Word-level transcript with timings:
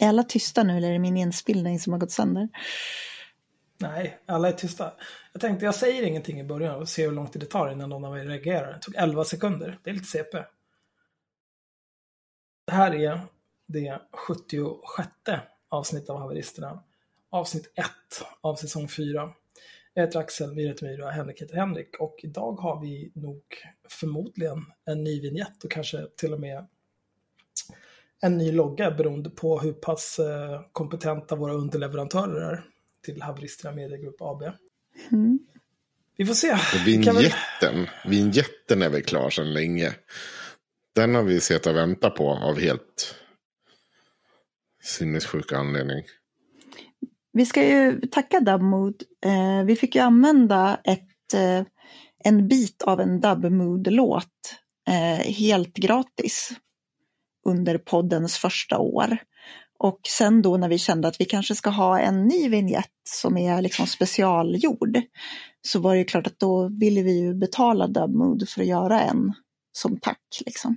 Är 0.00 0.08
alla 0.08 0.22
tysta 0.22 0.62
nu 0.62 0.76
eller 0.76 0.88
är 0.88 0.92
det 0.92 0.98
min 0.98 1.16
inspelning 1.16 1.80
som 1.80 1.92
har 1.92 2.00
gått 2.00 2.10
sönder? 2.10 2.48
Nej, 3.78 4.18
alla 4.26 4.48
är 4.48 4.52
tysta. 4.52 4.92
Jag 5.32 5.40
tänkte 5.40 5.64
jag 5.64 5.74
säger 5.74 6.02
ingenting 6.02 6.40
i 6.40 6.44
början 6.44 6.80
och 6.80 6.88
ser 6.88 7.04
hur 7.04 7.12
lång 7.12 7.28
tid 7.28 7.42
det 7.42 7.46
tar 7.46 7.70
innan 7.70 7.90
någon 7.90 8.04
av 8.04 8.18
er 8.18 8.24
reagerar. 8.24 8.72
Det 8.72 8.78
tog 8.78 8.94
11 8.96 9.24
sekunder. 9.24 9.78
Det 9.82 9.90
är 9.90 9.94
lite 9.94 10.06
CP. 10.06 10.38
Det 12.66 12.72
här 12.72 12.94
är 12.94 13.20
det 13.66 14.00
76 14.12 15.08
avsnittet 15.68 16.10
av 16.10 16.18
Haveristerna. 16.18 16.82
Avsnitt 17.30 17.72
1 17.74 17.86
av 18.40 18.54
säsong 18.54 18.88
4. 18.88 19.30
Jag 19.94 20.06
heter 20.06 20.18
Axel, 20.18 20.54
vi 20.54 20.68
heter 20.68 20.86
Myra, 20.86 21.10
Henrik 21.10 21.42
heter 21.42 21.56
Henrik 21.56 22.00
och 22.00 22.16
idag 22.22 22.52
har 22.52 22.80
vi 22.80 23.12
nog 23.14 23.42
förmodligen 23.88 24.64
en 24.84 25.04
ny 25.04 25.20
vignett 25.20 25.64
och 25.64 25.70
kanske 25.70 26.06
till 26.16 26.32
och 26.32 26.40
med 26.40 26.66
en 28.22 28.38
ny 28.38 28.52
logga 28.52 28.90
beroende 28.90 29.30
på 29.30 29.60
hur 29.60 29.72
pass 29.72 30.18
eh, 30.18 30.60
kompetenta 30.72 31.36
våra 31.36 31.52
underleverantörer 31.52 32.52
är 32.52 32.64
till 33.04 33.22
Haveristerna 33.22 33.74
Media 33.74 33.96
Group 33.96 34.16
AB. 34.22 34.42
Mm. 35.12 35.38
Vi 36.16 36.26
får 36.26 36.34
se. 36.34 36.56
Vinjetten, 36.86 37.86
vinjetten 38.06 38.82
är 38.82 38.88
väl 38.88 39.02
klar 39.02 39.30
sedan 39.30 39.52
länge. 39.52 39.94
Den 40.94 41.14
har 41.14 41.22
vi 41.22 41.40
sett 41.40 41.66
och 41.66 41.76
väntat 41.76 42.14
på 42.14 42.30
av 42.30 42.60
helt 42.60 43.14
sinnessjuk 44.82 45.52
anledning. 45.52 46.02
Vi 47.32 47.46
ska 47.46 47.66
ju 47.66 48.00
tacka 48.00 48.40
Dubmood. 48.40 49.02
Eh, 49.24 49.64
vi 49.64 49.76
fick 49.76 49.94
ju 49.94 50.00
använda 50.00 50.80
ett, 50.84 51.34
eh, 51.34 51.62
en 52.24 52.48
bit 52.48 52.82
av 52.82 53.00
en 53.00 53.20
Dubmood-låt 53.20 54.26
eh, 54.88 55.32
helt 55.32 55.74
gratis 55.74 56.52
under 57.46 57.78
poddens 57.78 58.36
första 58.36 58.78
år. 58.78 59.18
Och 59.78 60.00
sen 60.08 60.42
då 60.42 60.56
när 60.56 60.68
vi 60.68 60.78
kände 60.78 61.08
att 61.08 61.20
vi 61.20 61.24
kanske 61.24 61.54
ska 61.54 61.70
ha 61.70 62.00
en 62.00 62.24
ny 62.24 62.48
vignett 62.48 62.92
som 63.08 63.36
är 63.36 63.62
liksom 63.62 63.86
specialgjord 63.86 65.00
så 65.62 65.80
var 65.80 65.96
det 65.96 66.04
klart 66.04 66.26
att 66.26 66.38
då 66.38 66.68
ville 66.68 67.02
vi 67.02 67.20
ju 67.20 67.34
betala 67.34 67.86
Dubmood 67.86 68.48
för 68.48 68.60
att 68.60 68.66
göra 68.66 69.00
en 69.00 69.32
som 69.72 70.00
tack. 70.00 70.42
Liksom. 70.46 70.76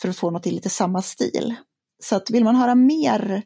För 0.00 0.08
att 0.08 0.16
få 0.16 0.30
något 0.30 0.46
i 0.46 0.50
lite 0.50 0.70
samma 0.70 1.02
stil. 1.02 1.54
Så 2.02 2.16
att 2.16 2.30
vill 2.30 2.44
man 2.44 2.56
höra 2.56 2.74
mer 2.74 3.42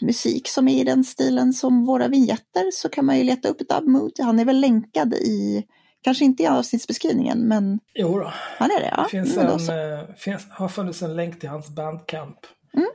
musik 0.00 0.48
som 0.48 0.68
är 0.68 0.80
i 0.80 0.84
den 0.84 1.04
stilen 1.04 1.52
som 1.52 1.84
våra 1.84 2.08
vignetter 2.08 2.70
så 2.72 2.88
kan 2.88 3.06
man 3.06 3.18
ju 3.18 3.24
leta 3.24 3.48
upp 3.48 3.68
Dubmood. 3.68 4.12
Han 4.18 4.38
är 4.38 4.44
väl 4.44 4.60
länkad 4.60 5.14
i, 5.14 5.64
kanske 6.02 6.24
inte 6.24 6.42
i 6.42 6.46
avsnittsbeskrivningen 6.46 7.48
men... 7.48 7.80
Jo 7.94 8.18
då. 8.18 8.32
Han 8.58 8.70
är 8.70 8.80
det, 8.80 8.94
ja. 8.96 9.02
Det 9.02 9.08
finns 9.08 9.36
en, 9.36 9.46
äh, 9.48 10.14
finns, 10.16 10.46
har 10.50 10.68
funnits 10.68 11.02
en 11.02 11.16
länk 11.16 11.40
till 11.40 11.48
hans 11.48 11.70
bandcamp. 11.70 12.38
Mm. 12.74 12.88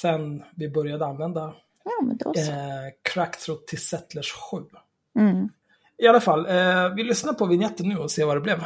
Sen 0.00 0.42
vi 0.56 0.68
började 0.68 1.06
använda 1.06 1.54
ja, 1.84 1.90
men 2.02 2.16
då 2.16 2.34
så. 2.34 2.50
eh, 2.50 2.56
Crackthroat 3.02 3.66
till 3.66 3.86
Settlers 3.86 4.32
7. 4.32 4.56
Mm. 5.18 5.48
I 5.98 6.06
alla 6.06 6.20
fall, 6.20 6.46
eh, 6.46 6.94
vi 6.96 7.04
lyssnar 7.04 7.32
på 7.32 7.46
vignetten 7.46 7.88
nu 7.88 7.96
och 7.96 8.10
ser 8.10 8.24
vad 8.24 8.36
det 8.36 8.40
blev. 8.40 8.64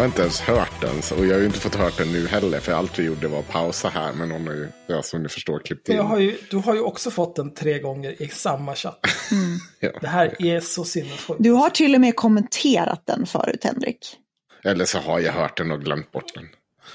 Har 0.00 0.06
inte 0.06 0.22
ens 0.22 0.40
hört 0.40 0.80
den 0.80 1.18
och 1.18 1.26
jag 1.26 1.34
har 1.34 1.40
ju 1.40 1.46
inte 1.46 1.58
fått 1.58 1.74
hört 1.74 1.98
den 1.98 2.12
nu 2.12 2.26
heller 2.26 2.60
för 2.60 2.72
allt 2.72 2.98
vi 2.98 3.04
gjorde 3.04 3.28
var 3.28 3.38
att 3.38 3.48
pausa 3.48 3.88
här 3.88 4.12
men 4.12 4.28
någon 4.28 4.46
har 4.46 4.54
ju, 4.54 4.68
ja, 4.86 5.02
som 5.02 5.22
ni 5.22 5.28
förstår, 5.28 5.58
klippt 5.58 5.88
in. 5.88 5.96
Jag 5.96 6.02
har 6.02 6.18
ju, 6.18 6.38
du 6.50 6.56
har 6.56 6.74
ju 6.74 6.80
också 6.80 7.10
fått 7.10 7.36
den 7.36 7.54
tre 7.54 7.78
gånger 7.78 8.22
i 8.22 8.28
samma 8.28 8.74
chatt. 8.74 9.06
Mm. 9.32 9.58
ja. 9.80 10.00
Det 10.00 10.06
här 10.06 10.46
är 10.46 10.60
så 10.60 10.84
sinnessjukt. 10.84 11.42
Du 11.42 11.50
har 11.50 11.70
till 11.70 11.94
och 11.94 12.00
med 12.00 12.16
kommenterat 12.16 13.02
den 13.06 13.26
förut 13.26 13.64
Henrik. 13.64 14.16
Eller 14.64 14.84
så 14.84 14.98
har 14.98 15.20
jag 15.20 15.32
hört 15.32 15.56
den 15.56 15.70
och 15.70 15.80
glömt 15.80 16.12
bort 16.12 16.34
den. 16.34 16.48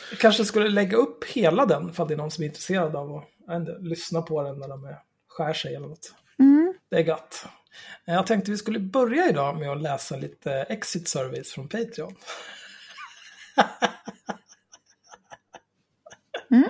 Jag 0.09 0.19
kanske 0.19 0.45
skulle 0.45 0.69
lägga 0.69 0.97
upp 0.97 1.23
hela 1.23 1.66
den 1.66 1.93
för 1.93 2.05
det 2.05 2.13
är 2.13 2.17
någon 2.17 2.31
som 2.31 2.43
är 2.43 2.47
intresserad 2.47 2.95
av 2.95 3.16
att 3.16 3.55
inte, 3.55 3.77
lyssna 3.81 4.22
på 4.22 4.43
den 4.43 4.59
när 4.59 4.67
de 4.67 4.85
är, 4.85 4.97
skär 5.27 5.53
sig 5.53 5.75
eller 5.75 5.87
något. 5.87 6.13
Mm. 6.39 6.73
Det 6.89 6.95
är 6.95 7.03
gott. 7.03 7.45
Jag 8.05 8.27
tänkte 8.27 8.51
vi 8.51 8.57
skulle 8.57 8.79
börja 8.79 9.29
idag 9.29 9.59
med 9.59 9.72
att 9.72 9.81
läsa 9.81 10.16
lite 10.16 10.51
exit 10.51 11.07
surveys 11.07 11.51
från 11.51 11.69
Patreon. 11.69 12.16
Mm. 16.51 16.69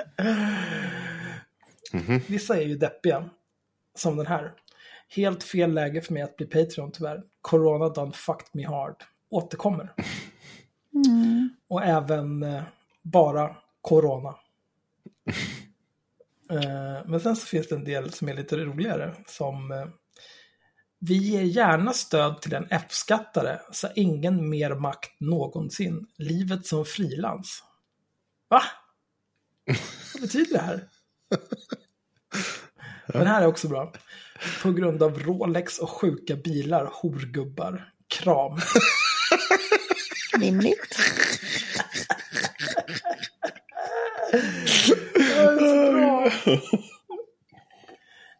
Mm 1.93 2.05
-hmm. 2.05 2.21
Vissa 2.27 2.57
är 2.57 2.61
ju 2.61 2.77
deppiga, 2.77 3.29
som 3.95 4.17
den 4.17 4.25
här. 4.25 4.53
Helt 5.09 5.43
fel 5.43 5.73
läge 5.73 6.01
för 6.01 6.13
mig 6.13 6.21
att 6.21 6.37
bli 6.37 6.45
Patreon 6.45 6.91
tyvärr. 6.91 7.23
Corona 7.41 7.89
done 7.89 8.11
fucked 8.11 8.47
me 8.53 8.65
hard. 8.65 9.03
Återkommer. 9.29 9.93
Mm. 10.93 11.49
Och 11.67 11.83
även 11.83 12.43
eh, 12.43 12.63
bara 13.01 13.55
Corona. 13.81 14.29
eh, 16.51 17.05
men 17.05 17.19
sen 17.19 17.35
så 17.35 17.47
finns 17.47 17.67
det 17.67 17.75
en 17.75 17.83
del 17.83 18.13
som 18.13 18.29
är 18.29 18.33
lite 18.33 18.57
roligare. 18.57 19.15
Som 19.27 19.71
eh, 19.71 19.85
vi 20.99 21.15
ger 21.15 21.41
gärna 21.41 21.93
stöd 21.93 22.41
till 22.41 22.53
en 22.53 22.67
F-skattare, 22.69 23.59
så 23.71 23.87
ingen 23.95 24.49
mer 24.49 24.75
makt 24.75 25.19
någonsin. 25.19 26.07
Livet 26.17 26.65
som 26.65 26.85
frilans. 26.85 27.63
Va? 28.49 28.61
Vad 30.13 30.21
betyder 30.21 30.53
det 30.53 30.63
här? 30.63 30.87
Den 33.07 33.27
här 33.27 33.41
är 33.41 33.47
också 33.47 33.67
bra. 33.67 33.93
På 34.63 34.71
grund 34.71 35.03
av 35.03 35.19
Rolex 35.19 35.79
och 35.79 35.89
sjuka 35.89 36.35
bilar, 36.35 36.89
horgubbar. 36.93 37.91
Kram. 38.07 38.59
Rimligt. 40.39 40.97
det 45.13 45.33
är 45.33 45.57
så 45.57 45.91
bra. 45.91 46.31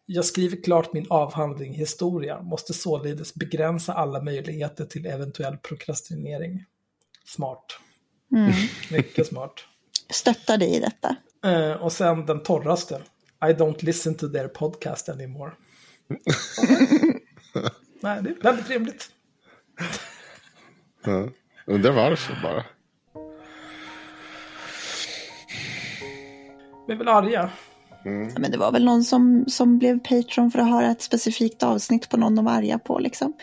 Jag 0.05 0.25
skriver 0.25 0.63
klart 0.63 0.93
min 0.93 1.05
avhandling 1.09 1.73
historia, 1.73 2.41
måste 2.41 2.73
således 2.73 3.33
begränsa 3.33 3.93
alla 3.93 4.21
möjligheter 4.21 4.85
till 4.85 5.05
eventuell 5.05 5.57
prokrastinering. 5.57 6.65
Smart. 7.25 7.79
Mm. 8.31 8.51
Mycket 8.91 9.27
smart. 9.27 9.65
Stöttar 10.09 10.57
dig 10.57 10.75
i 10.75 10.79
detta. 10.79 11.15
Eh, 11.45 11.71
och 11.71 11.91
sen 11.91 12.25
den 12.25 12.43
torraste. 12.43 13.01
I 13.41 13.45
don't 13.45 13.85
listen 13.85 14.15
to 14.15 14.27
their 14.27 14.47
podcast 14.47 15.09
anymore. 15.09 15.51
Nej, 18.01 18.23
det 18.23 18.29
är 18.29 18.41
väldigt 18.41 18.69
rimligt. 18.69 19.09
Ja. 21.05 21.29
Undrar 21.65 21.91
varför 21.91 22.39
bara. 22.43 22.65
Vi 26.87 26.93
är 26.93 26.97
väl 26.97 27.07
arga. 27.07 27.51
Mm. 28.05 28.33
Men 28.37 28.51
det 28.51 28.57
var 28.57 28.71
väl 28.71 28.85
någon 28.85 29.03
som, 29.03 29.45
som 29.47 29.77
blev 29.77 29.99
Patreon 29.99 30.51
för 30.51 30.59
att 30.59 30.69
höra 30.69 30.91
ett 30.91 31.01
specifikt 31.01 31.63
avsnitt 31.63 32.09
på 32.09 32.17
någon 32.17 32.35
de 32.35 32.45
var 32.45 32.51
arga 32.51 32.79
på 32.79 32.99
liksom. 32.99 33.33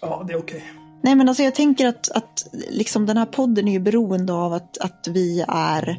Ja, 0.00 0.24
det 0.26 0.32
är 0.32 0.38
okej. 0.38 0.56
Okay. 0.56 0.68
Nej 1.02 1.14
men 1.14 1.28
alltså 1.28 1.42
jag 1.42 1.54
tänker 1.54 1.86
att, 1.86 2.10
att 2.10 2.46
liksom 2.70 3.06
den 3.06 3.16
här 3.16 3.26
podden 3.26 3.68
är 3.68 3.72
ju 3.72 3.80
beroende 3.80 4.32
av 4.32 4.52
att, 4.52 4.78
att 4.78 5.08
vi 5.10 5.44
är 5.48 5.98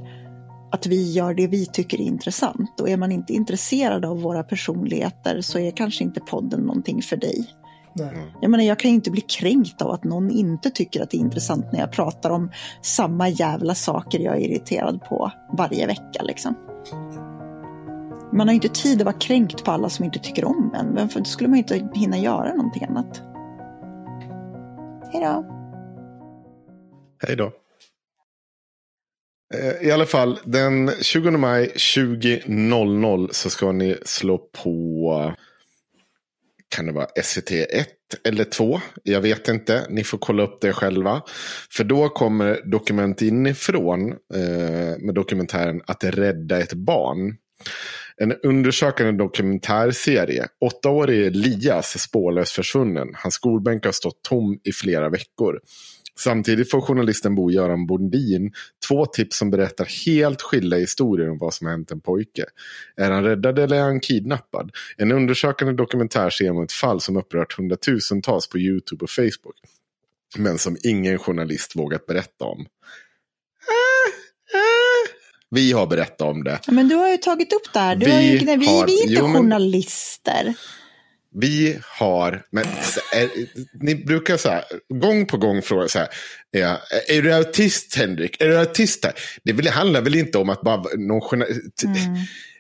att 0.72 0.86
vi 0.86 1.12
gör 1.12 1.34
det 1.34 1.48
vi 1.48 1.66
tycker 1.66 2.02
är 2.02 2.06
intressant. 2.06 2.80
Och 2.82 2.90
är 2.90 2.98
man 2.98 3.12
inte 3.12 3.34
intresserad 3.34 4.06
av 4.06 4.22
våra 4.22 4.44
personligheter 4.44 5.42
så 5.42 5.60
är 5.60 5.72
kanske 5.72 6.04
inte 6.04 6.20
podden 6.20 6.62
någonting 6.62 7.02
för 7.02 7.18
dig. 7.18 7.50
Nej. 7.94 8.34
Jag 8.42 8.52
menar, 8.52 8.64
jag 8.64 8.80
kan 8.80 8.92
ju 8.92 8.96
inte 8.96 9.12
bli 9.12 9.22
kränkt 9.22 9.82
av 9.82 9.92
att 9.92 10.04
någon 10.04 10.32
inte 10.32 10.70
tycker 10.70 11.04
att 11.04 11.10
det 11.10 11.18
är 11.18 11.20
intressant 11.20 11.66
när 11.72 11.80
jag 11.80 11.92
pratar 11.92 12.30
om 12.30 12.52
samma 12.82 13.30
jävla 13.30 13.76
saker 13.76 14.20
jag 14.20 14.36
är 14.36 14.40
irriterad 14.40 15.02
på 15.02 15.32
varje 15.58 15.88
vecka 15.88 16.24
liksom. 16.24 16.56
Man 18.34 18.48
har 18.48 18.54
ju 18.54 18.56
inte 18.56 18.82
tid 18.82 19.02
att 19.02 19.06
vara 19.06 19.20
kränkt 19.20 19.64
på 19.64 19.72
alla 19.72 19.90
som 19.90 20.06
inte 20.06 20.20
tycker 20.20 20.46
om 20.46 20.76
en. 20.76 20.96
Varför 20.96 21.20
då 21.20 21.26
skulle 21.26 21.50
man 21.50 21.58
inte 21.58 21.90
hinna 21.94 22.18
göra 22.18 22.54
någonting 22.54 22.84
annat. 22.84 23.22
Hej 25.12 25.22
då. 25.22 25.46
Hej 27.28 27.36
då. 27.36 27.52
Eh, 29.54 29.88
I 29.88 29.92
alla 29.92 30.06
fall, 30.06 30.40
den 30.44 30.92
20 31.02 31.32
maj 31.32 31.72
20.00 31.76 33.30
så 33.32 33.50
ska 33.50 33.72
ni 33.72 33.98
slå 34.06 34.38
på, 34.38 35.34
kan 36.76 36.86
det 36.86 36.92
vara 36.92 37.06
SVT1 37.06 37.86
eller 38.24 38.44
2? 38.44 38.80
Jag 39.04 39.22
vet 39.22 39.48
inte. 39.48 39.86
Ni 39.90 40.04
får 40.04 40.18
kolla 40.18 40.44
upp 40.44 40.62
det 40.62 40.74
själva. 40.74 41.22
För 41.72 41.84
då 41.84 42.10
kommer 42.10 42.62
Dokument 42.72 43.22
inifrån 43.22 44.12
eh, 44.12 44.98
med 45.00 45.16
dokumentären 45.16 45.82
Att 45.88 46.04
rädda 46.04 46.60
ett 46.60 46.74
barn. 46.74 47.38
En 48.18 48.34
undersökande 48.44 49.12
dokumentärserie. 49.12 50.48
Åttaårige 50.60 51.28
Elias 51.28 51.96
är 51.96 52.00
spårlöst 52.00 52.52
försvunnen. 52.52 53.08
Hans 53.14 53.34
skolbänk 53.34 53.86
har 53.86 53.92
stått 53.92 54.22
tom 54.22 54.60
i 54.64 54.72
flera 54.72 55.10
veckor. 55.10 55.60
Samtidigt 56.20 56.72
får 56.72 56.82
journalisten 56.82 57.36
Bo-Göran 57.36 57.88
Bondin 57.88 58.52
två 58.88 59.06
tips 59.06 59.38
som 59.38 59.52
berättar 59.52 60.06
helt 60.06 60.42
skilda 60.42 60.78
historier 60.78 61.30
om 61.30 61.38
vad 61.38 61.54
som 61.54 61.68
hänt 61.68 61.92
en 61.92 62.02
pojke. 62.02 62.46
Är 62.96 63.12
han 63.12 63.24
räddad 63.24 63.60
eller 63.60 63.78
är 63.78 63.82
han 63.82 64.00
kidnappad? 64.00 64.72
En 64.98 65.12
undersökande 65.12 65.74
dokumentärserie 65.74 66.52
om 66.52 66.64
ett 66.64 66.72
fall 66.72 67.02
som 67.02 67.18
upprört 67.18 67.58
hundratusentals 67.58 68.50
på 68.50 68.60
YouTube 68.60 69.04
och 69.04 69.10
Facebook. 69.10 69.56
Men 70.38 70.58
som 70.58 70.78
ingen 70.84 71.18
journalist 71.18 71.76
vågat 71.76 72.06
berätta 72.06 72.46
om. 72.46 72.66
Vi 75.54 75.72
har 75.72 75.88
berättat 75.88 76.22
om 76.22 76.44
det. 76.44 76.60
Men 76.68 76.88
du 76.88 76.96
har 76.96 77.10
ju 77.10 77.18
tagit 77.18 77.54
upp 77.54 77.74
det 77.74 77.80
här. 77.80 77.96
Du 77.96 78.06
Vi 78.06 78.12
har 78.12 78.22
ju, 78.22 78.46
nej, 78.46 78.58
vi, 78.58 78.66
har- 78.66 78.88
vi 78.88 79.00
är 79.00 79.04
inte 79.04 79.14
jo, 79.14 79.28
men- 79.28 79.42
journalister. 79.42 80.54
Vi 81.36 81.78
har, 82.00 82.44
men 82.52 82.64
är, 83.14 83.30
ni 83.84 83.96
brukar 83.96 84.38
så 84.38 84.50
här, 84.50 84.64
gång 85.02 85.26
på 85.26 85.38
gång 85.38 85.62
fråga 85.62 85.88
så 85.88 86.00
här, 86.00 86.08
är, 86.52 86.78
är 87.18 87.22
du 87.22 87.34
autist 87.34 87.96
Henrik? 87.96 88.42
Är 88.42 88.48
du 88.48 88.58
autist 88.60 89.06
här? 89.06 89.14
Det 89.44 89.70
handlar 89.70 90.02
väl 90.02 90.16
inte 90.16 90.38
om 90.38 90.50
att 90.50 90.62
bara 90.62 90.84
någon 90.98 91.22
journal- 91.22 91.48
Mm. 91.86 91.98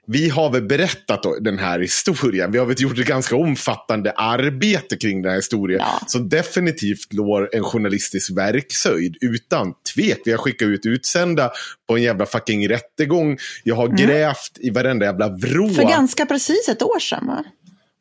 Vi 0.07 0.29
har 0.29 0.49
väl 0.49 0.61
berättat 0.63 1.23
den 1.41 1.59
här 1.59 1.79
historien. 1.79 2.51
Vi 2.51 2.57
har 2.57 2.65
väl 2.65 2.81
gjort 2.81 2.99
ett 2.99 3.07
ganska 3.07 3.35
omfattande 3.35 4.11
arbete 4.11 4.97
kring 4.97 5.21
den 5.21 5.29
här 5.29 5.37
historien. 5.37 5.79
Ja. 5.79 5.99
Som 6.07 6.29
definitivt 6.29 7.13
lår 7.13 7.49
en 7.55 7.63
journalistisk 7.63 8.31
verkshöjd. 8.37 9.17
Utan 9.21 9.73
tvek. 9.95 10.21
Vi 10.25 10.31
har 10.31 10.37
skickat 10.37 10.65
ut 10.65 10.85
utsända 10.85 11.51
på 11.87 11.95
en 11.97 12.03
jävla 12.03 12.25
fucking 12.25 12.69
rättegång. 12.69 13.37
Jag 13.63 13.75
har 13.75 13.87
grävt 13.87 14.51
i 14.59 14.69
varenda 14.69 15.05
jävla 15.05 15.29
vrå. 15.29 15.69
För 15.69 15.83
ganska 15.83 16.25
precis 16.25 16.69
ett 16.69 16.81
år 16.81 16.99
sedan 16.99 17.27
va? 17.27 17.43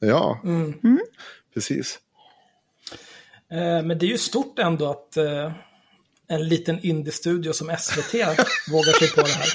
Ja, 0.00 0.40
Mm. 0.44 0.74
precis. 1.54 1.98
Eh, 3.52 3.58
Men 3.86 3.98
det 3.98 4.06
är 4.06 4.10
ju 4.10 4.18
stort 4.18 4.58
ändå 4.58 4.90
att 4.90 5.16
eh, 5.16 5.52
en 6.28 6.48
liten 6.48 6.78
indie-studio 6.86 7.52
som 7.52 7.76
SVT 7.78 8.14
vågar 8.72 8.98
sig 8.98 9.08
på 9.10 9.20
det 9.22 9.28
här. 9.28 9.48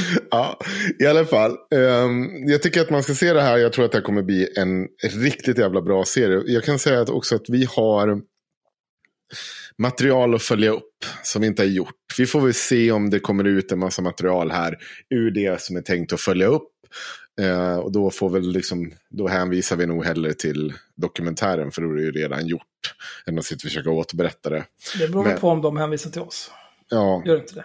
Ja, 0.30 0.58
i 1.00 1.06
alla 1.06 1.24
fall. 1.24 1.56
ehm, 1.74 2.48
jag 2.48 2.62
tycker 2.62 2.80
att 2.80 2.90
man 2.90 3.02
ska 3.02 3.14
se 3.14 3.32
det 3.32 3.42
här. 3.42 3.56
Jag 3.58 3.72
tror 3.72 3.84
att 3.84 3.92
det 3.92 3.98
här 3.98 4.02
kommer 4.04 4.22
bli 4.22 4.48
en 4.56 4.86
riktigt 5.22 5.58
jävla 5.58 5.82
bra 5.82 6.04
serie. 6.04 6.42
Jag 6.46 6.64
kan 6.64 6.78
säga 6.78 7.00
att 7.00 7.08
också 7.10 7.34
att 7.34 7.48
vi 7.48 7.64
har 7.76 8.20
material 9.78 10.34
att 10.34 10.42
följa 10.42 10.70
upp 10.70 11.04
som 11.22 11.40
vi 11.42 11.46
inte 11.48 11.62
har 11.62 11.68
gjort. 11.68 11.94
Vi 12.18 12.26
får 12.26 12.40
väl 12.40 12.54
se 12.54 12.92
om 12.92 13.10
det 13.10 13.18
kommer 13.20 13.44
ut 13.44 13.72
en 13.72 13.78
massa 13.78 14.02
material 14.02 14.50
här 14.50 14.76
ur 15.10 15.30
det 15.30 15.60
som 15.62 15.76
är 15.76 15.80
tänkt 15.82 16.12
att 16.12 16.20
följa 16.20 16.46
upp. 16.46 16.68
Eh, 17.40 17.76
och 17.76 17.92
då, 17.92 18.10
får 18.10 18.30
väl 18.30 18.50
liksom, 18.52 18.92
då 19.10 19.28
hänvisar 19.28 19.76
vi 19.76 19.86
nog 19.86 20.04
hellre 20.04 20.34
till 20.34 20.72
dokumentären 20.96 21.70
för 21.70 21.82
då 21.82 21.90
är 21.90 21.94
det 21.94 22.02
ju 22.02 22.12
redan 22.12 22.46
gjort. 22.46 22.62
Än 23.26 23.38
att 23.38 23.44
sitta 23.44 23.56
och 23.58 23.62
försöka 23.62 23.90
återberätta 23.90 24.50
det. 24.50 24.64
Det 24.98 25.08
beror 25.08 25.24
Men- 25.24 25.38
på 25.38 25.48
om 25.48 25.62
de 25.62 25.76
hänvisar 25.76 26.10
till 26.10 26.20
oss. 26.22 26.50
Ja, 26.88 27.22
Gör 27.26 27.36
inte 27.36 27.54
det? 27.54 27.64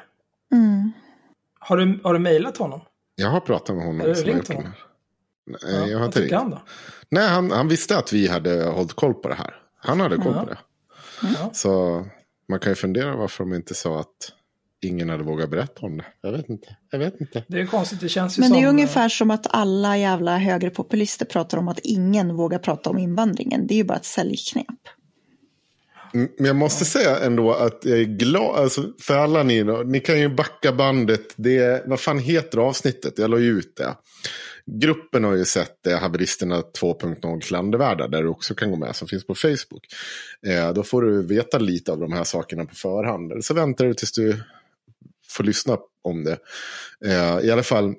Mm. 0.56 0.92
Har 1.64 1.78
du, 1.78 2.00
har 2.04 2.14
du 2.14 2.20
mejlat 2.20 2.58
honom? 2.58 2.82
jag 3.16 3.30
har 3.30 3.40
pratat 3.40 3.76
med 3.76 3.86
honom. 3.86 4.00
Har 4.02 4.08
du 4.08 4.14
ringt 4.14 4.48
honom? 4.48 4.72
Nej, 5.64 5.92
jag 5.92 6.00
har 6.00 6.06
inte 6.06 6.22
ringt. 6.22 6.34
han 6.34 6.50
då? 6.50 6.62
Nej, 7.10 7.28
han, 7.30 7.52
han 7.52 7.68
visste 7.68 7.98
att 7.98 8.14
vi 8.14 8.28
hade 8.28 8.64
hållit 8.64 8.94
koll 8.94 9.14
på 9.14 9.28
det 9.30 9.36
här. 9.36 9.56
Han 9.78 10.00
hade 10.00 10.18
koll 10.18 10.34
Ja. 10.36 10.44
på 10.44 10.50
det. 10.50 10.58
Ja. 11.40 11.50
Så 11.54 12.06
man 12.50 12.60
kan 12.60 12.72
ju 12.72 12.76
fundera 12.76 13.16
varför 13.16 13.44
de 13.44 13.54
inte 13.54 13.74
sa 13.74 14.00
att 14.00 14.08
ingen 14.82 15.10
hade 15.10 15.24
vågat 15.24 15.50
berätta 15.50 15.86
om 15.86 15.98
det. 15.98 16.06
Jag 16.22 16.32
vet 16.32 16.50
inte. 16.50 16.76
Jag 16.92 17.00
vet 17.00 17.22
inte. 17.22 17.44
Det 17.48 17.62
är 17.62 17.66
konstigt, 17.66 18.00
det 18.00 18.10
känns 18.10 18.38
ju 18.38 18.42
Men 18.42 18.50
som... 18.50 18.58
det 18.58 18.64
är 18.64 18.68
eh, 18.68 18.70
ungefär 18.70 19.10
som 19.10 19.32
att 19.32 19.48
alla 19.50 19.98
jävla 19.98 20.38
högerpopulister 20.38 21.26
pratar 21.26 21.58
om 21.58 21.68
att 21.68 21.80
ingen 21.84 22.36
vågar 22.36 22.60
prata 22.60 22.90
om 22.90 22.98
invandringen. 22.98 23.68
Det 23.68 23.74
är 23.74 23.76
ju 23.78 23.84
bara 23.84 23.98
ett 23.98 24.06
säljknep. 24.06 24.68
Men 26.14 26.46
jag 26.46 26.56
måste 26.56 26.86
säga 26.86 27.20
ändå 27.20 27.54
att 27.54 27.80
jag 27.86 28.00
är 28.00 28.04
glad. 28.04 28.56
Alltså, 28.56 28.94
för 29.02 29.18
alla 29.18 29.44
ni 29.44 29.64
då. 29.64 29.78
Ni 29.78 30.00
kan 30.00 30.20
ju 30.20 30.30
backa 30.30 30.72
bandet. 30.72 31.34
Det, 31.36 31.84
vad 31.86 32.00
fan 32.00 32.20
heter 32.20 32.58
avsnittet? 32.58 33.18
Jag 33.18 33.30
la 33.30 33.38
ju 33.38 33.60
ut 33.60 33.76
det. 33.76 33.96
Gruppen 34.66 35.24
har 35.24 35.36
ju 35.36 35.46
sett 35.46 35.84
det, 35.84 35.96
Haveristerna 35.96 36.62
2.0 36.62 37.42
klandervärda, 37.42 38.08
där 38.08 38.24
du 38.24 38.30
också 38.30 38.56
kan 38.56 38.72
gå 38.72 38.78
med, 38.78 38.96
som 38.96 39.08
finns 39.08 39.28
på 39.28 39.36
Facebook. 39.36 39.86
Eh, 40.48 40.74
då 40.74 40.84
får 40.84 41.02
du 41.02 41.28
veta 41.28 41.58
lite 41.58 41.92
av 41.92 42.00
de 42.00 42.14
här 42.14 42.24
sakerna 42.24 42.66
på 42.66 42.76
förhand. 42.76 43.32
Eller 43.32 43.42
så 43.42 43.54
väntar 43.54 43.86
du 43.86 43.94
tills 43.94 44.12
du 44.12 44.44
får 45.30 45.44
lyssna 45.44 45.78
om 46.02 46.24
det. 46.24 46.38
Eh, 47.06 47.40
I 47.46 47.52
alla 47.52 47.64
fall, 47.64 47.96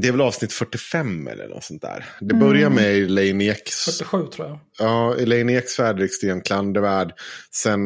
det 0.00 0.08
är 0.08 0.12
väl 0.12 0.20
avsnitt 0.20 0.52
45 0.52 1.28
eller 1.28 1.48
något 1.48 1.64
sånt 1.64 1.82
där. 1.82 2.04
Det 2.20 2.34
börjar 2.34 2.70
med 2.70 2.96
Elaine 2.96 3.40
Eks 3.40 3.84
47 3.84 4.26
tror 4.26 4.48
jag. 4.48 4.58
Ja, 4.78 5.16
Elaine 5.16 5.48
Eks 5.48 5.78
värld 5.78 6.00
är 6.00 6.04
extremt 6.04 6.46
klandervärd. 6.46 7.12
Sen 7.54 7.80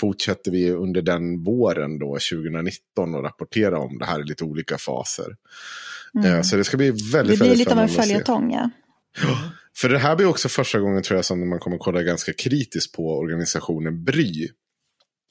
fortsätter 0.00 0.50
vi 0.50 0.70
under 0.70 1.02
den 1.02 1.44
våren 1.44 1.98
då, 1.98 2.06
2019 2.06 3.14
och 3.14 3.22
rapportera 3.22 3.78
om 3.78 3.98
det 3.98 4.04
här 4.04 4.20
i 4.20 4.24
lite 4.24 4.44
olika 4.44 4.78
faser. 4.78 5.36
Eh, 6.24 6.42
Så 6.42 6.56
det 6.56 6.64
ska 6.64 6.76
bli 6.76 6.90
väldigt, 6.90 7.12
Det 7.12 7.22
blir 7.22 7.36
väldigt 7.36 7.58
lite 7.58 7.72
av 7.72 7.78
en 7.78 7.88
spännande 7.88 8.02
att 8.02 8.06
se. 8.08 8.12
följetong, 8.14 8.52
ja. 8.52 8.70
För 9.76 9.88
det 9.88 9.98
här 9.98 10.16
blir 10.16 10.26
också 10.26 10.48
första 10.48 10.80
gången 10.80 11.02
tror 11.02 11.18
jag 11.18 11.24
som 11.24 11.48
man 11.48 11.58
kommer 11.58 11.78
kolla 11.78 12.02
ganska 12.02 12.32
kritiskt 12.32 12.92
på 12.92 13.18
organisationen 13.18 14.04
Bry. 14.04 14.48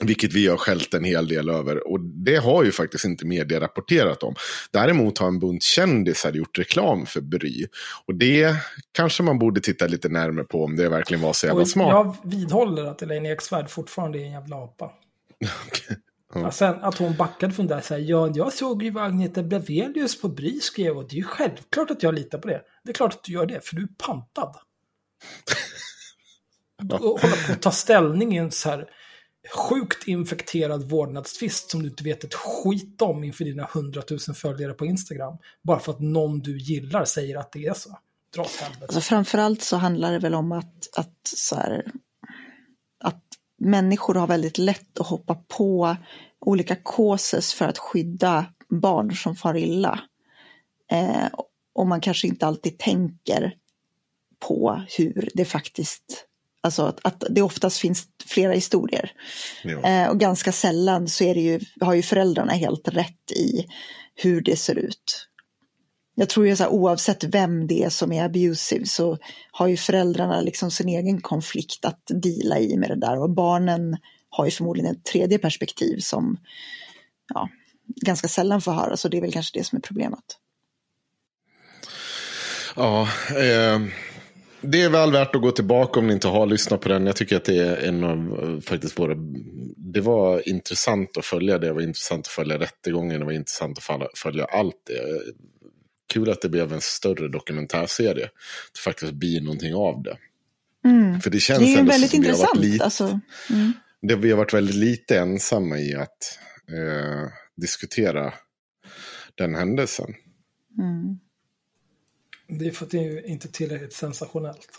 Vilket 0.04 0.34
vi 0.34 0.48
har 0.48 0.58
skällt 0.58 0.94
en 0.94 1.04
hel 1.04 1.28
del 1.28 1.50
över. 1.50 1.92
Och 1.92 2.00
det 2.00 2.36
har 2.36 2.64
ju 2.64 2.72
faktiskt 2.72 3.06
inte 3.06 3.26
media 3.26 3.60
rapporterat 3.60 4.24
om. 4.24 4.36
Däremot 4.72 5.18
har 5.18 5.28
en 5.28 5.40
bunt 5.40 5.64
kändisar 5.64 6.32
gjort 6.32 6.60
reklam 6.60 7.06
för 7.06 7.22
Bry. 7.22 7.68
Och 8.06 8.16
det 8.16 8.56
kanske 8.92 9.24
man 9.24 9.40
borde 9.40 9.62
titta 9.62 9.88
lite 9.88 10.10
närmare 10.10 10.46
på 10.46 10.64
om 10.64 10.76
det 10.76 10.90
verkligen 10.90 11.24
var 11.24 11.34
så 11.34 11.48
jävla 11.48 11.66
smart. 11.66 11.90
jag 11.90 12.32
vidhåller 12.32 12.86
att 12.86 13.02
Elaine 13.02 13.26
Eksvärd 13.26 13.70
fortfarande 13.70 14.20
är 14.20 14.26
en 14.26 14.32
jävla 14.32 14.56
apa. 14.56 14.92
Ja, 16.36 16.52
sen 16.52 16.76
att 16.82 16.98
hon 16.98 17.16
backade 17.16 17.54
från 17.54 17.68
det 17.68 17.74
där, 17.74 17.82
så 17.82 17.94
här, 17.94 18.02
ja, 18.02 18.32
jag 18.36 18.54
såg 18.54 18.84
ju 18.84 18.92
vad 18.92 19.04
Agneta 19.04 19.44
Bravelius 19.44 20.22
på 20.22 20.30
Bry 20.30 20.60
skrev 20.60 20.98
och 20.98 21.08
det 21.08 21.16
är 21.16 21.18
ju 21.18 21.24
självklart 21.24 21.92
att 21.92 22.04
jag 22.04 22.14
litar 22.14 22.38
på 22.38 22.48
det. 22.48 22.62
Det 22.84 22.92
är 22.92 22.94
klart 22.94 23.14
att 23.14 23.24
du 23.24 23.32
gör 23.32 23.46
det, 23.46 23.66
för 23.66 23.76
du 23.76 23.84
är 23.84 23.88
pantad. 23.88 24.56
Och 26.94 27.20
hålla 27.20 27.36
på 27.48 27.54
att 27.54 27.62
ta 27.62 27.72
ställning 27.72 28.36
i 28.36 28.38
en 28.38 28.52
så 28.52 28.70
här 28.70 28.90
sjukt 29.52 30.08
infekterad 30.08 30.90
vårdnadstvist 30.90 31.72
som 31.72 31.82
du 31.82 31.90
inte 31.90 32.04
vet 32.04 32.24
ett 32.24 32.34
skit 32.34 33.02
om 33.02 33.24
inför 33.24 33.46
dina 33.46 33.70
hundratusen 33.74 34.36
följare 34.36 34.74
på 34.74 34.86
Instagram. 34.86 35.38
Bara 35.62 35.80
för 35.80 35.92
att 35.92 36.00
någon 36.00 36.40
du 36.40 36.58
gillar 36.58 37.06
säger 37.06 37.38
att 37.38 37.52
det 37.52 37.66
är 37.66 37.74
så. 37.74 38.00
Dra 38.36 38.42
åt 38.42 38.56
helvete. 38.56 38.86
Alltså 38.86 39.02
framförallt 39.02 39.62
så 39.62 39.78
handlar 39.78 40.12
det 40.12 40.20
väl 40.20 40.36
om 40.36 40.52
att, 40.52 40.90
att, 40.98 41.20
så 41.24 41.56
här, 41.56 41.92
att 43.04 43.24
människor 43.60 44.16
har 44.16 44.28
väldigt 44.28 44.58
lätt 44.58 45.00
att 45.00 45.08
hoppa 45.08 45.36
på 45.36 45.98
olika 46.40 46.76
causes 46.76 47.54
för 47.54 47.68
att 47.68 47.78
skydda 47.78 48.46
barn 48.70 49.16
som 49.16 49.36
far 49.36 49.58
illa. 49.58 50.00
Eh, 50.92 51.28
och 51.74 51.88
man 51.88 52.02
kanske 52.02 52.28
inte 52.28 52.48
alltid 52.48 52.78
tänker 52.78 53.56
på 54.48 54.82
hur 54.98 55.30
det 55.34 55.46
faktiskt, 55.46 56.26
alltså 56.64 56.84
att, 56.84 57.00
att 57.04 57.24
det 57.30 57.42
oftast 57.42 57.78
finns 57.78 58.08
flera 58.26 58.54
historier. 58.54 59.12
Ja. 59.64 59.82
Eh, 59.82 60.10
och 60.10 60.20
ganska 60.20 60.52
sällan 60.52 61.08
så 61.08 61.24
är 61.24 61.36
det 61.36 61.42
ju, 61.42 61.60
har 61.82 61.94
ju 61.94 62.02
föräldrarna 62.02 62.54
helt 62.54 62.88
rätt 62.88 63.32
i 63.32 63.66
hur 64.16 64.42
det 64.42 64.56
ser 64.56 64.76
ut. 64.76 65.28
Jag 66.16 66.30
tror 66.30 66.48
ju 66.48 66.56
så 66.56 66.64
här, 66.64 66.70
oavsett 66.70 67.24
vem 67.24 67.68
det 67.68 67.84
är 67.84 67.90
som 67.90 68.12
är 68.12 68.24
abusive 68.24 68.86
så 68.86 69.18
har 69.52 69.68
ju 69.68 69.78
föräldrarna 69.78 70.42
liksom 70.42 70.72
sin 70.72 70.90
egen 70.90 71.22
konflikt 71.22 71.86
att 71.86 72.02
dela 72.08 72.60
i 72.60 72.78
med 72.78 72.90
det 72.90 73.00
där 73.00 73.22
och 73.22 73.30
barnen 73.30 73.98
har 74.30 74.46
ju 74.46 74.52
förmodligen 74.52 74.96
ett 74.96 75.06
tredje 75.06 75.40
perspektiv 75.40 75.98
som 76.00 76.38
ja, 77.34 77.50
ganska 77.88 78.28
sällan 78.28 78.62
får 78.62 78.72
höra 78.72 78.98
så 78.98 79.08
det 79.08 79.18
är 79.18 79.22
väl 79.22 79.32
kanske 79.32 79.60
det 79.60 79.64
som 79.64 79.78
är 79.78 79.82
problemet. 79.82 80.38
Ja, 82.76 83.02
eh, 83.30 83.82
det 84.64 84.82
är 84.82 84.90
väl 84.90 85.12
värt 85.12 85.36
att 85.36 85.42
gå 85.42 85.52
tillbaka 85.52 86.00
om 86.00 86.08
ni 86.08 86.14
inte 86.14 86.28
har 86.28 86.46
lyssnat 86.46 86.82
på 86.82 86.90
den. 86.90 87.06
Jag 87.06 87.16
tycker 87.16 87.36
att 87.38 87.46
det 87.46 87.58
är 87.58 87.88
en 87.88 88.04
av 88.04 88.40
eh, 88.44 88.62
faktiskt 88.62 89.00
våra... 89.00 89.16
Det 89.78 90.02
var 90.02 90.50
intressant 90.50 91.18
att 91.18 91.26
följa 91.26 91.58
det. 91.58 91.68
Det 91.68 91.74
var 91.74 91.82
intressant 91.82 92.28
att 92.28 92.32
följa 92.32 92.60
rättegången. 92.60 93.20
Det 93.20 93.26
var 93.26 93.32
intressant 93.32 93.78
att 93.90 94.18
följa 94.18 94.46
allt 94.46 94.76
det. 94.88 95.34
Kul 96.14 96.30
att 96.30 96.42
det 96.42 96.50
blev 96.50 96.74
en 96.74 96.82
större 96.82 97.28
dokumentärserie. 97.28 98.30
Det 98.74 98.80
faktiskt 98.80 99.14
blir 99.14 99.42
någonting 99.42 99.76
av 99.76 100.04
det. 100.04 100.18
För 101.24 101.30
det 101.30 101.40
känns 101.40 101.60
Det 101.60 101.66
är 101.66 101.70
ju 101.70 101.78
ändå 101.78 101.92
väldigt 101.92 102.12
som 102.12 102.22
vi 102.22 102.30
har 102.30 102.38
varit 102.38 102.56
intressant. 102.56 102.74
lite, 102.74 102.84
Alltså, 102.84 103.20
mm. 103.50 103.74
det, 104.02 104.16
vi 104.16 104.32
har 104.32 104.38
varit 104.38 104.54
väldigt 104.54 104.76
lite 104.76 105.20
ensamma 105.20 105.80
i 105.80 105.96
att 105.96 106.40
eh, 106.70 107.30
diskutera 107.56 108.34
den 109.36 109.56
händelsen. 109.56 110.14
Mm. 110.80 111.20
Det 112.60 112.68
är 112.68 112.72
för 112.72 112.86
att 112.86 112.92
det 112.92 112.98
är 112.98 113.28
inte 113.28 113.48
tillräckligt 113.48 113.94
sensationellt. 113.94 114.70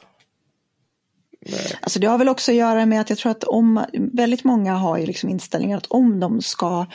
Alltså 1.81 1.99
det 1.99 2.07
har 2.07 2.19
väl 2.19 2.29
också 2.29 2.51
att 2.51 2.57
göra 2.57 2.87
med 2.87 3.01
att 3.01 3.11
jag 3.11 3.19
tror 3.19 3.33
att 3.33 3.45
om, 3.45 3.85
väldigt 4.13 4.45
många 4.45 4.75
har 4.75 4.99
ju 4.99 5.07
liksom 5.07 5.29
inställningen 5.29 5.79
att 5.79 5.87
om 5.87 6.21
de 6.21 6.43
ska 6.43 6.87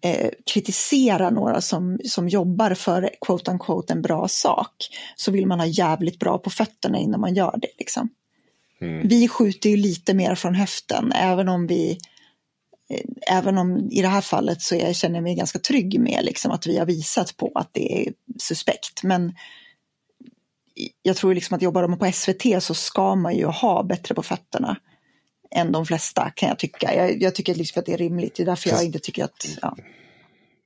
eh, 0.00 0.30
kritisera 0.46 1.30
några 1.30 1.60
som, 1.60 1.98
som 2.04 2.28
jobbar 2.28 2.74
för 2.74 3.10
quote 3.20 3.50
unquote 3.50 3.92
en 3.92 4.02
bra 4.02 4.28
sak 4.28 4.74
så 5.16 5.30
vill 5.30 5.46
man 5.46 5.60
ha 5.60 5.66
jävligt 5.66 6.18
bra 6.18 6.38
på 6.38 6.50
fötterna 6.50 6.98
innan 6.98 7.20
man 7.20 7.34
gör 7.34 7.58
det. 7.62 7.70
Liksom. 7.78 8.08
Mm. 8.80 9.08
Vi 9.08 9.28
skjuter 9.28 9.70
ju 9.70 9.76
lite 9.76 10.14
mer 10.14 10.34
från 10.34 10.54
höften 10.54 11.12
även 11.12 11.48
om 11.48 11.66
vi 11.66 11.98
eh, 12.90 13.00
Även 13.30 13.58
om 13.58 13.88
i 13.90 14.02
det 14.02 14.08
här 14.08 14.20
fallet 14.20 14.62
så 14.62 14.74
jag 14.74 14.96
känner 14.96 15.14
jag 15.14 15.22
mig 15.22 15.34
ganska 15.34 15.58
trygg 15.58 16.00
med 16.00 16.24
liksom, 16.24 16.50
att 16.50 16.66
vi 16.66 16.78
har 16.78 16.86
visat 16.86 17.36
på 17.36 17.52
att 17.54 17.70
det 17.72 18.06
är 18.06 18.12
suspekt. 18.38 19.02
Men 19.02 19.34
jag 21.02 21.16
tror 21.16 21.34
liksom 21.34 21.56
att 21.56 21.62
jobbar 21.62 21.88
man 21.88 21.98
på 21.98 22.12
SVT 22.12 22.62
så 22.62 22.74
ska 22.74 23.14
man 23.14 23.36
ju 23.36 23.46
ha 23.46 23.82
bättre 23.82 24.14
på 24.14 24.22
fötterna 24.22 24.76
än 25.54 25.72
de 25.72 25.86
flesta 25.86 26.30
kan 26.34 26.48
jag 26.48 26.58
tycka. 26.58 26.94
Jag, 26.94 27.22
jag 27.22 27.34
tycker 27.34 27.54
liksom 27.54 27.80
att 27.80 27.86
det 27.86 27.92
är 27.92 27.98
rimligt. 27.98 28.34
Det 28.34 28.42
är 28.42 28.46
därför 28.46 28.70
jag 28.70 28.84
inte 28.84 28.98
tycker 28.98 29.24
att... 29.24 29.58
Ja. 29.62 29.76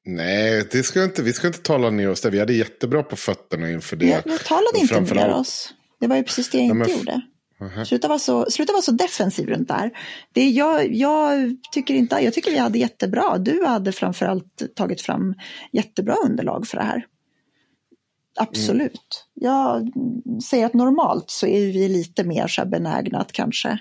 Nej, 0.04 0.68
det 0.72 0.82
ska 0.82 1.04
inte, 1.04 1.22
vi 1.22 1.32
ska 1.32 1.46
inte 1.46 1.58
tala 1.58 1.90
ner 1.90 2.10
oss 2.10 2.20
där. 2.20 2.30
Vi 2.30 2.38
hade 2.38 2.52
jättebra 2.52 3.02
på 3.02 3.16
fötterna 3.16 3.70
inför 3.70 3.96
det. 3.96 4.06
Jag, 4.06 4.22
jag 4.24 4.44
talade 4.44 4.78
inte 4.78 5.14
ner 5.14 5.32
oss. 5.32 5.74
Det 6.00 6.06
var 6.06 6.16
ju 6.16 6.22
precis 6.22 6.50
det 6.50 6.58
jag 6.58 6.66
inte 6.66 6.78
ja, 6.78 6.86
men... 6.86 6.98
gjorde. 6.98 7.20
Uh-huh. 7.60 7.84
Sluta, 7.84 8.08
vara 8.08 8.18
så, 8.18 8.50
sluta 8.50 8.72
vara 8.72 8.82
så 8.82 8.92
defensiv 8.92 9.48
runt 9.48 9.68
där. 9.68 9.90
Det 10.32 10.48
jag, 10.48 10.94
jag, 10.94 11.56
tycker 11.72 11.94
inte, 11.94 12.16
jag 12.16 12.34
tycker 12.34 12.50
vi 12.50 12.58
hade 12.58 12.78
jättebra. 12.78 13.38
Du 13.38 13.64
hade 13.66 13.92
framförallt 13.92 14.62
tagit 14.76 15.00
fram 15.00 15.34
jättebra 15.72 16.14
underlag 16.14 16.66
för 16.66 16.76
det 16.76 16.84
här. 16.84 17.06
Mm. 18.38 18.48
Absolut. 18.48 19.26
Mm. 19.40 19.52
Jag 19.52 19.92
säger 20.42 20.66
att 20.66 20.74
normalt 20.74 21.30
så 21.30 21.46
är 21.46 21.60
vi 21.60 21.88
lite 21.88 22.24
mer 22.24 22.46
så 22.46 22.66
benägna 22.66 23.18
att 23.20 23.32
kanske 23.32 23.78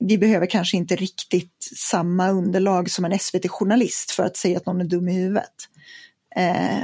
vi 0.00 0.18
behöver 0.18 0.46
kanske 0.46 0.76
inte 0.76 0.96
riktigt 0.96 1.70
samma 1.76 2.30
underlag 2.30 2.90
som 2.90 3.04
en 3.04 3.18
SVT-journalist 3.18 4.10
för 4.10 4.22
att 4.22 4.36
säga 4.36 4.56
att 4.56 4.66
någon 4.66 4.80
är 4.80 4.84
dum 4.84 5.08
i 5.08 5.12
huvudet. 5.12 5.54
Eh, 6.36 6.82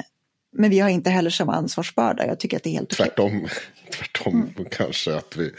men 0.54 0.70
vi 0.70 0.78
har 0.78 0.88
inte 0.88 1.10
heller 1.10 1.30
samma 1.30 1.54
ansvarsbörda. 1.54 2.26
Jag 2.26 2.40
tycker 2.40 2.56
att 2.56 2.62
det 2.62 2.70
är 2.70 2.72
helt 2.72 2.90
Tvärtom, 2.90 3.36
okej. 3.44 3.48
tvärtom 3.98 4.34
mm. 4.34 4.70
kanske 4.70 5.14
att 5.16 5.36
vi... 5.36 5.50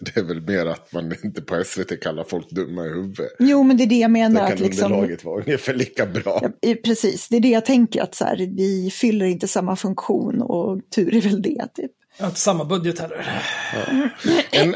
det 0.00 0.16
är 0.16 0.22
väl 0.22 0.40
mer 0.40 0.66
att 0.66 0.92
man 0.92 1.14
inte 1.24 1.42
på 1.42 1.64
SVT 1.64 2.00
kallar 2.02 2.24
folk 2.24 2.50
dumma 2.50 2.86
i 2.86 2.88
huvudet. 2.88 3.32
Jo, 3.38 3.62
men 3.62 3.76
det 3.76 3.84
är 3.84 3.86
det 3.86 3.98
jag 3.98 4.10
menar. 4.10 4.40
Då 4.40 4.46
kan 4.46 4.54
att 4.54 4.60
liksom, 4.60 4.92
underlaget 4.92 5.24
vara 5.24 5.42
ungefär 5.42 5.74
lika 5.74 6.06
bra. 6.06 6.42
Ja, 6.60 6.74
precis, 6.84 7.28
det 7.28 7.36
är 7.36 7.40
det 7.40 7.48
jag 7.50 7.64
tänker 7.64 8.02
att 8.02 8.14
så 8.14 8.24
här, 8.24 8.36
vi 8.36 8.90
fyller 8.90 9.26
inte 9.26 9.48
samma 9.48 9.76
funktion 9.76 10.42
och 10.42 10.80
tur 10.94 11.16
är 11.16 11.20
väl 11.20 11.42
det. 11.42 11.66
Typ. 11.74 11.90
Jag 12.18 12.24
har 12.24 12.30
inte 12.30 12.40
samma 12.40 12.64
budget 12.64 12.98
heller. 12.98 13.42
Ja. 13.74 14.08
En, 14.50 14.74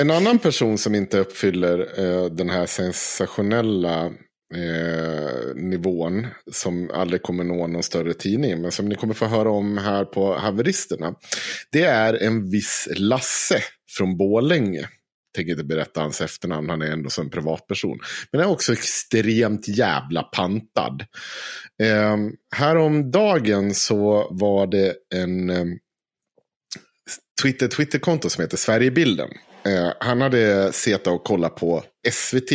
en 0.00 0.10
annan 0.10 0.38
person 0.38 0.78
som 0.78 0.94
inte 0.94 1.18
uppfyller 1.18 1.78
eh, 1.98 2.24
den 2.24 2.50
här 2.50 2.66
sensationella 2.66 4.12
eh, 4.54 5.54
nivån 5.54 6.26
som 6.52 6.90
aldrig 6.90 7.22
kommer 7.22 7.44
nå 7.44 7.66
någon 7.66 7.82
större 7.82 8.14
tidning. 8.14 8.62
Men 8.62 8.72
som 8.72 8.88
ni 8.88 8.94
kommer 8.94 9.14
få 9.14 9.26
höra 9.26 9.50
om 9.50 9.78
här 9.78 10.04
på 10.04 10.34
haveristerna. 10.34 11.14
Det 11.70 11.82
är 11.82 12.22
en 12.22 12.50
viss 12.50 12.88
Lasse 12.96 13.62
från 13.96 14.16
Bålänge. 14.16 14.88
Tänker 15.36 15.52
inte 15.52 15.64
berätta 15.64 16.00
hans 16.00 16.20
efternamn, 16.20 16.70
han 16.70 16.82
är 16.82 16.90
ändå 16.90 17.10
som 17.10 17.24
en 17.24 17.30
privatperson. 17.30 17.98
Men 18.30 18.40
är 18.40 18.46
också 18.46 18.72
extremt 18.72 19.68
jävla 19.68 20.22
pantad. 20.22 21.04
Eh, 21.82 22.16
häromdagen 22.54 23.74
så 23.74 24.28
var 24.30 24.66
det 24.66 24.94
en 25.14 25.50
eh, 25.50 25.64
Twitter, 27.42 27.68
Twitterkonto 27.68 28.30
som 28.30 28.42
heter 28.42 28.56
Sverigebilden. 28.56 29.30
Eh, 29.66 29.92
han 30.00 30.20
hade 30.20 30.72
sett 30.72 31.06
och 31.06 31.24
kollat 31.24 31.56
på 31.56 31.84
SVT. 32.10 32.52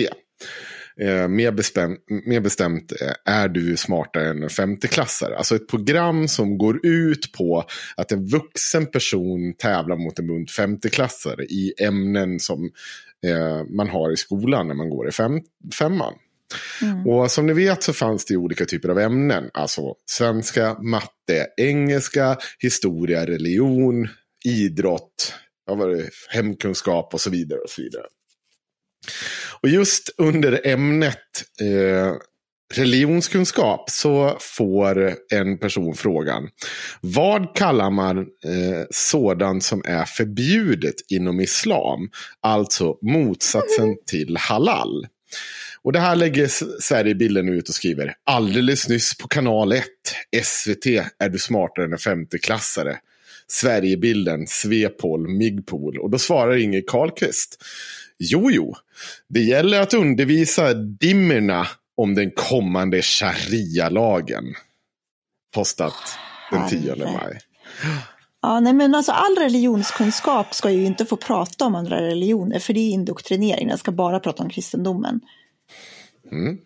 Eh, 0.99 1.27
mer, 1.27 1.51
bestämt, 1.51 1.99
mer 2.25 2.39
bestämt 2.39 2.91
eh, 3.01 3.13
är 3.25 3.47
du 3.47 3.77
smartare 3.77 4.29
än 4.29 4.43
en 4.43 4.49
femteklassare. 4.49 5.37
Alltså 5.37 5.55
ett 5.55 5.67
program 5.67 6.27
som 6.27 6.57
går 6.57 6.85
ut 6.85 7.31
på 7.31 7.63
att 7.97 8.11
en 8.11 8.25
vuxen 8.25 8.85
person 8.85 9.53
tävlar 9.57 9.95
mot 9.95 10.19
en 10.19 10.27
bunt 10.27 10.51
femteklassare 10.51 11.43
i 11.43 11.73
ämnen 11.79 12.39
som 12.39 12.71
eh, 13.25 13.63
man 13.69 13.89
har 13.89 14.11
i 14.11 14.17
skolan 14.17 14.67
när 14.67 14.75
man 14.75 14.89
går 14.89 15.07
i 15.07 15.11
fem, 15.11 15.41
femman. 15.79 16.13
Mm. 16.81 17.07
Och 17.07 17.31
som 17.31 17.45
ni 17.45 17.53
vet 17.53 17.83
så 17.83 17.93
fanns 17.93 18.25
det 18.25 18.37
olika 18.37 18.65
typer 18.65 18.89
av 18.89 18.99
ämnen. 18.99 19.49
Alltså 19.53 19.95
svenska, 20.05 20.79
matte, 20.79 21.47
engelska, 21.57 22.37
historia, 22.59 23.25
religion, 23.25 24.07
idrott, 24.45 25.33
vad 25.65 25.77
var 25.77 25.89
det, 25.89 26.09
hemkunskap 26.29 27.13
och 27.13 27.21
så 27.21 27.29
vidare. 27.29 27.59
Och 27.59 27.69
så 27.69 27.81
vidare. 27.81 28.05
Och 29.61 29.69
just 29.69 30.09
under 30.17 30.67
ämnet 30.67 31.17
eh, 31.61 32.13
religionskunskap 32.73 33.89
så 33.89 34.37
får 34.39 35.13
en 35.33 35.57
person 35.57 35.95
frågan. 35.95 36.49
Vad 37.01 37.55
kallar 37.55 37.89
man 37.89 38.17
eh, 38.19 38.85
sådant 38.89 39.63
som 39.63 39.81
är 39.85 40.05
förbjudet 40.05 40.95
inom 41.09 41.39
islam? 41.39 42.09
Alltså 42.41 42.97
motsatsen 43.01 43.95
till 44.05 44.37
halal. 44.37 45.07
Och 45.81 45.93
det 45.93 45.99
här 45.99 46.15
lägger 46.15 46.47
Sverigebilden 46.81 47.49
ut 47.49 47.69
och 47.69 47.75
skriver. 47.75 48.13
Alldeles 48.23 48.89
nyss 48.89 49.17
på 49.17 49.27
kanal 49.27 49.71
1, 49.71 49.83
SVT, 50.43 50.85
är 51.19 51.29
du 51.29 51.39
smartare 51.39 51.85
än 51.85 51.93
en 51.93 51.99
femteklassare. 51.99 52.97
Sverigebilden, 53.47 54.47
Svepol, 54.47 55.27
Migpol. 55.27 55.97
Och 55.97 56.09
då 56.09 56.19
svarar 56.19 56.55
Inger 56.55 56.83
Karlqvist. 56.87 57.63
Jo, 58.19 58.51
jo, 58.51 58.75
det 59.27 59.39
gäller 59.39 59.81
att 59.81 59.93
undervisa 59.93 60.73
dimmerna 60.73 61.67
om 61.97 62.15
den 62.15 62.31
kommande 62.31 63.01
sharia-lagen. 63.01 64.45
Postat 65.53 65.93
den 66.51 66.69
10 66.69 66.95
maj. 66.95 67.39
Ja, 68.41 68.59
nej, 68.59 68.73
men 68.73 68.95
alltså 68.95 69.11
all 69.11 69.35
religionskunskap 69.35 70.53
ska 70.53 70.69
ju 70.69 70.85
inte 70.85 71.05
få 71.05 71.15
prata 71.15 71.65
om 71.65 71.75
andra 71.75 72.01
religioner, 72.01 72.59
för 72.59 72.73
det 72.73 72.79
är 72.79 72.89
indoktrinering. 72.89 73.67
Den 73.67 73.77
ska 73.77 73.91
bara 73.91 74.19
prata 74.19 74.43
om 74.43 74.49
kristendomen. 74.49 75.21
Mm. 76.31 76.57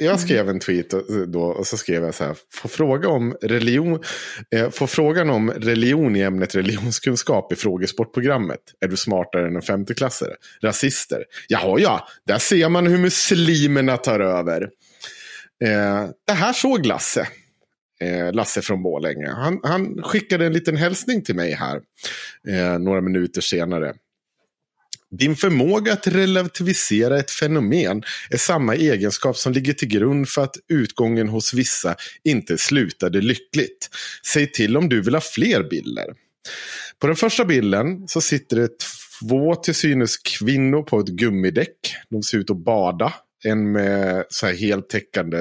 Jag 0.00 0.20
skrev 0.20 0.48
en 0.48 0.60
tweet 0.60 0.94
då 1.26 1.42
och 1.42 1.66
så 1.66 1.76
skrev 1.76 2.04
jag 2.04 2.14
så 2.14 2.24
här. 2.24 2.36
Får, 2.52 2.68
fråga 2.68 3.08
om 3.08 3.36
religion, 3.42 4.02
eh, 4.50 4.70
få 4.70 4.86
frågan 4.86 5.30
om 5.30 5.50
religion 5.50 6.16
i 6.16 6.20
ämnet 6.20 6.54
religionskunskap 6.54 7.52
i 7.52 7.56
frågesportprogrammet. 7.56 8.60
Är 8.80 8.88
du 8.88 8.96
smartare 8.96 9.46
än 9.46 9.56
en 9.56 9.62
femteklassare? 9.62 10.34
Rasister? 10.62 11.24
Jaha 11.48 11.80
ja, 11.80 12.08
där 12.26 12.38
ser 12.38 12.68
man 12.68 12.86
hur 12.86 12.98
muslimerna 12.98 13.96
tar 13.96 14.20
över. 14.20 14.62
Eh, 15.64 16.08
det 16.26 16.32
här 16.32 16.52
såg 16.52 16.86
Lasse. 16.86 17.28
Eh, 18.00 18.32
Lasse 18.32 18.62
från 18.62 18.82
Borlänge. 18.82 19.28
Han, 19.28 19.60
han 19.62 20.02
skickade 20.02 20.46
en 20.46 20.52
liten 20.52 20.76
hälsning 20.76 21.22
till 21.22 21.36
mig 21.36 21.52
här. 21.52 21.80
Eh, 22.48 22.78
några 22.78 23.00
minuter 23.00 23.40
senare. 23.40 23.94
Din 25.10 25.36
förmåga 25.36 25.92
att 25.92 26.06
relativisera 26.06 27.18
ett 27.18 27.30
fenomen 27.30 28.02
är 28.30 28.36
samma 28.36 28.74
egenskap 28.74 29.36
som 29.36 29.52
ligger 29.52 29.72
till 29.72 29.88
grund 29.88 30.28
för 30.28 30.42
att 30.42 30.56
utgången 30.68 31.28
hos 31.28 31.54
vissa 31.54 31.96
inte 32.24 32.58
slutade 32.58 33.20
lyckligt. 33.20 33.90
Säg 34.26 34.52
till 34.52 34.76
om 34.76 34.88
du 34.88 35.02
vill 35.02 35.14
ha 35.14 35.20
fler 35.20 35.62
bilder. 35.62 36.14
På 36.98 37.06
den 37.06 37.16
första 37.16 37.44
bilden 37.44 38.08
så 38.08 38.20
sitter 38.20 38.56
det 38.56 38.68
två 39.20 39.54
till 39.54 39.74
synes 39.74 40.16
kvinnor 40.16 40.82
på 40.82 41.00
ett 41.00 41.06
gummidäck. 41.06 41.94
De 42.10 42.22
ser 42.22 42.38
ut 42.38 42.50
att 42.50 42.64
bada. 42.64 43.14
En 43.44 43.72
med 43.72 44.24
så 44.28 44.46
här 44.46 44.54
heltäckande 44.54 45.38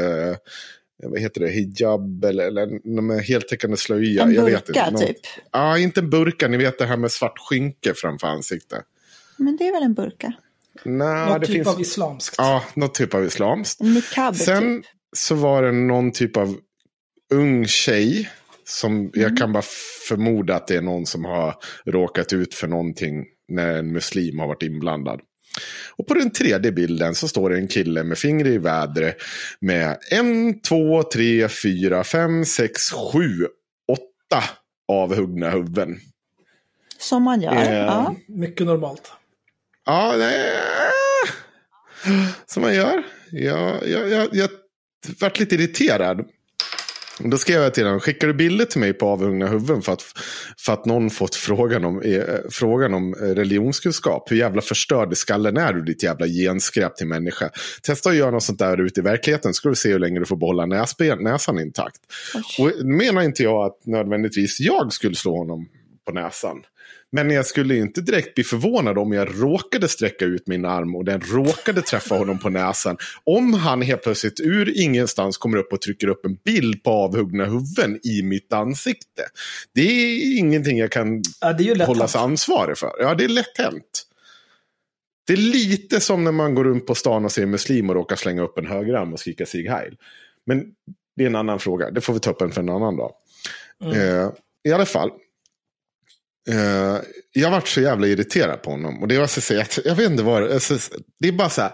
vad 1.03 1.19
heter 1.19 1.41
det, 1.41 1.49
hijab 1.49 2.25
eller, 2.25 2.47
eller 2.47 3.01
med 3.01 3.23
heltäckande 3.23 3.77
slöja. 3.77 4.23
En 4.23 4.33
burka 4.33 4.91
typ? 4.91 5.17
Ja, 5.51 5.77
inte 5.77 5.99
en 5.99 6.09
burka. 6.09 6.47
Ni 6.47 6.57
vet 6.57 6.79
det 6.79 6.85
här 6.85 6.97
med 6.97 7.11
svart 7.11 7.39
skynke 7.39 7.93
framför 7.95 8.27
ansiktet. 8.27 8.81
Men 9.37 9.57
det 9.57 9.67
är 9.67 9.71
väl 9.71 9.83
en 9.83 9.93
burka? 9.93 10.33
Nej, 10.83 11.29
något 11.29 11.41
det 11.41 11.47
typ 11.47 11.55
finns... 11.55 11.67
av 11.67 11.81
islamskt. 11.81 12.35
Ja, 12.37 12.63
något 12.73 12.95
typ 12.95 13.13
av 13.13 13.25
islamskt. 13.25 13.81
Niqab, 13.81 14.35
Sen 14.35 14.81
typ. 14.81 14.91
så 15.17 15.35
var 15.35 15.63
det 15.63 15.71
någon 15.71 16.11
typ 16.11 16.37
av 16.37 16.57
ung 17.33 17.67
tjej. 17.67 18.29
Som 18.67 18.93
mm. 18.95 19.11
jag 19.13 19.37
kan 19.37 19.53
bara 19.53 19.63
förmoda 20.07 20.55
att 20.55 20.67
det 20.67 20.75
är 20.75 20.81
någon 20.81 21.05
som 21.05 21.25
har 21.25 21.55
råkat 21.85 22.33
ut 22.33 22.53
för 22.53 22.67
någonting 22.67 23.25
när 23.47 23.77
en 23.77 23.91
muslim 23.91 24.39
har 24.39 24.47
varit 24.47 24.63
inblandad. 24.63 25.21
Och 25.97 26.07
på 26.07 26.13
den 26.13 26.31
tredje 26.31 26.71
bilden 26.71 27.15
så 27.15 27.27
står 27.27 27.49
det 27.49 27.57
en 27.57 27.67
kille 27.67 28.03
med 28.03 28.17
fingret 28.17 28.53
i 28.53 28.57
vädret 28.57 29.15
med 29.59 29.97
en, 30.11 30.61
två, 30.61 31.03
tre, 31.03 31.49
fyra, 31.49 32.03
fem, 32.03 32.45
sex, 32.45 32.91
sju, 32.91 33.47
åtta 33.91 34.43
avhuggna 34.87 35.49
huvuden. 35.49 35.99
Som 36.97 37.23
man 37.23 37.41
gör. 37.41 37.53
Eh, 37.53 37.73
ja. 37.73 38.15
Mycket 38.27 38.67
normalt. 38.67 39.11
Ja, 39.85 40.17
det 40.17 40.61
som 42.45 42.61
man 42.61 42.75
gör. 42.75 43.03
Jag, 43.31 43.89
jag, 43.89 44.09
jag, 44.09 44.27
jag 44.31 44.49
varit 45.19 45.39
lite 45.39 45.55
irriterad. 45.55 46.25
Då 47.19 47.37
skrev 47.37 47.61
jag 47.61 47.73
till 47.73 47.85
honom, 47.85 47.99
skickar 47.99 48.27
du 48.27 48.33
bilder 48.33 48.65
till 48.65 48.79
mig 48.79 48.93
på 48.93 49.07
avhuggna 49.07 49.47
huvuden 49.47 49.81
för 49.81 49.93
att, 49.93 50.03
för 50.57 50.73
att 50.73 50.85
någon 50.85 51.09
fått 51.09 51.35
frågan 51.35 51.85
om, 51.85 52.01
eh, 52.01 52.23
frågan 52.51 52.93
om 52.93 53.15
religionskunskap? 53.15 54.31
Hur 54.31 54.37
jävla 54.37 54.61
förstörd 54.61 55.13
i 55.13 55.15
skallen 55.15 55.57
är 55.57 55.73
du, 55.73 55.81
ditt 55.81 56.03
jävla 56.03 56.27
genskräp 56.27 56.95
till 56.95 57.07
människa? 57.07 57.49
Testa 57.83 58.09
att 58.09 58.15
göra 58.15 58.31
något 58.31 58.43
sånt 58.43 58.59
där 58.59 58.81
ute 58.81 58.99
i 58.99 59.03
verkligheten, 59.03 59.53
så 59.53 59.57
ska 59.57 59.69
du 59.69 59.75
se 59.75 59.91
hur 59.91 59.99
länge 59.99 60.19
du 60.19 60.25
får 60.25 60.35
behålla 60.35 60.65
näsben, 60.65 61.23
näsan 61.23 61.59
intakt. 61.59 61.99
Oj. 62.57 62.73
Och 62.79 62.85
menar 62.85 63.21
inte 63.21 63.43
jag 63.43 63.65
att 63.65 63.85
nödvändigtvis 63.85 64.59
jag 64.59 64.93
skulle 64.93 65.15
slå 65.15 65.37
honom 65.37 65.67
på 66.05 66.11
näsan. 66.11 66.57
Men 67.15 67.31
jag 67.31 67.45
skulle 67.45 67.77
inte 67.77 68.01
direkt 68.01 68.35
bli 68.35 68.43
förvånad 68.43 68.97
om 68.97 69.11
jag 69.11 69.41
råkade 69.41 69.87
sträcka 69.87 70.25
ut 70.25 70.47
min 70.47 70.65
arm 70.65 70.95
och 70.95 71.05
den 71.05 71.21
råkade 71.21 71.81
träffa 71.81 72.15
honom 72.15 72.39
på 72.39 72.49
näsan. 72.49 72.97
Om 73.23 73.53
han 73.53 73.81
helt 73.81 74.03
plötsligt 74.03 74.39
ur 74.39 74.79
ingenstans 74.79 75.37
kommer 75.37 75.57
upp 75.57 75.73
och 75.73 75.81
trycker 75.81 76.07
upp 76.07 76.25
en 76.25 76.35
bild 76.35 76.83
på 76.83 76.91
avhuggna 76.91 77.45
huvuden 77.45 77.99
i 78.03 78.21
mitt 78.23 78.53
ansikte. 78.53 79.23
Det 79.73 79.81
är 79.81 80.37
ingenting 80.37 80.77
jag 80.77 80.91
kan 80.91 81.21
ja, 81.41 81.85
hållas 81.85 82.15
ansvarig 82.15 82.77
för. 82.77 82.91
Ja, 82.99 83.15
det 83.15 83.23
är 83.23 83.29
lätt 83.29 83.57
hänt. 83.57 84.03
Det 85.27 85.33
är 85.33 85.37
lite 85.37 85.99
som 85.99 86.23
när 86.23 86.31
man 86.31 86.55
går 86.55 86.63
runt 86.63 86.85
på 86.85 86.95
stan 86.95 87.25
och 87.25 87.31
ser 87.31 87.45
muslim 87.45 87.89
och 87.89 87.95
råkar 87.95 88.15
slänga 88.15 88.41
upp 88.41 88.57
en 88.57 88.67
högerarm 88.67 89.13
och 89.13 89.19
skrika 89.19 89.45
sig 89.45 89.67
heil. 89.67 89.97
Men 90.45 90.65
det 91.15 91.23
är 91.23 91.27
en 91.27 91.35
annan 91.35 91.59
fråga. 91.59 91.91
Det 91.91 92.01
får 92.01 92.13
vi 92.13 92.19
ta 92.19 92.31
upp 92.31 92.41
en 92.41 92.51
för 92.51 92.61
en 92.61 92.69
annan 92.69 92.97
dag. 92.97 93.11
Mm. 93.83 93.99
Eh, 93.99 94.31
I 94.63 94.71
alla 94.71 94.85
fall, 94.85 95.11
Uh, 96.49 96.99
jag 97.33 97.51
varit 97.51 97.67
så 97.67 97.81
jävla 97.81 98.07
irriterad 98.07 98.61
på 98.61 98.71
honom. 98.71 99.01
Och 99.01 99.07
det 99.07 99.19
var 99.19 99.27
så 99.27 99.61
att, 99.61 99.79
jag 99.85 99.95
vet 99.95 100.11
inte 100.11 100.23
vad 100.23 100.51
alltså, 100.51 100.77
det 101.19 101.27
är 101.27 101.31
bara 101.31 101.49
så 101.49 101.61
här. 101.61 101.71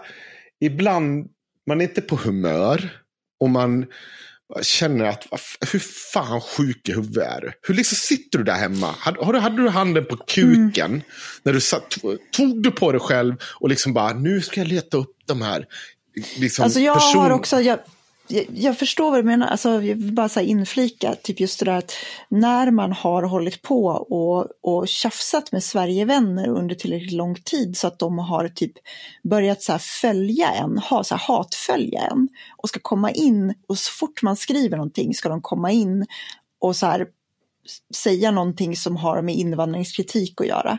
Ibland, 0.60 1.28
man 1.66 1.80
är 1.80 1.84
inte 1.84 2.00
på 2.00 2.16
humör. 2.16 2.98
Och 3.40 3.50
man 3.50 3.86
känner 4.62 5.04
att, 5.04 5.26
hur 5.72 5.78
fan 6.12 6.40
sjuk 6.40 6.88
i 6.88 6.92
huvudet 6.92 7.28
är 7.28 7.40
du? 7.40 7.52
Hur 7.62 7.74
liksom 7.74 7.96
sitter 7.96 8.38
du 8.38 8.44
där 8.44 8.54
hemma? 8.54 8.94
Hade, 8.98 9.40
hade 9.40 9.62
du 9.62 9.68
handen 9.68 10.04
på 10.04 10.16
kuken? 10.16 10.90
Mm. 10.90 11.02
När 11.42 11.52
du 11.52 11.60
satt, 11.60 11.98
tog 12.32 12.62
du 12.62 12.70
på 12.70 12.92
dig 12.92 13.00
själv 13.00 13.34
och 13.60 13.68
liksom 13.68 13.92
bara, 13.92 14.12
nu 14.12 14.40
ska 14.40 14.60
jag 14.60 14.68
leta 14.68 14.96
upp 14.96 15.16
de 15.26 15.42
här. 15.42 15.66
Liksom, 16.36 16.64
alltså 16.64 16.80
jag 16.80 16.94
person... 16.94 17.22
har 17.22 17.30
också, 17.30 17.60
jag, 17.60 17.78
jag, 18.32 18.46
jag, 18.54 18.78
förstår 18.78 19.10
vad 19.10 19.18
du 19.18 19.22
menar, 19.22 19.46
alltså, 19.46 19.68
jag 19.70 19.80
vill 19.80 20.12
bara 20.12 20.28
så 20.28 20.40
inflika, 20.40 21.14
typ 21.14 21.40
just 21.40 21.58
det 21.58 21.64
där 21.64 21.78
att 21.78 21.92
när 22.28 22.70
man 22.70 22.92
har 22.92 23.22
hållit 23.22 23.62
på 23.62 23.86
och, 23.86 24.46
och 24.62 24.88
tjafsat 24.88 25.52
med 25.52 25.64
Sverigevänner 25.64 26.48
under 26.48 26.74
tillräckligt 26.74 27.12
lång 27.12 27.34
tid 27.34 27.76
så 27.76 27.86
att 27.86 27.98
de 27.98 28.18
har 28.18 28.48
typ 28.48 28.72
börjat 29.22 29.62
så 29.62 29.78
följa 29.78 30.50
en, 30.50 30.78
ha, 30.78 31.04
så 31.04 31.14
hatfölja 31.16 32.00
en 32.00 32.28
och 32.56 32.68
ska 32.68 32.80
komma 32.80 33.10
in 33.10 33.54
och 33.68 33.78
så 33.78 33.92
fort 33.92 34.22
man 34.22 34.36
skriver 34.36 34.76
någonting 34.76 35.14
ska 35.14 35.28
de 35.28 35.42
komma 35.42 35.70
in 35.70 36.06
och 36.60 36.76
så 36.76 36.86
här, 36.86 37.06
säga 37.94 38.30
någonting 38.30 38.76
som 38.76 38.96
har 38.96 39.22
med 39.22 39.34
invandringskritik 39.34 40.40
att 40.40 40.46
göra. 40.46 40.78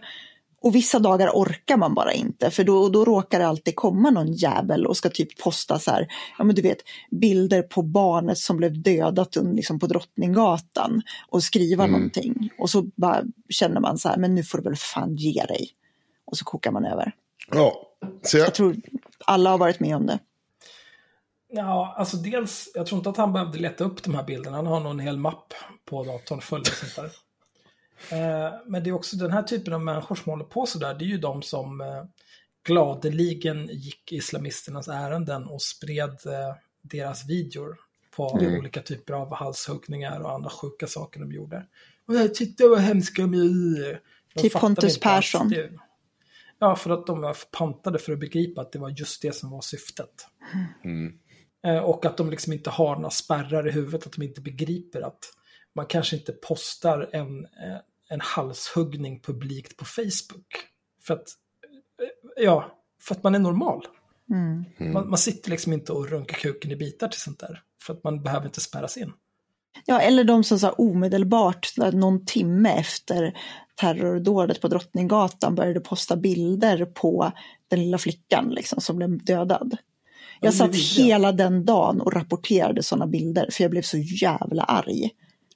Och 0.63 0.75
vissa 0.75 0.99
dagar 0.99 1.29
orkar 1.29 1.77
man 1.77 1.93
bara 1.93 2.13
inte 2.13 2.51
för 2.51 2.63
då, 2.63 2.89
då 2.89 3.05
råkar 3.05 3.39
det 3.39 3.47
alltid 3.47 3.75
komma 3.75 4.09
någon 4.09 4.33
jävel 4.33 4.85
och 4.85 4.97
ska 4.97 5.09
typ 5.09 5.43
posta 5.43 5.79
så 5.79 5.91
här, 5.91 6.07
ja 6.37 6.43
men 6.43 6.55
du 6.55 6.61
vet, 6.61 6.77
bilder 7.11 7.61
på 7.61 7.81
barnet 7.81 8.37
som 8.37 8.57
blev 8.57 8.81
dödat 8.81 9.35
liksom 9.35 9.79
på 9.79 9.87
Drottninggatan 9.87 11.01
och 11.29 11.43
skriva 11.43 11.83
mm. 11.83 11.93
någonting. 11.93 12.49
Och 12.59 12.69
så 12.69 12.81
bara 12.95 13.23
känner 13.49 13.81
man 13.81 13.97
så 13.97 14.09
här, 14.09 14.17
men 14.17 14.35
nu 14.35 14.43
får 14.43 14.57
du 14.57 14.63
väl 14.63 14.75
fan 14.75 15.15
ge 15.15 15.45
dig. 15.45 15.69
Och 16.25 16.37
så 16.37 16.45
kokar 16.45 16.71
man 16.71 16.85
över. 16.85 17.11
Ja, 17.51 17.73
så 18.21 18.37
jag... 18.37 18.47
jag 18.47 18.53
tror 18.53 18.75
alla 19.25 19.49
har 19.49 19.57
varit 19.57 19.79
med 19.79 19.95
om 19.95 20.05
det. 20.05 20.19
Ja, 21.51 21.95
alltså 21.97 22.17
dels, 22.17 22.71
jag 22.75 22.85
tror 22.85 22.97
inte 22.97 23.09
att 23.09 23.17
han 23.17 23.33
behövde 23.33 23.59
leta 23.59 23.83
upp 23.83 24.03
de 24.03 24.15
här 24.15 24.23
bilderna. 24.23 24.57
Han 24.57 24.65
har 24.65 24.79
nog 24.79 24.91
en 24.91 24.99
hel 24.99 25.17
mapp 25.17 25.53
på 25.85 26.03
datorn 26.03 26.41
full 26.41 26.61
av 26.61 26.63
sånt 26.63 26.95
där. 26.95 27.11
Eh, 28.11 28.53
men 28.65 28.83
det 28.83 28.89
är 28.89 28.93
också 28.93 29.17
den 29.17 29.31
här 29.31 29.43
typen 29.43 29.73
av 29.73 29.81
människor 29.81 30.15
som 30.15 30.29
håller 30.29 30.45
på 30.45 30.65
sådär, 30.65 30.93
det 30.93 31.05
är 31.05 31.07
ju 31.07 31.17
de 31.17 31.41
som 31.41 31.81
eh, 31.81 32.03
gladeligen 32.63 33.69
gick 33.71 34.11
islamisternas 34.11 34.87
ärenden 34.87 35.47
och 35.47 35.61
spred 35.61 36.09
eh, 36.09 36.55
deras 36.81 37.29
videor 37.29 37.77
på 38.15 38.37
mm. 38.39 38.59
olika 38.59 38.81
typer 38.81 39.13
av 39.13 39.33
halshuggningar 39.33 40.19
och 40.19 40.33
andra 40.33 40.49
sjuka 40.49 40.87
saker 40.87 41.19
de 41.19 41.31
gjorde. 41.31 41.65
Och 42.07 42.15
jag 42.15 42.33
titta 42.33 42.67
vad 42.67 42.79
hemska 42.79 43.21
de 43.21 43.33
är. 43.33 43.99
Typ 44.35 44.53
Pontus 44.53 44.99
Persson. 44.99 45.49
Det, 45.49 45.71
ja, 46.59 46.75
för 46.75 46.89
att 46.89 47.07
de 47.07 47.21
var 47.21 47.37
pantade 47.51 47.99
för 47.99 48.13
att 48.13 48.19
begripa 48.19 48.61
att 48.61 48.71
det 48.71 48.79
var 48.79 48.89
just 48.89 49.21
det 49.21 49.35
som 49.35 49.49
var 49.49 49.61
syftet. 49.61 50.27
Mm. 50.83 51.19
Och 51.83 52.05
att 52.05 52.17
de 52.17 52.29
liksom 52.29 52.53
inte 52.53 52.69
har 52.69 52.95
några 52.95 53.09
spärrar 53.09 53.67
i 53.67 53.71
huvudet, 53.71 54.07
att 54.07 54.13
de 54.13 54.23
inte 54.23 54.41
begriper 54.41 55.01
att 55.01 55.19
man 55.75 55.85
kanske 55.85 56.15
inte 56.15 56.31
postar 56.31 57.09
en, 57.13 57.47
en 58.13 58.21
halshuggning 58.21 59.19
publikt 59.19 59.77
på 59.77 59.85
Facebook. 59.85 60.47
För 61.03 61.13
att, 61.13 61.27
ja, 62.35 62.71
för 63.01 63.15
att 63.15 63.23
man 63.23 63.35
är 63.35 63.39
normal. 63.39 63.87
Mm. 64.29 64.93
Man, 64.93 65.09
man, 65.09 65.17
sitter 65.17 65.49
liksom 65.49 65.73
inte 65.73 65.91
och 65.91 66.09
runkar 66.09 66.35
kuken 66.35 66.71
i 66.71 66.75
bitar 66.75 67.07
till 67.07 67.21
sånt 67.21 67.39
där. 67.39 67.61
För 67.83 67.93
att 67.93 68.03
man 68.03 68.23
behöver 68.23 68.45
inte 68.45 68.61
spärras 68.61 68.97
in. 68.97 69.11
Ja, 69.85 70.01
eller 70.01 70.23
de 70.23 70.43
som 70.43 70.59
sa 70.59 70.71
omedelbart, 70.71 71.73
någon 71.93 72.25
timme 72.25 72.69
efter 72.69 73.37
terrordådet 73.75 74.61
på 74.61 74.67
Drottninggatan 74.67 75.55
började 75.55 75.79
posta 75.79 76.15
bilder 76.15 76.85
på 76.85 77.31
den 77.67 77.79
lilla 77.79 77.97
flickan 77.97 78.49
liksom, 78.49 78.81
som 78.81 78.97
blev 78.97 79.25
dödad. 79.25 79.77
Jag 80.39 80.53
satt 80.53 80.75
hela 80.75 81.31
den 81.31 81.65
dagen 81.65 82.01
och 82.01 82.13
rapporterade 82.13 82.83
sådana 82.83 83.07
bilder 83.07 83.49
för 83.51 83.63
jag 83.63 83.71
blev 83.71 83.81
så 83.81 83.97
jävla 83.97 84.63
arg. 84.63 85.09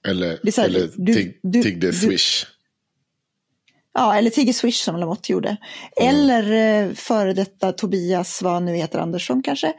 Eller, 0.07 0.39
här, 0.57 0.65
eller 0.65 0.89
du, 0.95 1.13
tig, 1.13 1.39
du, 1.43 1.63
tiggde 1.63 1.93
Swish. 1.93 2.45
Ja, 3.97 4.15
eller 4.15 4.29
Tigge 4.29 4.53
Swish 4.53 4.83
som 4.83 4.95
Lamotte 4.95 5.31
gjorde. 5.31 5.57
Mm. 6.01 6.15
Eller 6.15 6.51
eh, 6.51 6.93
före 6.93 7.33
detta 7.33 7.71
Tobias, 7.71 8.41
vad 8.41 8.63
nu 8.63 8.75
heter 8.75 8.99
Andersson 8.99 9.43
kanske, 9.43 9.73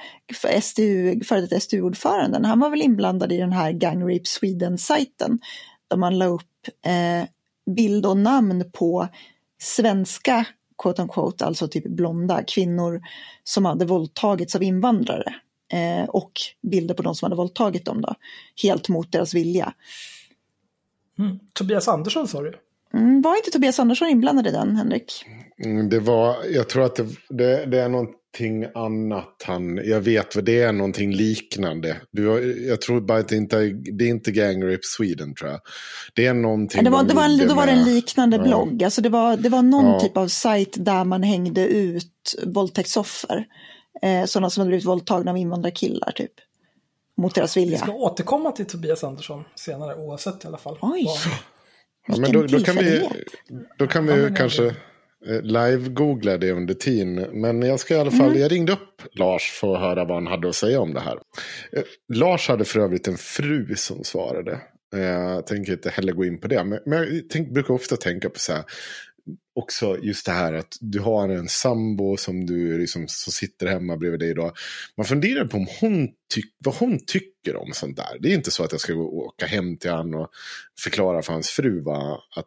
SDU, 0.63 1.21
före 1.25 1.41
detta 1.41 1.61
SDU-ordföranden. 1.61 2.45
Han 2.45 2.61
var 2.61 2.71
väl 2.71 2.83
inblandad 2.83 3.33
i 3.33 3.37
den 3.37 3.53
här 3.53 3.73
Gang 3.73 4.03
Rape 4.03 4.25
Sweden-sajten. 4.25 5.39
Där 5.89 5.97
man 5.97 6.19
la 6.19 6.27
upp 6.27 6.69
eh, 6.87 7.29
bild 7.75 8.07
och 8.07 8.17
namn 8.17 8.71
på 8.73 9.09
svenska, 9.61 10.45
quote 10.83 11.03
unquote, 11.03 11.45
alltså 11.45 11.69
typ 11.69 11.85
blonda 11.85 12.43
kvinnor 12.43 13.01
som 13.45 13.65
hade 13.65 13.85
våldtagits 13.85 14.55
av 14.55 14.63
invandrare. 14.63 15.35
Eh, 15.73 16.09
och 16.09 16.33
bilder 16.63 16.95
på 16.95 17.03
de 17.03 17.15
som 17.15 17.27
hade 17.27 17.37
våldtagit 17.37 17.85
dem 17.85 18.01
då, 18.01 18.15
helt 18.63 18.89
mot 18.89 19.13
deras 19.13 19.35
vilja. 19.35 19.73
Mm. 21.19 21.39
Tobias 21.55 21.89
Andersson 21.89 22.29
sa 22.29 22.43
du? 22.43 22.55
Mm, 22.95 23.23
var 23.23 23.37
inte 23.37 23.51
Tobias 23.51 23.79
Andersson 23.79 24.09
inblandad 24.09 24.47
i 24.47 24.51
den, 24.51 24.77
Henrik? 24.77 25.25
Mm, 25.65 25.89
det 25.89 26.01
var, 26.01 26.37
jag 26.55 26.69
tror 26.69 26.85
att 26.85 26.97
det, 26.97 27.07
det, 27.29 27.67
det, 27.67 27.81
är 27.81 27.89
någonting 27.89 28.65
annat. 28.75 29.43
Han, 29.47 29.81
jag 29.85 30.01
vet 30.01 30.37
vad 30.37 30.45
det 30.45 30.61
är, 30.61 30.73
någonting 30.73 31.13
liknande. 31.13 31.97
Du, 32.11 32.23
jag 32.69 32.81
tror 32.81 33.01
bara 33.01 33.19
att 33.19 33.29
det 33.29 33.37
inte 33.37 33.57
är, 33.57 33.97
det 33.99 34.05
är 34.05 34.09
inte 34.09 34.31
Gang 34.31 34.65
Rape 34.65 34.83
Sweden 34.83 35.35
tror 35.35 35.51
jag. 35.51 35.61
Det 36.15 36.27
är 36.27 36.35
någonting. 36.35 36.85
det 36.85 36.91
var, 36.91 37.05
det 37.05 37.15
var 37.15 37.25
en, 37.25 37.49
då 37.49 37.55
var 37.55 37.67
det 37.67 37.73
en 37.73 37.85
liknande 37.85 38.37
ja. 38.37 38.43
blogg. 38.43 38.85
Alltså 38.85 39.01
det, 39.01 39.09
var, 39.09 39.37
det 39.37 39.49
var 39.49 39.63
någon 39.63 39.87
ja. 39.87 40.01
typ 40.01 40.17
av 40.17 40.29
sajt 40.29 40.77
där 40.85 41.05
man 41.05 41.23
hängde 41.23 41.67
ut 41.67 42.35
våldtäktsoffer. 42.47 43.45
Eh, 44.03 44.25
sådana 44.25 44.51
som 44.51 44.61
hade 44.61 44.69
blivit 44.69 44.87
våldtagna 44.87 45.31
av 45.31 45.37
invandrarkillar 45.37 46.13
typ. 46.13 46.33
Mot 47.19 47.35
deras 47.35 47.57
vilja. 47.57 47.71
Vi 47.71 47.79
ska 47.79 47.93
återkomma 47.93 48.53
till 48.53 48.67
Tobias 48.67 49.05
Andersson 49.05 49.45
senare 49.55 49.95
oavsett 49.95 50.45
i 50.45 50.47
alla 50.47 50.59
fall. 50.59 50.79
Oj. 50.81 51.07
Ja, 52.09 52.17
men 52.19 52.33
då, 52.33 52.43
då, 52.43 52.61
kan 52.61 52.77
vi, 52.77 53.09
då 53.79 53.87
kan 53.87 54.07
vi 54.07 54.23
ja, 54.23 54.35
kanske 54.37 54.67
eh, 55.27 55.43
live-googla 55.43 56.39
det 56.39 56.53
under 56.53 56.75
tiden. 56.75 57.15
Men 57.15 57.63
jag 57.63 57.81
ska 57.81 57.95
i 57.95 57.99
alla 57.99 58.11
fall, 58.11 58.29
mm. 58.29 58.41
jag 58.41 58.53
ringde 58.53 58.73
upp 58.73 59.03
Lars 59.13 59.51
för 59.51 59.75
att 59.75 59.81
höra 59.81 60.05
vad 60.05 60.17
han 60.17 60.27
hade 60.27 60.49
att 60.49 60.55
säga 60.55 60.81
om 60.81 60.95
det 60.95 61.01
här. 61.01 61.19
Eh, 61.73 61.83
Lars 62.15 62.49
hade 62.49 62.65
för 62.65 62.81
övrigt 62.81 63.09
en 63.09 63.17
fru 63.17 63.77
som 63.77 64.05
svarade. 64.05 64.61
Eh, 64.95 65.01
jag 65.01 65.47
tänker 65.47 65.73
inte 65.73 65.91
heller 65.91 66.13
gå 66.13 66.25
in 66.25 66.41
på 66.41 66.49
det. 66.49 66.65
Men, 66.65 66.79
men 66.87 66.99
jag 66.99 67.23
tänk, 67.31 67.51
brukar 67.51 67.75
ofta 67.75 67.97
tänka 67.97 68.31
på 68.31 68.39
så 68.39 68.53
här 68.53 68.65
också 69.55 69.99
just 70.03 70.27
det 70.27 70.33
här 70.33 70.53
att 70.53 70.77
du 70.81 71.01
har 71.01 71.29
en 71.29 71.49
sambo 71.49 72.17
som 72.17 72.47
du 72.47 72.79
liksom, 72.79 73.09
som 73.09 73.33
sitter 73.33 73.67
hemma 73.67 73.97
bredvid 73.97 74.21
dig 74.21 74.31
idag. 74.31 74.53
Man 74.97 75.07
funderar 75.07 75.45
på 75.45 75.57
om 75.57 75.67
hon 75.81 76.09
tyck, 76.35 76.55
vad 76.59 76.75
hon 76.75 76.99
tycker 77.07 77.57
om 77.57 77.73
sånt 77.73 77.97
där. 77.97 78.19
Det 78.21 78.29
är 78.29 78.35
inte 78.35 78.51
så 78.51 78.65
att 78.65 78.73
jag 78.73 78.81
ska 78.81 78.95
åka 78.95 79.47
hem 79.47 79.77
till 79.77 79.91
honom 79.91 80.21
och 80.21 80.31
förklara 80.81 81.23
för 81.23 81.33
hans 81.33 81.51
fru 81.51 81.81
va, 81.81 82.23
att 82.37 82.47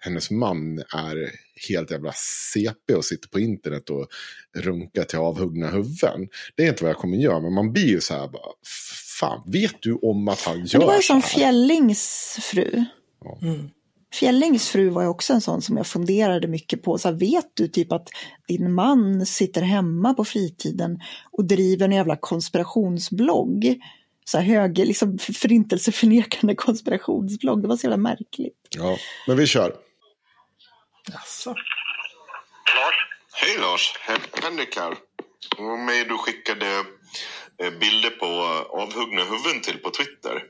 hennes 0.00 0.30
man 0.30 0.78
är 0.78 1.30
helt 1.68 1.90
jävla 1.90 2.12
CP 2.52 2.94
och 2.94 3.04
sitter 3.04 3.28
på 3.28 3.40
internet 3.40 3.90
och 3.90 4.08
runkar 4.56 5.04
till 5.04 5.18
avhuggna 5.18 5.70
huvuden. 5.70 6.28
Det 6.56 6.64
är 6.64 6.68
inte 6.68 6.84
vad 6.84 6.90
jag 6.90 6.98
kommer 6.98 7.16
göra, 7.16 7.40
men 7.40 7.52
man 7.52 7.72
blir 7.72 7.86
ju 7.86 8.00
så 8.00 8.14
här 8.14 8.28
bara, 8.28 8.52
fan, 9.20 9.42
vet 9.46 9.82
du 9.82 9.94
om 9.94 10.28
att 10.28 10.40
han 10.40 10.58
gör 10.58 10.66
så 10.66 10.76
här? 10.76 10.80
Det 10.80 10.86
var 10.86 10.96
ju 10.96 11.02
som 11.02 11.22
Fjällings 11.22 12.36
fru. 12.42 12.84
Ja. 13.24 13.38
Mm. 13.42 13.70
Fjällings 14.14 14.68
fru 14.68 14.88
var 14.88 15.02
ju 15.02 15.08
också 15.08 15.32
en 15.32 15.40
sån 15.40 15.62
som 15.62 15.76
jag 15.76 15.86
funderade 15.86 16.48
mycket 16.48 16.82
på. 16.82 16.98
Så 16.98 17.08
här, 17.08 17.14
vet 17.16 17.50
du 17.54 17.68
typ 17.68 17.92
att 17.92 18.08
din 18.48 18.72
man 18.72 19.26
sitter 19.26 19.62
hemma 19.62 20.14
på 20.14 20.24
fritiden 20.24 21.00
och 21.32 21.44
driver 21.44 21.84
en 21.84 21.92
jävla 21.92 22.16
konspirationsblogg 22.16 23.80
så 24.24 24.38
här 24.38 24.44
höger, 24.44 24.86
liksom 24.86 25.18
förintelseförnekande 25.18 26.54
konspirationsblogg. 26.66 27.62
Det 27.62 27.68
var 27.68 27.76
så 27.76 27.84
jävla 27.84 27.96
märkligt. 27.96 28.68
Ja, 28.70 28.98
men 29.26 29.36
vi 29.36 29.46
kör. 29.46 29.76
Jaså? 31.12 31.50
Lars? 32.74 32.94
Hej 33.32 33.58
Lars, 33.58 33.94
Henrik 34.42 34.76
här. 34.76 34.90
Det 35.56 35.62
var 35.62 35.76
mig 35.76 36.04
du 36.04 36.18
skickade 36.18 36.66
eh, 37.62 37.70
bilder 37.80 38.10
på 38.10 38.26
eh, 38.26 38.82
avhuggna 38.82 39.24
huvuden 39.24 39.62
till 39.62 39.78
på 39.78 39.90
Twitter. 39.90 40.42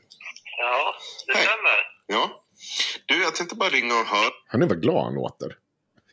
Ja, 0.58 0.94
det 1.26 1.34
Hej. 1.34 1.44
stämmer. 1.44 1.78
Ja. 2.06 2.42
Du, 3.06 3.22
jag 3.22 3.34
tänkte 3.34 3.54
bara 3.56 3.68
ringa 3.68 3.94
och 3.94 4.06
höra. 4.06 4.30
Han 4.46 4.62
är 4.62 4.66
vad 4.66 4.82
glad 4.82 5.04
han 5.04 5.14
låter. 5.14 5.56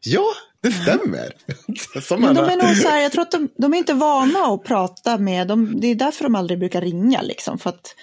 Ja, 0.06 0.26
det 0.62 0.72
stämmer. 0.72 1.34
Som 2.02 2.22
Men 2.22 2.36
de 2.36 2.46
är 2.46 2.68
nog 2.68 2.76
så 2.78 2.90
här, 2.90 3.02
jag 3.02 3.12
tror 3.12 3.22
att 3.22 3.32
de, 3.32 3.50
de 3.58 3.74
är 3.74 3.78
inte 3.78 3.94
vana 3.94 4.40
att 4.40 4.64
prata 4.64 5.18
med, 5.18 5.48
de, 5.48 5.80
det 5.82 5.88
är 5.88 5.96
därför 5.96 6.24
de 6.24 6.36
aldrig 6.36 6.60
brukar 6.60 6.82
ringa 6.82 7.22
liksom. 7.22 7.60
För 7.60 7.70
att 7.70 7.96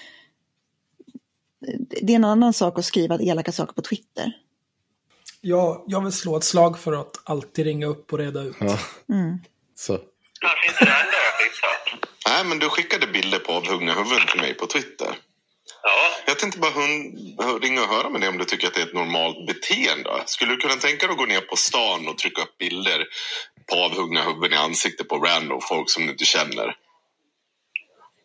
det 2.02 2.12
är 2.12 2.16
en 2.16 2.24
annan 2.24 2.52
sak 2.52 2.78
att 2.78 2.84
skriva 2.84 3.18
elaka 3.20 3.52
saker 3.52 3.72
på 3.72 3.82
Twitter. 3.82 4.32
Jag, 5.40 5.84
jag 5.86 6.04
vill 6.04 6.12
slå 6.12 6.36
ett 6.36 6.44
slag 6.44 6.78
för 6.78 6.92
att 6.92 7.10
alltid 7.24 7.64
ringa 7.64 7.86
upp 7.86 8.12
och 8.12 8.18
reda 8.18 8.42
ut. 8.42 8.56
Ja, 8.60 8.78
Mm. 9.08 9.38
så. 9.74 9.98
Kanske 10.40 10.66
inte 10.68 10.84
det 10.84 10.90
enda 10.90 11.12
jag 11.12 11.34
skickade. 11.38 12.06
Nej, 12.28 12.44
men 12.44 12.58
du 12.58 12.68
skickade 12.68 13.06
bilder 13.06 13.38
på 13.38 13.52
avhuggna 13.52 13.92
huvuden 13.94 14.26
till 14.30 14.40
mig 14.40 14.54
på 14.54 14.66
Twitter. 14.66 15.08
Ja, 15.82 16.10
Jag 16.26 16.38
tänkte 16.38 16.58
bara 16.58 16.72
ringa 17.60 17.82
och 17.82 17.88
höra 17.88 18.10
med 18.10 18.20
dig 18.20 18.30
om 18.30 18.38
du 18.38 18.44
tycker 18.44 18.66
att 18.66 18.74
det 18.74 18.80
är 18.80 18.86
ett 18.86 18.94
normalt 18.94 19.46
beteende. 19.46 20.22
Skulle 20.26 20.52
du 20.52 20.56
kunna 20.56 20.74
tänka 20.76 21.06
dig 21.06 21.12
att 21.12 21.18
gå 21.18 21.26
ner 21.26 21.40
på 21.40 21.56
stan 21.56 22.08
och 22.08 22.18
trycka 22.18 22.42
upp 22.42 22.58
bilder 22.58 23.06
på 23.70 23.76
avhuggna 23.76 24.22
huvuden 24.22 24.52
i 24.52 24.56
ansiktet 24.56 25.08
på 25.08 25.18
random 25.18 25.60
folk 25.68 25.90
som 25.90 26.06
du 26.06 26.12
inte 26.12 26.24
känner? 26.24 26.76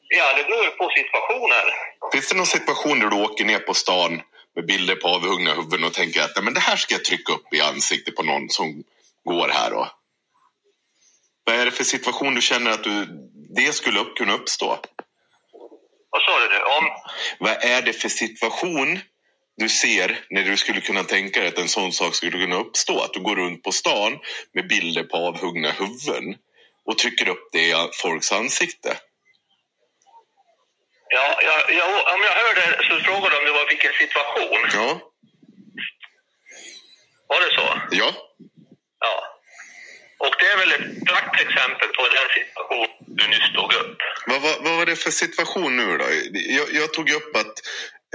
ja 0.09 0.33
det 0.37 0.43
beror 0.43 0.69
på 0.71 0.89
situationen. 0.95 1.65
Finns 2.13 2.29
det 2.29 2.35
någon 2.37 2.45
situation 2.45 2.99
där 2.99 3.09
du 3.09 3.15
åker 3.17 3.45
ner 3.45 3.59
på 3.59 3.73
stan 3.73 4.21
med 4.55 4.65
bilder 4.65 4.95
på 4.95 5.07
avhuggna 5.07 5.53
huvuden 5.53 5.83
och 5.83 5.93
tänker 5.93 6.21
att 6.21 6.35
Nej, 6.35 6.45
men 6.45 6.53
det 6.53 6.59
här 6.59 6.75
ska 6.75 6.93
jag 6.95 7.05
trycka 7.05 7.33
upp 7.33 7.53
i 7.53 7.61
ansiktet 7.61 8.15
på 8.15 8.23
någon 8.23 8.49
som 8.49 8.83
går 9.25 9.47
här 9.49 9.71
då? 9.71 9.89
Vad 11.43 11.55
är 11.55 11.65
det 11.65 11.71
för 11.71 11.83
situation 11.83 12.35
du 12.35 12.41
känner 12.41 12.71
att 12.71 12.83
du, 12.83 13.07
det 13.55 13.75
skulle 13.75 13.99
upp, 13.99 14.17
kunna 14.17 14.33
uppstå? 14.33 14.79
Vad 16.15 16.23
sa 16.23 16.39
du 16.39 16.47
nu? 16.49 16.62
Om? 16.63 16.86
Vad 17.39 17.63
är 17.63 17.82
det 17.82 17.93
för 17.93 18.10
situation 18.10 18.99
du 19.58 19.69
ser 19.69 20.19
när 20.30 20.43
du 20.43 20.58
skulle 20.58 20.82
kunna 20.82 21.04
tänka 21.04 21.39
dig 21.39 21.49
att 21.49 21.58
en 21.58 21.69
sån 21.69 21.91
sak 21.91 22.15
skulle 22.15 22.32
kunna 22.32 22.56
uppstå? 22.56 23.01
Att 23.01 23.13
du 23.13 23.19
går 23.19 23.36
runt 23.36 23.63
på 23.63 23.71
stan 23.71 24.19
med 24.54 24.67
bilder 24.67 25.04
på 25.04 25.17
avhuggna 25.17 25.71
huvuden 25.71 26.36
och 26.86 26.97
trycker 26.97 27.30
upp 27.30 27.49
det 27.51 27.60
i 27.69 27.75
folks 28.01 28.32
ansikte. 28.32 28.97
Ja, 31.10 31.39
ja, 31.43 31.71
ja, 31.71 32.13
om 32.15 32.21
jag 32.23 32.32
hörde 32.32 32.84
så 32.89 33.04
frågade 33.06 33.30
du 33.36 33.39
om 33.39 33.45
det 33.45 33.51
var 33.51 33.67
vilken 33.69 33.93
situation. 33.93 34.69
Ja, 34.73 34.99
Var 37.28 37.39
det 37.41 37.56
så? 37.56 37.95
ja, 37.97 38.13
Ja. 38.99 39.34
Och 40.17 40.34
det 40.39 40.45
är 40.45 40.58
väl 40.58 40.71
ett 40.71 41.06
praktexempel 41.06 41.88
på 41.97 42.04
den 42.17 42.28
situation 42.36 42.88
du 43.08 43.28
nyss 43.28 43.54
tog 43.56 43.73
upp. 43.73 43.97
Vad, 44.28 44.41
vad, 44.41 44.63
vad 44.63 44.78
var 44.78 44.86
det 44.86 44.95
för 44.95 45.12
situation 45.12 45.78
nu 45.78 45.97
då? 45.97 46.06
Jag, 46.34 46.67
jag 46.73 46.93
tog 46.93 47.10
upp 47.10 47.36
att, 47.36 47.56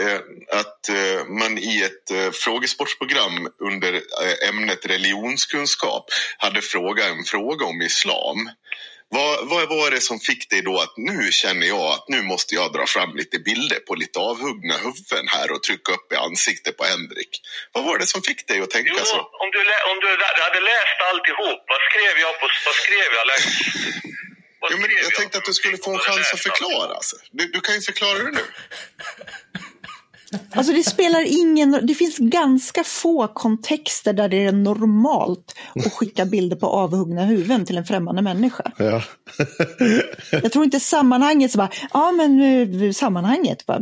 eh, 0.01 0.21
att 0.61 0.89
eh, 0.89 1.27
man 1.27 1.59
i 1.59 1.83
ett 1.83 2.11
eh, 2.11 2.31
frågesportsprogram 2.31 3.49
under 3.59 4.01
ämnet 4.49 4.87
religionskunskap 4.87 6.05
hade 6.39 6.61
frågat 6.61 7.11
en 7.11 7.25
fråga 7.25 7.67
om 7.67 7.83
islam. 7.83 8.51
Vad, 9.12 9.49
vad 9.49 9.68
var 9.68 9.90
det 9.90 10.01
som 10.01 10.20
fick 10.20 10.51
dig 10.51 10.62
då 10.62 10.81
att 10.81 10.94
nu 10.96 11.33
känner 11.33 11.66
jag 11.66 11.87
att 11.96 12.09
nu 12.09 12.23
måste 12.23 12.55
jag 12.55 12.73
dra 12.73 12.87
fram 12.87 13.16
lite 13.16 13.38
bilder 13.38 13.79
på 13.87 13.94
lite 13.94 14.18
avhuggna 14.18 14.75
huvuden 14.85 15.29
här 15.29 15.53
och 15.53 15.62
trycka 15.62 15.92
upp 15.92 16.12
i 16.12 16.16
ansiktet 16.16 16.77
på 16.77 16.85
Henrik? 16.85 17.33
Vad 17.73 17.85
var 17.85 17.99
det 17.99 18.07
som 18.07 18.23
fick 18.23 18.49
dig 18.49 18.61
att 18.61 18.70
tänka 18.70 18.92
Jo, 18.99 19.05
så? 19.05 19.18
om 19.42 19.49
du, 19.55 19.59
om 19.90 19.96
du 20.05 20.09
hade 20.46 20.61
läst 20.61 20.99
alltihop, 21.11 21.61
vad 21.73 21.81
skrev 21.88 22.14
jag 22.25 22.40
på... 22.40 22.46
Vad 22.66 22.75
skrev 22.75 23.09
jag? 23.18 23.25
Vad 24.61 24.73
Jo, 24.73 24.79
men 24.79 24.90
jag 25.03 25.14
tänkte 25.14 25.38
att 25.38 25.44
du 25.44 25.55
skulle 25.55 25.77
få 25.77 25.90
en 25.92 25.99
chans 25.99 26.31
att 26.35 26.40
förklara. 26.40 26.94
Alltså. 26.94 27.16
Du, 27.31 27.46
du 27.46 27.61
kan 27.61 27.75
ju 27.75 27.81
förklara 27.81 28.18
det 28.18 28.31
nu. 28.31 28.44
Alltså 30.51 30.73
det 30.73 30.83
spelar 30.83 31.40
ingen, 31.40 31.87
det 31.87 31.95
finns 31.95 32.19
ganska 32.19 32.85
få 32.85 33.29
kontexter 33.29 34.12
där 34.12 34.29
det 34.29 34.45
är 34.45 34.53
normalt 34.53 35.55
att 35.75 35.93
skicka 35.93 36.25
bilder 36.25 36.57
på 36.57 36.66
avhuggna 36.66 37.25
huvuden 37.25 37.66
till 37.66 37.79
en 37.79 37.85
främmande 37.85 38.23
människa. 38.23 38.73
Ja. 38.77 39.03
Jag 40.31 40.53
tror 40.53 40.64
inte 40.64 40.81
sammanhanget 40.81 41.51
så 41.51 41.59
bara, 41.59 41.71
ja 41.93 42.12
men 42.12 42.40
eh, 42.83 42.93
sammanhanget 42.93 43.66
bara, 43.66 43.81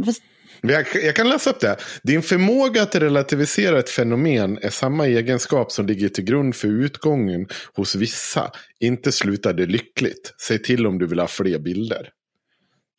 jag 0.95 1.17
kan 1.17 1.29
läsa 1.29 1.51
upp 1.51 1.61
det. 1.61 1.77
Din 2.03 2.23
förmåga 2.23 2.83
att 2.83 2.95
relativisera 2.95 3.79
ett 3.79 3.91
fenomen 3.91 4.59
är 4.63 4.71
samma 4.71 5.07
egenskap 5.07 5.73
som 5.73 5.87
ligger 5.87 6.09
till 6.09 6.25
grund 6.25 6.57
för 6.57 6.69
utgången 6.69 7.47
hos 7.75 7.95
vissa. 7.95 8.51
Inte 8.81 9.13
slutade 9.13 9.67
lyckligt. 9.67 10.35
Säg 10.41 10.63
till 10.63 10.87
om 10.87 10.99
du 10.99 11.07
vill 11.07 11.19
ha 11.19 11.27
fler 11.27 11.59
bilder. 11.59 12.09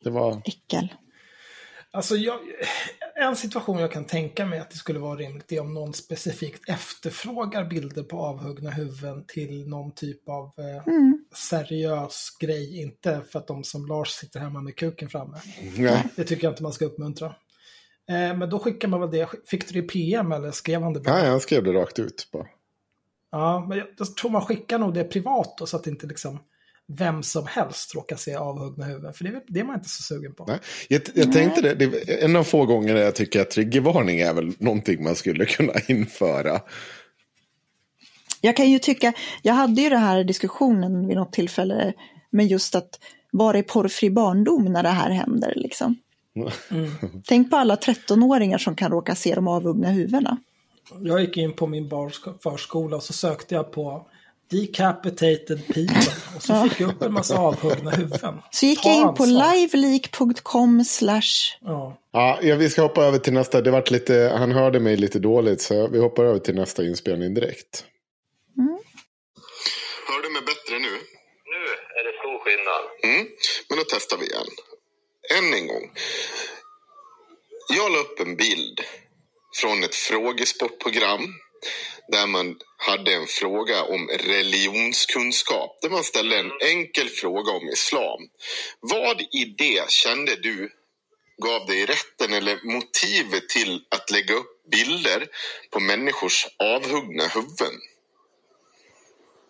Det 0.04 0.10
var... 0.10 0.42
äckel. 0.44 0.88
Alltså, 1.92 2.16
jag, 2.16 2.38
en 3.14 3.36
situation 3.36 3.78
jag 3.78 3.92
kan 3.92 4.04
tänka 4.04 4.46
mig 4.46 4.58
att 4.58 4.70
det 4.70 4.76
skulle 4.76 4.98
vara 4.98 5.16
rimligt 5.16 5.52
är 5.52 5.60
om 5.60 5.74
någon 5.74 5.94
specifikt 5.94 6.68
efterfrågar 6.68 7.64
bilder 7.64 8.02
på 8.02 8.18
avhuggna 8.18 8.70
huvuden 8.70 9.24
till 9.26 9.68
någon 9.68 9.94
typ 9.94 10.28
av 10.28 10.44
eh, 10.44 10.84
seriös 11.34 12.30
grej. 12.40 12.80
Inte 12.80 13.20
för 13.30 13.38
att 13.38 13.46
de 13.46 13.64
som 13.64 13.86
Lars 13.86 14.08
sitter 14.08 14.40
hemma 14.40 14.60
med 14.60 14.76
kuken 14.76 15.08
framme. 15.08 15.40
Nej. 15.76 16.06
Det 16.16 16.24
tycker 16.24 16.44
jag 16.44 16.52
inte 16.52 16.62
man 16.62 16.72
ska 16.72 16.84
uppmuntra. 16.84 17.26
Eh, 18.08 18.36
men 18.36 18.50
då 18.50 18.58
skickar 18.58 18.88
man 18.88 19.00
väl 19.00 19.10
det. 19.10 19.28
Fick 19.46 19.68
du 19.68 19.80
det 19.80 19.86
i 19.86 19.88
PM 19.88 20.32
eller 20.32 20.50
skrev 20.50 20.82
han 20.82 20.92
det 20.92 21.00
bara? 21.00 21.14
Nej, 21.14 21.30
han 21.30 21.40
skrev 21.40 21.64
det 21.64 21.72
rakt 21.72 21.98
ut. 21.98 22.28
Bara. 22.32 22.46
Ja, 23.30 23.66
men 23.68 23.78
jag, 23.78 23.86
jag 23.98 24.16
tror 24.16 24.30
man 24.30 24.46
skickar 24.46 24.78
nog 24.78 24.94
det 24.94 25.04
privat 25.04 25.58
då, 25.58 25.66
så 25.66 25.76
att 25.76 25.86
inte 25.86 26.06
liksom 26.06 26.38
vem 26.98 27.22
som 27.22 27.46
helst 27.46 27.94
råkar 27.94 28.16
se 28.16 28.34
avhuggna 28.34 28.84
huvuden. 28.84 29.12
För 29.12 29.24
det, 29.24 29.42
det 29.46 29.60
är 29.60 29.64
man 29.64 29.76
inte 29.76 29.88
så 29.88 30.02
sugen 30.02 30.34
på. 30.34 30.44
Nej. 30.44 30.58
Jag, 30.88 31.02
jag 31.14 31.32
tänkte 31.32 31.60
det, 31.60 31.74
det 31.74 32.22
en 32.24 32.36
av 32.36 32.44
få 32.44 32.66
gånger 32.66 32.96
jag 32.96 33.14
tycker 33.14 33.40
att 33.40 33.50
triggervarning 33.50 34.20
är 34.20 34.34
väl 34.34 34.52
någonting 34.58 35.04
man 35.04 35.14
skulle 35.14 35.44
kunna 35.46 35.72
införa. 35.88 36.60
Jag 38.40 38.56
kan 38.56 38.70
ju 38.70 38.78
tycka, 38.78 39.12
jag 39.42 39.54
hade 39.54 39.82
ju 39.82 39.88
den 39.88 40.00
här 40.00 40.24
diskussionen 40.24 41.08
vid 41.08 41.16
något 41.16 41.32
tillfälle 41.32 41.92
med 42.30 42.46
just 42.46 42.74
att 42.74 42.98
var 43.30 43.54
är 43.54 43.62
porrfri 43.62 44.10
barndom 44.10 44.64
när 44.64 44.82
det 44.82 44.88
här 44.88 45.10
händer 45.10 45.52
liksom. 45.56 45.96
Tänk 47.26 47.50
på 47.50 47.56
alla 47.56 47.76
13-åringar 47.76 48.58
som 48.58 48.74
kan 48.74 48.90
råka 48.90 49.14
se 49.14 49.34
de 49.34 49.48
avhuggna 49.48 49.88
huvudena. 49.88 50.38
Jag 51.00 51.20
gick 51.20 51.36
in 51.36 51.52
på 51.52 51.66
min 51.66 51.88
barns 51.88 52.20
förskola 52.42 52.96
och 52.96 53.02
så 53.02 53.12
sökte 53.12 53.54
jag 53.54 53.72
på 53.72 54.06
decapitated 54.50 55.66
people. 55.66 56.12
Och 56.36 56.42
så 56.42 56.68
fick 56.68 56.80
jag 56.80 56.90
upp 56.90 57.02
en 57.02 57.12
massa 57.12 57.38
avhuggna 57.38 57.90
huvuden. 57.90 58.42
Så 58.50 58.66
gick 58.66 58.82
Ta 58.82 58.88
jag 58.88 58.98
in 58.98 59.14
på 59.14 59.24
liveleak.com 59.24 60.84
slash 60.84 61.58
Ja. 61.60 61.96
Ja, 62.42 62.56
vi 62.56 62.70
ska 62.70 62.82
hoppa 62.82 63.04
över 63.04 63.18
till 63.18 63.32
nästa. 63.32 63.60
Det 63.60 63.70
vart 63.70 63.90
lite, 63.90 64.32
han 64.38 64.52
hörde 64.52 64.80
mig 64.80 64.96
lite 64.96 65.18
dåligt 65.18 65.60
så 65.60 65.88
vi 65.88 65.98
hoppar 65.98 66.24
över 66.24 66.38
till 66.38 66.54
nästa 66.54 66.84
inspelning 66.84 67.34
direkt. 67.34 67.84
Hör 70.08 70.22
du 70.22 70.28
mig 70.32 70.42
bättre 70.42 70.78
nu? 70.78 70.94
Nu 71.52 71.62
är 71.98 72.02
det 72.06 72.14
stor 72.20 72.38
skillnad. 72.44 72.82
Mm. 73.04 73.26
Men 73.68 73.78
då 73.78 73.84
testar 73.88 74.16
vi 74.18 74.26
igen. 74.26 74.50
Än 75.38 75.54
en 75.54 75.66
gång. 75.66 75.84
Jag 77.76 77.92
la 77.92 77.98
upp 77.98 78.20
en 78.20 78.36
bild 78.36 78.80
från 79.60 79.84
ett 79.84 79.94
frågesportprogram 79.94 81.24
där 82.08 82.26
man 82.26 82.56
hade 82.76 83.14
en 83.14 83.26
fråga 83.26 83.82
om 83.82 84.08
religionskunskap. 84.08 85.78
Där 85.82 85.90
man 85.90 86.04
ställde 86.04 86.36
en 86.38 86.52
enkel 86.60 87.08
fråga 87.08 87.52
om 87.52 87.68
islam. 87.68 88.20
Vad 88.80 89.20
i 89.20 89.44
det 89.58 89.90
kände 89.90 90.36
du 90.36 90.72
gav 91.42 91.66
dig 91.66 91.86
rätten 91.86 92.32
eller 92.32 92.58
motivet 92.64 93.48
till 93.48 93.84
att 93.90 94.10
lägga 94.10 94.34
upp 94.34 94.70
bilder 94.72 95.26
på 95.70 95.80
människors 95.80 96.46
avhuggna 96.58 97.26
huvuden? 97.26 97.74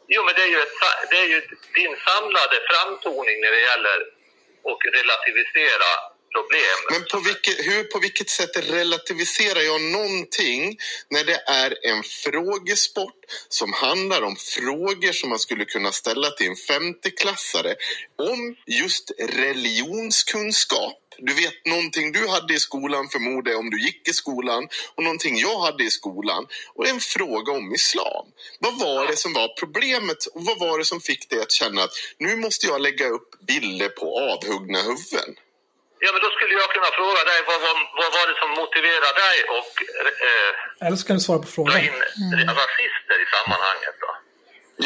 Jo, 0.08 0.22
men 0.24 0.34
det 0.34 0.42
är 0.42 0.52
ju, 0.54 0.60
ett, 0.66 0.78
det 1.10 1.16
är 1.16 1.28
ju 1.34 1.40
din 1.74 1.96
samlade 2.06 2.56
framtoning 2.70 3.36
när 3.40 3.50
det 3.50 3.62
gäller 3.70 3.98
att 4.70 4.82
relativisera 4.98 5.90
problem. 6.34 6.78
Men 6.90 7.04
på 7.12 7.18
vilket, 7.28 7.66
hur, 7.66 7.84
på 7.84 7.98
vilket 7.98 8.30
sätt 8.30 8.56
relativiserar 8.56 9.60
jag 9.60 9.80
någonting 9.80 10.78
när 11.08 11.24
det 11.24 11.42
är 11.46 11.86
en 11.86 12.02
frågesport 12.02 13.20
som 13.48 13.72
handlar 13.72 14.22
om 14.22 14.36
frågor 14.36 15.12
som 15.12 15.28
man 15.28 15.38
skulle 15.38 15.64
kunna 15.64 15.92
ställa 15.92 16.30
till 16.30 16.46
en 16.46 16.56
femteklassare 16.56 17.74
om 18.18 18.56
just 18.66 19.10
religionskunskap? 19.18 20.96
Du 21.18 21.34
vet 21.34 21.66
någonting 21.66 22.12
du 22.12 22.28
hade 22.28 22.54
i 22.54 22.58
skolan 22.58 23.08
förmodar 23.08 23.52
jag 23.52 23.60
om 23.60 23.70
du 23.70 23.82
gick 23.82 24.08
i 24.08 24.12
skolan 24.12 24.68
och 24.94 25.02
någonting 25.02 25.38
jag 25.38 25.60
hade 25.60 25.84
i 25.84 25.90
skolan 25.90 26.46
och 26.74 26.88
en 26.88 27.00
fråga 27.00 27.52
om 27.52 27.74
islam. 27.74 28.26
Vad 28.58 28.78
var 28.78 29.06
det 29.06 29.16
som 29.16 29.32
var 29.32 29.48
problemet 29.60 30.26
och 30.26 30.44
vad 30.44 30.58
var 30.58 30.78
det 30.78 30.84
som 30.84 31.00
fick 31.00 31.30
dig 31.30 31.40
att 31.40 31.52
känna 31.52 31.82
att 31.82 31.92
nu 32.18 32.36
måste 32.36 32.66
jag 32.66 32.80
lägga 32.80 33.08
upp 33.08 33.40
bilder 33.46 33.88
på 33.88 34.20
avhuggna 34.20 34.82
huvuden? 34.82 35.34
Ja, 36.02 36.08
men 36.12 36.20
då 36.24 36.30
skulle 36.36 36.54
jag 36.62 36.68
kunna 36.76 36.90
fråga 37.00 37.20
dig 37.30 37.38
vad, 37.50 37.60
vad, 37.66 37.76
vad 38.00 38.10
var 38.16 38.24
det 38.30 38.36
som 38.42 38.50
motiverade 38.62 39.20
dig 39.26 39.38
och 39.58 39.72
eh, 40.28 40.86
Eller 40.86 40.96
så 41.00 41.06
kan 41.06 41.16
du 41.16 41.20
svara 41.28 41.38
på 41.38 41.44
dra 41.44 41.52
frågan. 41.52 41.78
in 41.78 41.98
rasister 42.60 43.16
i 43.24 43.26
sammanhanget 43.36 43.96
då? 44.04 44.10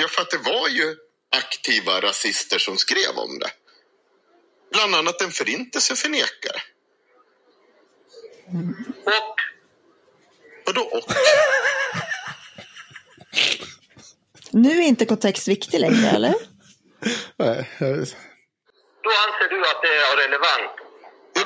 Ja, 0.00 0.08
för 0.08 0.22
att 0.22 0.30
det 0.30 0.38
var 0.52 0.68
ju 0.68 0.96
aktiva 1.40 2.00
rasister 2.00 2.58
som 2.58 2.76
skrev 2.78 3.12
om 3.16 3.38
det. 3.38 3.50
Bland 4.72 4.94
annat 4.94 5.20
en 5.20 5.30
förintelseförnekare. 5.30 6.60
Och 9.06 9.36
Vadå 10.66 10.82
och? 10.82 11.04
Nu 14.50 14.70
är 14.70 14.82
inte 14.82 15.06
kontext 15.06 15.48
viktig 15.48 15.80
längre, 15.80 16.08
eller? 16.08 16.34
Nej, 17.36 17.70
jag 17.78 17.90
då 19.02 19.10
anser 19.10 19.48
du 19.48 19.60
att 19.60 19.82
det 19.82 19.88
är 19.96 20.16
relevant? 20.16 20.83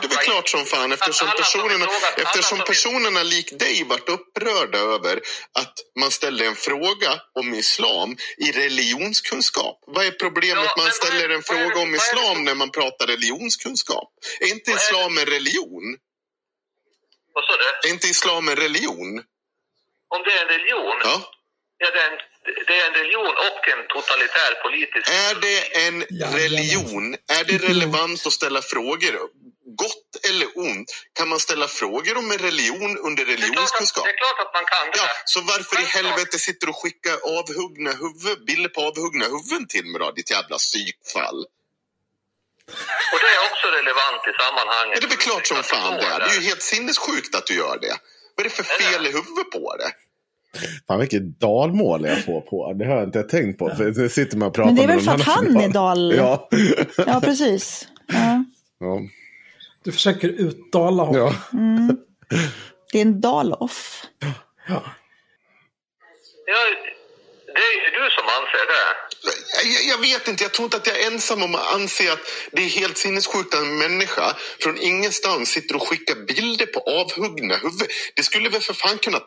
Det 0.01 0.07
är 0.07 0.09
väl 0.09 0.19
klart 0.19 0.49
som 0.49 0.65
fan 0.65 0.93
eftersom 0.93 1.29
personerna, 1.37 1.87
eftersom 2.17 2.59
som- 2.59 2.67
personerna 2.67 3.23
lik 3.23 3.59
dig 3.59 3.85
vart 3.85 4.09
upprörda 4.09 4.79
över 4.79 5.21
att 5.61 5.75
man 6.01 6.11
ställde 6.11 6.47
en 6.47 6.55
fråga 6.57 7.21
om 7.35 7.55
islam 7.55 8.17
i 8.39 8.53
religionskunskap. 8.53 9.79
Vad 9.87 10.07
är 10.07 10.11
problemet 10.11 10.65
Ja, 10.65 10.71
att 10.71 10.77
man 10.79 10.93
ställer 10.93 11.29
en 11.29 11.43
fråga 11.43 11.79
om 11.81 11.95
islam 11.95 12.45
när 12.45 12.55
man 12.55 12.71
pratar 12.71 13.07
religionskunskap? 13.07 14.09
Är 14.41 14.47
inte 14.47 14.71
islam 14.71 15.19
en 15.19 15.27
religion? 15.27 15.97
Vad 17.35 17.45
sa 17.45 17.53
du? 17.57 17.89
Är 17.89 17.93
inte 17.93 18.07
islam 18.07 18.49
en 18.49 18.57
religion? 18.57 19.23
Om 20.15 20.23
det 20.25 20.33
är 20.33 20.43
en 20.43 20.49
religion? 20.49 20.97
Ja. 21.05 21.33
Ja, 21.79 21.91
det, 21.91 22.01
är 22.01 22.11
en, 22.11 22.19
det 22.67 22.77
är 22.81 22.87
en 22.89 22.95
religion 22.95 23.27
och 23.49 23.69
en 23.69 23.87
totalitär 23.89 24.63
politisk... 24.63 25.09
Är 25.11 25.35
det 25.35 25.87
en 25.87 26.03
religion? 26.33 27.15
Är 27.15 27.45
det 27.45 27.59
relevant 27.69 28.27
att 28.27 28.33
ställa 28.33 28.63
frågor? 28.63 29.19
Gott 29.83 30.11
eller 30.29 30.49
ont? 30.67 30.89
Kan 31.19 31.29
man 31.29 31.41
ställa 31.41 31.67
frågor 31.69 32.15
om 32.19 32.31
en 32.35 32.39
religion 32.49 32.93
under 33.07 33.25
Det 33.25 33.33
är, 33.33 33.37
klart 33.37 33.45
att, 33.45 33.49
religionskunskap? 33.49 34.05
det 34.05 34.15
är 34.17 34.21
klart 34.25 34.41
att 34.47 34.53
man 34.59 34.67
kan 34.75 34.87
det. 34.93 34.99
Ja, 35.03 35.07
så 35.33 35.39
varför 35.53 35.77
i 35.85 35.87
helvete 35.99 36.37
sitter 36.47 36.67
du 36.67 36.71
och 36.75 36.81
skickar 36.83 37.17
avhuggna 37.39 37.91
huvud, 38.03 38.39
bilder 38.49 38.71
på 38.75 38.81
avhuggna 38.89 39.25
huvuden 39.35 39.67
till 39.73 39.87
mig 39.91 39.99
då, 40.03 40.07
ditt 40.19 40.31
jävla 40.37 40.57
psykfall? 40.67 41.41
Och 43.13 43.19
det 43.25 43.31
är 43.37 43.41
också 43.51 43.67
relevant 43.79 44.23
i 44.31 44.33
sammanhanget. 44.43 44.95
Ja, 44.95 45.01
det 45.01 45.07
är 45.11 45.15
väl 45.17 45.27
klart 45.29 45.47
som 45.53 45.61
fan 45.73 45.95
det 46.01 46.07
är. 46.13 46.19
Det 46.25 46.31
är 46.35 46.39
ju 46.41 46.47
helt 46.51 46.67
sinnessjukt 46.75 47.33
att 47.39 47.47
du 47.47 47.55
gör 47.63 47.77
det. 47.87 47.95
Vad 48.35 48.41
är 48.47 48.49
det 48.51 48.57
för 48.61 48.69
fel 48.81 49.03
i 49.09 49.11
huvudet 49.19 49.51
på 49.57 49.77
det? 49.81 49.91
Fan 50.87 51.01
vilket 51.01 51.41
dalmål 51.41 52.07
jag 52.07 52.25
får 52.25 52.41
på. 52.41 52.73
Det 52.73 52.85
har 52.87 52.95
jag 52.95 53.05
inte 53.05 53.23
tänkt 53.23 53.59
på. 53.59 53.75
För 53.77 53.85
det 53.91 54.09
sitter 54.09 54.37
man 54.37 54.49
och 54.49 54.55
pratar 54.55 54.73
Men 54.73 54.77
det 54.77 54.83
är 54.83 54.97
väl 54.97 55.01
för 55.01 55.13
att 55.13 55.23
han 55.23 55.57
är 55.57 55.69
dal... 55.69 56.15
Ja. 56.17 56.49
Ja, 57.07 57.21
precis. 57.25 57.89
Ja. 58.07 58.45
ja. 58.79 59.01
Du 59.89 59.93
försöker 59.93 60.29
uttala 60.29 61.03
honom. 61.03 61.35
ja. 61.51 62.37
Det 62.93 62.99
är 62.99 63.03
en 63.03 63.21
dal-off. 63.21 64.03
Ja. 64.69 64.83
Ja, 66.47 66.59
det 67.47 67.61
är 67.61 67.75
ju 67.75 67.91
du 67.99 68.11
som 68.11 68.27
anser 68.29 68.65
det. 68.73 68.87
Jag, 69.65 69.85
jag 69.85 69.99
vet 69.99 70.29
inte, 70.29 70.45
jag 70.45 70.53
tror 70.53 70.65
inte 70.65 70.77
att 70.77 70.87
jag 70.87 71.01
är 71.01 71.07
ensam 71.07 71.43
om 71.43 71.55
att 71.55 71.75
anse 71.75 72.13
att 72.13 72.19
det 72.53 72.63
är 72.63 72.69
helt 72.69 72.99
sinnessjukt 72.99 73.55
att 73.55 73.61
en 73.61 73.79
människa 73.79 74.37
från 74.61 74.79
ingenstans 74.79 75.49
sitter 75.49 75.77
och 75.77 75.89
skickar 75.89 76.15
bilder 76.15 76.67
på 76.67 76.81
avhuggna 76.81 77.57
huvuden. 77.57 77.89
Det 78.15 78.23
skulle 78.23 78.49
väl 78.49 78.61
för 78.61 78.75
fan 78.75 78.99
kunna 78.99 79.21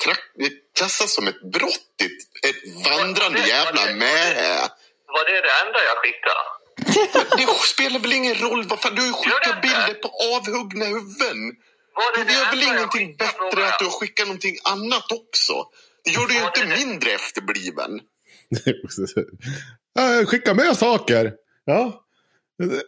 klassas 0.77 1.13
som 1.13 1.27
ett 1.27 1.41
brott, 1.53 2.01
ett, 2.03 2.49
ett 2.49 2.85
vandrande 2.85 3.39
jävla 3.47 3.85
mähä. 3.85 4.69
Var 5.07 5.25
det 5.25 5.41
det 5.41 5.53
enda 5.65 5.79
jag 5.83 5.97
skickade? 5.97 6.60
Det 7.37 7.47
spelar 7.73 7.99
väl 7.99 8.13
ingen 8.13 8.35
roll, 8.35 8.67
vad 8.67 8.79
fan, 8.79 8.95
du 8.95 9.01
har 9.01 9.07
ju 9.07 9.13
det 9.13 9.17
skickat 9.17 9.61
bilder 9.61 9.93
på 9.93 10.09
avhuggna 10.35 10.85
huvuden. 10.85 11.55
Det 12.15 12.23
Det 12.23 12.33
gör 12.33 12.49
väl 12.49 12.63
ingenting 12.63 13.15
bättre 13.17 13.67
att 13.67 13.79
du 13.79 13.85
har 13.85 13.99
skickat 13.99 14.27
någonting 14.27 14.55
annat 14.63 15.11
också. 15.11 15.53
Det 16.03 16.11
gör 16.11 16.27
du 16.27 16.33
ju 16.33 16.45
inte 16.45 16.61
det 16.61 16.75
det? 16.75 16.85
mindre 16.85 17.11
efterbliven. 17.11 18.01
Skicka 20.27 20.53
med 20.53 20.77
saker. 20.77 21.33
Ja. 21.65 22.05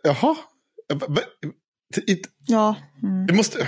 Jaha. 0.04 0.36
Ja. 2.46 2.76
Mm. 3.04 3.28
Det 3.28 3.34
måste... 3.34 3.68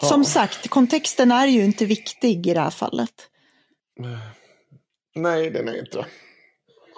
Ja. 0.00 0.08
Som 0.08 0.24
sagt, 0.24 0.68
kontexten 0.68 1.30
är 1.30 1.46
ju 1.46 1.64
inte 1.64 1.86
viktig 1.86 2.46
i 2.46 2.54
det 2.54 2.60
här 2.60 2.70
fallet. 2.70 3.28
Nej, 5.14 5.50
den 5.50 5.68
är 5.68 5.78
inte. 5.78 6.06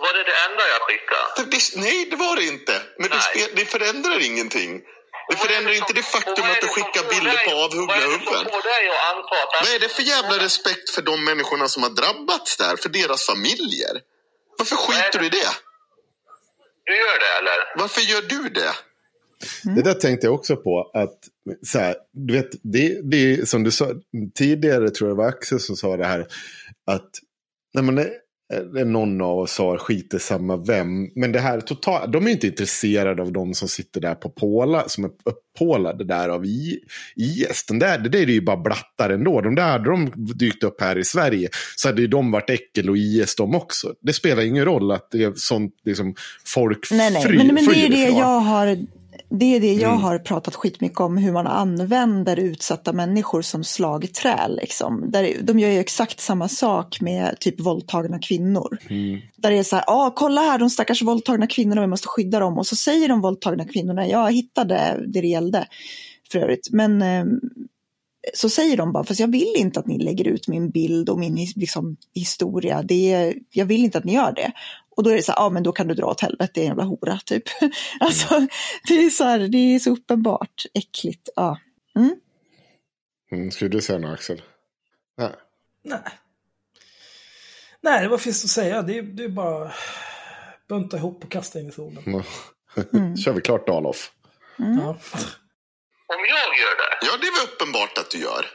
Var 0.05 0.13
det 0.19 0.25
det 0.31 0.37
enda 0.47 0.63
jag 0.75 0.81
skickade? 0.87 1.25
Det, 1.37 1.45
det, 1.53 1.63
nej, 1.85 1.99
det 2.11 2.17
var 2.25 2.35
det 2.41 2.45
inte. 2.55 2.75
Men 3.01 3.09
det, 3.11 3.21
det 3.59 3.65
förändrar 3.75 4.19
ingenting. 4.31 4.71
Det 5.31 5.37
förändrar 5.37 5.73
inte 5.81 5.93
det 5.93 6.03
faktum 6.03 6.33
Och 6.33 6.39
vad 6.41 6.49
är 6.49 6.53
att 6.55 6.61
du 6.61 6.67
det 6.67 6.73
som 6.73 6.83
skickar 6.83 7.05
bilder 7.15 7.39
på 7.49 7.53
avhuggna 7.65 7.95
det 7.97 8.03
huvuden. 8.03 8.25
som. 8.25 8.45
Vad 9.63 9.75
är 9.75 9.79
det 9.85 9.89
för 9.89 10.03
jävla 10.03 10.37
respekt 10.45 10.91
för 10.91 11.03
de 11.03 11.25
människorna 11.25 11.69
som 11.69 11.83
har 11.83 11.91
drabbats 11.91 12.57
där? 12.57 12.77
För 12.77 12.89
deras 12.89 13.27
familjer? 13.27 13.95
Varför 14.59 14.77
skiter 14.77 15.19
du 15.19 15.27
i 15.27 15.29
det? 15.29 15.53
Du 16.85 16.97
gör 16.97 17.19
det 17.25 17.33
eller? 17.39 17.59
Varför 17.83 18.01
gör 18.01 18.23
du 18.23 18.49
det? 18.49 18.73
Det 19.77 19.83
där 19.83 19.95
tänkte 19.95 20.27
jag 20.27 20.35
också 20.35 20.57
på. 20.57 20.91
att 20.95 21.19
så 21.67 21.79
här, 21.79 21.97
du 22.13 22.35
vet, 22.35 22.51
det, 22.63 23.11
det 23.11 23.17
är 23.17 23.45
som 23.45 23.63
du 23.65 23.71
sa 23.71 23.87
tidigare, 24.35 24.91
tror 24.91 25.11
jag 25.11 25.17
det 25.19 25.23
var 25.23 25.29
Axel 25.29 25.61
som 25.61 25.77
sa 25.77 25.97
det 25.97 26.07
här. 26.07 26.21
Att 26.87 27.11
nej, 27.75 27.85
men, 27.85 27.95
det- 27.95 28.03
det 28.03 28.11
är 28.11 28.24
någon 28.85 29.21
av 29.21 29.39
oss 29.39 29.53
sa 29.53 29.79
skiter 29.79 30.19
samma 30.19 30.57
vem. 30.57 31.09
Men 31.15 31.33
det 31.33 31.41
här 31.41 31.61
totalt, 31.61 32.13
de 32.13 32.27
är 32.27 32.31
inte 32.31 32.47
intresserade 32.47 33.23
av 33.23 33.33
de 33.33 33.55
som 33.55 33.69
sitter 33.69 34.01
där 34.01 34.15
på 34.15 34.29
Påla, 34.31 34.89
som 34.89 35.05
är 35.05 35.11
uppålade 35.25 36.05
där 36.05 36.29
av 36.29 36.45
I- 36.47 36.81
IS. 37.17 37.65
Den 37.69 37.79
där, 37.79 37.99
det 37.99 38.09
där 38.09 38.19
är 38.19 38.27
ju 38.27 38.41
bara 38.41 38.57
blattar 38.57 39.11
ändå. 39.11 39.41
De 39.41 39.55
där 39.55 39.71
hade 39.71 39.91
de 39.91 40.13
dykt 40.35 40.63
upp 40.65 40.81
här 40.81 40.99
i 40.99 41.05
Sverige 41.05 41.49
så 41.77 41.89
hade 41.89 42.01
ju 42.01 42.07
de 42.09 42.31
varit 42.31 42.51
äckel 42.51 42.91
och 42.91 42.97
IS 42.97 43.37
de 43.37 43.55
också. 43.55 43.95
Det 44.01 44.13
spelar 44.13 44.43
ingen 44.43 44.65
roll 44.65 44.91
att 44.91 45.11
det 45.11 45.23
är 45.25 45.33
sånt 45.37 45.75
liksom, 45.85 46.15
folk 46.47 46.89
Nej, 46.91 47.11
nej. 47.13 47.37
Men, 47.37 47.47
men 47.47 47.65
det 47.67 47.87
är 47.87 47.89
det 47.89 48.19
jag 48.19 48.41
har 48.41 48.67
det 49.31 49.57
är 49.57 49.61
det 49.61 49.73
jag 49.73 49.91
Mm. 49.91 50.03
har 50.03 50.19
pratat 50.19 50.55
skitmycket 50.55 51.01
om, 51.01 51.17
hur 51.17 51.33
man 51.33 51.47
använder 51.47 52.37
utsatta 52.37 52.93
människor 52.93 53.43
som 53.43 53.65
slagträ. 53.65 54.49
Liksom. 54.49 55.11
Där, 55.11 55.37
de 55.43 55.59
gör 55.59 55.69
ju 55.69 55.79
exakt 55.79 56.21
samma 56.21 56.49
sak 56.49 57.01
med 57.01 57.37
typ 57.41 57.61
våldtagna 57.61 58.19
kvinnor. 58.19 58.79
Mm. 58.91 59.21
Där 59.37 59.51
det 59.51 59.59
är 59.59 59.63
så 59.63 59.77
här, 59.77 59.85
ah, 59.89 60.11
kolla 60.11 60.41
här 60.41 60.59
de 60.59 60.71
stackars 60.71 61.03
våldtagna 61.03 61.47
kvinnorna, 61.47 61.81
vi 61.81 61.87
måste 61.87 62.09
skydda 62.09 62.41
dem. 62.41 62.59
Och 62.59 62.67
så 62.67 62.77
säger 62.77 63.09
de 63.09 63.21
våldtagna 63.21 63.65
kvinnorna, 63.65 64.09
jag 64.09 64.33
hittade 64.33 65.05
det 65.07 65.21
det 65.21 65.29
gällde 65.29 65.67
för 66.33 66.39
övrigt. 66.39 66.69
Men 66.73 67.03
eh, 67.03 67.25
så 68.35 68.49
säger 68.49 68.77
de 68.77 68.93
bara, 68.93 69.05
fast 69.05 69.21
jag 69.21 69.33
vill 69.33 69.55
inte 69.57 69.81
att 69.81 69.87
ni 69.87 69.99
lägger 69.99 70.29
ut 70.29 70.49
min 70.49 70.71
bild 70.71 71.09
och 71.09 71.19
min 71.19 71.35
liksom, 71.57 71.97
historia. 72.15 72.83
Det 72.83 73.13
är, 73.13 73.35
jag 73.51 73.67
vill 73.67 73.85
inte 73.85 73.99
att 73.99 74.05
ni 74.05 74.15
gör 74.15 74.33
det. 74.33 74.53
Och 74.97 75.03
då 75.03 75.11
är 75.11 75.15
det 75.15 75.23
så 75.23 75.33
här, 75.33 75.39
ja 75.39 75.51
men 75.51 75.63
då 75.63 75.73
kan 75.73 75.89
du 75.89 75.95
dra 75.95 76.07
åt 76.07 76.21
helvete, 76.21 76.61
en 76.61 76.67
jävla 76.67 76.85
hora 76.85 77.19
typ. 77.25 77.43
alltså, 78.01 78.47
det 78.89 78.95
är 78.95 79.11
så 79.11 79.25
här, 79.25 79.39
det 79.39 79.59
är 79.59 79.79
så 79.79 79.91
uppenbart 79.91 80.63
äckligt. 80.75 81.29
Ja. 81.37 81.59
Mm. 81.97 82.17
Mm, 83.33 83.51
skulle 83.51 83.71
du 83.71 83.81
säga 83.81 83.99
något 83.99 84.15
Axel? 84.15 84.43
Nej. 85.19 85.31
Nej. 85.83 86.01
Nej, 87.81 88.09
vad 88.09 88.21
finns 88.21 88.43
det 88.43 88.47
att 88.47 88.51
säga? 88.51 88.83
Det 88.83 88.99
är, 88.99 89.03
det 89.03 89.25
är 89.25 89.29
bara 89.29 89.73
bunta 90.69 90.97
ihop 90.97 91.25
och 91.25 91.31
kasta 91.31 91.61
in 91.61 91.69
i 91.69 91.73
solen. 91.73 92.23
Mm. 92.93 93.17
Kör 93.17 93.33
vi 93.33 93.41
klart 93.41 93.67
Daloff. 93.67 94.13
Ja. 94.57 94.99
Om 96.07 96.21
jag 96.29 96.59
gör 96.63 96.77
det? 96.83 97.07
Ja, 97.07 97.13
det 97.21 97.27
är 97.27 97.41
väl 97.41 97.55
uppenbart 97.55 97.99
att 97.99 98.11
du 98.11 98.19
gör. 98.19 98.47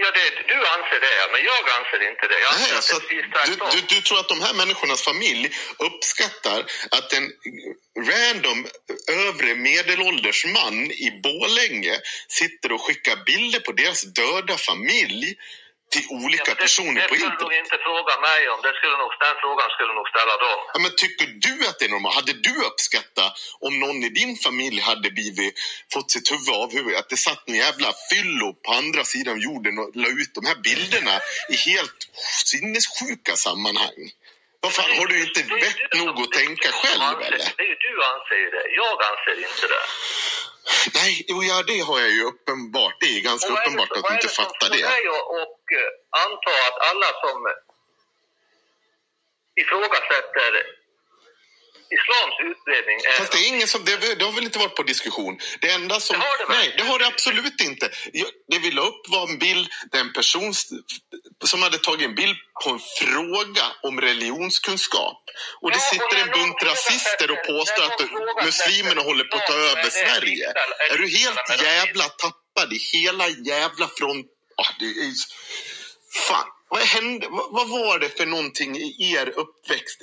Ja, 0.00 0.10
det, 0.18 0.28
du 0.52 0.58
anser 0.74 1.00
det, 1.06 1.16
men 1.32 1.40
jag 1.50 1.62
anser 1.78 2.10
inte 2.10 2.24
det. 2.32 2.40
Jag 2.40 2.52
anser 2.52 2.70
Nej, 2.70 2.78
att 2.78 2.84
så 2.84 2.98
det 2.98 3.70
du, 3.70 3.80
du, 3.80 3.94
du 3.94 4.00
tror 4.00 4.18
att 4.20 4.28
de 4.28 4.40
här 4.40 4.54
människornas 4.54 5.02
familj 5.02 5.50
uppskattar 5.78 6.60
att 6.90 7.12
en 7.12 7.26
random 8.10 8.66
övre 9.26 9.54
medelålders 9.54 10.44
man 10.46 10.74
i 10.90 11.20
Bålänge 11.22 11.96
sitter 12.28 12.72
och 12.72 12.80
skickar 12.80 13.16
bilder 13.24 13.60
på 13.60 13.72
deras 13.72 14.02
döda 14.02 14.56
familj 14.56 15.36
till 15.94 16.06
olika 16.10 16.50
Ja, 16.50 16.54
det, 16.54 16.62
personer 16.64 17.00
det 17.02 17.08
på 17.08 17.14
skulle 17.14 17.30
nog 17.30 17.52
internet. 17.52 17.64
inte 17.64 17.78
fråga 17.88 18.12
mig 18.28 18.40
om. 18.52 18.58
Det 18.66 18.72
skulle 18.78 18.96
nog, 19.02 19.10
den 19.26 19.36
frågan 19.44 19.68
skulle 19.76 19.92
nog 19.98 20.06
ställa 20.14 20.34
dem. 20.46 20.58
Ja, 20.74 20.78
men 20.84 20.92
tycker 21.02 21.26
du 21.46 21.54
att 21.68 21.76
det 21.78 21.84
är 21.88 21.92
normalt? 21.96 22.14
Hade 22.20 22.32
du 22.48 22.54
uppskattat 22.70 23.30
om 23.66 23.72
någon 23.82 23.98
i 24.08 24.10
din 24.20 24.32
familj 24.46 24.80
hade 24.90 25.08
blivit, 25.18 25.52
fått 25.94 26.10
sitt 26.14 26.28
huvud 26.32 26.54
av 26.62 26.68
huvudet? 26.76 26.98
Att 27.00 27.08
det 27.14 27.16
satt 27.28 27.42
en 27.48 27.54
jävla 27.66 27.90
fyllo 28.10 28.48
på 28.64 28.70
andra 28.80 29.02
sidan 29.04 29.36
jorden 29.48 29.74
och 29.82 29.90
la 30.02 30.08
ut 30.22 30.32
de 30.38 30.42
här 30.50 30.58
bilderna 30.68 31.14
i 31.54 31.56
helt 31.70 32.00
sinnessjuka 32.50 33.36
sammanhang? 33.46 34.00
Vad 34.60 34.72
fan, 34.72 34.90
har 34.98 35.06
du 35.06 35.16
inte 35.26 35.42
Det 35.42 35.54
vett 35.64 35.76
du 35.90 35.98
nog 35.98 36.08
att 36.08 36.30
det 36.32 36.38
tänka 36.38 36.68
du 36.68 36.72
själv 36.82 37.20
eller? 37.26 37.38
Det 37.56 37.62
är 37.66 37.70
ju 37.74 37.78
du 37.86 37.92
anser 38.12 38.50
det. 38.56 38.64
Jag 38.82 38.96
anser 39.10 39.36
inte 39.48 39.66
det. 39.74 39.84
Nej, 40.94 41.24
jo, 41.28 41.36
ja, 41.44 41.62
det 41.70 41.80
har 41.88 42.00
jag 42.00 42.10
ju 42.10 42.22
uppenbart. 42.24 42.96
Det 43.00 43.06
är 43.16 43.20
ganska 43.20 43.50
vad 43.50 43.58
är 43.58 43.62
det 43.62 43.66
uppenbart 43.66 43.90
att 43.96 44.04
du 44.08 44.14
inte 44.14 44.26
Vad 44.26 44.36
fattar 44.42 44.66
är 44.66 44.70
det 44.70 44.76
det. 44.76 44.82
som 44.82 45.02
får 45.04 45.40
och, 45.42 45.60
eh, 45.80 45.90
anta 46.24 46.50
att 46.68 46.78
alla 46.90 47.10
som 47.24 47.38
ifrågasätter 49.62 50.52
islams 51.96 52.36
utbredning. 52.50 52.98
Fast 53.18 53.32
det 53.32 53.38
är 53.38 53.48
ingen 53.48 53.68
som, 53.68 53.84
det, 53.84 54.18
det 54.18 54.24
har 54.24 54.32
väl 54.32 54.44
inte 54.44 54.58
varit 54.58 54.76
på 54.76 54.82
diskussion. 54.82 55.38
Det 55.60 55.70
enda 55.70 56.00
som... 56.00 56.18
Det 56.18 56.24
har 56.24 56.38
det 56.38 56.54
nej, 56.58 56.74
det 56.78 56.82
har 56.82 56.98
det 56.98 57.06
absolut 57.06 57.60
inte. 57.60 57.90
Det 58.48 58.58
vi 58.58 58.70
la 58.70 58.82
upp 58.82 59.08
var 59.08 59.28
en 59.28 59.38
bild 59.38 59.68
där 59.92 60.00
en 60.00 60.12
person 60.12 60.54
som 61.44 61.62
hade 61.62 61.78
tagit 61.78 62.08
en 62.08 62.14
bild 62.14 62.36
på 62.64 62.70
en 62.70 62.80
fråga 63.00 63.66
om 63.82 64.00
religionskunskap. 64.00 65.22
Och 65.60 65.70
det 65.70 65.76
Ja, 65.76 65.84
och 65.84 65.90
sitter 65.92 66.14
när 66.18 66.26
en 66.26 66.40
bunt 66.40 66.62
rasister 66.62 67.30
och 67.30 67.42
påstår 67.46 67.82
att 67.84 68.00
muslimerna 68.44 69.02
håller 69.02 69.24
på 69.24 69.36
att 69.36 69.46
ta 69.46 69.54
över 69.54 69.90
Sverige. 69.90 70.52
Är 70.92 70.98
du 70.98 71.08
helt 71.08 71.62
jävla 71.62 72.04
tappad 72.04 72.72
i 72.72 72.78
hela 72.78 73.28
jävla 73.28 73.88
front... 73.98 74.26
Ah, 74.56 74.72
det 74.78 74.84
är... 74.86 75.12
Fan, 76.28 76.46
vad 76.68 76.80
hände? 76.80 77.26
Vad, 77.30 77.52
vad 77.52 77.68
var 77.68 77.98
det 77.98 78.08
för 78.08 78.26
någonting 78.26 78.76
i 78.76 79.14
er 79.14 79.28
uppväxt? 79.28 80.02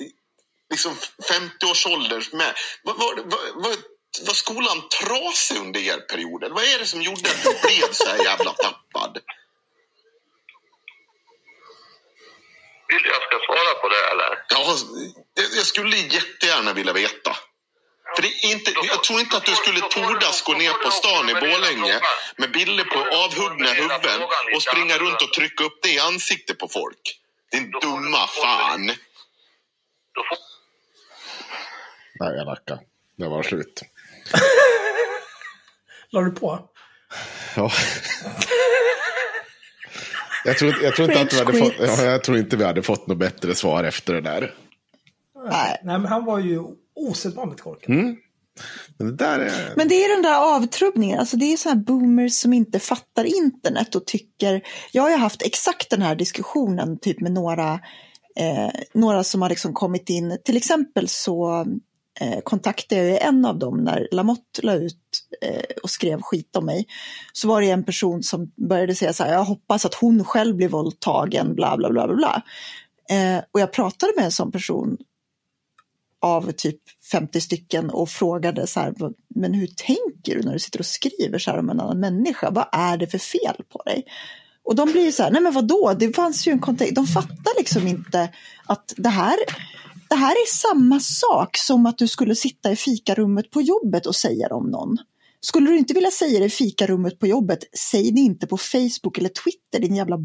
Liksom 0.70 0.96
50-årsåldern 1.30 2.22
med? 2.32 2.54
Vad, 2.82 2.96
vad, 2.96 3.18
vad, 3.54 3.76
var 4.26 4.34
skolan 4.34 4.88
trasig 4.88 5.56
under 5.56 5.80
er 5.80 5.98
period? 5.98 6.44
Vad 6.50 6.64
är 6.64 6.78
det 6.78 6.86
som 6.86 7.02
gjorde 7.02 7.30
att 7.30 7.42
du 7.44 7.68
blev 7.68 7.92
så 7.92 8.08
här 8.08 8.24
jävla 8.24 8.52
tappad? 8.52 9.18
Vill 12.88 13.02
jag 13.04 13.22
ska 13.22 13.38
svara 13.46 13.74
på 13.82 13.88
det 13.88 14.10
eller? 14.10 14.44
Ja, 14.48 14.76
jag- 15.34 15.52
jag 15.58 15.66
skulle 15.66 15.96
jättegärna 15.96 16.72
vilja 16.72 16.92
veta. 16.92 17.36
För 18.16 18.22
det 18.22 18.28
är 18.28 18.50
inte, 18.52 18.70
jag 18.82 19.04
tror 19.04 19.20
inte 19.20 19.36
att 19.36 19.44
du 19.44 19.54
skulle 19.54 19.80
tordas 19.80 20.42
gå 20.42 20.52
ner 20.52 20.72
på 20.72 20.90
stan 20.90 21.30
i 21.30 21.34
Borlänge 21.34 22.00
med 22.36 22.52
bilder 22.52 22.84
på 22.84 22.98
avhuggna 23.16 23.68
huvuden 23.72 24.22
och 24.54 24.62
springa 24.62 24.98
runt 24.98 25.22
och 25.22 25.32
trycka 25.32 25.64
upp 25.64 25.78
det 25.82 25.88
i 25.88 25.98
ansiktet 25.98 26.58
på 26.58 26.68
folk. 26.68 27.20
Din 27.52 27.70
dumma 27.70 28.26
fan. 28.26 28.92
Nej, 32.20 32.36
jag 32.36 32.46
lackar. 32.46 32.80
Det 33.16 33.28
var 33.28 33.42
slut. 33.42 33.82
La 36.10 36.20
du 36.20 36.30
på? 36.30 36.60
Ja. 37.56 37.70
Jag 40.44 40.58
tror, 40.58 40.74
jag, 40.82 40.96
tror 40.96 41.10
inte 41.10 41.20
att 41.20 41.32
vi 41.32 41.38
hade 41.38 41.58
fått, 41.58 41.98
jag 41.98 42.24
tror 42.24 42.38
inte 42.38 42.56
vi 42.56 42.64
hade 42.64 42.82
fått 42.82 43.06
något 43.06 43.18
bättre 43.18 43.54
svar 43.54 43.84
efter 43.84 44.14
det 44.14 44.20
där. 44.20 44.54
Nej. 45.50 45.80
Nej, 45.84 45.98
men 45.98 46.06
han 46.06 46.24
var 46.24 46.38
ju 46.38 46.62
osedvanligt 46.94 47.62
korkad. 47.62 48.16
Men 48.98 49.08
det 49.08 49.16
där 49.16 49.38
är... 49.38 49.76
Men 49.76 49.88
det 49.88 49.94
är 49.94 50.14
den 50.14 50.22
där 50.22 50.56
avtrubbningen, 50.56 51.18
alltså 51.18 51.36
det 51.36 51.52
är 51.52 51.56
så 51.56 51.68
här 51.68 51.76
boomers 51.76 52.32
som 52.32 52.52
inte 52.52 52.78
fattar 52.78 53.24
internet 53.24 53.94
och 53.94 54.06
tycker, 54.06 54.62
jag 54.92 55.02
har 55.02 55.10
ju 55.10 55.16
haft 55.16 55.42
exakt 55.42 55.90
den 55.90 56.02
här 56.02 56.14
diskussionen 56.14 56.98
typ 56.98 57.20
med 57.20 57.32
några, 57.32 57.72
eh, 58.36 58.70
några 58.94 59.24
som 59.24 59.42
har 59.42 59.48
liksom 59.48 59.74
kommit 59.74 60.10
in, 60.10 60.38
till 60.44 60.56
exempel 60.56 61.08
så 61.08 61.66
eh, 62.20 62.40
kontaktade 62.44 63.04
jag 63.04 63.22
en 63.22 63.44
av 63.44 63.58
dem 63.58 63.84
när 63.84 64.08
Lamotte 64.12 64.62
la 64.62 64.74
ut 64.74 64.98
eh, 65.40 65.76
och 65.82 65.90
skrev 65.90 66.20
skit 66.22 66.56
om 66.56 66.66
mig. 66.66 66.86
Så 67.32 67.48
var 67.48 67.60
det 67.60 67.70
en 67.70 67.84
person 67.84 68.22
som 68.22 68.52
började 68.56 68.94
säga 68.94 69.12
så 69.12 69.24
här, 69.24 69.32
jag 69.32 69.44
hoppas 69.44 69.84
att 69.84 69.94
hon 69.94 70.24
själv 70.24 70.56
blir 70.56 70.68
våldtagen, 70.68 71.54
bla 71.54 71.76
bla 71.76 71.90
bla 71.90 72.06
bla 72.06 72.16
bla. 72.16 72.42
Eh, 73.10 73.42
och 73.52 73.60
jag 73.60 73.72
pratade 73.72 74.12
med 74.16 74.24
en 74.24 74.32
sån 74.32 74.52
person 74.52 74.96
av 76.20 76.52
typ 76.52 76.80
50 77.10 77.40
stycken 77.40 77.90
och 77.90 78.08
frågade 78.08 78.66
så 78.66 78.80
här, 78.80 78.94
men 79.34 79.54
hur 79.54 79.66
tänker 79.66 80.36
du 80.36 80.42
när 80.42 80.52
du 80.52 80.58
sitter 80.58 80.78
och 80.78 80.86
skriver 80.86 81.38
så 81.38 81.50
här 81.50 81.58
om 81.58 81.70
en 81.70 81.80
annan 81.80 82.00
människa? 82.00 82.50
Vad 82.50 82.66
är 82.72 82.96
det 82.96 83.06
för 83.06 83.18
fel 83.18 83.56
på 83.72 83.82
dig? 83.82 84.04
Och 84.64 84.76
de 84.76 84.92
blir 84.92 85.04
ju 85.04 85.12
så 85.12 85.22
här, 85.22 85.30
nej 85.30 85.42
men 85.42 85.52
vadå, 85.52 85.94
det 85.98 86.16
fanns 86.16 86.46
ju 86.46 86.52
en 86.52 86.58
kontext. 86.58 86.94
De 86.94 87.06
fattar 87.06 87.58
liksom 87.58 87.86
inte 87.86 88.28
att 88.66 88.94
det 88.96 89.08
här, 89.08 89.36
det 90.16 90.20
här 90.20 90.32
är 90.32 90.46
samma 90.46 91.00
sak 91.00 91.56
som 91.56 91.86
att 91.86 91.98
du 91.98 92.08
skulle 92.08 92.34
sitta 92.34 92.72
i 92.72 92.76
fikarummet 92.76 93.50
på 93.50 93.62
jobbet 93.62 94.06
och 94.06 94.16
säga 94.16 94.48
det 94.48 94.54
om 94.54 94.70
någon. 94.70 94.96
Skulle 95.40 95.70
du 95.70 95.78
inte 95.78 95.94
vilja 95.94 96.10
säga 96.10 96.38
det 96.40 96.44
i 96.44 96.50
fikarummet 96.50 97.18
på 97.18 97.26
jobbet, 97.26 97.58
säg 97.90 98.12
det 98.12 98.20
inte 98.20 98.46
på 98.46 98.56
Facebook 98.56 99.18
eller 99.18 99.28
Twitter, 99.28 99.80
din 99.80 99.96
jävla 99.96 100.18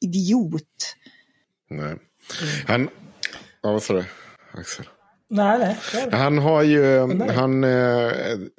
idiot. 0.00 0.96
Nej. 1.70 1.96
Han... 2.66 2.88
Ja, 3.62 3.72
vad 3.72 3.82
sa 3.82 3.94
du, 3.94 4.04
Axel? 4.52 4.86
Nej, 5.30 5.58
nej. 5.58 5.76
det 5.92 5.98
är 6.00 6.10
det. 6.10 6.16
Han 6.16 6.38
har 6.38 6.62
ju, 6.62 7.06
nej. 7.06 7.34
han, 7.34 7.64
eh, 7.64 8.12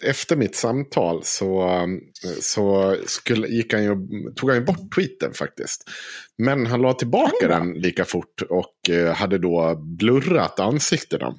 efter 0.03 0.35
mitt 0.35 0.55
samtal 0.55 1.23
så, 1.23 1.61
eh, 1.63 1.87
så 2.41 2.95
skulle, 3.05 3.47
gick 3.47 3.73
han 3.73 3.83
ju, 3.83 3.95
tog 4.35 4.49
han 4.49 4.59
ju 4.59 4.65
bort 4.65 4.95
tweeten 4.95 5.33
faktiskt. 5.33 5.89
Men 6.37 6.65
han 6.65 6.81
la 6.81 6.93
tillbaka 6.93 7.47
den 7.47 7.73
lika 7.73 8.05
fort 8.05 8.41
och 8.49 8.89
eh, 8.89 9.13
hade 9.13 9.37
då 9.37 9.75
blurrat 9.75 10.59
ansiktena. 10.59 11.35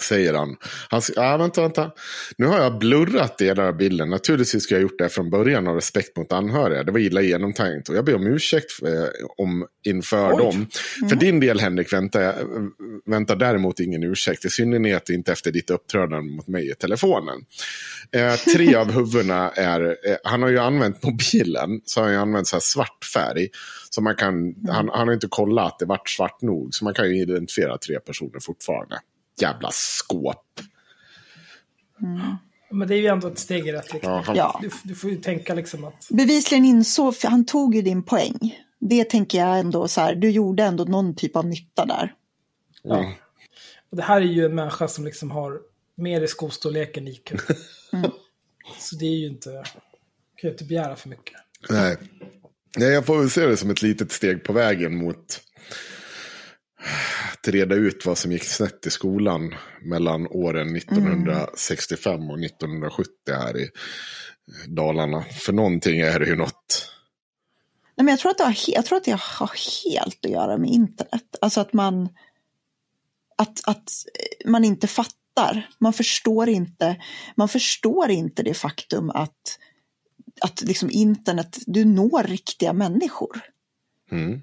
Säger 0.00 0.34
han. 0.34 0.56
han 0.90 0.98
s- 0.98 1.10
ja, 1.16 1.36
vänta, 1.36 1.60
vänta. 1.62 1.90
Nu 2.38 2.46
har 2.46 2.58
jag 2.62 2.78
blurrat 2.78 3.38
delar 3.38 3.64
av 3.64 3.76
bilden. 3.76 4.10
Naturligtvis 4.10 4.62
skulle 4.62 4.80
jag 4.80 4.84
ha 4.86 4.90
gjort 4.90 4.98
det 4.98 5.08
från 5.08 5.30
början 5.30 5.68
av 5.68 5.74
respekt 5.74 6.16
mot 6.16 6.32
anhöriga. 6.32 6.82
Det 6.84 6.92
var 6.92 6.98
illa 6.98 7.20
genomtänkt. 7.20 7.88
Och 7.88 7.94
jag 7.96 8.04
ber 8.04 8.14
om 8.14 8.26
ursäkt 8.26 8.72
för, 8.72 9.10
om, 9.40 9.66
inför 9.86 10.32
Oj. 10.32 10.38
dem. 10.38 10.66
För 11.08 11.16
din 11.16 11.40
del 11.40 11.60
Henrik 11.60 11.92
väntar, 11.92 12.34
väntar 13.10 13.36
däremot 13.36 13.80
ingen 13.80 14.02
ursäkt. 14.02 14.44
I 14.44 14.50
synnerhet 14.50 15.08
inte 15.08 15.32
efter 15.32 15.50
ditt 15.52 15.70
uppträdande 15.70 16.32
mot 16.32 16.48
mig 16.48 16.70
i 16.70 16.74
telefonen. 16.74 17.38
Eh, 18.12 18.34
tre 18.34 18.74
av 18.76 18.92
huvudena 18.92 19.50
är, 19.50 19.80
eh, 20.10 20.16
han 20.24 20.42
har 20.42 20.48
ju 20.48 20.58
använt 20.58 21.02
mobilen, 21.02 21.80
så 21.84 22.00
har 22.00 22.08
han 22.08 22.16
använt 22.16 22.46
så 22.46 22.56
här 22.56 22.60
svart 22.60 23.04
färg. 23.14 23.48
Så 23.90 24.00
man 24.02 24.14
kan, 24.16 24.54
han, 24.68 24.88
han 24.92 25.08
har 25.08 25.14
inte 25.14 25.26
kollat 25.30 25.72
att 25.72 25.78
det 25.78 25.84
vart 25.86 26.08
svart 26.10 26.42
nog, 26.42 26.74
så 26.74 26.84
man 26.84 26.94
kan 26.94 27.08
ju 27.08 27.22
identifiera 27.22 27.78
tre 27.78 28.00
personer 28.00 28.40
fortfarande. 28.40 28.98
Jävla 29.40 29.70
skåp. 29.72 30.60
Men 32.70 32.88
det 32.88 32.94
är 32.94 32.98
ju 32.98 33.06
ändå 33.06 33.28
ett 33.28 33.38
steg 33.38 33.68
i 33.68 33.72
rätt 33.72 33.92
riktning. 33.92 34.12
Ja, 34.12 34.22
han, 34.26 34.36
Ja. 34.36 34.60
Du, 34.62 34.70
du 34.84 34.94
får 34.94 35.10
ju 35.10 35.16
tänka 35.16 35.54
liksom 35.54 35.84
att... 35.84 36.08
bevisligen 36.10 36.64
insåg, 36.64 37.16
för 37.16 37.28
han 37.28 37.46
tog 37.46 37.74
ju 37.74 37.82
din 37.82 38.02
poäng. 38.02 38.58
Det 38.80 39.04
tänker 39.04 39.38
jag 39.38 39.58
ändå 39.58 39.88
så 39.88 40.00
här, 40.00 40.14
du 40.14 40.30
gjorde 40.30 40.62
ändå 40.62 40.84
någon 40.84 41.16
typ 41.16 41.36
av 41.36 41.46
nytta 41.46 41.84
där. 41.84 42.14
Ja. 42.82 43.12
Och 43.90 43.96
det 43.96 44.02
här 44.02 44.20
är 44.20 44.24
ju 44.24 44.44
en 44.44 44.54
människa 44.54 44.88
som 44.88 45.04
liksom 45.04 45.30
har 45.30 45.60
mer 45.94 46.20
i 46.20 46.28
skostorlek 46.28 46.96
än 46.96 47.08
IQ. 47.08 47.32
Så 48.78 48.96
det 48.96 49.06
är 49.06 49.16
ju 49.16 49.26
inte... 49.26 49.50
kan 50.36 50.48
ju 50.48 50.50
inte 50.50 50.64
begära 50.64 50.96
för 50.96 51.08
mycket. 51.08 51.34
Nej. 51.70 51.96
Nej, 52.76 52.88
jag 52.88 53.06
får 53.06 53.18
väl 53.18 53.30
se 53.30 53.46
det 53.46 53.56
som 53.56 53.70
ett 53.70 53.82
litet 53.82 54.12
steg 54.12 54.44
på 54.44 54.52
vägen 54.52 54.96
mot 54.96 55.40
att 57.32 57.48
reda 57.48 57.74
ut 57.74 58.06
vad 58.06 58.18
som 58.18 58.32
gick 58.32 58.44
snett 58.44 58.86
i 58.86 58.90
skolan 58.90 59.54
mellan 59.82 60.26
åren 60.26 60.76
1965 60.76 62.30
och 62.30 62.40
1970 62.44 63.12
här 63.26 63.58
i 63.58 63.70
Dalarna. 64.66 65.22
För 65.22 65.52
någonting 65.52 66.00
är 66.00 66.20
det 66.20 66.26
ju 66.26 66.36
något. 66.36 66.92
Nej, 67.96 68.04
men 68.04 68.12
jag, 68.12 68.18
tror 68.18 68.30
att 68.30 68.38
det 68.38 68.44
har, 68.44 68.56
jag 68.66 68.86
tror 68.86 68.96
att 68.96 69.04
det 69.04 69.20
har 69.20 69.50
helt 69.84 70.24
att 70.24 70.30
göra 70.30 70.58
med 70.58 70.70
internet. 70.70 71.36
Alltså 71.40 71.60
att 71.60 71.72
man, 71.72 72.08
att, 73.36 73.60
att 73.64 73.90
man 74.44 74.64
inte 74.64 74.86
fattar. 74.86 75.68
Man 75.78 75.92
förstår 75.92 76.48
inte, 76.48 76.96
man 77.36 77.48
förstår 77.48 78.10
inte 78.10 78.42
det 78.42 78.54
faktum 78.54 79.10
att, 79.10 79.58
att 80.40 80.62
liksom 80.62 80.90
internet, 80.90 81.58
du 81.66 81.84
når 81.84 82.22
riktiga 82.22 82.72
människor. 82.72 83.40
Mm. 84.10 84.40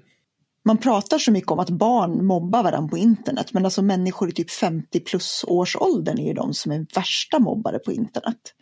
Man 0.66 0.78
pratar 0.78 1.18
så 1.18 1.32
mycket 1.32 1.50
om 1.50 1.58
att 1.58 1.70
barn 1.70 2.26
mobbar 2.26 2.62
varandra 2.62 2.88
på 2.88 2.98
internet, 2.98 3.52
men 3.52 3.64
alltså 3.64 3.82
människor 3.82 4.28
i 4.28 4.32
typ 4.32 4.50
50 4.50 5.00
plus 5.00 5.44
års 5.48 5.76
åldern 5.76 6.18
är 6.18 6.26
ju 6.26 6.32
de 6.32 6.54
som 6.54 6.72
är 6.72 6.86
värsta 6.94 7.38
mobbare 7.38 7.78
på 7.78 7.92
internet. 7.92 8.54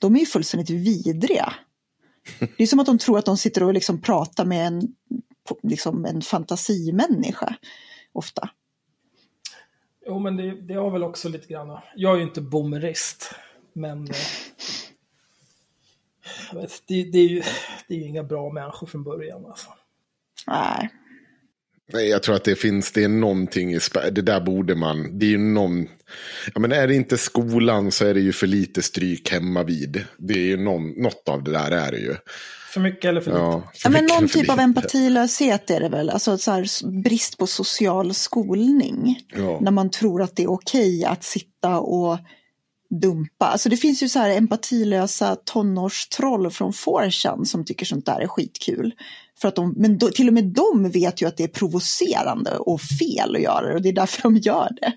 De 0.00 0.16
är 0.16 0.20
ju 0.20 0.26
fullständigt 0.26 0.70
vidriga. 0.70 1.54
Det 2.38 2.62
är 2.62 2.66
som 2.66 2.80
att 2.80 2.86
de 2.86 2.98
tror 2.98 3.18
att 3.18 3.24
de 3.24 3.36
sitter 3.36 3.62
och 3.62 3.74
liksom 3.74 4.00
pratar 4.00 4.44
med 4.44 4.66
en, 4.66 4.82
liksom 5.62 6.04
en 6.04 6.22
fantasimänniska, 6.22 7.56
ofta. 8.12 8.50
Jo, 10.06 10.18
men 10.18 10.36
det, 10.36 10.60
det 10.60 10.74
har 10.74 10.90
väl 10.90 11.02
också 11.02 11.28
lite 11.28 11.46
grann... 11.46 11.78
Jag 11.96 12.12
är 12.12 12.16
ju 12.16 12.22
inte 12.22 12.40
boomerist, 12.40 13.34
men... 13.72 14.04
Eh, 14.04 14.16
jag 16.52 16.60
vet, 16.60 16.82
det, 16.86 17.04
det, 17.04 17.18
är 17.18 17.28
ju, 17.28 17.42
det 17.88 17.94
är 17.94 17.98
ju 17.98 18.04
inga 18.04 18.24
bra 18.24 18.52
människor 18.52 18.86
från 18.86 19.04
början. 19.04 19.46
Alltså. 19.46 19.70
Nej. 20.48 20.88
Nej, 21.92 22.08
jag 22.08 22.22
tror 22.22 22.34
att 22.34 22.44
det 22.44 22.54
finns, 22.54 22.92
det 22.92 23.04
är 23.04 23.08
någonting 23.08 23.74
i 23.74 23.78
Det 24.12 24.22
där 24.22 24.40
borde 24.40 24.74
man, 24.74 25.18
det 25.18 25.26
är 25.26 25.30
ju 25.30 25.38
någon... 25.38 25.88
Ja, 26.54 26.60
men 26.60 26.72
är 26.72 26.88
det 26.88 26.94
inte 26.94 27.18
skolan 27.18 27.90
så 27.92 28.04
är 28.04 28.14
det 28.14 28.20
ju 28.20 28.32
för 28.32 28.46
lite 28.46 28.82
stryk 28.82 29.32
hemma 29.32 29.62
vid. 29.62 30.04
Det 30.18 30.34
är 30.34 30.46
ju 30.46 30.56
någon, 30.56 31.02
något 31.02 31.28
av 31.28 31.44
det 31.44 31.50
där 31.50 31.70
är 31.70 31.92
det 31.92 31.98
ju. 31.98 32.16
För 32.72 32.80
mycket 32.80 33.04
eller 33.04 33.20
för 33.20 33.30
lite? 33.30 33.40
Ja, 33.40 33.72
för 33.74 33.88
Ja, 33.88 33.90
men 33.90 34.06
någon 34.06 34.28
typ 34.28 34.50
av 34.50 34.56
lite. 34.56 34.62
empatilöshet 34.62 35.70
är 35.70 35.80
det 35.80 35.88
väl, 35.88 36.10
alltså 36.10 36.38
så 36.38 36.50
här, 36.50 36.90
brist 37.02 37.38
på 37.38 37.46
social 37.46 38.14
skolning. 38.14 39.20
Ja. 39.36 39.58
När 39.60 39.70
man 39.70 39.90
tror 39.90 40.22
att 40.22 40.36
det 40.36 40.42
är 40.42 40.50
okej 40.50 41.04
att 41.04 41.24
sitta 41.24 41.78
och 41.78 42.18
dumpa. 43.00 43.46
Alltså 43.46 43.68
det 43.68 43.76
finns 43.76 44.02
ju 44.02 44.08
så 44.08 44.18
här 44.18 44.30
empatilösa 44.30 45.36
tonårstroll 45.44 46.50
från 46.50 46.72
4chan 46.72 47.44
som 47.44 47.64
tycker 47.64 47.86
sånt 47.86 48.06
där 48.06 48.20
är 48.20 48.26
skitkul. 48.26 48.94
För 49.40 49.48
att 49.48 49.54
de, 49.54 49.74
men 49.76 49.98
då, 49.98 50.08
till 50.08 50.28
och 50.28 50.34
med 50.34 50.44
de 50.44 50.90
vet 50.90 51.22
ju 51.22 51.26
att 51.28 51.36
det 51.36 51.44
är 51.44 51.48
provocerande 51.48 52.56
och 52.56 52.80
fel 52.80 53.36
att 53.36 53.42
göra 53.42 53.68
det 53.68 53.74
och 53.74 53.82
det 53.82 53.88
är 53.88 53.92
därför 53.92 54.22
de 54.22 54.36
gör 54.36 54.68
det. 54.80 54.92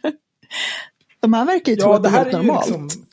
De 1.19 1.33
här 1.33 1.45
verkar 1.45 1.71
ju 1.71 1.75
tro 1.75 1.89
Ja, 1.89 1.95
att 1.95 2.03
det 2.03 2.09
det 2.09 2.15
är 2.15 2.17
här 2.17 2.23
helt 2.23 2.33
är 2.35 2.39
ju 2.41 2.47
normalt. 2.47 2.67
liksom 2.67 3.05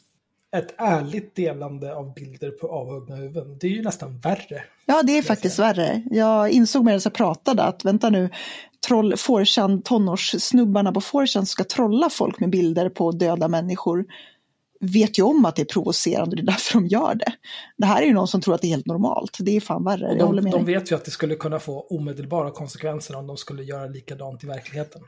ett 0.57 0.75
ärligt 0.79 1.35
delande 1.35 1.95
av 1.95 2.15
bilder 2.15 2.51
på 2.51 2.69
avhuggna 2.69 3.17
huvuden. 3.17 3.59
Det 3.61 3.67
är 3.67 3.71
ju 3.71 3.83
nästan 3.83 4.19
värre. 4.19 4.63
Ja, 4.87 5.03
det 5.03 5.19
är 5.19 5.23
faktiskt 5.23 5.59
värre. 5.59 6.03
Jag 6.11 6.51
insåg 6.51 6.85
medan 6.85 7.01
jag 7.05 7.13
pratade 7.13 7.63
att 7.63 7.85
vänta 7.85 8.11
nu, 8.11 8.31
troll, 8.87 9.15
4chan, 9.15 9.83
tonårssnubbarna 9.83 10.93
på 10.93 11.01
4chan 11.01 11.45
ska 11.45 11.65
trolla 11.65 12.11
folk 12.11 12.41
med 12.41 12.51
bilder 12.51 12.89
på 12.89 13.13
döda 13.13 13.49
människor 13.49 14.05
vet 14.81 15.19
ju 15.19 15.23
om 15.23 15.45
att 15.45 15.57
det 15.57 15.63
är 15.63 15.67
provocerande 15.67 16.37
det 16.37 16.43
är 16.43 16.47
därför 16.47 16.75
de 16.75 16.87
gör 16.87 17.15
det. 17.15 17.33
Det 17.77 17.87
här 17.87 18.03
är 18.03 18.07
ju 18.07 18.13
någon 18.13 18.29
som 18.29 18.41
tror 18.41 18.55
att 18.55 18.61
det 18.61 18.67
är 18.67 18.71
helt 18.71 18.87
normalt. 18.87 19.37
Det 19.41 19.57
är 19.57 19.61
fan 19.61 19.85
värre. 19.85 20.19
De, 20.19 20.51
de 20.51 20.65
vet 20.65 20.91
ju 20.91 20.97
att 20.97 21.05
det 21.05 21.11
skulle 21.11 21.35
kunna 21.35 21.59
få 21.59 21.81
omedelbara 21.81 22.51
konsekvenser 22.51 23.17
om 23.17 23.27
de 23.27 23.37
skulle 23.37 23.63
göra 23.63 23.87
likadant 23.87 24.45
i 24.45 24.47
verkligheten. 24.47 25.03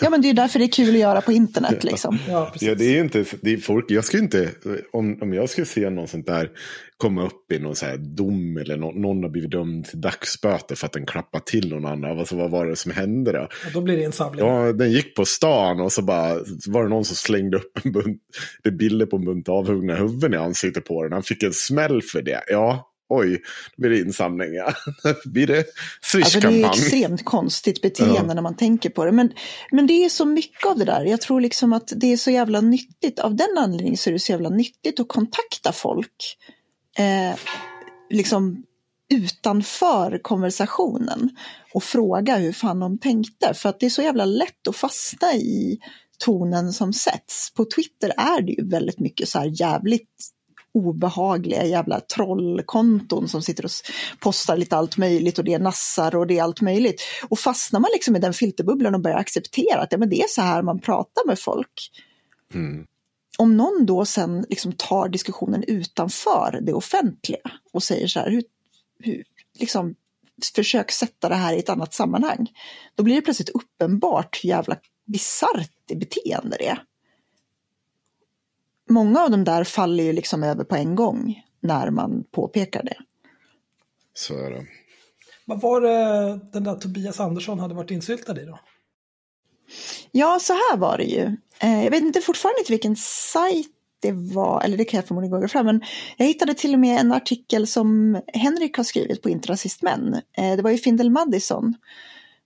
Ja, 0.00 0.10
men 0.10 0.22
det 0.22 0.30
är 0.30 0.34
därför 0.34 0.58
det 0.58 0.64
är 0.64 0.72
kul 0.72 0.94
att 0.94 1.00
göra 1.00 1.20
på 1.20 1.32
internet 1.32 1.84
liksom. 1.84 2.18
Ja. 2.28 2.52
Ja, 2.60 2.74
det 2.74 2.84
är 2.96 3.00
inte, 3.00 3.24
det 3.40 3.52
är 3.52 3.56
folk, 3.56 3.90
jag 3.90 4.04
skulle 4.04 4.22
inte, 4.22 4.50
om, 4.92 5.18
om 5.22 5.32
jag 5.32 5.50
skulle 5.50 5.66
se 5.66 5.90
någon 5.90 6.08
sånt 6.08 6.26
där 6.26 6.50
komma 6.96 7.26
upp 7.26 7.52
i 7.52 7.58
någon 7.58 7.76
så 7.76 7.86
här 7.86 7.96
dom 7.96 8.56
eller 8.56 8.76
nå- 8.76 8.92
någon 8.92 9.22
har 9.22 9.30
blivit 9.30 9.50
dömd 9.50 9.84
till 9.84 10.00
dagsböter 10.00 10.74
för 10.74 10.86
att 10.86 10.92
den 10.92 11.06
klappade 11.06 11.44
till 11.46 11.68
någon 11.68 11.86
annan. 11.86 12.18
Alltså, 12.18 12.36
vad 12.36 12.50
var 12.50 12.66
det 12.66 12.76
som 12.76 12.92
hände 12.92 13.32
då? 13.32 13.40
Och 13.40 13.72
då 13.74 13.80
blir 13.80 13.96
det 13.96 14.04
en 14.04 14.12
samling. 14.12 14.46
Ja, 14.46 14.72
den 14.72 14.92
gick 14.92 15.16
på 15.16 15.24
stan 15.24 15.80
och 15.80 15.92
så 15.92 16.02
bara 16.02 16.34
var 16.66 16.82
det 16.82 16.88
någon 16.88 17.04
som 17.04 17.16
slängde 17.16 17.56
upp 17.56 17.80
en 17.84 17.92
bunt, 17.92 18.20
det 18.62 18.70
bilder 18.70 19.06
på 19.06 19.16
en 19.16 19.24
bunt 19.24 19.48
avhuggna 19.48 19.94
huvuden 19.94 20.34
i 20.34 20.36
ansiktet 20.36 20.84
på 20.84 21.02
den. 21.02 21.12
Han 21.12 21.22
fick 21.22 21.42
en 21.42 21.52
smäll 21.52 22.02
för 22.02 22.22
det. 22.22 22.44
Ja, 22.48 22.91
oj, 23.16 23.42
då 23.76 23.80
blir 23.80 23.90
det 23.90 23.98
insamling. 23.98 24.54
Ja. 24.54 24.74
blir 25.24 25.46
det 25.46 25.64
Alltså 26.14 26.40
det 26.40 26.62
är 26.62 26.66
extremt 26.70 27.24
konstigt 27.24 27.82
beteende 27.82 28.14
Ja. 28.16 28.34
när 28.34 28.42
man 28.42 28.56
tänker 28.56 28.90
på 28.90 29.04
det. 29.04 29.12
Men, 29.12 29.32
men 29.70 29.86
det 29.86 30.04
är 30.04 30.08
så 30.08 30.24
mycket 30.24 30.66
av 30.66 30.78
det 30.78 30.84
där. 30.84 31.04
Jag 31.04 31.20
tror 31.20 31.40
liksom 31.40 31.72
att 31.72 31.92
det 31.96 32.12
är 32.12 32.16
så 32.16 32.30
jävla 32.30 32.60
nyttigt. 32.60 33.18
Av 33.18 33.36
den 33.36 33.58
anledningen 33.58 33.96
så 33.96 34.10
är 34.10 34.12
det 34.12 34.18
så 34.18 34.32
jävla 34.32 34.48
nyttigt 34.48 35.00
att 35.00 35.08
kontakta 35.08 35.72
folk. 35.72 36.36
Eh, 36.98 37.38
liksom 38.10 38.62
utanför 39.14 40.18
konversationen. 40.22 41.30
Och 41.74 41.82
fråga 41.84 42.36
hur 42.36 42.52
fan 42.52 42.80
de 42.80 42.98
tänkte. 42.98 43.54
För 43.54 43.68
att 43.68 43.80
det 43.80 43.86
är 43.86 43.90
så 43.90 44.02
jävla 44.02 44.24
lätt 44.24 44.68
att 44.68 44.76
fastna 44.76 45.34
i 45.34 45.78
tonen 46.18 46.72
som 46.72 46.92
sätts. 46.92 47.54
På 47.54 47.64
Twitter 47.64 48.12
är 48.16 48.42
det 48.42 48.52
ju 48.52 48.68
väldigt 48.68 48.98
mycket 49.00 49.28
så 49.28 49.38
här 49.38 49.60
jävligt 49.60 50.31
obehagliga 50.74 51.64
jävla 51.64 52.00
trollkonton 52.00 53.28
som 53.28 53.42
sitter 53.42 53.64
och 53.64 53.70
postar 54.20 54.56
lite 54.56 54.76
allt 54.76 54.96
möjligt 54.96 55.38
och 55.38 55.44
det 55.44 55.54
är 55.54 55.58
nassar 55.58 56.16
och 56.16 56.26
det 56.26 56.38
är 56.38 56.42
allt 56.42 56.60
möjligt. 56.60 57.02
Och 57.28 57.38
fastnar 57.38 57.80
man 57.80 57.90
liksom 57.92 58.16
i 58.16 58.18
den 58.18 58.32
filterbubblan 58.32 58.94
och 58.94 59.00
börjar 59.00 59.16
acceptera 59.16 59.80
att 59.80 59.92
ja, 59.92 59.98
men 59.98 60.10
det 60.10 60.22
är 60.22 60.28
så 60.28 60.42
här 60.42 60.62
man 60.62 60.80
pratar 60.80 61.26
med 61.26 61.38
folk. 61.38 61.90
Mm. 62.54 62.86
Om 63.38 63.56
någon 63.56 63.86
då 63.86 64.04
sen 64.04 64.46
liksom 64.48 64.72
tar 64.72 65.08
diskussionen 65.08 65.64
utanför 65.66 66.60
det 66.62 66.72
offentliga 66.72 67.50
och 67.72 67.82
säger 67.82 68.06
så 68.06 68.20
här, 68.20 68.30
hur, 68.30 68.42
hur, 68.98 69.24
liksom, 69.58 69.94
försök 70.54 70.90
sätta 70.90 71.28
det 71.28 71.34
här 71.34 71.54
i 71.54 71.58
ett 71.58 71.68
annat 71.68 71.94
sammanhang. 71.94 72.46
Då 72.94 73.02
blir 73.02 73.14
det 73.14 73.22
plötsligt 73.22 73.48
uppenbart 73.48 74.40
hur 74.42 74.48
jävla 74.48 74.76
bisarrt 75.06 75.70
det 75.86 75.96
beteende 75.96 76.56
det 76.58 76.68
är 76.68 76.82
många 78.92 79.20
av 79.20 79.30
de 79.30 79.44
där 79.44 79.64
faller 79.64 80.04
ju 80.04 80.12
liksom 80.12 80.42
över 80.42 80.64
på 80.64 80.76
en 80.76 80.94
gång 80.94 81.42
när 81.60 81.90
man 81.90 82.24
påpekar 82.30 82.82
det. 82.82 82.96
Så 84.14 84.34
är 84.34 84.50
det. 84.50 84.66
Vad 85.44 85.60
var 85.60 85.80
det 85.80 86.40
den 86.52 86.64
där 86.64 86.74
Tobias 86.74 87.20
Andersson 87.20 87.58
hade 87.58 87.74
varit 87.74 87.90
insyltad 87.90 88.40
i 88.40 88.44
då? 88.44 88.58
Ja, 90.10 90.38
så 90.40 90.52
här 90.52 90.76
var 90.76 90.98
det 90.98 91.04
ju. 91.04 91.36
Eh, 91.58 91.84
jag 91.84 91.90
vet 91.90 92.02
inte 92.02 92.20
fortfarande 92.20 92.60
inte 92.60 92.72
vilken 92.72 92.96
sajt 92.96 93.66
det 94.00 94.12
var, 94.12 94.62
eller 94.62 94.76
det 94.76 94.84
kan 94.84 94.98
jag 94.98 95.06
förmodligen 95.06 95.40
gå 95.40 95.48
fram, 95.48 95.66
men 95.66 95.82
jag 96.16 96.26
hittade 96.26 96.54
till 96.54 96.74
och 96.74 96.80
med 96.80 97.00
en 97.00 97.12
artikel 97.12 97.66
som 97.66 98.20
Henrik 98.26 98.76
har 98.76 98.84
skrivit 98.84 99.22
på 99.22 99.30
Inte 99.30 99.52
rasist 99.52 99.82
män. 99.82 100.14
Eh, 100.38 100.56
det 100.56 100.62
var 100.62 100.70
ju 100.70 100.78
Findel 100.78 101.10
Madison 101.10 101.74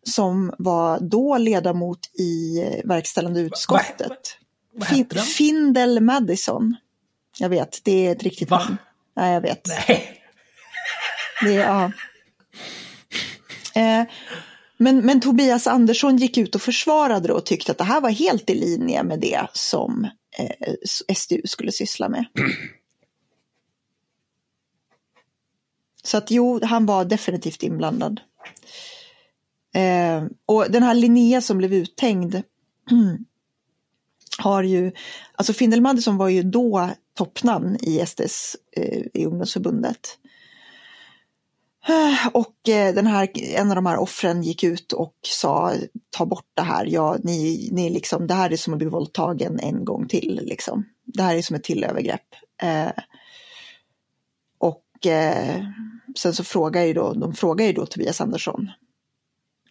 som 0.02 0.52
var 0.58 1.00
då 1.00 1.38
ledamot 1.38 1.98
i 2.18 2.62
eh, 2.62 2.88
verkställande 2.88 3.40
utskottet. 3.40 4.38
Fin- 4.84 5.06
den? 5.08 5.24
Findel 5.24 6.00
Madison. 6.00 6.76
Jag 7.38 7.48
vet, 7.48 7.80
det 7.84 8.06
är 8.06 8.12
ett 8.12 8.22
riktigt 8.22 8.50
Va? 8.50 8.58
namn. 8.58 8.76
Nej, 9.16 9.34
jag 9.34 9.40
vet. 9.40 9.68
Nej. 9.68 10.12
Det, 11.42 11.52
ja. 11.52 11.84
eh, 13.74 14.04
men, 14.76 15.06
men 15.06 15.20
Tobias 15.20 15.66
Andersson 15.66 16.16
gick 16.16 16.38
ut 16.38 16.54
och 16.54 16.62
försvarade 16.62 17.28
det 17.28 17.34
och 17.34 17.46
tyckte 17.46 17.72
att 17.72 17.78
det 17.78 17.84
här 17.84 18.00
var 18.00 18.10
helt 18.10 18.50
i 18.50 18.54
linje 18.54 19.02
med 19.02 19.20
det 19.20 19.46
som 19.52 20.08
eh, 20.38 21.14
SDU 21.14 21.42
skulle 21.44 21.72
syssla 21.72 22.08
med. 22.08 22.24
Så 26.02 26.16
att 26.16 26.30
jo, 26.30 26.60
han 26.64 26.86
var 26.86 27.04
definitivt 27.04 27.62
inblandad. 27.62 28.20
Eh, 29.74 30.24
och 30.46 30.70
den 30.70 30.82
här 30.82 30.94
Linnea 30.94 31.40
som 31.40 31.58
blev 31.58 31.74
uthängd 31.74 32.34
har 34.38 34.62
ju, 34.62 34.92
alltså 35.34 35.52
Findel 35.52 35.80
Madison 35.80 36.16
var 36.16 36.28
ju 36.28 36.42
då 36.42 36.90
toppnamn 37.14 37.76
i 37.82 38.06
SDS, 38.06 38.56
eh, 38.76 39.02
i 39.14 39.24
ungdomsförbundet. 39.26 40.18
Och 42.32 42.68
eh, 42.68 42.94
den 42.94 43.06
här, 43.06 43.28
en 43.34 43.70
av 43.70 43.74
de 43.74 43.86
här 43.86 43.96
offren 43.96 44.42
gick 44.42 44.64
ut 44.64 44.92
och 44.92 45.14
sa 45.22 45.72
ta 46.10 46.26
bort 46.26 46.50
det 46.54 46.62
här, 46.62 46.86
ja, 46.86 47.16
ni, 47.22 47.68
ni 47.72 47.90
liksom, 47.90 48.26
det 48.26 48.34
här 48.34 48.52
är 48.52 48.56
som 48.56 48.72
att 48.72 48.78
bli 48.78 48.88
våldtagen 48.88 49.60
en 49.60 49.84
gång 49.84 50.08
till. 50.08 50.40
Liksom. 50.44 50.84
Det 51.04 51.22
här 51.22 51.36
är 51.36 51.42
som 51.42 51.56
ett 51.56 51.64
till 51.64 51.84
övergrepp. 51.84 52.34
Eh, 52.62 52.90
och 54.58 55.06
eh, 55.06 55.64
sen 56.16 56.34
så 56.34 56.44
frågar 56.44 56.82
ju 56.82 56.92
då, 56.92 57.12
de 57.12 57.34
frågar 57.34 57.66
ju 57.66 57.72
då 57.72 57.86
Tobias 57.86 58.20
Andersson, 58.20 58.70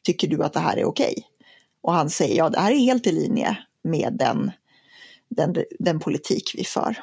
tycker 0.04 0.28
du 0.28 0.44
att 0.44 0.54
det 0.54 0.60
här 0.60 0.78
är 0.78 0.86
okej? 0.86 1.24
Och 1.82 1.94
han 1.94 2.10
säger, 2.10 2.38
ja 2.38 2.50
det 2.50 2.60
här 2.60 2.72
är 2.72 2.78
helt 2.78 3.08
i 3.08 3.12
linje 3.12 3.58
med 3.86 4.14
den, 4.14 4.52
den, 5.30 5.56
den 5.80 6.00
politik 6.00 6.52
vi 6.56 6.64
för. 6.64 6.96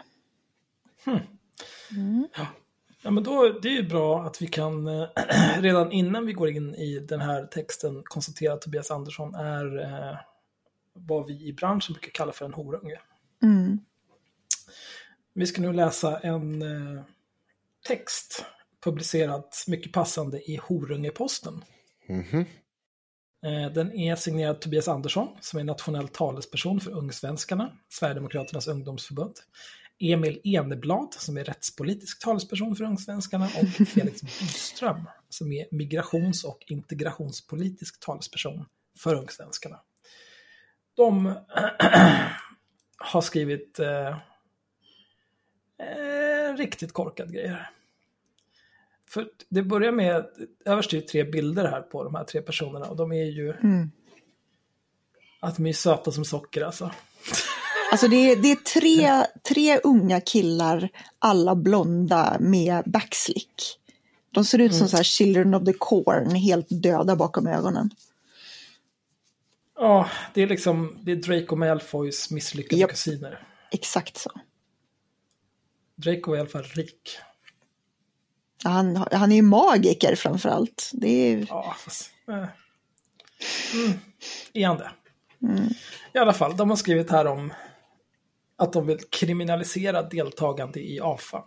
Ja, 3.02 3.10
men 3.10 3.24
då, 3.24 3.58
det 3.62 3.68
är 3.68 3.72
ju 3.72 3.88
bra 3.88 4.22
att 4.22 4.42
vi 4.42 4.46
kan 4.46 4.86
eh, 4.86 5.08
redan 5.60 5.92
innan 5.92 6.26
vi 6.26 6.32
går 6.32 6.50
in 6.50 6.74
i 6.74 6.98
den 6.98 7.20
här 7.20 7.46
texten 7.46 8.02
konstatera 8.04 8.52
att 8.52 8.60
Tobias 8.60 8.90
Andersson 8.90 9.34
är 9.34 9.78
eh, 9.78 10.16
vad 10.92 11.26
vi 11.26 11.48
i 11.48 11.52
branschen 11.52 11.92
brukar 11.92 12.10
kalla 12.10 12.32
för 12.32 12.44
en 12.44 12.54
horunge. 12.54 13.00
Mm. 13.42 13.78
Vi 15.34 15.46
ska 15.46 15.62
nu 15.62 15.72
läsa 15.72 16.18
en 16.18 16.62
eh, 16.62 17.02
text 17.88 18.44
publicerad 18.84 19.44
mycket 19.66 19.92
passande 19.92 20.50
i 20.50 20.60
Horungeposten. 20.62 21.64
Mhm. 22.08 22.40
Eh, 22.40 22.46
Eh, 23.46 23.72
den 23.72 23.92
är 23.92 24.16
signerad 24.16 24.60
Tobias 24.60 24.88
Andersson 24.88 25.28
som 25.40 25.60
är 25.60 25.64
nationell 25.64 26.08
talesperson 26.08 26.80
för 26.80 26.90
Ungsvenskarna, 26.90 27.72
Sverigedemokraternas 27.88 28.68
ungdomsförbund. 28.68 29.34
Emil 29.98 30.40
Eneblad 30.44 31.14
som 31.14 31.36
är 31.36 31.44
rättspolitisk 31.44 32.24
talesperson 32.24 32.76
för 32.76 32.84
Ungsvenskarna 32.84 33.44
och 33.44 33.88
Felix 33.88 34.22
Byström 34.22 35.08
som 35.28 35.52
är 35.52 35.66
migrations 35.70 36.44
och 36.44 36.64
integrationspolitisk 36.66 38.00
talesperson 38.00 38.64
för 38.98 39.14
Ungsvenskarna. 39.14 39.80
De 40.96 41.24
har 42.96 43.20
skrivit 43.20 43.78
eh, 43.78 44.08
eh, 45.78 46.56
riktigt 46.56 46.92
korkad 46.92 47.32
grejer. 47.32 47.70
För 49.12 49.28
det 49.48 49.62
börjar 49.62 49.92
med, 49.92 50.26
överst 50.64 50.92
är 50.92 50.96
ju 50.96 51.02
tre 51.02 51.24
bilder 51.24 51.68
här 51.68 51.80
på 51.80 52.04
de 52.04 52.14
här 52.14 52.24
tre 52.24 52.42
personerna 52.42 52.86
och 52.86 52.96
de 52.96 53.12
är 53.12 53.24
ju 53.24 53.50
Mm. 53.50 53.90
att 55.40 55.56
de 55.56 55.66
är 55.66 55.72
söta 55.72 56.12
som 56.12 56.24
socker 56.24 56.62
alltså. 56.62 56.90
Alltså 57.92 58.08
det 58.08 58.16
är, 58.16 58.36
det 58.36 58.52
är 58.52 58.56
tre, 58.56 59.26
tre 59.48 59.78
unga 59.78 60.20
killar, 60.20 60.88
alla 61.18 61.54
blonda 61.54 62.36
med 62.40 62.82
backslick. 62.86 63.78
De 64.30 64.44
ser 64.44 64.58
ut 64.58 64.74
som 64.74 64.88
så 64.88 64.96
här 64.96 65.04
children 65.04 65.54
of 65.54 65.64
the 65.64 65.72
corn, 65.72 66.34
helt 66.34 66.66
döda 66.70 67.16
bakom 67.16 67.46
ögonen. 67.46 67.90
Ja, 69.76 70.08
det 70.34 70.42
är 70.42 70.46
liksom, 70.46 70.98
det 71.02 71.12
är 71.12 71.16
Draco 71.16 71.56
Malfoys 71.56 72.30
misslyckade 72.30 72.80
Japp. 72.80 72.90
kusiner. 72.90 73.46
Exakt 73.70 74.16
så. 74.16 74.30
Draco 75.96 76.32
är 76.32 76.36
i 76.36 76.40
alla 76.40 76.48
fall 76.48 76.62
rik. 76.62 77.18
Han, 78.64 79.04
han 79.12 79.32
är 79.32 79.36
ju 79.36 79.42
magiker 79.42 80.14
framför 80.14 80.48
allt. 80.48 80.90
Det 80.92 81.08
är, 81.08 81.46
Ja, 81.48 81.76
fast... 81.78 82.10
Eh. 82.28 82.34
Mm. 82.34 83.98
Är 84.52 84.66
han 84.66 84.76
det? 84.76 84.90
I 86.14 86.18
alla 86.18 86.32
fall, 86.32 86.56
de 86.56 86.70
har 86.70 86.76
skrivit 86.76 87.10
här 87.10 87.26
om 87.26 87.52
att 88.56 88.72
de 88.72 88.86
vill 88.86 88.98
kriminalisera 89.10 90.02
deltagande 90.02 90.80
i 90.80 91.00
AFA. 91.00 91.44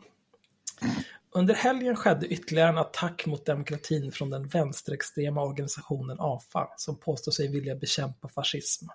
Under 1.31 1.53
helgen 1.53 1.95
skedde 1.95 2.27
ytterligare 2.27 2.69
en 2.69 2.77
attack 2.77 3.25
mot 3.25 3.45
demokratin 3.45 4.11
från 4.11 4.29
den 4.29 4.47
vänsterextrema 4.47 5.41
organisationen 5.43 6.17
AFA 6.19 6.67
som 6.77 6.99
påstår 6.99 7.31
sig 7.31 7.47
vilja 7.47 7.75
bekämpa 7.75 8.27
fascism. 8.27 8.85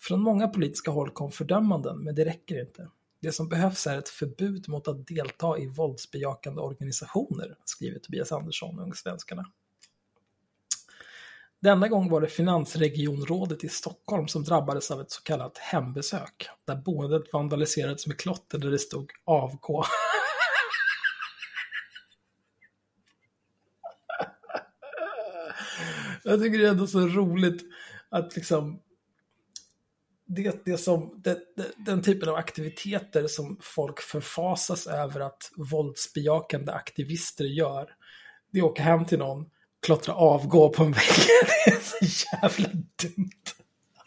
Från 0.00 0.20
många 0.20 0.48
politiska 0.48 0.90
håll 0.90 1.10
kom 1.10 1.32
fördömanden, 1.32 1.98
men 1.98 2.14
det 2.14 2.24
räcker 2.24 2.60
inte. 2.60 2.88
Det 3.26 3.32
som 3.32 3.48
behövs 3.48 3.86
är 3.86 3.98
ett 3.98 4.08
förbud 4.08 4.68
mot 4.68 4.88
att 4.88 5.06
delta 5.06 5.58
i 5.58 5.66
våldsbejakande 5.66 6.60
organisationer, 6.60 7.56
skriver 7.64 7.98
Tobias 7.98 8.32
Andersson, 8.32 8.78
Ungsvenskarna. 8.78 9.46
Denna 11.60 11.88
gång 11.88 12.10
var 12.10 12.20
det 12.20 12.28
finansregionrådet 12.28 13.64
i 13.64 13.68
Stockholm 13.68 14.28
som 14.28 14.44
drabbades 14.44 14.90
av 14.90 15.00
ett 15.00 15.10
så 15.10 15.22
kallat 15.22 15.58
hembesök, 15.58 16.48
där 16.64 16.76
boendet 16.76 17.32
vandaliserades 17.32 18.06
med 18.06 18.18
klotter 18.18 18.58
där 18.58 18.70
det 18.70 18.78
stod 18.78 19.10
avgå. 19.24 19.84
Jag 26.24 26.42
tycker 26.42 26.58
det 26.58 26.66
är 26.66 26.70
ändå 26.70 26.86
så 26.86 27.00
roligt 27.00 27.62
att 28.08 28.36
liksom 28.36 28.82
det, 30.26 30.64
det 30.64 30.78
som, 30.78 31.20
det, 31.24 31.38
det, 31.56 31.64
den 31.76 32.02
typen 32.02 32.28
av 32.28 32.34
aktiviteter 32.34 33.26
som 33.26 33.58
folk 33.60 34.00
förfasas 34.00 34.86
över 34.86 35.20
att 35.20 35.50
våldsbejakande 35.70 36.72
aktivister 36.72 37.44
gör, 37.44 37.88
det 38.52 38.58
är 38.58 38.64
att 38.64 38.70
åka 38.70 38.82
hem 38.82 39.04
till 39.04 39.18
någon, 39.18 39.46
klottra 39.86 40.14
avgå 40.14 40.68
på 40.68 40.82
en 40.84 40.92
vägg. 40.92 41.02
Det 41.64 41.70
är 41.70 41.80
så 41.80 42.26
jävla 42.42 42.68
dumt. 43.02 43.30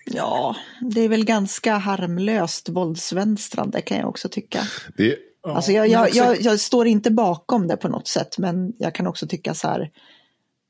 Ja, 0.05 0.55
det 0.81 1.01
är 1.01 1.09
väl 1.09 1.25
ganska 1.25 1.77
harmlöst 1.77 2.69
våldsvänstrande 2.69 3.81
kan 3.81 3.97
jag 3.97 4.09
också 4.09 4.29
tycka. 4.29 4.59
Det, 4.97 5.17
Ja, 5.43 5.55
Alltså 5.55 5.71
jag, 5.71 5.87
jag, 5.87 6.01
också- 6.07 6.17
jag, 6.17 6.41
jag 6.41 6.59
står 6.59 6.87
inte 6.87 7.11
bakom 7.11 7.67
det 7.67 7.77
på 7.77 7.87
något 7.87 8.07
sätt, 8.07 8.37
men 8.37 8.73
jag 8.77 8.95
kan 8.95 9.07
också 9.07 9.27
tycka 9.27 9.53
så 9.53 9.67
här, 9.67 9.91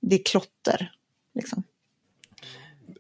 det 0.01 0.15
är 0.15 0.23
klotter. 0.23 0.91
Liksom. 1.35 1.63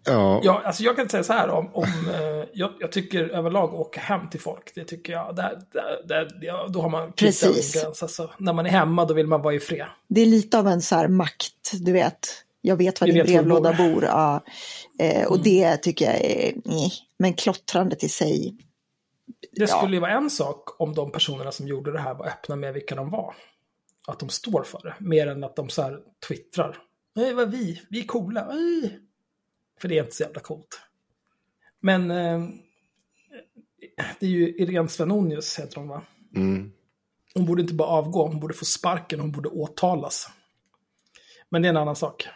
Ja, 0.05 0.41
Ja, 0.43 0.61
alltså 0.65 0.83
jag 0.83 0.95
kan 0.95 1.09
säga 1.09 1.23
så 1.23 1.33
här 1.33 1.49
om, 1.49 1.69
om 1.75 1.83
eh, 2.13 2.45
jag, 2.53 2.73
jag 2.79 2.91
tycker 2.91 3.29
överlag 3.29 3.73
åka 3.73 3.99
hem 4.01 4.29
till 4.29 4.39
folk, 4.39 4.71
det 4.75 4.83
tycker 4.83 5.13
jag, 5.13 5.35
där, 5.35 5.59
där, 5.73 6.07
där, 6.39 6.67
då 6.69 6.81
har 6.81 6.89
man 6.89 7.11
Precis. 7.13 7.75
en 7.75 7.81
gräns. 7.81 8.03
Alltså, 8.03 8.29
när 8.37 8.53
man 8.53 8.65
är 8.65 8.69
hemma 8.69 9.05
då 9.05 9.13
vill 9.13 9.27
man 9.27 9.41
vara 9.41 9.53
i 9.53 9.59
fred. 9.59 9.87
Det 10.09 10.21
är 10.21 10.25
lite 10.25 10.59
av 10.59 10.67
en 10.67 10.81
så 10.81 10.95
här 10.95 11.07
makt, 11.07 11.71
du 11.81 11.91
vet. 11.91 12.27
Jag 12.61 12.75
vet 12.75 13.01
var 13.01 13.05
Vi 13.07 13.13
din 13.13 13.21
vet 13.23 13.31
brevlåda 13.31 13.73
bor. 13.73 13.93
bor. 13.93 14.03
Ja. 14.03 14.43
Eh, 14.99 15.25
och 15.27 15.35
Mm. 15.35 15.43
det 15.43 15.77
tycker 15.77 16.05
jag 16.05 16.15
är, 16.21 16.53
nej. 16.65 16.91
Men 17.19 17.33
klottrandet 17.33 18.03
i 18.03 18.09
sig, 18.09 18.55
Det 19.51 19.61
Ja. 19.61 19.67
skulle 19.77 19.95
ju 19.95 19.99
vara 19.99 20.11
en 20.11 20.29
sak 20.29 20.81
om 20.81 20.93
de 20.95 21.11
personerna 21.11 21.51
som 21.51 21.67
gjorde 21.67 21.91
det 21.91 21.99
här 21.99 22.13
var 22.13 22.27
öppna 22.27 22.55
med 22.55 22.73
vilka 22.73 22.95
de 22.95 23.09
var. 23.09 23.35
Att 24.07 24.19
de 24.19 24.29
står 24.29 24.63
för 24.63 24.79
det, 24.83 24.95
mer 24.99 25.27
än 25.27 25.43
att 25.43 25.55
de 25.55 25.69
så 25.69 25.81
här 25.81 25.97
twittrar. 26.27 26.77
Nej, 27.15 27.33
vad 27.33 27.51
vi, 27.51 27.81
vi 27.89 27.99
är 27.99 28.05
coola. 28.05 28.47
Nej. 28.53 28.99
För 29.81 29.87
det 29.87 29.97
är 29.97 30.03
inte 30.03 30.15
så 30.15 30.23
jävla 30.23 30.39
coolt. 30.39 30.81
Men 31.81 32.11
eh, 32.11 32.47
det 34.19 34.25
är 34.25 34.29
ju 34.29 34.49
Irene 34.55 34.87
Svenonius, 34.89 35.59
heter 35.59 35.75
hon 35.77 35.87
va? 35.87 36.01
mm, 36.35 36.71
Hon 37.33 37.45
borde 37.45 37.61
inte 37.61 37.73
bara 37.73 37.87
avgå, 37.87 38.27
hon 38.27 38.39
borde 38.39 38.53
få 38.53 38.65
sparken, 38.65 39.19
hon 39.19 39.31
borde 39.31 39.49
åtalas. 39.49 40.29
Men 41.49 41.61
det 41.61 41.67
är 41.67 41.69
en 41.69 41.77
annan 41.77 41.95
sak. 41.95 42.27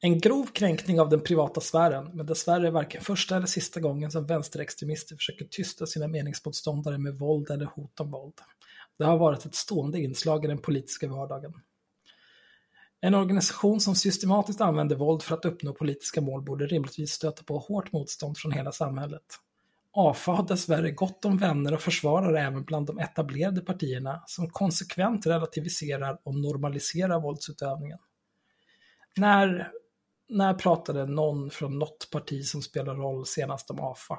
En 0.00 0.18
grov 0.18 0.46
kränkning 0.46 1.00
av 1.00 1.08
den 1.08 1.20
privata 1.20 1.60
sfären, 1.60 2.10
men 2.14 2.26
dessvärre 2.26 2.70
varken 2.70 3.00
första 3.00 3.36
eller 3.36 3.46
sista 3.46 3.80
gången 3.80 4.10
som 4.10 4.26
vänsterextremister 4.26 5.16
försöker 5.16 5.44
tysta 5.44 5.86
sina 5.86 6.08
meningsmotståndare 6.08 6.98
med 6.98 7.18
våld 7.18 7.50
eller 7.50 7.66
hot 7.66 8.00
om 8.00 8.10
våld. 8.10 8.34
Det 8.98 9.04
har 9.04 9.18
varit 9.18 9.44
ett 9.46 9.54
stående 9.54 10.00
inslag 10.00 10.44
i 10.44 10.48
den 10.48 10.58
politiska 10.58 11.08
vardagen. 11.08 11.52
En 13.00 13.14
organisation 13.14 13.80
som 13.80 13.94
systematiskt 13.94 14.60
använder 14.60 14.96
våld 14.96 15.22
för 15.22 15.34
att 15.34 15.44
uppnå 15.44 15.72
politiska 15.72 16.20
mål 16.20 16.42
borde 16.42 16.66
rimligtvis 16.66 17.10
stöta 17.10 17.42
på 17.42 17.58
hårt 17.58 17.92
motstånd 17.92 18.38
från 18.38 18.52
hela 18.52 18.72
samhället. 18.72 19.22
AFA 19.92 20.32
har 20.32 20.46
dessvärre 20.46 20.90
gott 20.90 21.24
om 21.24 21.38
vänner 21.38 21.74
och 21.74 21.80
försvarare 21.80 22.40
även 22.40 22.64
bland 22.64 22.86
de 22.86 22.98
etablerade 22.98 23.60
partierna 23.60 24.22
som 24.26 24.50
konsekvent 24.50 25.26
relativiserar 25.26 26.18
och 26.24 26.34
normaliserar 26.34 27.20
våldsutövningen. 27.20 27.98
När, 29.16 29.72
när 30.28 30.54
pratade 30.54 31.06
någon 31.06 31.50
från 31.50 31.78
något 31.78 32.08
parti 32.12 32.44
som 32.44 32.62
spelar 32.62 32.94
roll 32.94 33.26
senast 33.26 33.70
om 33.70 33.80
AFA? 33.80 34.18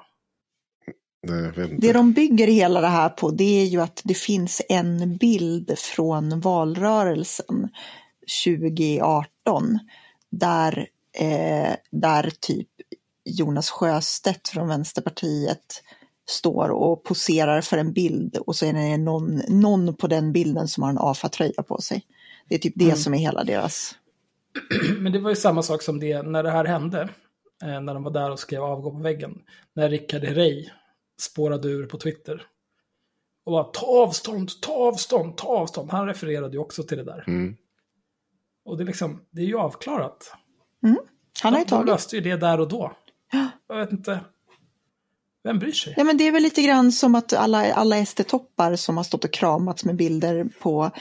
det 1.80 1.94
de 1.94 2.14
bygger 2.14 2.48
hela 2.48 2.82
det 2.82 2.88
här 2.88 3.10
på 3.10 3.32
det 3.32 3.62
är 3.62 3.66
ju 3.66 3.82
att 3.82 4.02
det 4.06 4.14
finns 4.14 4.62
en 4.70 5.18
bild 5.18 5.80
från 5.80 6.40
valrörelsen 6.40 7.70
2018 8.46 9.80
där, 10.32 10.88
eh, 11.20 11.76
där 11.92 12.32
typ 12.40 12.68
Jonas 13.26 13.70
Sjöstedt 13.70 14.50
från 14.50 14.68
Vänsterpartiet 14.68 15.84
står 16.30 16.70
och 16.70 17.04
poserar 17.04 17.62
för 17.62 17.78
en 17.78 17.94
bild 17.94 18.38
och 18.38 18.56
så 18.56 18.66
är 18.66 18.74
det 18.74 18.98
någon, 18.98 19.42
någon 19.48 19.96
på 19.96 20.08
den 20.08 20.32
bilden 20.34 20.68
som 20.68 20.84
har 20.84 20.90
en 20.90 20.98
AFA-tröja 20.98 21.64
på 21.64 21.78
sig. 21.82 22.06
Det 22.50 22.56
är 22.56 22.60
typ 22.60 22.74
det 22.76 22.86
Mm. 22.86 22.98
som 22.98 23.14
är 23.14 23.18
hela 23.18 23.44
deras... 23.44 23.96
Men 25.00 25.12
det 25.12 25.20
var 25.20 25.30
ju 25.30 25.36
samma 25.36 25.64
sak 25.64 25.82
som 25.82 26.00
det 26.00 26.22
när 26.22 26.44
det 26.44 26.52
här 26.52 26.66
hände, 26.66 27.10
eh, 27.64 27.82
när 27.82 27.94
de 27.94 28.04
var 28.04 28.12
där 28.12 28.32
och 28.32 28.40
skrev 28.40 28.64
avgå 28.64 28.92
på 28.92 28.98
väggen. 28.98 29.42
När 29.74 29.90
Rickard 29.90 30.24
Herrey 30.24 30.70
spårade 31.22 31.68
ur 31.68 31.86
på 31.86 31.98
Twitter. 31.98 32.46
Och 33.46 33.52
bara 33.52 33.64
ta 33.64 33.86
avstånd, 33.86 34.50
ta 34.62 34.74
avstånd, 34.74 35.38
ta 35.38 35.48
avstånd. 35.48 35.92
Han 35.92 36.08
refererade 36.08 36.54
ju 36.54 36.60
också 36.60 36.84
till 36.84 36.98
det 36.98 37.04
där. 37.04 37.24
Mm. 37.28 37.56
Och 38.70 38.78
det 38.78 38.84
är 38.84 38.86
liksom, 38.86 39.22
det 39.32 39.42
är 39.42 39.46
ju 39.46 39.58
avklarat. 39.58 40.34
Han 41.42 41.54
har 41.54 41.60
ju 41.60 41.66
de, 41.66 41.70
de 41.70 41.76
tagit 41.76 41.88
löste 41.88 42.16
ju 42.16 42.22
det 42.22 42.36
där 42.36 42.60
och 42.60 42.68
då. 42.68 42.92
Jag 43.68 43.78
vet 43.78 43.92
inte. 43.92 44.20
Vem 45.44 45.60
bryr 45.60 45.72
sig? 45.72 45.94
Ja, 45.98 46.04
men 46.04 46.18
det 46.18 46.28
är 46.28 46.32
väl 46.32 46.44
lite 46.44 46.62
grann 46.62 46.92
som 46.92 47.16
att 47.16 47.34
alla, 47.34 47.74
alla 47.74 48.06
SD-toppar 48.06 48.76
som 48.76 48.98
har 48.98 49.04
stått 49.04 49.24
och 49.24 49.34
kramats 49.34 49.86
med 49.86 49.96
bilder 49.96 50.48
på 50.62 50.92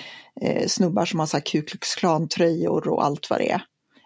eh, 0.41 0.67
snubbar 0.67 1.05
som 1.05 1.21
har 1.21 1.27
så 1.27 1.37
här 1.37 1.45
Ku 1.45 1.63
Klux 1.63 1.95
Klan-tröjor 1.95 2.89
och 2.89 3.05
allt 3.05 3.31
vad 3.31 3.39
det 3.39 3.51
är. 3.51 3.63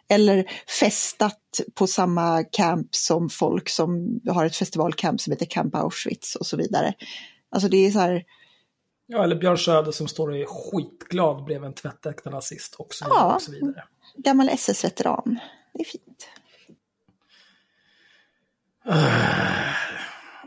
Eller 0.08 0.44
festat 0.80 1.60
på 1.74 1.86
samma 1.86 2.44
camp 2.44 2.88
som 2.90 3.28
folk 3.28 3.68
som 3.68 4.20
har 4.28 4.46
ett 4.46 4.56
festivalcamp 4.56 5.20
som 5.20 5.30
heter 5.30 5.46
Camp 5.46 5.74
Auschwitz 5.74 6.36
och 6.36 6.46
så 6.46 6.56
vidare. 6.56 6.94
Alltså 7.50 7.68
det 7.68 7.86
är 7.86 7.90
så 7.90 7.98
här, 7.98 8.24
Ja, 9.12 9.24
eller 9.24 9.36
Björn 9.36 9.58
Söder 9.58 9.92
som 9.92 10.08
står 10.08 10.28
och 10.28 10.36
är 10.36 10.46
skitglad 10.46 11.44
bredvid 11.44 11.66
en 11.66 11.74
tvättäkta 11.74 12.30
nazist 12.30 12.74
och 12.74 12.94
så 12.94 13.04
vidare. 13.04 13.20
Ja, 13.20 13.34
och 13.34 13.42
så 13.42 13.52
vidare. 13.52 13.84
gammal 14.16 14.48
SS-veteran. 14.48 15.38
Det 15.72 15.80
är 15.80 15.84
fint. 15.84 16.28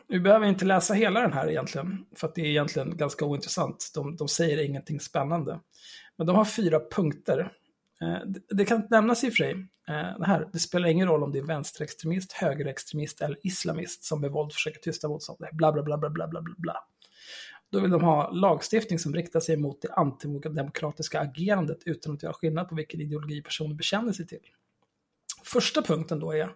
Nu 0.08 0.20
behöver 0.20 0.48
inte 0.48 0.66
läsa 0.66 0.94
hela 0.94 1.22
den 1.22 1.34
här 1.34 1.50
egentligen, 1.50 2.06
för 2.16 2.28
att 2.28 2.36
det 2.36 2.42
är 2.42 2.46
egentligen 2.46 2.98
ganska 2.98 3.26
ointressant. 3.26 3.92
De, 3.94 4.16
de 4.16 4.28
säger 4.28 4.66
ingenting 4.66 5.00
spännande. 5.00 5.60
Men 6.18 6.28
de 6.28 6.36
har 6.36 6.46
fyra 6.46 6.80
punkter. 6.92 7.52
Eh, 8.02 8.18
det 8.50 8.66
kan 8.66 8.88
nämnas 8.90 9.24
i 9.24 9.30
och 9.30 9.34
för 9.34 9.38
sig, 9.38 9.52
eh, 9.88 10.20
det 10.20 10.26
här, 10.26 10.50
det 10.54 10.60
spelar 10.60 10.88
ingen 10.88 11.08
roll 11.08 11.24
om 11.24 11.32
det 11.32 11.40
är 11.40 11.44
vänsterextremist, 11.44 12.32
högerextremist 12.32 13.22
eller 13.22 13.38
islamist 13.44 14.04
som 14.04 14.22
med 14.22 14.32
våld 14.32 14.54
försöker 14.54 14.80
tysta 14.80 15.08
motståndare. 15.08 15.50
Bla, 15.54 15.72
bla, 15.72 15.84
bla, 15.84 15.98
bla, 15.98 16.10
bla, 16.10 16.28
bla, 16.28 16.42
bla. 16.58 16.84
Då 17.72 17.80
vill 17.80 17.92
de 17.92 18.04
ha 18.04 18.32
lagstiftning 18.32 19.00
som 19.00 19.14
riktar 19.14 19.40
sig 19.40 19.58
mot 19.58 19.82
det 19.82 19.94
antidemokratiska 19.94 21.20
agerandet 21.20 21.80
utan 21.86 22.14
att 22.14 22.24
göra 22.24 22.34
skillnad 22.34 22.70
på 22.70 22.76
vilken 22.76 23.02
ideologi 23.02 23.42
personen 23.42 23.78
bekänner 23.78 24.14
sig 24.14 24.28
till. 24.28 24.40
Första 25.44 25.82
punkten 25.82 26.20
då 26.20 26.32
är 26.32 26.50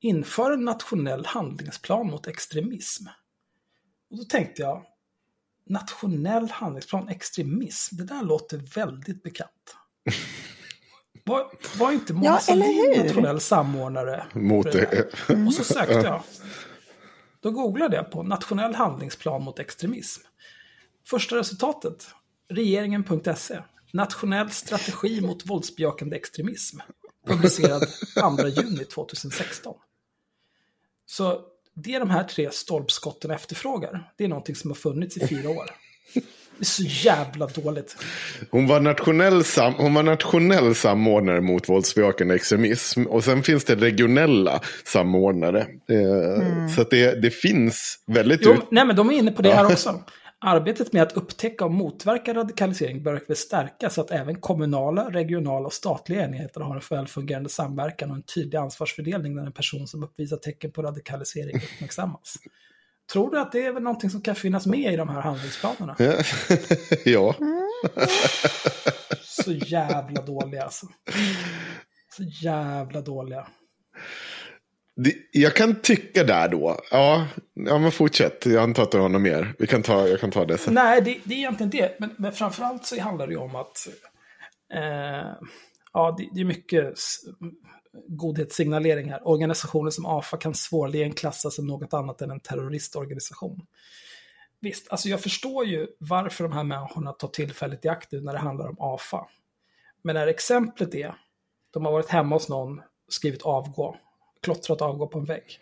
inför 0.00 0.52
en 0.52 0.64
nationell 0.64 1.26
handlingsplan 1.26 2.06
mot 2.06 2.26
extremism. 2.26 3.04
Och 4.10 4.16
då 4.16 4.24
tänkte 4.24 4.62
jag, 4.62 4.84
nationell 5.66 6.50
handlingsplan 6.50 7.08
extremism, 7.08 7.96
det 7.96 8.04
där 8.04 8.22
låter 8.22 8.58
väldigt 8.58 9.22
bekant. 9.22 9.76
Var, 11.24 11.50
var 11.78 11.92
inte 11.92 12.12
Mona 12.12 12.26
Ja, 12.26 12.38
Sahlin 12.38 12.94
nationell 13.06 13.40
samordnare? 13.40 14.26
Mot 14.34 14.72
det? 14.72 15.14
Och 15.46 15.54
så 15.54 15.64
sökte 15.64 15.94
jag. 15.94 16.22
Då 17.40 17.50
googlade 17.50 17.96
jag 17.96 18.10
på 18.10 18.22
nationell 18.22 18.74
handlingsplan 18.74 19.42
mot 19.42 19.58
extremism. 19.58 20.20
Första 21.06 21.36
resultatet, 21.36 22.08
regeringen.se. 22.48 23.62
Nationell 23.92 24.50
strategi 24.50 25.20
mot 25.20 25.46
våldsbejakande 25.46 26.16
extremism. 26.16 26.78
Publicerad 27.26 27.82
2 28.38 28.48
juni 28.48 28.84
2016. 28.84 29.74
Så 31.06 31.44
det 31.74 31.98
de 31.98 32.10
här 32.10 32.24
tre 32.24 32.50
stolpskotten 32.50 33.30
efterfrågar, 33.30 34.12
det 34.16 34.24
är 34.24 34.28
någonting 34.28 34.56
som 34.56 34.70
har 34.70 34.76
funnits 34.76 35.16
i 35.16 35.26
fyra 35.26 35.50
år. 35.50 35.70
Det 36.14 36.62
är 36.62 36.64
så 36.64 36.82
jävla 36.82 37.46
dåligt. 37.46 37.96
Hon 38.50 38.66
var, 38.66 38.80
nationell 38.80 39.44
sam, 39.44 39.74
hon 39.74 39.94
var 39.94 40.02
nationell 40.02 40.74
samordnare 40.74 41.40
mot 41.40 41.68
våldsbejakande 41.68 42.34
extremism. 42.34 43.06
Och 43.06 43.24
sen 43.24 43.42
finns 43.42 43.64
det 43.64 43.74
regionella 43.74 44.60
samordnare. 44.84 45.60
Eh, 45.60 46.68
Så 46.74 46.80
att 46.80 46.90
det, 46.90 47.22
det 47.22 47.30
finns 47.30 47.98
väldigt 48.06 48.40
Jo, 48.44 48.56
nej 48.70 48.86
men 48.86 48.96
de 48.96 49.10
är 49.10 49.14
inne 49.14 49.30
på 49.30 49.42
det 49.42 49.52
här 49.52 49.64
också. 49.64 50.04
Arbetet 50.42 50.92
med 50.92 51.02
att 51.02 51.12
upptäcka 51.12 51.64
och 51.64 51.70
motverka 51.70 52.34
radikalisering 52.34 53.02
bör 53.02 53.34
stärkas 53.34 53.94
så 53.94 54.00
att 54.00 54.10
även 54.10 54.40
kommunala, 54.40 55.10
regionala 55.10 55.66
och 55.66 55.72
statliga 55.72 56.24
enheter 56.24 56.60
har 56.60 56.74
en 56.74 56.82
välfungerande 56.90 57.48
samverkan 57.48 58.10
och 58.10 58.16
en 58.16 58.22
tydlig 58.22 58.58
ansvarsfördelning 58.58 59.34
när 59.34 59.46
en 59.46 59.52
person 59.52 59.86
som 59.86 60.02
uppvisar 60.02 60.36
tecken 60.36 60.72
på 60.72 60.82
radikalisering 60.82 61.56
uppmärksammas. 61.56 62.36
Tror 63.12 63.30
du 63.30 63.40
att 63.40 63.52
det 63.52 63.66
är 63.66 63.72
väl 63.72 63.82
någonting 63.82 64.10
som 64.10 64.20
kan 64.20 64.34
finnas 64.34 64.66
med 64.66 64.92
i 64.92 64.96
de 64.96 65.08
här 65.08 65.20
handlingsplanerna? 65.20 65.96
ja. 67.04 67.34
Så 69.22 69.52
jävla 69.52 70.22
dåliga 70.22 70.62
alltså. 70.62 70.86
Så 72.16 72.22
jävla 72.22 73.00
dåliga. 73.00 73.46
Det, 74.96 75.14
jag 75.32 75.56
kan 75.56 75.80
tycka 75.80 76.24
där 76.24 76.48
då. 76.48 76.80
Ja, 76.90 77.26
ja 77.54 77.78
men 77.78 77.92
fortsätt. 77.92 78.46
Jag 78.46 78.62
antar 78.62 78.82
att 78.82 78.90
du 78.90 78.98
har 78.98 79.08
något 79.08 79.22
mer. 79.22 79.54
Vi 79.58 79.66
kan 79.66 79.82
ta, 79.82 80.08
jag 80.08 80.20
kan 80.20 80.30
ta 80.30 80.44
det 80.44 80.58
sen. 80.58 80.74
Nej, 80.74 81.00
det, 81.00 81.18
det 81.24 81.34
är 81.34 81.38
egentligen 81.38 81.70
det. 81.70 81.96
Men, 82.00 82.10
men 82.18 82.32
framförallt 82.32 82.86
så 82.86 83.00
handlar 83.00 83.26
det 83.26 83.32
ju 83.32 83.38
om 83.38 83.54
att 83.56 83.88
eh, 84.74 85.32
ja, 85.92 86.14
det, 86.18 86.28
det, 86.34 86.40
är 86.40 86.44
mycket 86.44 86.94
godhetssignalering 88.08 89.10
här. 89.10 89.28
Organisationer 89.28 89.90
som 89.90 90.06
AFA 90.06 90.36
kan 90.36 90.54
svårligen 90.54 91.12
klassas 91.12 91.54
som 91.54 91.66
något 91.66 91.94
annat 91.94 92.22
än 92.22 92.30
en 92.30 92.40
terroristorganisation. 92.40 93.66
Visst, 94.60 94.90
alltså 94.90 95.08
jag 95.08 95.20
förstår 95.20 95.64
ju 95.66 95.86
varför 95.98 96.44
de 96.44 96.52
här 96.52 96.64
människorna 96.64 97.12
tar 97.12 97.28
tillfället 97.28 97.84
i 97.84 97.88
akt 97.88 98.12
när 98.12 98.32
det 98.32 98.38
handlar 98.38 98.68
om 98.68 98.76
AFA. 98.78 99.26
Men 100.02 100.14
när 100.14 100.26
exemplet 100.26 100.94
är, 100.94 101.14
de 101.70 101.84
har 101.84 101.92
varit 101.92 102.08
hemma 102.08 102.36
hos 102.36 102.48
någon, 102.48 102.80
skrivit 103.08 103.42
avgå, 103.42 103.96
klottrat 104.42 104.82
avgå 104.82 105.06
på 105.06 105.18
en 105.18 105.24
vägg. 105.24 105.58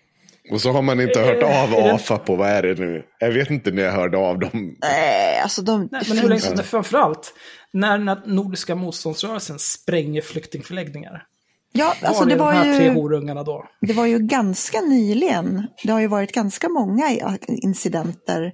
Och 0.51 0.61
så 0.61 0.73
har 0.73 0.83
man 0.83 1.01
inte 1.01 1.21
hört 1.21 1.43
av 1.43 1.75
AFA 1.75 2.19
på, 2.19 2.37
vad 2.37 2.49
är 2.49 2.63
det 2.63 2.75
nu? 2.75 3.07
Jag 3.19 3.33
vet 3.33 3.51
inte 3.51 3.71
när 3.71 3.83
jag 3.83 3.93
hörde 3.93 4.19
av 4.19 4.39
dem. 4.39 4.77
Nej, 4.81 5.41
alltså 5.41 5.63
de... 5.63 5.89
Nej, 5.93 6.03
men 6.09 6.19
hur 6.19 6.29
länge 6.29 6.41
sedan, 6.41 6.65
framförallt, 6.65 7.35
när 7.73 7.99
den 7.99 8.19
Nordiska 8.27 8.75
motståndsrörelsen 8.75 9.59
spränger 9.59 10.23
flyktingförläggningar. 10.23 11.27
Ja, 11.73 11.95
alltså 12.03 12.25
det 12.25 12.37
var, 12.37 12.53
de 12.53 12.59
här 12.59 12.67
ju, 12.67 12.77
tre 12.77 12.91
horungarna 12.91 13.43
då? 13.43 13.65
det 13.81 13.93
var 13.93 14.07
ju 14.07 14.19
ganska 14.19 14.81
nyligen, 14.81 15.67
det 15.85 15.93
har 15.93 16.01
ju 16.01 16.07
varit 16.07 16.33
ganska 16.33 16.69
många 16.69 17.37
incidenter 17.47 18.53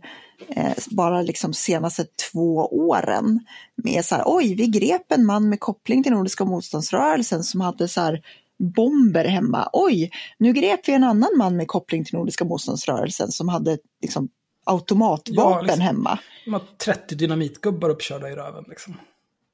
eh, 0.48 0.72
bara 0.90 1.22
liksom 1.22 1.54
senaste 1.54 2.04
två 2.32 2.66
åren. 2.66 3.40
Med 3.76 4.04
så 4.04 4.14
här, 4.14 4.22
oj, 4.26 4.54
vi 4.54 4.66
grep 4.66 5.12
en 5.12 5.26
man 5.26 5.48
med 5.48 5.60
koppling 5.60 6.02
till 6.02 6.12
Nordiska 6.12 6.44
motståndsrörelsen 6.44 7.42
som 7.42 7.60
hade 7.60 7.88
så 7.88 8.00
här 8.00 8.22
bomber 8.58 9.24
hemma. 9.24 9.68
Oj, 9.72 10.10
nu 10.38 10.52
grep 10.52 10.80
vi 10.88 10.92
en 10.92 11.04
annan 11.04 11.30
man 11.38 11.56
med 11.56 11.68
koppling 11.68 12.04
till 12.04 12.18
Nordiska 12.18 12.44
motståndsrörelsen 12.44 13.28
som 13.28 13.48
hade 13.48 13.78
liksom 14.02 14.28
automatvapen 14.64 15.54
ja, 15.54 15.60
liksom, 15.60 15.80
hemma. 15.80 16.18
De 16.44 16.52
har 16.52 16.62
30 16.78 17.14
dynamitgubbar 17.14 17.88
uppkörda 17.88 18.30
i 18.30 18.34
röven. 18.34 18.64
Liksom. 18.68 18.94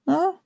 Ja. 0.04 0.39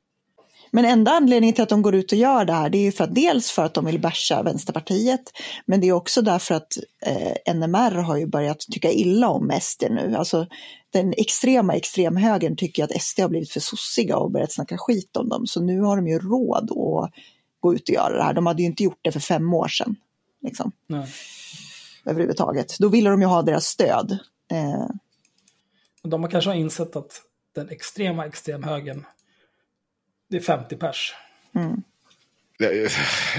Men 0.74 0.84
enda 0.84 1.10
anledningen 1.10 1.54
till 1.54 1.62
att 1.62 1.68
de 1.68 1.82
går 1.82 1.94
ut 1.94 2.12
och 2.12 2.18
gör 2.18 2.44
det 2.44 2.52
här 2.52 2.70
det 2.70 2.78
är 2.78 2.82
ju 2.82 2.92
för 2.92 3.04
att 3.04 3.14
dels 3.14 3.50
för 3.50 3.64
att 3.64 3.74
de 3.74 3.84
vill 3.84 4.00
bärsa 4.00 4.42
Vänsterpartiet 4.42 5.20
men 5.66 5.80
det 5.80 5.88
är 5.88 5.92
också 5.92 6.22
därför 6.22 6.54
att 6.54 6.76
eh, 7.06 7.54
NMR 7.54 7.94
har 7.94 8.16
ju 8.16 8.26
börjat 8.26 8.60
tycka 8.60 8.90
illa 8.90 9.28
om 9.28 9.52
SD 9.60 9.84
nu. 9.90 10.14
Alltså 10.16 10.46
den 10.90 11.14
extrema 11.16 11.74
extremhögern 11.74 12.56
tycker 12.56 12.84
att 12.84 13.02
SD 13.02 13.20
har 13.20 13.28
blivit 13.28 13.50
för 13.50 13.60
sossiga 13.60 14.16
och 14.16 14.30
börjat 14.30 14.52
snacka 14.52 14.78
skit 14.78 15.16
om 15.16 15.28
dem 15.28 15.46
så 15.46 15.60
nu 15.60 15.80
har 15.80 15.96
de 15.96 16.08
ju 16.08 16.18
råd 16.18 16.70
att 16.70 17.12
gå 17.60 17.74
ut 17.74 17.88
och 17.88 17.94
göra 17.94 18.16
det 18.16 18.22
här. 18.22 18.34
De 18.34 18.46
hade 18.46 18.62
ju 18.62 18.66
inte 18.66 18.82
gjort 18.82 19.00
det 19.02 19.12
för 19.12 19.20
fem 19.20 19.54
år 19.54 19.68
sedan. 19.68 19.96
Liksom. 20.42 20.72
Nej. 20.86 21.06
Överhuvudtaget. 22.04 22.78
Då 22.78 22.88
ville 22.88 23.10
de 23.10 23.20
ju 23.20 23.26
ha 23.26 23.42
deras 23.42 23.66
stöd. 23.66 24.18
Eh. 24.50 24.86
De 26.02 26.22
har 26.22 26.30
kanske 26.30 26.56
insett 26.56 26.96
att 26.96 27.22
den 27.54 27.68
extrema 27.68 28.26
extremhögern, 28.26 29.04
det 30.34 30.38
är 30.38 30.42
50 30.42 30.76
pers. 30.76 31.14
Mm. 31.54 31.82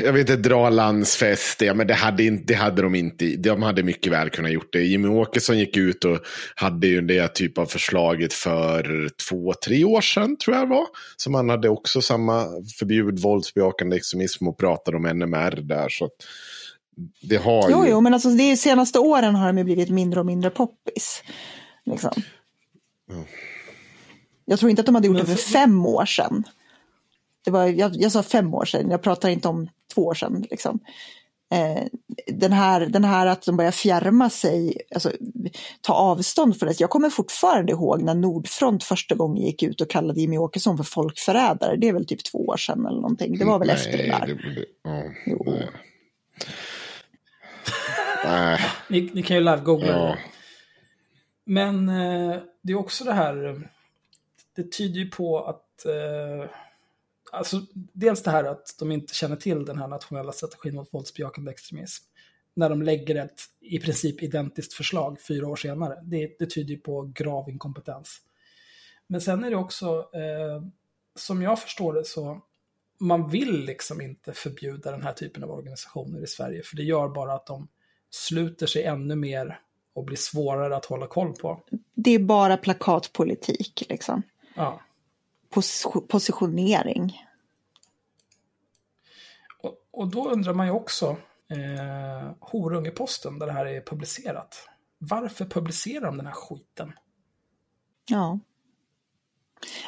Jag 0.04 0.14
vet 0.14 0.30
inte, 0.30 0.50
dra 0.50 0.70
landsfest, 0.70 1.62
ja, 1.62 1.74
men 1.74 1.88
det 1.88 1.94
hade, 1.94 2.24
inte, 2.24 2.54
det 2.54 2.54
hade 2.54 2.82
de 2.82 2.96
inte. 2.96 3.26
De 3.26 3.64
hade 3.64 3.84
mycket 3.84 4.12
väl 4.12 4.30
kunnat 4.30 4.52
gjort 4.52 4.74
det. 4.74 4.84
Jimmy 4.84 5.08
Åkesson 5.08 5.60
gick 5.60 5.78
ut 5.78 6.06
och 6.06 6.20
hade 6.56 6.88
ju 6.88 7.02
det 7.02 7.28
typ 7.34 7.58
av 7.58 7.66
förslaget 7.66 8.34
för 8.34 9.10
två, 9.30 9.54
tre 9.66 9.84
år 9.84 10.02
sedan, 10.02 10.38
tror 10.38 10.56
jag 10.56 10.66
det 10.66 10.70
var. 10.70 10.86
Som 11.18 11.34
han 11.34 11.50
hade 11.50 11.70
också 11.70 12.02
samma 12.02 12.46
förbjud 12.80 13.20
våldsbejakande 13.20 13.96
extremism 13.96 14.48
och 14.48 14.58
pratade 14.58 14.98
om 14.98 15.04
NMR 15.04 15.62
där. 15.62 15.90
Så 15.90 16.10
det 17.22 17.38
har 17.38 17.70
jo, 17.70 17.86
ju... 17.86 17.92
jo, 17.92 18.02
men 18.02 18.14
alltså 18.14 18.30
de 18.30 18.58
senaste 18.58 19.00
åren 19.00 19.36
har 19.36 19.48
de 19.48 19.58
ju 19.58 19.64
blivit 19.64 19.90
mindre 19.90 20.20
och 20.20 20.26
mindre 20.26 20.50
poppis. 20.50 21.24
Liksom. 21.86 22.12
Ja. 23.10 23.24
Jag 24.46 24.60
tror 24.60 24.70
inte 24.70 24.80
att 24.80 24.86
de 24.86 24.96
hade 24.96 25.08
gjort 25.08 25.18
det 25.18 25.26
för 25.26 25.36
fem 25.36 25.86
år 25.86 26.06
sedan. 26.06 26.44
Det 27.46 27.52
var, 27.52 27.66
jag, 27.68 27.96
jag 27.96 28.12
sa 28.12 28.24
fem 28.24 28.54
år 28.54 28.66
sedan, 28.66 28.92
jag 28.92 29.02
pratar 29.02 29.30
inte 29.30 29.48
om 29.48 29.68
två 29.94 30.06
år 30.06 30.14
sedan. 30.14 30.46
Liksom. 30.52 30.80
Eh, 31.52 31.84
den, 32.28 32.54
här, 32.54 32.86
den 32.86 33.04
här 33.04 33.28
att 33.28 33.46
de 33.46 33.58
börjar 33.58 33.72
fjärma 33.72 34.30
sig, 34.30 34.82
alltså, 34.94 35.12
ta 35.82 35.94
avstånd 35.94 36.60
för 36.60 36.66
det. 36.66 36.80
Jag 36.80 36.90
kommer 36.90 37.10
fortfarande 37.10 37.72
ihåg 37.72 38.02
när 38.02 38.16
Nordfront 38.16 38.84
första 38.84 39.16
gången 39.16 39.44
gick 39.44 39.64
ut 39.64 39.82
och 39.82 39.90
kallade 39.90 40.20
Jimmy 40.22 40.38
Åkesson 40.38 40.78
för 40.78 40.84
folkförrädare. 40.84 41.76
Det 41.76 41.88
är 41.90 41.94
väl 41.94 42.06
typ 42.06 42.24
två 42.24 42.46
år 42.46 42.58
sedan 42.58 42.86
eller 42.86 43.02
någonting. 43.02 43.38
Det 43.38 43.46
var 43.46 43.60
väl 43.60 43.68
nej, 43.68 43.76
efter 43.76 43.98
det 43.98 44.08
där. 44.08 44.28
Det, 44.28 44.34
det, 44.34 44.90
oh, 44.90 45.12
jo. 45.26 45.46
Nej. 48.26 48.60
ni, 48.90 49.10
ni, 49.14 49.24
kan 49.24 49.38
ju 49.38 49.44
live-googla 49.44 49.88
ja. 49.88 50.06
det. 50.06 50.20
Men 51.46 51.90
eh, 51.90 52.36
det 52.62 52.74
är 52.74 52.78
också 52.78 53.04
det 53.04 53.14
här, 53.14 53.62
det 54.56 54.72
tyder 54.72 55.00
ju 55.00 55.10
på 55.10 55.46
att 55.46 55.86
eh, 55.86 56.50
alltså, 57.36 57.62
dels 57.94 58.24
det 58.24 58.32
här 58.32 58.44
att 58.44 58.76
de 58.80 58.92
inte 58.92 59.14
känner 59.14 59.36
till 59.36 59.66
den 59.66 59.78
här 59.78 59.88
nationella 59.88 60.32
strategin 60.32 60.76
mot 60.76 60.94
våldsbejakande 60.94 61.52
extremism. 61.52 62.04
När 62.54 62.70
de 62.70 62.82
lägger 62.82 63.16
ett 63.16 63.42
i 63.62 63.80
princip 63.80 64.24
identiskt 64.24 64.74
förslag 64.74 65.22
fyra 65.22 65.48
år 65.48 65.56
senare. 65.56 66.02
Det, 66.04 66.36
det 66.40 66.46
tyder 66.46 66.76
på 66.76 67.12
grav 67.16 67.50
inkompetens. 67.50 68.22
Men 69.08 69.22
sen 69.22 69.44
är 69.44 69.50
det 69.50 69.56
också, 69.56 70.10
eh, 70.14 70.64
som 71.16 71.42
jag 71.42 71.60
förstår 71.60 71.94
det 71.94 72.06
så, 72.06 72.42
man 72.98 73.30
vill 73.30 73.66
liksom 73.66 74.02
inte 74.02 74.34
förbjuda 74.34 74.92
den 74.92 75.04
här 75.04 75.14
typen 75.14 75.44
av 75.44 75.52
organisationer 75.52 76.24
i 76.24 76.28
Sverige. 76.28 76.64
För 76.64 76.76
det 76.76 76.84
gör 76.84 77.08
bara 77.08 77.34
att 77.34 77.46
de 77.46 77.68
sluter 78.10 78.68
sig 78.68 78.84
ännu 78.84 79.16
mer 79.16 79.60
och 79.94 80.04
blir 80.04 80.18
svårare 80.18 80.76
att 80.76 80.86
hålla 80.86 81.08
koll 81.08 81.34
på. 81.34 81.62
Det 81.96 82.12
är 82.12 82.20
bara 82.20 82.58
plakatpolitik 82.58 83.84
liksom. 83.90 84.22
Ja. 84.56 84.82
Pos 85.50 85.86
positionering. 86.08 87.25
Och, 89.66 89.88
och, 89.92 90.08
då 90.08 90.30
undrar 90.30 90.54
man 90.54 90.66
ju 90.66 90.72
också, 90.72 91.18
eh, 91.50 92.32
Horungeposten 92.40 93.40
där 93.40 93.48
det 93.48 93.54
här 93.54 93.66
är 93.66 93.82
publicerat. 93.82 94.70
Varför 94.98 95.46
publicerar 95.46 96.06
de 96.06 96.18
den 96.18 96.26
här 96.26 96.34
skiten? 96.34 96.94
Ja. 98.10 98.40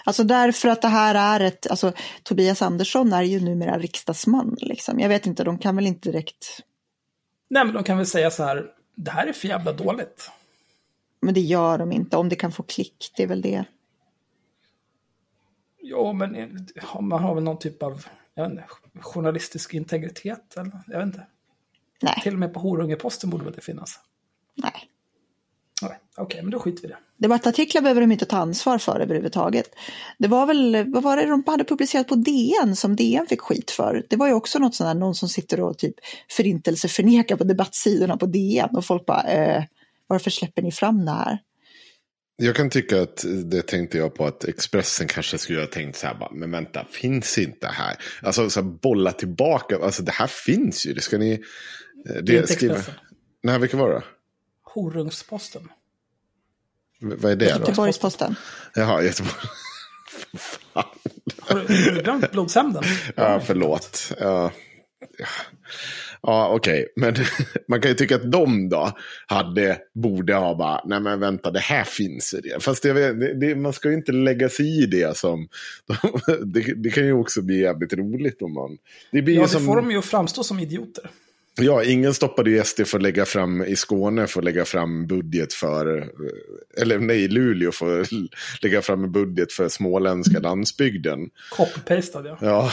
Alltså 0.03 0.23
därför 0.23 0.69
att 0.69 0.81
det 0.81 0.87
här 0.87 1.39
är 1.39 1.45
ett, 1.45 1.67
alltså 1.67 1.93
Tobias 2.23 2.61
Andersson 2.61 3.13
är 3.13 3.23
ju 3.23 3.39
numera 3.39 3.79
riksdagsman 3.79 4.57
liksom. 4.59 4.99
Jag 4.99 5.09
vet 5.09 5.25
inte, 5.25 5.43
de 5.43 5.57
kan 5.57 5.75
väl 5.75 5.87
inte 5.87 6.11
direkt... 6.11 6.63
Nej 7.49 7.65
men 7.65 7.73
de 7.73 7.83
kan 7.83 7.97
väl 7.97 8.05
säga 8.05 8.31
så 8.31 8.43
här, 8.43 8.71
det 8.95 9.11
här 9.11 9.27
är 9.27 9.33
för 9.33 9.47
jävla 9.47 9.73
dåligt. 9.73 10.31
Men 11.19 11.33
det 11.33 11.41
gör 11.41 11.77
de 11.77 11.91
inte, 11.91 12.17
om 12.17 12.29
det 12.29 12.35
kan 12.35 12.51
få 12.51 12.63
klick, 12.63 13.11
det 13.15 13.23
är 13.23 13.27
väl 13.27 13.41
det. 13.41 13.65
Jo, 15.81 16.13
men 16.13 16.67
man 17.01 17.23
har 17.23 17.35
väl 17.35 17.43
någon 17.43 17.59
typ 17.59 17.83
av 17.83 18.05
jag 18.37 18.49
vet 18.49 18.51
inte, 18.51 18.65
journalistisk 19.01 19.73
integritet? 19.73 20.57
Eller? 20.57 20.83
Jag 20.87 20.97
vet 20.97 21.05
inte. 21.05 21.27
Nej. 22.01 22.19
Till 22.23 22.33
och 22.33 22.39
med 22.39 22.53
på 22.53 22.59
Horungeposten 22.59 23.29
borde 23.29 23.51
det 23.51 23.61
finnas. 23.61 23.99
Nej. 24.55 24.89
Okej, 25.81 25.99
okay, 26.17 26.41
men 26.41 26.51
då 26.51 26.59
skiter 26.59 26.81
vi 26.81 26.87
i 26.87 26.91
det. 26.91 26.97
Debattartiklar 27.17 27.81
behöver 27.81 28.01
de 28.01 28.11
inte 28.11 28.25
ta 28.25 28.37
ansvar 28.37 28.77
för 28.77 28.99
överhuvudtaget. 28.99 29.69
Det 30.17 30.27
var 30.27 30.45
väl, 30.45 30.91
vad 30.93 31.03
var 31.03 31.17
det 31.17 31.25
de 31.25 31.43
hade 31.47 31.63
publicerat 31.63 32.07
på 32.07 32.15
DN 32.15 32.75
som 32.75 32.95
DN 32.95 33.25
fick 33.27 33.41
skit 33.41 33.71
för? 33.71 34.05
Det 34.09 34.15
var 34.15 34.27
ju 34.27 34.33
också 34.33 34.59
något 34.59 34.75
sånt 34.75 34.87
där, 34.87 34.93
någon 34.93 35.15
som 35.15 35.29
sitter 35.29 35.61
och 35.61 35.77
typ 35.77 35.95
förintelseförnekar 36.29 37.35
på 37.35 37.43
debattsidorna 37.43 38.17
på 38.17 38.25
DN 38.25 38.69
och 38.75 38.85
folk 38.85 39.05
bara, 39.05 39.23
eh, 39.23 39.63
varför 40.07 40.31
släpper 40.31 40.61
ni 40.61 40.71
fram 40.71 41.05
det 41.05 41.11
här? 41.11 41.39
Jag 42.39 42.55
kan 42.55 42.69
tycka 42.69 43.01
att 43.01 43.25
det 43.45 43.61
tänkte 43.61 43.97
jag 43.97 44.15
på 44.15 44.25
att 44.25 44.43
Expressen 44.43 45.07
kanske 45.07 45.37
skulle 45.37 45.59
ha 45.59 45.67
tänkt 45.67 45.97
så 45.97 46.07
här, 46.07 46.13
bara, 46.13 46.31
men 46.31 46.51
vänta, 46.51 46.85
finns 46.91 47.37
inte 47.37 47.67
här? 47.67 47.95
Alltså 48.21 48.49
så 48.49 48.61
här, 48.61 48.67
bolla 48.67 49.11
tillbaka, 49.11 49.77
alltså 49.83 50.03
det 50.03 50.11
här 50.11 50.27
finns 50.27 50.85
ju, 50.85 50.93
det 50.93 51.01
ska 51.01 51.17
ni... 51.17 51.43
Det, 52.05 52.21
det 52.21 52.33
är 52.33 52.41
inte 52.41 52.53
skriva. 52.53 52.75
Expressen. 52.75 53.01
Nej, 53.43 53.59
vilken 53.59 53.79
var 53.79 53.89
det? 53.89 54.03
Horungsposten. 54.63 55.69
V 56.99 57.15
vad 57.17 57.31
är 57.31 57.35
det 57.35 57.45
då? 57.45 57.59
Göteborgsposten. 57.59 58.35
Jaha, 58.75 59.03
Göteborg. 59.03 59.33
Har 61.39 61.55
du, 61.55 61.85
har 61.85 61.91
du 61.91 62.01
glömt 62.01 62.31
blodshämnden? 62.31 62.83
Ja, 63.15 63.39
förlåt. 63.45 64.13
Ja. 64.19 64.51
Ja, 66.21 66.49
okej. 66.53 66.79
Okay. 66.79 66.87
Men 66.95 67.25
man 67.67 67.81
kan 67.81 67.91
ju 67.91 67.95
tycka 67.95 68.15
att 68.15 68.31
de 68.31 68.69
då 68.69 68.91
hade, 69.27 69.77
borde 69.93 70.33
ha 70.33 70.55
bara, 70.55 70.81
nej 70.85 70.99
men 70.99 71.19
vänta, 71.19 71.51
det 71.51 71.59
här 71.59 71.83
finns 71.83 72.33
i 72.33 72.41
det. 72.41 72.63
Fast 72.63 72.83
det, 72.83 73.33
det, 73.33 73.55
man 73.55 73.73
ska 73.73 73.89
ju 73.89 73.95
inte 73.95 74.11
lägga 74.11 74.49
sig 74.49 74.83
i 74.83 74.85
det 74.85 75.17
som, 75.17 75.47
det, 76.45 76.73
det, 76.73 76.89
kan 76.89 77.05
ju 77.05 77.13
också 77.13 77.41
bli 77.41 77.59
jävligt 77.61 77.93
roligt 77.93 78.41
om 78.41 78.53
man... 78.53 78.77
Det 79.11 79.21
blir 79.21 79.35
ja, 79.35 79.41
det 79.41 79.47
som, 79.47 79.65
får 79.65 79.75
de 79.75 79.91
ju 79.91 79.97
att 79.97 80.05
framstå 80.05 80.43
som 80.43 80.59
idioter. 80.59 81.09
Ja, 81.59 81.83
ingen 81.83 82.13
stoppade 82.13 82.49
ju 82.49 82.63
SD 82.63 82.81
för 82.85 82.97
att 82.97 83.03
lägga 83.03 83.25
fram 83.25 83.63
i 83.63 83.75
Skåne 83.75 84.27
för 84.27 84.39
att 84.39 84.45
lägga 84.45 84.65
fram 84.65 85.07
budget 85.07 85.53
för, 85.53 86.11
eller 86.77 86.99
nej, 86.99 87.27
Luleå 87.27 87.71
för 87.71 88.01
att 88.01 88.07
lägga 88.61 88.81
fram 88.81 89.03
en 89.03 89.11
budget 89.11 89.53
för 89.53 89.69
småländska 89.69 90.39
landsbygden. 90.39 91.29
Copy-pastad 91.51 92.37
ja. 92.41 92.71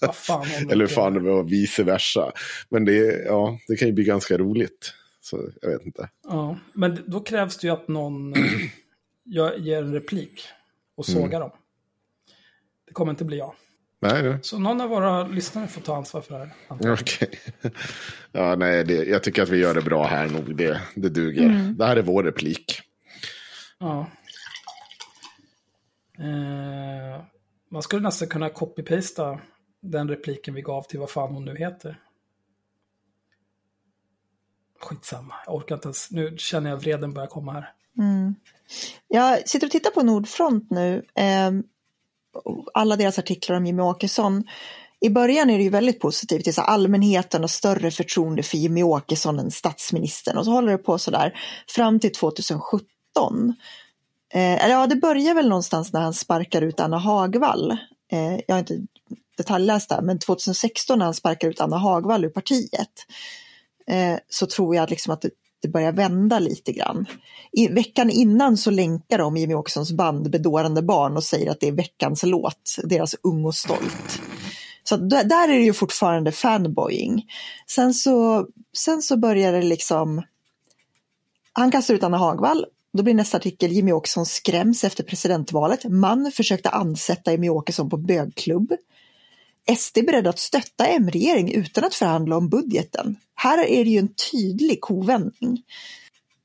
Ja, 0.00 0.12
fan, 0.12 0.46
eller 0.70 0.86
fan 0.86 1.14
det 1.14 1.20
var 1.20 1.44
vice 1.44 1.82
versa. 1.82 2.32
Men 2.68 2.84
det, 2.84 3.24
ja, 3.26 3.58
det 3.68 3.76
kan 3.76 3.88
ju 3.88 3.94
bli 3.94 4.04
ganska 4.04 4.38
roligt. 4.38 4.92
Så 5.20 5.48
jag 5.62 5.70
vet 5.70 5.86
inte. 5.86 6.08
Ja, 6.28 6.58
men 6.72 6.98
då 7.06 7.20
krävs 7.20 7.56
det 7.56 7.66
ju 7.66 7.72
att 7.72 7.88
någon 7.88 8.34
eh, 8.36 9.50
ger 9.56 9.78
en 9.78 9.92
replik 9.92 10.42
och 10.96 11.06
sågar 11.06 11.24
mm. 11.24 11.40
dem. 11.40 11.50
Det 12.86 12.92
kommer 12.92 13.10
inte 13.10 13.24
bli 13.24 13.38
jag. 13.38 13.54
Nej, 14.02 14.22
nej. 14.22 14.38
Så 14.42 14.58
någon 14.58 14.80
av 14.80 14.88
våra 14.88 15.26
lyssnare 15.26 15.68
får 15.68 15.80
ta 15.80 15.96
ansvar 15.96 16.20
för 16.20 16.34
det 16.34 16.38
här. 16.38 16.52
Okej. 16.68 16.92
Okay. 16.92 17.28
Ja, 18.32 18.56
nej, 18.56 18.84
det, 18.84 18.94
jag 18.94 19.22
tycker 19.22 19.42
att 19.42 19.48
vi 19.48 19.58
gör 19.58 19.74
det 19.74 19.82
bra 19.82 20.06
här 20.06 20.28
nog. 20.28 20.56
Det, 20.56 20.80
det 20.94 21.08
duger. 21.08 21.42
Mm. 21.42 21.76
Det 21.76 21.86
här 21.86 21.96
är 21.96 22.02
vår 22.02 22.22
replik. 22.22 22.80
Ja. 23.78 24.06
Eh, 26.18 27.24
man 27.70 27.82
skulle 27.82 28.02
nästan 28.02 28.28
kunna 28.28 28.48
copy-pasta 28.48 29.38
den 29.80 30.08
repliken 30.08 30.54
vi 30.54 30.62
gav 30.62 30.82
till 30.82 31.00
vad 31.00 31.10
fan 31.10 31.34
hon 31.34 31.44
nu 31.44 31.56
heter. 31.56 32.00
Skitsamma, 34.80 35.34
jag 35.46 35.54
orkar 35.54 35.74
inte 35.74 35.86
ens. 35.88 36.10
Nu 36.10 36.34
känner 36.38 36.70
jag 36.70 36.76
vreden 36.76 37.14
börjar 37.14 37.28
komma 37.28 37.52
här. 37.52 37.72
Mm. 37.98 38.34
Jag 39.08 39.48
sitter 39.48 39.66
och 39.66 39.70
tittar 39.70 39.90
på 39.90 40.02
Nordfront 40.02 40.70
nu. 40.70 41.04
Eh, 41.14 41.50
alla 42.74 42.96
deras 42.96 43.18
artiklar 43.18 43.56
om 43.56 43.66
Jimmy 43.66 43.82
Åkesson. 43.82 44.44
I 45.00 45.10
början 45.10 45.50
är 45.50 45.58
det 45.58 45.64
ju 45.64 45.70
väldigt 45.70 46.00
positivt, 46.00 46.44
det 46.44 46.58
är 46.58 46.62
allmänheten 46.62 47.44
och 47.44 47.50
större 47.50 47.90
förtroende 47.90 48.42
för 48.42 48.56
Jimmy 48.56 48.82
Åkesson 48.82 49.38
än 49.38 49.50
statsministern 49.50 50.38
och 50.38 50.44
så 50.44 50.50
håller 50.50 50.72
det 50.72 50.78
på 50.78 50.98
sådär 50.98 51.38
fram 51.68 52.00
till 52.00 52.12
2017. 52.12 52.82
Eh, 54.34 54.68
ja, 54.68 54.86
det 54.86 54.96
börjar 54.96 55.34
väl 55.34 55.48
någonstans 55.48 55.92
när 55.92 56.00
han 56.00 56.14
sparkar 56.14 56.62
ut 56.62 56.80
Anna 56.80 56.98
Hagvall. 56.98 57.70
Eh, 58.12 58.40
jag 58.46 58.54
har 58.54 58.58
inte 58.58 58.78
detaljläst 59.36 59.88
det, 59.88 60.00
men 60.02 60.18
2016 60.18 60.98
när 60.98 61.04
han 61.04 61.14
sparkar 61.14 61.48
ut 61.48 61.60
Anna 61.60 61.76
Hagvall 61.76 62.24
ur 62.24 62.28
partiet 62.28 63.06
eh, 63.86 64.18
så 64.28 64.46
tror 64.46 64.76
jag 64.76 64.90
liksom 64.90 65.12
att 65.12 65.20
det, 65.20 65.30
det 65.62 65.68
börjar 65.68 65.92
vända 65.92 66.38
lite 66.38 66.72
grann. 66.72 67.06
I 67.52 67.68
veckan 67.68 68.10
innan 68.10 68.56
så 68.56 68.70
länkar 68.70 69.18
de 69.18 69.36
Jimmy 69.36 69.54
Åkessons 69.54 69.92
band 69.92 70.30
Bedårande 70.30 70.82
barn 70.82 71.16
och 71.16 71.24
säger 71.24 71.50
att 71.50 71.60
det 71.60 71.68
är 71.68 71.72
veckans 71.72 72.22
låt, 72.22 72.76
deras 72.84 73.14
Ung 73.22 73.44
och 73.44 73.54
stolt. 73.54 74.20
Så 74.84 74.96
där 74.96 75.48
är 75.48 75.58
det 75.58 75.64
ju 75.64 75.72
fortfarande 75.72 76.32
fanboying. 76.32 77.26
Sen 77.66 77.94
så, 77.94 78.46
sen 78.76 79.02
så 79.02 79.16
börjar 79.16 79.52
det 79.52 79.62
liksom, 79.62 80.22
han 81.52 81.70
kastar 81.70 81.94
ut 81.94 82.02
Anna 82.02 82.18
Hagvall 82.18 82.66
då 82.92 83.02
blir 83.02 83.14
nästa 83.14 83.36
artikel 83.36 83.72
Jimmy 83.72 83.92
Åkesson 83.92 84.26
skräms 84.26 84.84
efter 84.84 85.04
presidentvalet. 85.04 85.84
Man 85.84 86.32
försökte 86.32 86.68
ansätta 86.68 87.32
Jimmy 87.32 87.48
Åkesson 87.48 87.90
på 87.90 87.96
bögklubb. 87.96 88.72
SD 89.76 89.98
är 89.98 90.02
beredda 90.02 90.30
att 90.30 90.38
stötta 90.38 90.86
M-regering 90.86 91.52
utan 91.52 91.84
att 91.84 91.94
förhandla 91.94 92.36
om 92.36 92.48
budgeten. 92.48 93.16
Här 93.34 93.66
är 93.66 93.84
det 93.84 93.90
ju 93.90 93.98
en 93.98 94.14
tydlig 94.32 94.80
kovändning. 94.80 95.62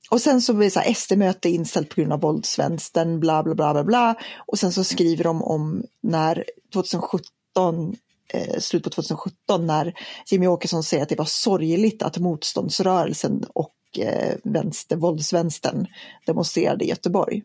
Och 0.09 0.22
sen 0.22 0.41
så 0.41 0.53
blir 0.53 0.72
det 0.86 0.95
SD-möte 0.95 1.49
inställt 1.49 1.89
på 1.89 2.01
grund 2.01 2.13
av 2.13 2.20
våldsvänstern, 2.22 3.20
bla 3.20 3.43
bla 3.43 3.55
bla 3.55 3.74
bla 3.74 3.84
bla. 3.84 4.15
Och 4.47 4.59
sen 4.59 4.72
så 4.72 4.84
skriver 4.84 5.24
de 5.24 5.43
om 5.43 5.84
när 6.01 6.45
2017 6.74 7.95
eh, 8.34 8.59
slut 8.59 8.84
på 8.84 8.89
2017 8.89 9.68
när 9.68 9.93
Jimmy 10.32 10.47
Åkesson 10.47 10.84
säger 10.84 11.03
att 11.03 11.09
det 11.09 11.15
var 11.15 11.26
sorgligt 11.26 12.03
att 12.03 12.18
motståndsrörelsen 12.18 13.45
och 13.53 13.76
eh, 13.99 14.36
vänster, 14.43 14.95
våldsvänstern 14.95 15.88
demonstrerade 16.26 16.86
i 16.86 16.89
Göteborg. 16.89 17.43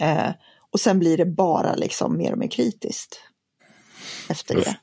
Eh, 0.00 0.30
och 0.70 0.80
sen 0.80 0.98
blir 0.98 1.16
det 1.16 1.26
bara 1.26 1.74
liksom 1.74 2.16
mer 2.16 2.32
och 2.32 2.38
mer 2.38 2.48
kritiskt 2.48 3.20
efter 4.30 4.54
det. 4.54 4.76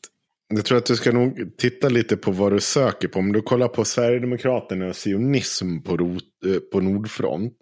Jag 0.54 0.66
tror 0.66 0.78
att 0.78 0.86
du 0.86 0.96
ska 0.96 1.12
nog 1.12 1.58
titta 1.58 1.90
lite 1.90 2.18
på 2.18 2.32
vad 2.32 2.52
du 2.52 2.60
söker 2.60 3.08
på. 3.08 3.20
Om 3.20 3.32
du 3.32 3.42
kollar 3.42 3.68
på 3.68 3.86
Sverigedemokraterna 3.86 4.88
och 4.88 4.96
sionism 4.96 5.80
på, 5.80 5.98
rot, 5.98 6.24
eh, 6.46 6.60
på 6.72 6.82
Nordfront. 6.82 7.54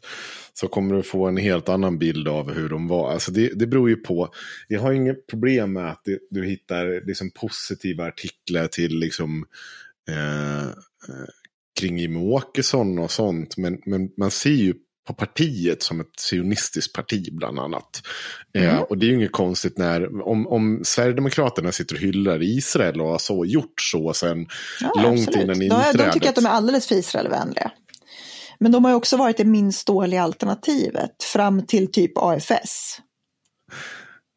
Så 0.54 0.68
kommer 0.68 0.96
du 0.96 1.04
få 1.04 1.28
en 1.28 1.38
helt 1.38 1.70
annan 1.70 1.98
bild 2.00 2.28
av 2.28 2.54
hur 2.54 2.70
de 2.70 2.88
var. 2.88 3.12
Alltså 3.12 3.32
det, 3.32 3.60
det 3.60 3.68
beror 3.68 3.90
ju 3.90 3.96
på. 3.96 4.30
Jag 4.68 4.82
har 4.82 4.94
inget 4.94 5.28
problem 5.28 5.74
med 5.74 5.92
att 5.92 6.02
du, 6.30 6.46
hittar 6.46 7.08
liksom 7.08 7.32
positiva 7.32 8.08
artiklar 8.08 8.68
till 8.68 9.00
liksom, 9.00 9.46
eh, 10.10 10.64
eh 10.64 11.30
kring 11.80 11.98
Jimmie 11.98 12.24
Åkesson 12.24 13.00
och 13.00 13.12
sånt. 13.12 13.58
Men, 13.58 13.82
men 13.86 14.12
man 14.18 14.32
ser 14.32 14.50
ju 14.50 14.74
på 15.10 15.14
partiet 15.14 15.84
som 15.84 16.00
ett 16.02 16.20
sionistiskt 16.30 16.94
parti 16.94 17.30
bland 17.32 17.60
annat. 17.60 18.02
Eh, 18.56 18.64
mm. 18.64 18.76
Eh, 18.76 18.82
och 18.82 18.98
det 18.98 19.06
är 19.06 19.08
ju 19.08 19.16
inget 19.16 19.32
konstigt 19.32 19.78
när, 19.78 20.28
om, 20.28 20.48
om 20.48 20.82
Sverigedemokraterna 20.84 21.72
sitter 21.72 21.96
och 21.96 22.02
hyllar 22.02 22.44
Israel 22.44 23.02
och 23.02 23.08
har 23.08 23.18
så 23.18 23.46
gjort 23.46 23.82
så 23.82 24.14
sedan 24.14 24.48
ja, 24.82 25.02
långt 25.02 25.28
absolut. 25.28 25.44
innan 25.44 25.62
inträdet. 25.62 25.98
De, 25.98 26.04
de 26.04 26.12
tycker 26.12 26.30
att 26.30 26.36
de 26.36 26.46
är 26.46 26.50
alldeles 26.50 26.88
för 26.88 26.96
Israelvänliga. 26.96 27.72
Men 28.60 28.72
de 28.72 28.86
har 28.86 28.92
ju 28.92 28.98
också 28.98 29.18
varit 29.18 29.38
det 29.38 29.46
minst 29.46 29.88
dåliga 29.88 30.24
alternativet 30.24 31.24
fram 31.24 31.66
till 31.66 31.92
typ 31.92 32.12
AFS. 32.16 33.00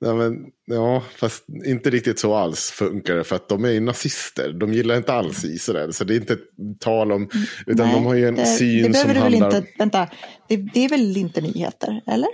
Ja, 0.04 0.14
men, 0.14 0.46
ja, 0.64 1.02
fast 1.16 1.44
inte 1.64 1.90
riktigt 1.90 2.18
så 2.18 2.34
alls 2.34 2.70
funkar 2.70 3.16
det 3.16 3.24
för 3.24 3.36
att 3.36 3.48
de 3.48 3.64
är 3.64 3.70
ju 3.70 3.80
nazister. 3.80 4.52
De 4.52 4.72
gillar 4.72 4.96
inte 4.96 5.12
alls 5.12 5.44
Israel. 5.44 5.92
Så 5.92 6.04
det 6.04 6.14
är 6.14 6.16
inte 6.16 6.38
tal 6.80 7.12
om, 7.12 7.28
utan 7.66 7.86
Nej, 7.86 7.94
de 7.94 8.06
har 8.06 8.14
ju 8.14 8.28
en 8.28 8.34
det, 8.34 8.46
syn 8.46 8.92
det 8.92 8.98
som 8.98 9.16
handlar... 9.16 9.56
Inte, 9.56 9.64
vänta, 9.78 10.08
det, 10.48 10.56
det 10.56 10.84
är 10.84 10.88
väl 10.88 11.16
inte 11.16 11.40
nyheter, 11.40 12.00
eller? 12.06 12.28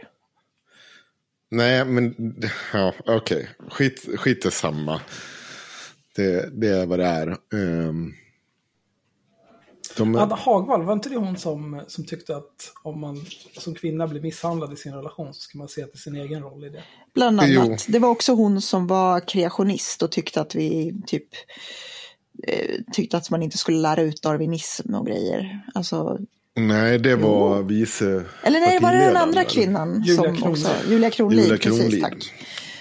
Nej, 1.50 1.84
men 1.84 2.14
ja, 2.72 2.94
okej. 2.98 3.14
Okay. 3.16 3.46
Skit, 3.70 4.08
skit 4.16 4.44
är 4.44 4.50
samma. 4.50 5.00
Det, 6.16 6.60
det 6.60 6.68
är 6.68 6.86
vad 6.86 6.98
det 6.98 7.06
är. 7.06 7.36
Um, 7.52 8.14
de... 9.98 10.16
Anna 10.16 10.34
Hagvall, 10.34 10.82
var 10.82 10.92
inte 10.92 11.08
det 11.08 11.16
hon 11.16 11.36
som, 11.36 11.82
som 11.88 12.04
tyckte 12.04 12.36
att 12.36 12.72
om 12.82 13.00
man 13.00 13.24
som 13.58 13.74
kvinna 13.74 14.06
blir 14.06 14.20
misshandlad 14.20 14.72
i 14.72 14.76
sin 14.76 14.94
relation 14.94 15.34
så 15.34 15.40
ska 15.40 15.58
man 15.58 15.68
se 15.68 15.86
till 15.86 16.00
sin 16.00 16.16
egen 16.16 16.42
roll 16.42 16.64
i 16.64 16.68
det? 16.68 16.82
Bland 17.14 17.40
annat. 17.40 17.50
Jo. 17.68 17.76
Det 17.88 17.98
var 17.98 18.08
också 18.08 18.32
hon 18.32 18.60
som 18.60 18.86
var 18.86 19.20
kreationist 19.20 20.02
och 20.02 20.12
tyckte 20.12 20.40
att 20.40 20.54
vi 20.54 20.94
typ 21.06 21.28
eh, 22.48 22.74
tyckte 22.92 23.16
att 23.16 23.30
man 23.30 23.42
inte 23.42 23.58
skulle 23.58 23.78
lära 23.78 24.02
ut 24.02 24.22
darwinism 24.22 24.94
och 24.94 25.06
grejer. 25.06 25.60
Alltså, 25.74 26.18
Nej, 26.54 26.98
det 26.98 27.16
var 27.16 27.56
jo. 27.56 27.62
vice 27.62 28.24
Eller 28.42 28.60
nej, 28.60 28.78
var 28.80 28.92
det 28.92 28.98
den 28.98 29.16
andra 29.16 29.44
kvinnan? 29.44 30.02
Julia 30.02 30.22
som 30.22 30.36
Kronlid. 30.36 30.66
Också, 30.66 30.90
Julia 30.90 31.10
Kronlid, 31.10 31.44
Julia 31.44 31.58
Kronlid. 31.58 31.84
precis, 31.84 32.02
tack. 32.02 32.32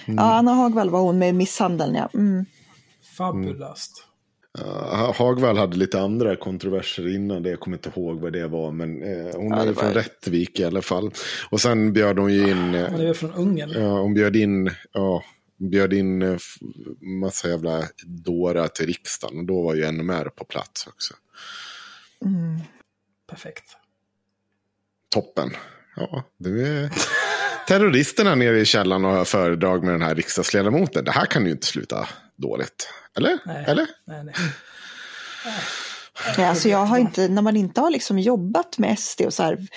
Mm. 0.06 0.18
Ja, 0.18 0.34
Anna 0.34 0.54
Hagvall 0.54 0.90
var 0.90 1.00
hon 1.00 1.20
med 1.20 1.36
misshandeln, 1.36 1.96
ja. 1.96 2.10
Mm. 2.14 2.46
Fabulöst. 3.18 4.07
Uh, 4.62 5.14
Hagvall 5.14 5.58
hade 5.58 5.78
lite 5.78 6.02
andra 6.02 6.36
kontroverser 6.36 7.16
innan 7.16 7.44
det. 7.44 7.50
Jag 7.50 7.60
kommer 7.60 7.78
inte 7.78 7.92
ihåg 7.96 8.20
vad 8.20 8.34
det 8.34 8.48
var. 8.48 8.72
Men 8.72 9.04
uh, 9.04 9.36
hon 9.36 9.50
ja, 9.50 9.66
är 9.66 9.74
från 9.74 9.94
Rättvik 9.94 10.60
i 10.60 10.64
alla 10.64 10.82
fall. 10.82 11.12
Och 11.50 11.62
sen 11.62 11.94
bjöd 11.94 12.20
hon 12.20 12.34
ju 12.34 12.50
in. 12.50 12.76
Uh, 12.76 12.90
hon 12.90 13.02
är 13.02 13.14
från 13.14 13.34
Ungern. 13.34 13.72
Ja, 13.76 14.02
hon 14.02 14.14
bjöd 14.14 14.36
in. 14.36 14.72
Ja, 14.92 15.24
bjöd 15.58 15.94
in 15.94 16.40
massa 17.02 17.50
jävla 17.50 17.84
dårar 18.06 18.68
till 18.68 18.86
riksdagen. 18.86 19.40
Och 19.40 19.46
då 19.46 19.62
var 19.62 19.76
ju 19.76 19.92
NMR 19.92 20.30
på 20.36 20.46
plats 20.46 20.88
också. 20.88 21.14
Mm. 22.26 22.60
Perfekt. 23.30 23.64
Toppen. 25.14 25.52
Ja, 25.96 26.24
det 26.38 26.50
är 26.50 26.92
terroristerna 27.68 28.36
nere 28.36 28.60
i 28.60 28.66
källaren 28.66 29.06
och 29.06 29.12
har 29.12 29.26
föredrag 29.26 29.84
med 29.84 29.94
den 29.94 30.02
här 30.02 30.16
riksdagsledamoten. 30.16 31.06
Det 31.06 31.12
här 31.12 31.26
kan 31.26 31.46
ju 31.46 31.52
inte 31.52 31.68
sluta 31.68 32.10
dåligt. 32.36 32.90
Eller? 33.18 33.40
Nej. 33.46 33.66
Eller? 33.68 33.88
Nej, 34.06 34.24
nej. 34.24 34.34
nej. 36.38 36.46
alltså 36.46 36.70
jag 36.70 36.86
har 36.86 36.98
inte, 36.98 37.28
när 37.28 37.42
man 37.42 37.58
inte 37.58 37.82
har 37.82 37.92
liksom 37.92 38.20
jobbat 38.20 38.78
med 38.78 39.00
SD 39.00 39.22
och 39.22 39.34
så 39.34 39.44
här 39.44 39.68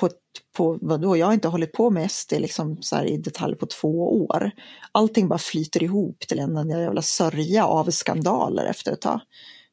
på, 0.00 0.10
på 0.56 0.78
vadå, 0.80 1.16
jag 1.16 1.26
har 1.26 1.32
inte 1.32 1.48
hållit 1.48 1.72
på 1.72 1.90
med 1.90 2.10
SD 2.10 2.32
liksom 2.32 2.82
så 2.82 2.96
här 2.96 3.04
i 3.04 3.16
detalj 3.16 3.56
på 3.56 3.66
två 3.66 4.24
år. 4.26 4.50
Allting 4.92 5.28
bara 5.28 5.38
flyter 5.38 5.82
ihop 5.82 6.18
till 6.18 6.38
en 6.38 6.68
jävla 6.68 7.02
sörja 7.02 7.66
av 7.66 7.90
skandaler 7.90 8.64
efter 8.64 8.92
ett 8.92 9.00
tag. 9.00 9.20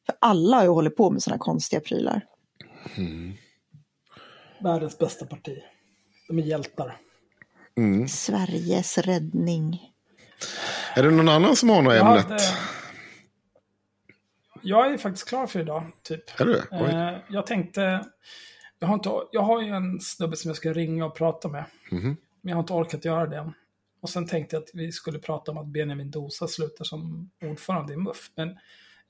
För 0.06 0.14
alla 0.20 0.56
har 0.56 0.62
ju 0.62 0.68
hållit 0.68 0.96
på 0.96 1.10
med 1.10 1.22
sådana 1.22 1.38
konstiga 1.38 1.80
prylar. 1.80 2.24
Mm. 2.96 3.34
Världens 4.62 4.98
bästa 4.98 5.26
parti. 5.26 5.58
De 6.28 6.38
är 6.38 6.42
hjältar. 6.42 6.96
Mm. 7.76 8.08
Sveriges 8.08 8.98
räddning. 8.98 9.92
Är 10.94 11.02
det 11.02 11.10
någon 11.10 11.28
annan 11.28 11.56
som 11.56 11.68
har 11.68 11.82
något 11.82 11.94
ämnet? 11.94 12.28
Det... 12.28 12.38
jag 14.68 14.92
är 14.92 14.98
faktiskt 14.98 15.28
klar 15.28 15.46
för 15.46 15.60
idag, 15.60 15.84
typ. 16.02 16.40
Är 16.40 16.44
du 16.44 16.52
det? 16.52 16.76
Eh, 16.76 17.18
jag 17.28 17.46
tänkte, 17.46 18.04
jag 18.78 18.88
har, 18.88 18.94
inte, 18.94 19.10
jag 19.32 19.42
har 19.42 19.62
ju 19.62 19.68
en 19.68 20.00
snubbe 20.00 20.36
som 20.36 20.48
jag 20.48 20.56
ska 20.56 20.72
ringa 20.72 21.06
och 21.06 21.16
prata 21.16 21.48
med. 21.48 21.64
Mhm. 21.90 22.16
Men 22.40 22.50
jag 22.50 22.56
har 22.56 22.62
inte 22.62 22.72
orkat 22.72 23.04
göra 23.04 23.26
det 23.26 23.36
än. 23.36 23.52
Och 24.00 24.10
sen 24.10 24.26
tänkte 24.26 24.56
jag 24.56 24.62
att 24.62 24.70
vi 24.74 24.92
skulle 24.92 25.18
prata 25.18 25.50
om 25.50 25.58
att 25.58 25.66
Benjamin 25.66 26.10
Dosa 26.10 26.48
slutar 26.48 26.84
som 26.84 27.30
ordförande 27.42 27.92
i 27.92 27.96
MUF. 27.96 28.30
Men 28.34 28.48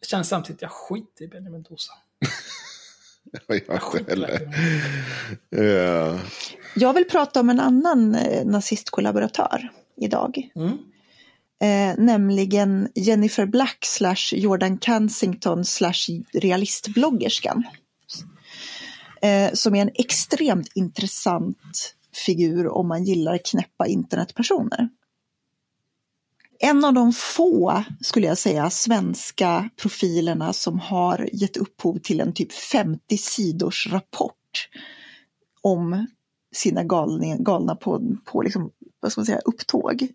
jag 0.01 0.09
känner 0.09 0.25
samtidigt 0.25 0.59
att 0.59 0.63
jag 0.63 0.71
skiter 0.71 1.25
i 1.25 1.29
Benjamin 1.29 1.63
Dosa. 1.63 1.93
Jag 3.49 3.63
Jag 3.67 3.83
skiter 3.83 4.17
själv. 4.17 4.27
Ja. 5.49 6.19
Jag 6.77 6.93
vill 6.93 7.05
prata 7.05 7.41
om 7.41 7.51
en 7.51 7.61
annan 7.61 8.15
eh, 8.15 8.47
nazistkollaboratör 8.47 9.69
idag. 9.97 10.51
Mm. 10.55 10.79
Eh, 11.61 11.95
nämligen 11.99 12.89
Jennifer 12.95 13.47
Black 13.47 13.79
slash 13.81 14.33
Jordan 14.33 14.79
Kensington 14.79 15.65
slash 15.65 16.09
realistbloggerskan. 16.33 17.65
Eh, 19.23 19.53
som 19.53 19.75
är 19.75 19.83
en 19.83 19.91
extremt 19.95 20.71
intressant 20.75 21.95
figur 22.27 22.69
om 22.69 22.89
man 22.89 23.05
gillar 23.05 23.39
knäppa 23.45 23.87
internetpersoner. 23.87 24.89
En 26.61 26.85
av 26.85 26.95
de 26.95 27.13
få, 27.13 27.85
skulle 28.01 28.27
jag 28.27 28.39
säga, 28.39 28.71
svenska 28.71 29.71
profilerna 29.77 30.53
som 30.53 30.79
har 30.79 31.29
gett 31.33 31.57
upphov 31.57 31.99
till 31.99 32.21
en 32.21 32.33
typ 32.33 32.53
50 32.53 33.19
sidors 33.19 33.87
rapport 33.87 34.69
om 35.61 36.07
sina 36.55 36.85
galningar, 36.85 37.39
galna 37.39 37.77
på, 37.77 38.17
på 38.25 38.43
liksom, 38.43 38.71
vad 39.01 39.13
ska 39.13 39.21
man 39.21 39.27
säga, 39.27 39.41
upptåg. 39.45 40.09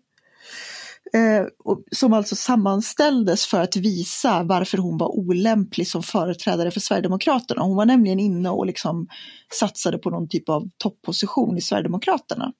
Eh, 1.12 1.46
som 1.92 2.12
alltså 2.12 2.36
sammanställdes 2.36 3.46
för 3.46 3.60
att 3.60 3.76
visa 3.76 4.42
varför 4.42 4.78
hon 4.78 4.98
var 4.98 5.08
olämplig 5.08 5.88
som 5.88 6.02
företrädare 6.02 6.70
för 6.70 6.80
Sverigedemokraterna. 6.80 7.62
Hon 7.62 7.76
var 7.76 7.86
nämligen 7.86 8.20
inne 8.20 8.50
och 8.50 8.66
liksom 8.66 9.08
satsade 9.52 9.98
på 9.98 10.10
någon 10.10 10.28
typ 10.28 10.48
av 10.48 10.68
topposition 10.76 11.58
i 11.58 11.60
Sverigedemokraterna. 11.60 12.52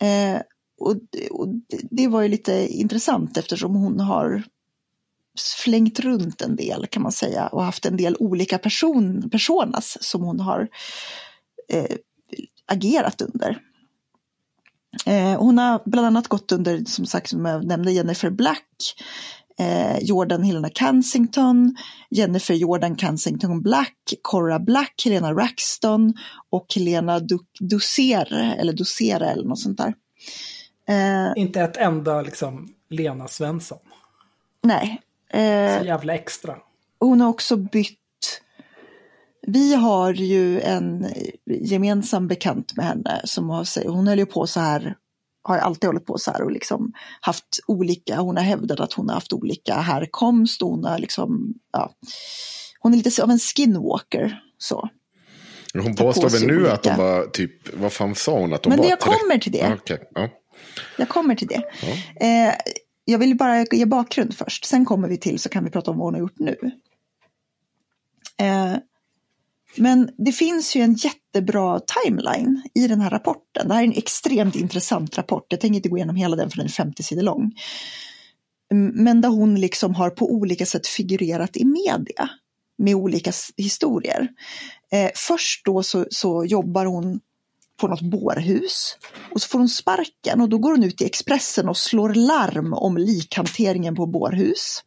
Eh, 0.00 0.40
och, 0.80 0.96
och 1.30 1.48
det, 1.48 1.80
det 1.90 2.08
var 2.08 2.22
ju 2.22 2.28
lite 2.28 2.66
intressant 2.68 3.36
eftersom 3.36 3.74
hon 3.74 4.00
har 4.00 4.42
flängt 5.64 6.00
runt 6.00 6.42
en 6.42 6.56
del 6.56 6.86
kan 6.86 7.02
man 7.02 7.12
säga 7.12 7.46
och 7.46 7.64
haft 7.64 7.86
en 7.86 7.96
del 7.96 8.16
olika 8.18 8.58
person, 8.58 9.30
personas 9.30 9.98
som 10.00 10.22
hon 10.22 10.40
har 10.40 10.68
eh, 11.72 11.96
agerat 12.66 13.22
under. 13.22 13.58
Eh, 15.06 15.38
hon 15.38 15.58
har 15.58 15.82
bland 15.84 16.06
annat 16.06 16.28
gått 16.28 16.52
under, 16.52 16.84
som 16.84 17.06
sagt, 17.06 17.30
som 17.30 17.44
jag 17.44 17.64
nämnde, 17.64 17.92
Jennifer 17.92 18.30
Black, 18.30 18.66
eh, 19.58 19.98
Jordan 19.98 20.42
Helena 20.42 20.68
Kensington, 20.68 21.76
Jennifer 22.10 22.54
Jordan 22.54 22.96
Kensington 22.96 23.62
Black, 23.62 24.14
Cora 24.22 24.58
Black, 24.58 25.02
Helena 25.04 25.32
Raxton 25.32 26.14
och 26.50 26.66
Helena 26.74 27.20
du 27.20 27.38
Dusere, 27.60 28.54
eller 28.54 28.72
Dusera 28.72 29.30
eller 29.30 29.44
något 29.44 29.60
sånt 29.60 29.78
där. 29.78 29.94
Eh, 30.88 31.32
Inte 31.36 31.60
ett 31.60 31.76
enda 31.76 32.22
liksom 32.22 32.74
Lena 32.88 33.28
Svensson. 33.28 33.78
nej. 34.62 35.00
Så 35.78 35.86
jävla 35.86 36.14
extra. 36.14 36.56
hon 37.00 37.20
har 37.20 37.28
också 37.28 37.56
bytt 37.56 37.98
vi 39.46 39.74
har 39.74 40.12
ju 40.12 40.60
en 40.60 41.06
gemensam 41.46 42.28
bekant 42.28 42.76
med 42.76 42.86
henne 42.86 43.20
som 43.24 43.50
har, 43.50 43.88
hon 43.88 44.06
höll 44.08 44.18
ju 44.18 44.26
på 44.26 44.46
så 44.46 44.60
här, 44.60 44.96
har 45.42 45.58
alltid 45.58 45.88
hållit 45.88 46.06
på 46.06 46.18
så 46.18 46.30
här 46.30 46.42
och 46.42 46.50
liksom 46.50 46.92
haft 47.20 47.60
olika, 47.66 48.20
hon 48.20 48.36
har 48.36 48.44
hävdat 48.44 48.80
att 48.80 48.92
hon 48.92 49.08
har 49.08 49.14
haft 49.14 49.32
olika 49.32 49.74
härkomst 49.74 50.62
och 50.62 50.68
hon 50.70 50.84
har 50.84 50.98
liksom, 50.98 51.54
ja, 51.72 51.92
hon 52.80 52.92
är 52.92 52.96
lite 52.96 53.22
av 53.22 53.30
en 53.30 53.38
skinwalker 53.38 54.42
så. 54.58 54.88
Hon 55.74 55.96
Ta 55.96 56.02
på 56.04 56.12
påstår 56.12 56.30
väl 56.30 56.46
nu 56.46 56.56
olika. 56.56 56.72
att 56.72 56.82
de 56.82 56.96
var 56.96 57.26
typ, 57.26 57.74
vad 57.74 57.92
fan 57.92 58.14
sa 58.14 58.38
hon? 58.40 58.52
Att 58.52 58.62
de 58.62 58.68
Men 58.68 58.78
var 58.78 58.84
det 58.84 58.90
jag 58.90 59.00
30 59.00 59.18
kommer 59.18 59.38
till 59.38 59.52
det. 59.52 59.58
Ja, 59.58 59.74
okej. 59.74 59.98
ja. 60.14 60.28
Jag 60.98 61.08
kommer 61.08 61.34
till 61.34 61.48
det. 61.48 61.62
Eh, 62.26 62.54
jag 63.04 63.18
vill 63.18 63.36
bara 63.36 63.64
ge 63.64 63.86
bakgrund 63.86 64.34
först, 64.36 64.64
sen 64.64 64.84
kommer 64.84 65.08
vi 65.08 65.18
till 65.18 65.38
så 65.38 65.48
kan 65.48 65.64
vi 65.64 65.70
prata 65.70 65.90
om 65.90 65.98
vad 65.98 66.06
hon 66.06 66.14
har 66.14 66.20
gjort 66.20 66.38
nu. 66.38 66.56
Eh, 68.40 68.76
men 69.76 70.10
det 70.18 70.32
finns 70.32 70.76
ju 70.76 70.80
en 70.80 70.94
jättebra 70.94 71.80
timeline 71.80 72.62
i 72.74 72.88
den 72.88 73.00
här 73.00 73.10
rapporten. 73.10 73.68
Det 73.68 73.74
här 73.74 73.80
är 73.82 73.86
en 73.86 73.92
extremt 73.92 74.56
intressant 74.56 75.18
rapport. 75.18 75.46
Jag 75.48 75.60
tänker 75.60 75.76
inte 75.76 75.88
gå 75.88 75.96
igenom 75.96 76.16
hela 76.16 76.36
den 76.36 76.50
för 76.50 76.56
den 76.56 76.66
är 76.66 76.70
50 76.70 77.02
sidor 77.02 77.22
lång. 77.22 77.52
Mm, 78.72 79.04
Men 79.04 79.20
där 79.20 79.28
hon 79.28 79.60
liksom 79.60 79.94
har 79.94 80.10
på 80.10 80.32
olika 80.32 80.66
sätt 80.66 80.86
figurerat 80.86 81.56
i 81.56 81.64
media 81.64 82.30
med 82.78 82.94
olika 82.94 83.32
historier. 83.56 84.28
Eh, 84.92 85.10
först 85.14 85.64
då 85.64 85.82
så, 85.82 86.06
så 86.10 86.44
jobbar 86.44 86.84
hon 86.86 87.20
på 87.80 87.88
något 87.88 88.00
bårhus 88.00 88.96
och 89.34 89.42
så 89.42 89.48
får 89.48 89.58
hon 89.58 89.68
sparken 89.68 90.40
och 90.40 90.48
då 90.48 90.58
går 90.58 90.70
hon 90.70 90.84
ut 90.84 91.02
i 91.02 91.06
Expressen 91.06 91.68
och 91.68 91.76
slår 91.76 92.14
larm 92.14 92.72
om 92.72 92.98
likhanteringen 92.98 93.96
på 93.96 94.06
bårhus. 94.06 94.82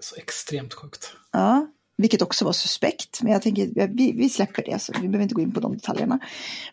Så 0.00 0.16
extremt 0.16 0.74
sjukt. 0.74 1.12
Ja, 1.32 1.66
vilket 2.02 2.22
också 2.22 2.44
var 2.44 2.52
suspekt. 2.52 3.22
Men 3.22 3.32
jag 3.32 3.42
tänker, 3.42 3.88
vi, 3.96 4.12
vi 4.12 4.28
släpper 4.28 4.62
det, 4.62 4.78
så 4.78 4.92
vi 4.92 5.08
behöver 5.08 5.22
inte 5.22 5.34
gå 5.34 5.40
in 5.40 5.52
på 5.52 5.60
de 5.60 5.72
detaljerna. 5.72 6.18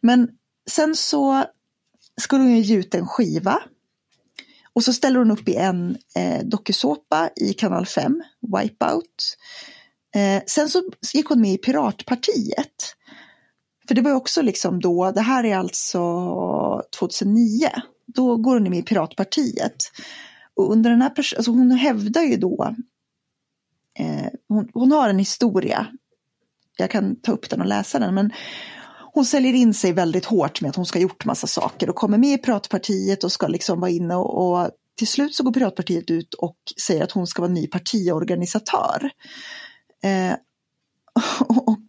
Men 0.02 0.30
sen 0.70 0.96
så 0.96 1.46
skulle 2.22 2.44
hon 2.44 2.56
ju 2.56 2.62
ge 2.62 2.76
ut 2.76 2.96
en 2.96 3.08
skiva. 3.08 3.60
Och 4.74 4.84
så 4.84 4.94
ställer 4.94 5.20
hon 5.20 5.32
upp 5.32 5.50
i 5.50 5.56
en 5.56 5.98
eh, 6.16 6.44
dokusåpa 6.44 7.30
i 7.36 7.54
kanal 7.54 7.86
5, 7.86 8.22
Wipeout. 8.42 9.38
Eh, 10.16 10.44
sen 10.48 10.70
så 10.70 10.84
gick 11.14 11.30
hon 11.30 11.42
med 11.42 11.54
i 11.54 11.58
Piratpartiet. 11.58 12.96
För 13.88 13.96
det 13.96 14.02
var 14.02 14.12
ju 14.12 14.18
också 14.18 14.42
liksom 14.42 14.80
då, 14.80 15.12
det 15.12 15.22
här 15.22 15.44
är 15.44 15.58
alltså 15.58 16.02
2009. 17.00 17.70
Då 18.08 18.38
går 18.38 18.54
hon 18.54 18.70
med 18.70 18.80
i 18.80 18.84
Piratpartiet. 18.84 19.92
Och 20.56 20.72
under 20.72 20.90
den 20.90 21.02
här 21.02 21.12
alltså 21.18 21.52
hon 21.52 21.72
hävdar 21.72 22.22
ju 22.22 22.38
då 22.38 22.76
eh, 24.00 24.28
hon, 24.48 24.70
hon 24.74 24.92
har 24.92 25.10
en 25.10 25.20
historia. 25.20 25.88
Jag 26.78 26.92
kan 26.92 27.16
ta 27.16 27.32
upp 27.32 27.50
den 27.50 27.62
och 27.62 27.68
läsa 27.68 28.00
den. 28.00 28.16
Men 28.16 28.32
hon 29.14 29.26
säljer 29.26 29.54
in 29.54 29.74
sig 29.74 29.94
väldigt 29.94 30.26
hårt 30.26 30.62
med 30.62 30.70
att 30.70 30.76
hon 30.76 30.86
ska 30.86 31.00
ha 31.00 31.04
gjort 31.04 31.26
massa 31.26 31.48
saker 31.48 31.90
och 31.90 31.96
kommer 31.96 32.18
med 32.18 32.34
i 32.34 32.38
Piratpartiet 32.38 33.24
och 33.24 33.32
ska 33.32 33.48
liksom 33.48 33.80
vara 33.80 33.92
inne 33.92 34.16
och, 34.16 34.62
och 34.62 34.72
till 34.98 35.08
slut 35.08 35.36
så 35.36 35.44
går 35.44 35.52
Piratpartiet 35.52 36.12
ut 36.12 36.34
och 36.34 36.58
säger 36.88 37.04
att 37.04 37.12
hon 37.12 37.28
ska 37.28 37.42
vara 37.42 37.52
ny 37.52 37.68
partiorganisatör. 37.68 39.10
Eh, 40.04 40.34
och 41.48 41.88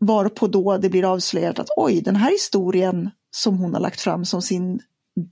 varpå 0.00 0.46
då 0.46 0.78
det 0.78 0.88
blir 0.88 1.12
avslöjat 1.12 1.58
att 1.58 1.70
oj, 1.76 2.00
den 2.00 2.16
här 2.16 2.30
historien 2.30 3.10
som 3.30 3.58
hon 3.58 3.74
har 3.74 3.80
lagt 3.80 4.00
fram 4.00 4.24
som 4.24 4.42
sin 4.42 4.80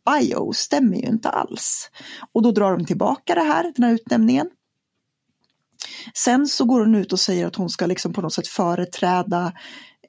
bio 0.05 0.53
stämmer 0.53 0.97
ju 0.97 1.07
inte 1.07 1.29
alls. 1.29 1.91
Och 2.33 2.43
då 2.43 2.51
drar 2.51 2.77
de 2.77 2.87
tillbaka 2.87 3.35
det 3.35 3.43
här, 3.43 3.73
den 3.77 3.85
här 3.85 3.95
utnämningen. 3.95 4.51
Sen 6.15 6.47
så 6.47 6.65
går 6.65 6.81
hon 6.81 6.95
ut 6.95 7.13
och 7.13 7.21
säger 7.21 7.47
att 7.47 7.57
hon 7.57 7.71
ska 7.71 7.87
liksom 7.87 8.13
på 8.13 8.21
något 8.21 8.33
sätt 8.33 8.49
företräda 8.49 9.53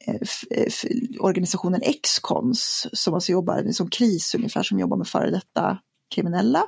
eh, 0.07 0.15
eh, 0.49 0.71
organisationen 1.19 1.81
X-Cons 1.83 2.87
som 2.93 3.13
alltså 3.13 3.31
jobbar 3.31 3.71
som 3.71 3.89
KRIS 3.89 4.35
ungefär 4.35 4.63
som 4.63 4.79
jobbar 4.79 4.97
med 4.97 5.07
före 5.07 5.31
detta 5.31 5.77
kriminella. 6.15 6.63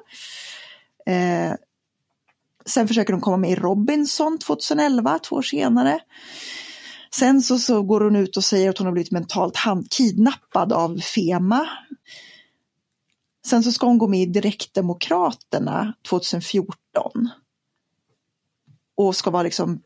Eh, 1.06 1.54
sen 2.66 2.88
försöker 2.88 3.14
hon 3.14 3.22
komma 3.22 3.38
med 3.38 3.52
i 3.52 3.56
Robinson 3.56 4.38
2011, 4.40 5.20
två 5.20 5.36
år 5.36 5.42
senare. 5.42 6.00
Sen 7.16 7.42
så, 7.42 7.60
så 7.60 7.84
går 7.84 8.02
hon 8.02 8.16
ut 8.16 8.38
och 8.38 8.44
säger 8.44 8.70
att 8.70 8.78
hon 8.78 8.88
har 8.88 8.92
blivit 8.94 9.12
mentalt 9.12 9.56
hand, 9.56 9.92
kidnappad 9.92 10.74
av 10.74 10.98
FEMA. 11.00 11.70
Sen 13.48 13.64
så 13.64 13.72
ska 13.72 13.88
hon 13.88 13.98
gå 13.98 14.08
med 14.08 14.22
i 14.22 14.26
Direktdemokraterna 14.26 15.94
2014 16.10 17.30
och 18.98 19.16
ska 19.16 19.30
vara 19.30 19.44
liksom 19.44 19.82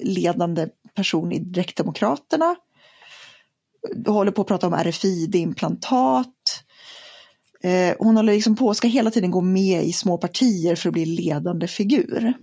ledande 0.00 0.68
person 0.94 1.32
i 1.32 1.38
Direktdemokraterna. 1.38 2.56
Håller 4.06 4.32
på 4.32 4.42
att 4.42 4.48
prata 4.48 4.66
om 4.66 4.74
RFID-implantat. 4.74 6.26
Eh, 7.62 7.96
hon 7.98 8.16
håller 8.16 8.32
liksom 8.32 8.56
på, 8.56 8.74
ska 8.74 8.88
hela 8.88 9.10
tiden 9.10 9.30
gå 9.30 9.40
med 9.40 9.84
i 9.84 9.92
små 9.92 10.18
partier 10.18 10.76
för 10.76 10.88
att 10.88 10.92
bli 10.92 11.06
ledande 11.06 11.68
figur. 11.68 12.34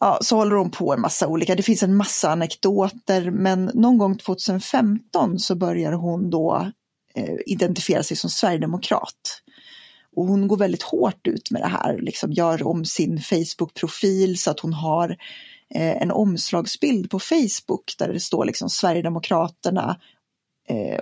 Ja, 0.00 0.18
så 0.22 0.36
håller 0.36 0.56
hon 0.56 0.70
på 0.70 0.92
en 0.92 1.00
massa 1.00 1.26
olika, 1.26 1.54
det 1.54 1.62
finns 1.62 1.82
en 1.82 1.96
massa 1.96 2.30
anekdoter 2.30 3.30
men 3.30 3.70
någon 3.74 3.98
gång 3.98 4.18
2015 4.18 5.38
så 5.38 5.54
börjar 5.54 5.92
hon 5.92 6.30
då 6.30 6.70
eh, 7.14 7.36
identifiera 7.46 8.02
sig 8.02 8.16
som 8.16 8.30
sverigedemokrat. 8.30 9.42
Och 10.16 10.26
hon 10.26 10.48
går 10.48 10.56
väldigt 10.56 10.82
hårt 10.82 11.26
ut 11.26 11.50
med 11.50 11.62
det 11.62 11.68
här, 11.68 11.98
liksom 11.98 12.32
gör 12.32 12.66
om 12.66 12.84
sin 12.84 13.20
Facebook-profil 13.20 14.38
så 14.38 14.50
att 14.50 14.60
hon 14.60 14.72
har 14.72 15.10
eh, 15.74 16.02
en 16.02 16.10
omslagsbild 16.10 17.10
på 17.10 17.20
Facebook 17.20 17.94
där 17.98 18.12
det 18.12 18.20
står 18.20 18.44
liksom 18.44 18.70
Sverigedemokraterna 18.70 20.00
eh, 20.68 21.00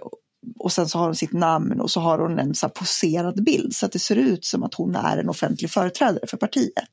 och 0.58 0.72
sen 0.72 0.88
så 0.88 0.98
har 0.98 1.04
hon 1.04 1.14
sitt 1.14 1.32
namn 1.32 1.80
och 1.80 1.90
så 1.90 2.00
har 2.00 2.18
hon 2.18 2.38
en 2.38 2.54
så 2.54 2.66
här 2.66 2.72
poserad 2.72 3.44
bild 3.44 3.74
så 3.74 3.86
att 3.86 3.92
det 3.92 3.98
ser 3.98 4.16
ut 4.16 4.44
som 4.44 4.62
att 4.62 4.74
hon 4.74 4.96
är 4.96 5.16
en 5.16 5.28
offentlig 5.28 5.70
företrädare 5.70 6.26
för 6.26 6.36
partiet. 6.36 6.92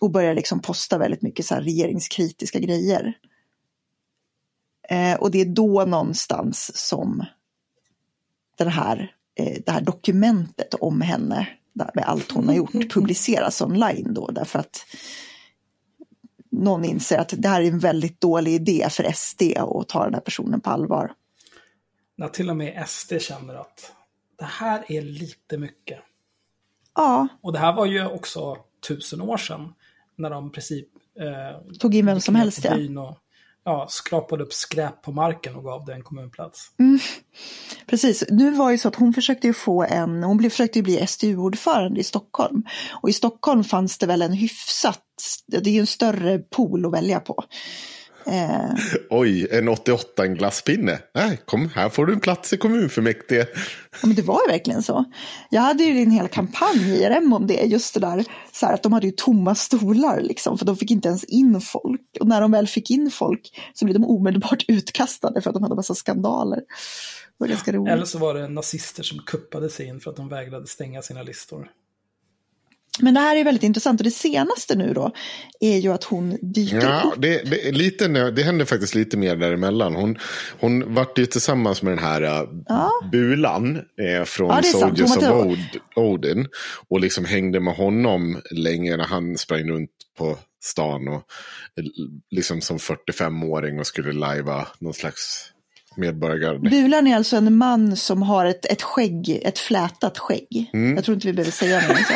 och 0.00 0.10
börjar 0.10 0.34
liksom 0.34 0.60
posta 0.60 0.98
väldigt 0.98 1.22
mycket 1.22 1.46
så 1.46 1.54
här 1.54 1.62
regeringskritiska 1.62 2.58
grejer. 2.58 3.14
Eh, 4.88 5.14
och 5.14 5.30
det 5.30 5.40
är 5.40 5.44
då 5.44 5.84
någonstans 5.84 6.86
som 6.88 7.24
den 8.58 8.68
här, 8.68 9.14
det 9.66 9.72
här 9.72 9.80
dokumentet 9.80 10.74
om 10.74 11.00
henne, 11.00 11.48
med 11.72 12.04
allt 12.04 12.32
hon 12.32 12.48
har 12.48 12.54
gjort, 12.54 12.72
publiceras 12.94 13.62
online 13.62 14.14
då. 14.14 14.30
Därför 14.30 14.58
att 14.58 14.86
någon 16.50 16.84
inser 16.84 17.18
att 17.18 17.34
det 17.36 17.48
här 17.48 17.62
är 17.62 17.68
en 17.68 17.78
väldigt 17.78 18.20
dålig 18.20 18.54
idé 18.54 18.86
för 18.90 19.12
SD 19.12 19.42
att 19.56 19.88
ta 19.88 20.04
den 20.04 20.14
här 20.14 20.20
personen 20.20 20.60
på 20.60 20.70
allvar. 20.70 21.12
När 22.16 22.28
till 22.28 22.50
och 22.50 22.56
med 22.56 22.88
SD 22.88 23.12
känner 23.20 23.54
att 23.54 23.92
det 24.38 24.44
här 24.44 24.84
är 24.88 25.02
lite 25.02 25.58
mycket. 25.58 25.98
Ja. 26.94 27.28
Och 27.42 27.52
det 27.52 27.58
här 27.58 27.72
var 27.72 27.86
ju 27.86 28.06
också 28.06 28.56
tusen 28.88 29.20
år 29.20 29.36
sedan. 29.36 29.74
När 30.16 30.30
de 30.30 30.46
i 30.46 30.50
princip 30.50 30.88
eh, 31.20 31.76
tog 31.78 31.94
in 31.94 32.06
vem 32.06 32.20
som 32.20 32.34
helst. 32.34 32.64
Ja. 32.64 33.02
Och, 33.02 33.16
ja, 33.64 33.86
skrapade 33.88 34.42
upp 34.42 34.52
skräp 34.52 35.02
på 35.02 35.12
marken 35.12 35.56
och 35.56 35.64
gav 35.64 35.84
det 35.84 35.94
en 35.94 36.02
kommunplats. 36.02 36.72
Mm. 36.78 36.98
Precis, 37.86 38.24
nu 38.30 38.50
var 38.50 38.70
ju 38.70 38.78
så 38.78 38.88
att 38.88 38.94
hon 38.94 39.12
försökte 39.12 39.46
ju 39.46 39.52
få 39.52 39.82
en, 39.82 40.22
hon 40.22 40.42
försökte 40.42 40.78
ju 40.78 40.82
bli 40.82 41.06
SDU-ordförande 41.06 42.00
i 42.00 42.04
Stockholm. 42.04 42.62
Och 43.02 43.08
i 43.08 43.12
Stockholm 43.12 43.64
fanns 43.64 43.98
det 43.98 44.06
väl 44.06 44.22
en 44.22 44.32
hyfsat, 44.32 45.04
det 45.46 45.70
är 45.70 45.74
ju 45.74 45.80
en 45.80 45.86
större 45.86 46.38
pool 46.38 46.86
att 46.86 46.92
välja 46.92 47.20
på. 47.20 47.44
Eh. 48.26 48.74
Oj, 49.12 49.46
en 49.50 49.68
88 49.68 50.24
en 50.24 50.34
glasspinne. 50.34 50.98
Nej, 51.14 51.40
kom, 51.44 51.68
här 51.74 51.88
får 51.88 52.06
du 52.06 52.12
en 52.12 52.20
plats 52.20 52.52
i 52.52 52.56
kommunfullmäktige. 52.56 53.46
Ja, 53.92 54.06
men 54.06 54.14
det 54.14 54.22
var 54.22 54.40
ju 54.46 54.52
verkligen 54.52 54.82
så. 54.82 55.04
Jag 55.50 55.60
hade 55.60 55.84
ju 55.84 56.02
en 56.02 56.10
hel 56.10 56.28
kampanj 56.28 56.90
i 56.90 57.02
IRM 57.02 57.32
om 57.32 57.46
det, 57.46 57.54
just 57.54 57.94
det 57.94 58.00
där 58.00 58.24
så 58.52 58.66
här, 58.66 58.74
att 58.74 58.82
de 58.82 58.92
hade 58.92 59.06
ju 59.06 59.12
tomma 59.12 59.54
stolar 59.54 60.20
liksom, 60.20 60.58
för 60.58 60.66
de 60.66 60.76
fick 60.76 60.90
inte 60.90 61.08
ens 61.08 61.24
in 61.24 61.60
folk. 61.60 62.00
Och 62.20 62.26
när 62.26 62.40
de 62.40 62.52
väl 62.52 62.66
fick 62.66 62.90
in 62.90 63.10
folk 63.10 63.60
så 63.74 63.84
blev 63.84 64.00
de 64.00 64.04
omedelbart 64.04 64.64
utkastade 64.68 65.40
för 65.40 65.50
att 65.50 65.54
de 65.54 65.62
hade 65.62 65.74
massa 65.74 65.94
skandaler. 65.94 66.56
Det 66.56 66.64
var 67.36 67.48
ganska 67.48 67.72
roligt. 67.72 67.92
Eller 67.92 68.04
så 68.04 68.18
var 68.18 68.34
det 68.34 68.48
nazister 68.48 69.02
som 69.02 69.18
kuppade 69.18 69.70
sig 69.70 69.86
in 69.86 70.00
för 70.00 70.10
att 70.10 70.16
de 70.16 70.28
vägrade 70.28 70.66
stänga 70.66 71.02
sina 71.02 71.22
listor. 71.22 71.70
Men 72.98 73.14
det 73.14 73.20
här 73.20 73.36
är 73.36 73.44
väldigt 73.44 73.62
intressant 73.62 74.00
och 74.00 74.04
det 74.04 74.10
senaste 74.10 74.74
nu 74.74 74.92
då 74.94 75.12
är 75.60 75.76
ju 75.76 75.92
att 75.92 76.04
hon 76.04 76.38
dyker 76.42 76.82
ja, 76.82 77.02
upp. 77.02 77.22
Det, 77.22 77.42
det, 77.50 77.72
lite, 77.72 78.08
det 78.08 78.42
händer 78.42 78.64
faktiskt 78.64 78.94
lite 78.94 79.16
mer 79.16 79.36
däremellan. 79.36 79.94
Hon, 79.94 80.18
hon 80.60 80.94
vart 80.94 81.18
ju 81.18 81.26
tillsammans 81.26 81.82
med 81.82 81.92
den 81.92 82.04
här 82.04 82.22
uh, 82.22 82.48
ja. 82.66 82.90
Bulan 83.12 83.76
eh, 83.76 84.24
från 84.24 84.48
ja, 84.48 84.62
Soldiers 84.62 85.16
of 85.16 85.22
Od, 85.22 85.58
Odin. 85.96 86.46
Och 86.88 87.00
liksom 87.00 87.24
hängde 87.24 87.60
med 87.60 87.74
honom 87.74 88.40
länge 88.50 88.96
när 88.96 89.04
han 89.04 89.38
sprang 89.38 89.70
runt 89.70 89.90
på 90.18 90.38
stan 90.62 91.08
och 91.08 91.14
eh, 91.14 91.84
liksom 92.30 92.60
som 92.60 92.78
45-åring 92.78 93.78
och 93.78 93.86
skulle 93.86 94.12
lajva 94.12 94.66
någon 94.78 94.94
slags 94.94 95.52
medborgargarde. 95.96 96.70
Bulan 96.70 97.06
är 97.06 97.16
alltså 97.16 97.36
en 97.36 97.56
man 97.56 97.96
som 97.96 98.22
har 98.22 98.46
ett, 98.46 98.66
ett 98.66 98.82
skägg, 98.82 99.40
ett 99.44 99.58
flätat 99.58 100.18
skägg. 100.18 100.70
Mm. 100.72 100.96
Jag 100.96 101.04
tror 101.04 101.14
inte 101.14 101.26
vi 101.26 101.32
behöver 101.32 101.52
säga 101.52 101.80
mer 101.88 101.94
så. 101.94 102.14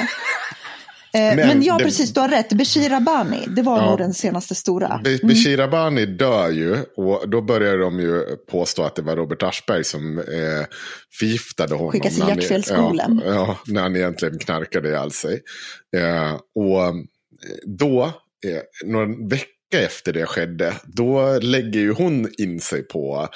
Eh, 1.15 1.37
men, 1.37 1.37
men 1.37 1.63
ja, 1.63 1.79
det, 1.79 1.85
precis, 1.85 2.15
du 2.15 2.21
har 2.21 2.29
rätt. 2.29 2.53
Beshir 2.53 2.93
Abani, 2.93 3.45
det 3.47 3.63
var 3.63 3.79
ja, 3.79 3.91
nog 3.91 3.99
den 3.99 4.15
senaste 4.15 4.55
stora. 4.55 5.01
Mm. 5.07 5.19
Beshir 5.23 5.61
Abani 5.61 6.07
dör 6.07 6.51
ju 6.51 6.77
och 6.97 7.29
då 7.29 7.43
börjar 7.43 7.79
de 7.79 8.01
ju 8.01 8.37
påstå 8.51 8.83
att 8.83 8.97
det 8.97 9.03
var 9.03 9.17
Robert 9.17 9.43
Aschberg 9.43 9.85
som 9.85 10.19
eh, 10.19 10.25
förgiftade 11.19 11.75
honom. 11.75 11.93
Skickas 11.93 12.15
till 12.15 12.29
Hjärtfelsskolan. 12.29 13.23
Ja, 13.25 13.33
ja, 13.35 13.59
när 13.67 13.83
han 13.83 13.97
egentligen 13.97 14.39
knarkade 14.39 14.89
ihjäl 14.89 15.11
sig. 15.11 15.43
Eh, 15.97 16.33
och 16.55 16.85
eh, 16.85 16.95
då, 17.67 18.03
eh, 18.47 18.61
några 18.85 19.07
veckor 19.07 19.81
efter 19.85 20.13
det 20.13 20.27
skedde, 20.27 20.75
då 20.85 21.39
lägger 21.43 21.81
ju 21.81 21.93
hon 21.93 22.29
in 22.39 22.61
sig 22.61 22.83
på 22.83 23.29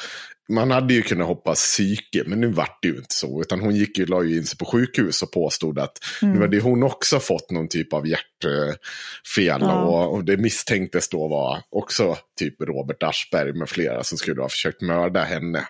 man 0.49 0.71
hade 0.71 0.95
ju 0.95 1.03
kunnat 1.03 1.27
hoppas 1.27 1.63
psyke, 1.63 2.23
men 2.27 2.41
nu 2.41 2.47
vart 2.49 2.83
det 2.83 2.89
ju 2.89 2.97
inte 2.97 3.15
så. 3.15 3.41
Utan 3.41 3.61
hon 3.61 3.75
gick 3.75 3.99
ju, 3.99 4.07
la 4.07 4.23
ju 4.23 4.37
in 4.37 4.47
sig 4.47 4.59
på 4.59 4.65
sjukhus 4.65 5.23
och 5.23 5.33
påstod 5.33 5.79
att 5.79 5.99
mm. 6.23 6.35
nu 6.35 6.41
hade 6.41 6.61
hon 6.61 6.83
också 6.83 7.21
fått 7.21 7.51
någon 7.51 7.69
typ 7.69 7.93
av 7.93 8.07
hjärtfel. 8.07 9.61
Ja. 9.61 9.83
Och, 9.83 10.15
och, 10.15 10.25
det 10.25 10.37
misstänktes 10.37 11.09
då 11.09 11.29
vara 11.29 11.63
också 11.71 12.17
typ 12.39 12.61
Robert 12.61 13.03
Aschberg 13.03 13.53
med 13.53 13.69
flera 13.69 14.05
som 14.05 14.19
skulle 14.19 14.43
ha 14.43 14.49
försökt 14.49 14.81
mörda 14.81 15.25
henne. 15.25 15.65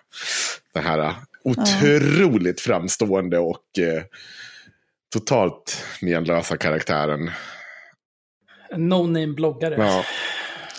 Den 0.73 0.83
här 0.83 1.15
otroligt 1.43 2.65
ja. 2.65 2.73
framstående 2.73 3.39
och 3.39 3.79
eh, 3.79 4.03
totalt 5.13 5.85
menlösa 6.01 6.57
karaktären. 6.57 7.31
No-name-bloggare. 8.75 9.75
Ja. 9.77 10.05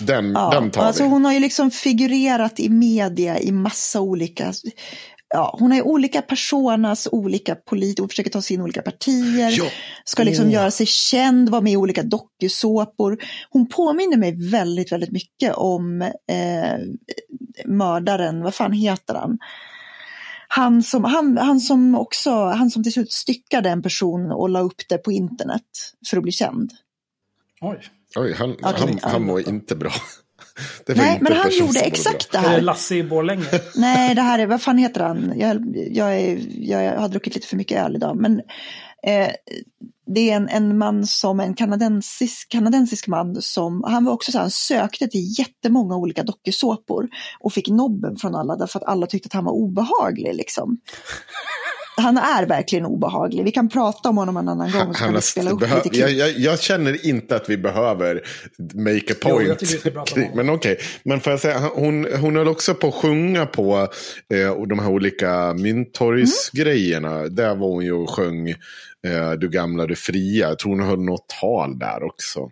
Den, 0.00 0.32
ja, 0.32 0.50
den 0.50 0.70
tar 0.70 0.82
alltså 0.82 1.02
vi. 1.02 1.08
Hon 1.08 1.24
har 1.24 1.32
ju 1.32 1.40
liksom 1.40 1.70
figurerat 1.70 2.60
i 2.60 2.68
media 2.68 3.40
i 3.40 3.52
massa 3.52 4.00
olika 4.00 4.52
ja, 5.34 5.56
hon 5.58 5.72
har 5.72 5.82
olika 5.82 6.22
personas, 6.22 7.08
olika 7.12 7.54
politiker, 7.54 8.02
hon 8.02 8.08
försöker 8.08 8.30
ta 8.30 8.42
sig 8.42 8.54
in 8.54 8.60
i 8.60 8.64
olika 8.64 8.82
partier, 8.82 9.58
ja. 9.58 9.64
ska 10.04 10.22
liksom 10.22 10.46
oh. 10.46 10.52
göra 10.52 10.70
sig 10.70 10.86
känd, 10.86 11.48
vara 11.48 11.60
med 11.60 11.72
i 11.72 11.76
olika 11.76 12.02
dokusåpor. 12.02 13.18
Hon 13.50 13.68
påminner 13.68 14.16
mig 14.16 14.50
väldigt, 14.50 14.92
väldigt 14.92 15.12
mycket 15.12 15.54
om 15.54 16.02
eh, 16.02 16.78
mördaren, 17.64 18.42
vad 18.42 18.54
fan 18.54 18.72
heter 18.72 19.14
han? 19.14 19.38
Han 20.48 20.82
som, 20.82 21.04
han, 21.04 21.38
han 21.38 21.60
som 21.60 21.94
också, 21.94 22.30
han 22.30 22.70
som 22.70 22.82
till 22.82 22.92
slut 22.92 23.12
styckade 23.12 23.70
en 23.70 23.82
person 23.82 24.32
och 24.32 24.48
la 24.48 24.60
upp 24.60 24.88
det 24.88 24.98
på 24.98 25.12
internet 25.12 25.62
för 26.10 26.16
att 26.16 26.22
bli 26.22 26.32
känd. 26.32 26.70
Oj. 27.60 27.80
Oj, 28.16 28.32
han, 28.32 28.50
okay, 28.52 28.72
han, 28.76 28.98
han 29.02 29.22
mår 29.22 29.48
inte 29.48 29.76
bra. 29.76 29.92
Nej, 30.86 31.18
men 31.22 31.32
han 31.32 31.50
gjorde 31.50 31.80
exakt 31.80 32.32
det 32.32 32.38
här. 32.38 32.52
Är 32.52 32.56
det 32.56 32.64
Lasse 32.64 32.94
i 32.94 33.02
Borlänge? 33.02 33.44
Nej, 33.74 34.14
det 34.14 34.22
här 34.22 34.38
är, 34.38 34.46
vad 34.46 34.62
fan 34.62 34.78
heter 34.78 35.00
han? 35.00 35.32
Jag, 35.36 35.76
jag, 35.90 36.20
är, 36.20 36.38
jag 36.70 37.00
har 37.00 37.08
druckit 37.08 37.34
lite 37.34 37.46
för 37.46 37.56
mycket 37.56 37.84
öl 37.84 37.96
idag. 37.96 38.16
Men 38.16 38.40
eh, 39.06 39.30
det 40.14 40.30
är 40.30 40.36
en, 40.36 40.48
en 40.48 40.78
man 40.78 41.06
som, 41.06 41.40
en 41.40 41.54
kanadensisk, 41.54 42.48
kanadensisk 42.48 43.06
man 43.06 43.42
som, 43.42 43.84
han 43.86 44.04
var 44.04 44.12
också 44.12 44.32
så 44.32 44.38
här, 44.38 44.42
han 44.42 44.50
sökte 44.50 45.08
till 45.08 45.38
jättemånga 45.38 45.96
olika 45.96 46.22
dokusåpor 46.22 47.08
och 47.40 47.52
fick 47.52 47.68
nobben 47.68 48.16
från 48.16 48.34
alla 48.34 48.56
därför 48.56 48.78
att 48.78 48.84
alla 48.84 49.06
tyckte 49.06 49.26
att 49.26 49.32
han 49.32 49.44
var 49.44 49.52
obehaglig 49.52 50.34
liksom 50.34 50.80
han 52.00 52.18
är 52.18 52.46
verkligen 52.46 52.86
obehaglig. 52.86 53.44
Vi 53.44 53.50
kan 53.50 53.68
prata 53.68 54.08
om 54.08 54.16
honom 54.16 54.36
en 54.36 54.48
annan 54.48 54.70
gång. 54.70 54.94
Så 54.94 55.00
kan 55.00 55.14
vi 55.14 55.20
spela 55.20 55.50
upp 55.50 55.60
lite 55.84 55.98
jag, 55.98 56.10
jag, 56.10 56.30
jag, 56.30 56.60
känner 56.60 57.06
inte 57.06 57.36
att 57.36 57.50
vi 57.50 57.56
behöver 57.56 58.22
make 58.74 59.12
a 59.12 59.16
point. 59.20 59.62
Jo, 60.16 60.30
men 60.34 60.50
okej, 60.50 60.72
okay. 60.72 60.84
men 61.02 61.20
får 61.20 61.30
jag 61.30 61.40
säga, 61.40 61.58
hon, 61.74 62.06
hon 62.20 62.36
höll 62.36 62.48
också 62.48 62.74
på 62.74 62.88
att 62.88 62.94
sjunga 62.94 63.46
på 63.46 63.88
eh, 64.34 64.66
de 64.68 64.78
här 64.78 64.90
olika 64.90 65.54
myntorgsgrejerna. 65.54 67.18
Mm. 67.18 67.34
Där 67.34 67.54
var 67.54 67.68
hon 67.68 67.84
ju 67.84 67.92
och 67.92 68.10
sjöng 68.10 68.48
eh, 69.06 69.32
Du 69.38 69.48
gamla, 69.48 69.86
du 69.86 69.96
fria. 69.96 70.48
Jag 70.48 70.58
tror 70.58 70.70
hon 70.70 70.88
höll 70.88 71.00
något 71.00 71.28
tal 71.40 71.78
där 71.78 72.02
också. 72.02 72.50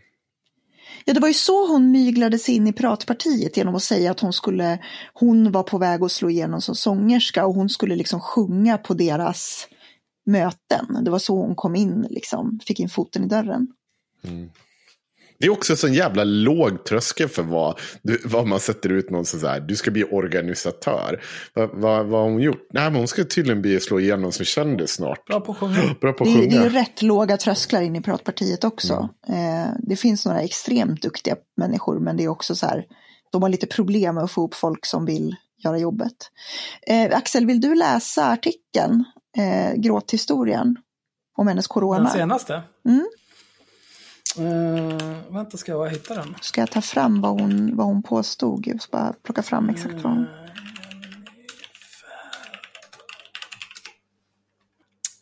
Ja, 1.08 1.14
det 1.14 1.20
var 1.20 1.28
ju 1.28 1.34
så 1.34 1.72
hon 1.72 1.90
myglade 1.90 2.38
sig 2.38 2.54
in 2.54 2.66
i 2.66 2.72
pratpartiet 2.72 3.56
genom 3.56 3.74
att 3.74 3.82
säga 3.82 4.10
att 4.10 4.20
hon 4.20 4.32
skulle, 4.32 4.78
hon 5.12 5.52
var 5.52 5.62
på 5.62 5.78
väg 5.78 6.02
att 6.02 6.12
slå 6.12 6.30
igenom 6.30 6.60
som 6.60 6.74
sångerska 6.74 7.46
och 7.46 7.54
hon 7.54 7.68
skulle 7.68 7.96
liksom 7.96 8.20
sjunga 8.20 8.78
på 8.78 8.94
deras 8.94 9.68
möten. 10.26 11.04
Det 11.04 11.10
var 11.10 11.18
så 11.18 11.36
hon 11.36 11.54
kom 11.54 11.76
in, 11.76 12.06
liksom, 12.10 12.60
fick 12.64 12.80
in 12.80 12.88
foten 12.88 13.24
i 13.24 13.26
dörren. 13.26 13.66
Mm. 14.24 14.50
Det 15.40 15.46
är 15.46 15.50
också 15.50 15.72
en 15.72 15.76
sån 15.76 15.94
jävla 15.94 16.24
låg 16.24 16.84
tröskel 16.84 17.28
för 17.28 17.42
vad, 17.42 17.80
vad 18.24 18.46
man 18.46 18.60
sätter 18.60 18.92
ut 18.92 19.10
någon 19.10 19.24
så 19.24 19.46
här, 19.46 19.60
du 19.60 19.76
ska 19.76 19.90
bli 19.90 20.04
organisatör. 20.04 21.22
Vad, 21.54 21.70
vad, 21.72 22.06
vad 22.06 22.20
har 22.20 22.30
hon 22.30 22.40
gjort? 22.40 22.68
Nej, 22.72 22.84
men 22.84 22.94
hon 22.94 23.08
ska 23.08 23.24
tydligen 23.24 23.62
bli 23.62 23.80
slå 23.80 24.00
igenom 24.00 24.32
som 24.32 24.44
kändis 24.44 24.90
snart. 24.90 25.24
Bra 25.26 25.40
på 25.40 25.52
att 25.52 25.58
sjunga. 25.58 25.94
Bra 26.00 26.12
på 26.12 26.24
att 26.24 26.30
sjunga. 26.30 26.40
Det, 26.40 26.48
det 26.48 26.56
är 26.56 26.62
ju 26.62 26.68
rätt 26.68 27.02
låga 27.02 27.36
trösklar 27.36 27.82
in 27.82 27.96
i 27.96 28.02
Piratpartiet 28.02 28.64
också. 28.64 29.08
Mm. 29.28 29.64
Eh, 29.64 29.72
det 29.78 29.96
finns 29.96 30.26
några 30.26 30.40
extremt 30.40 31.02
duktiga 31.02 31.36
människor, 31.56 31.98
men 31.98 32.16
det 32.16 32.24
är 32.24 32.28
också 32.28 32.54
så 32.54 32.66
här, 32.66 32.84
de 33.32 33.42
har 33.42 33.48
lite 33.48 33.66
problem 33.66 34.14
med 34.14 34.24
att 34.24 34.30
få 34.30 34.44
upp 34.44 34.54
folk 34.54 34.86
som 34.86 35.04
vill 35.04 35.36
göra 35.64 35.78
jobbet. 35.78 36.16
Eh, 36.86 37.16
Axel, 37.16 37.46
vill 37.46 37.60
du 37.60 37.74
läsa 37.74 38.26
artikeln, 38.26 39.04
eh, 39.36 39.74
Gråthistorien, 39.76 40.76
om 41.36 41.48
hennes 41.48 41.66
corona? 41.66 42.02
Den 42.02 42.12
senaste? 42.12 42.62
Mm. 42.88 43.08
Uh, 44.38 45.32
vänta, 45.32 45.56
ska 45.56 45.72
jag 45.72 45.90
hitta 45.90 46.14
den? 46.14 46.36
Ska 46.40 46.60
jag 46.60 46.70
ta 46.70 46.80
fram 46.80 47.20
vad 47.20 47.40
hon, 47.40 47.76
vad 47.76 47.86
hon 47.86 48.02
påstod? 48.02 48.66
Jag 48.66 48.82
ska 48.82 48.96
bara 48.96 49.12
plocka 49.12 49.42
fram 49.42 49.68
exakt 49.68 49.94
vad 49.94 50.12
hon... 50.12 50.26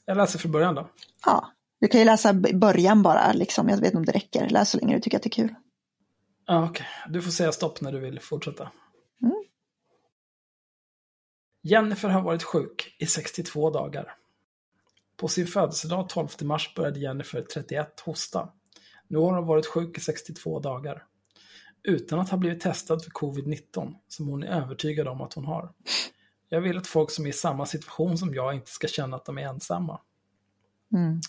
Jag 0.04 0.16
läser 0.16 0.38
från 0.38 0.52
början 0.52 0.74
då. 0.74 0.88
Ja, 1.26 1.52
du 1.80 1.88
kan 1.88 2.00
ju 2.00 2.04
läsa 2.04 2.32
början 2.54 3.02
bara, 3.02 3.32
liksom. 3.32 3.68
jag 3.68 3.76
vet 3.76 3.86
inte 3.86 3.96
om 3.96 4.04
det 4.04 4.12
räcker. 4.12 4.48
Läs 4.48 4.70
så 4.70 4.78
länge 4.78 4.94
du 4.94 5.00
tycker 5.00 5.16
att 5.16 5.22
det 5.22 5.28
är 5.28 5.30
kul. 5.30 5.54
Ja, 6.46 6.64
okej. 6.64 6.70
Okay. 6.70 7.12
Du 7.12 7.22
får 7.22 7.30
säga 7.30 7.52
stopp 7.52 7.80
när 7.80 7.92
du 7.92 7.98
vill 8.00 8.20
fortsätta. 8.20 8.70
Mm. 9.22 9.44
Jennifer 11.62 12.08
har 12.08 12.22
varit 12.22 12.42
sjuk 12.42 12.96
i 12.98 13.06
62 13.06 13.70
dagar. 13.70 14.14
På 15.16 15.28
sin 15.28 15.46
födelsedag 15.46 16.08
12 16.08 16.28
mars 16.42 16.74
började 16.74 17.00
Jennifer 17.00 17.42
31 17.42 18.00
hosta. 18.00 18.48
Nu 19.08 19.18
har 19.18 19.32
hon 19.32 19.46
varit 19.46 19.66
sjuk 19.66 19.98
i 19.98 20.00
62 20.00 20.60
dagar. 20.60 21.04
Utan 21.82 22.18
att 22.18 22.30
ha 22.30 22.38
blivit 22.38 22.60
testad 22.60 23.04
för 23.04 23.10
covid-19, 23.10 23.94
som 24.08 24.28
hon 24.28 24.42
är 24.42 24.62
övertygad 24.62 25.08
om 25.08 25.20
att 25.20 25.34
hon 25.34 25.44
har. 25.44 25.72
Jag 26.48 26.60
vill 26.60 26.78
att 26.78 26.86
folk 26.86 27.10
som 27.10 27.24
är 27.24 27.30
i 27.30 27.32
samma 27.32 27.66
situation 27.66 28.18
som 28.18 28.34
jag 28.34 28.54
inte 28.54 28.70
ska 28.70 28.88
känna 28.88 29.16
att 29.16 29.24
de 29.24 29.38
är 29.38 29.42
ensamma. 29.42 30.00
Mm. 30.92 31.20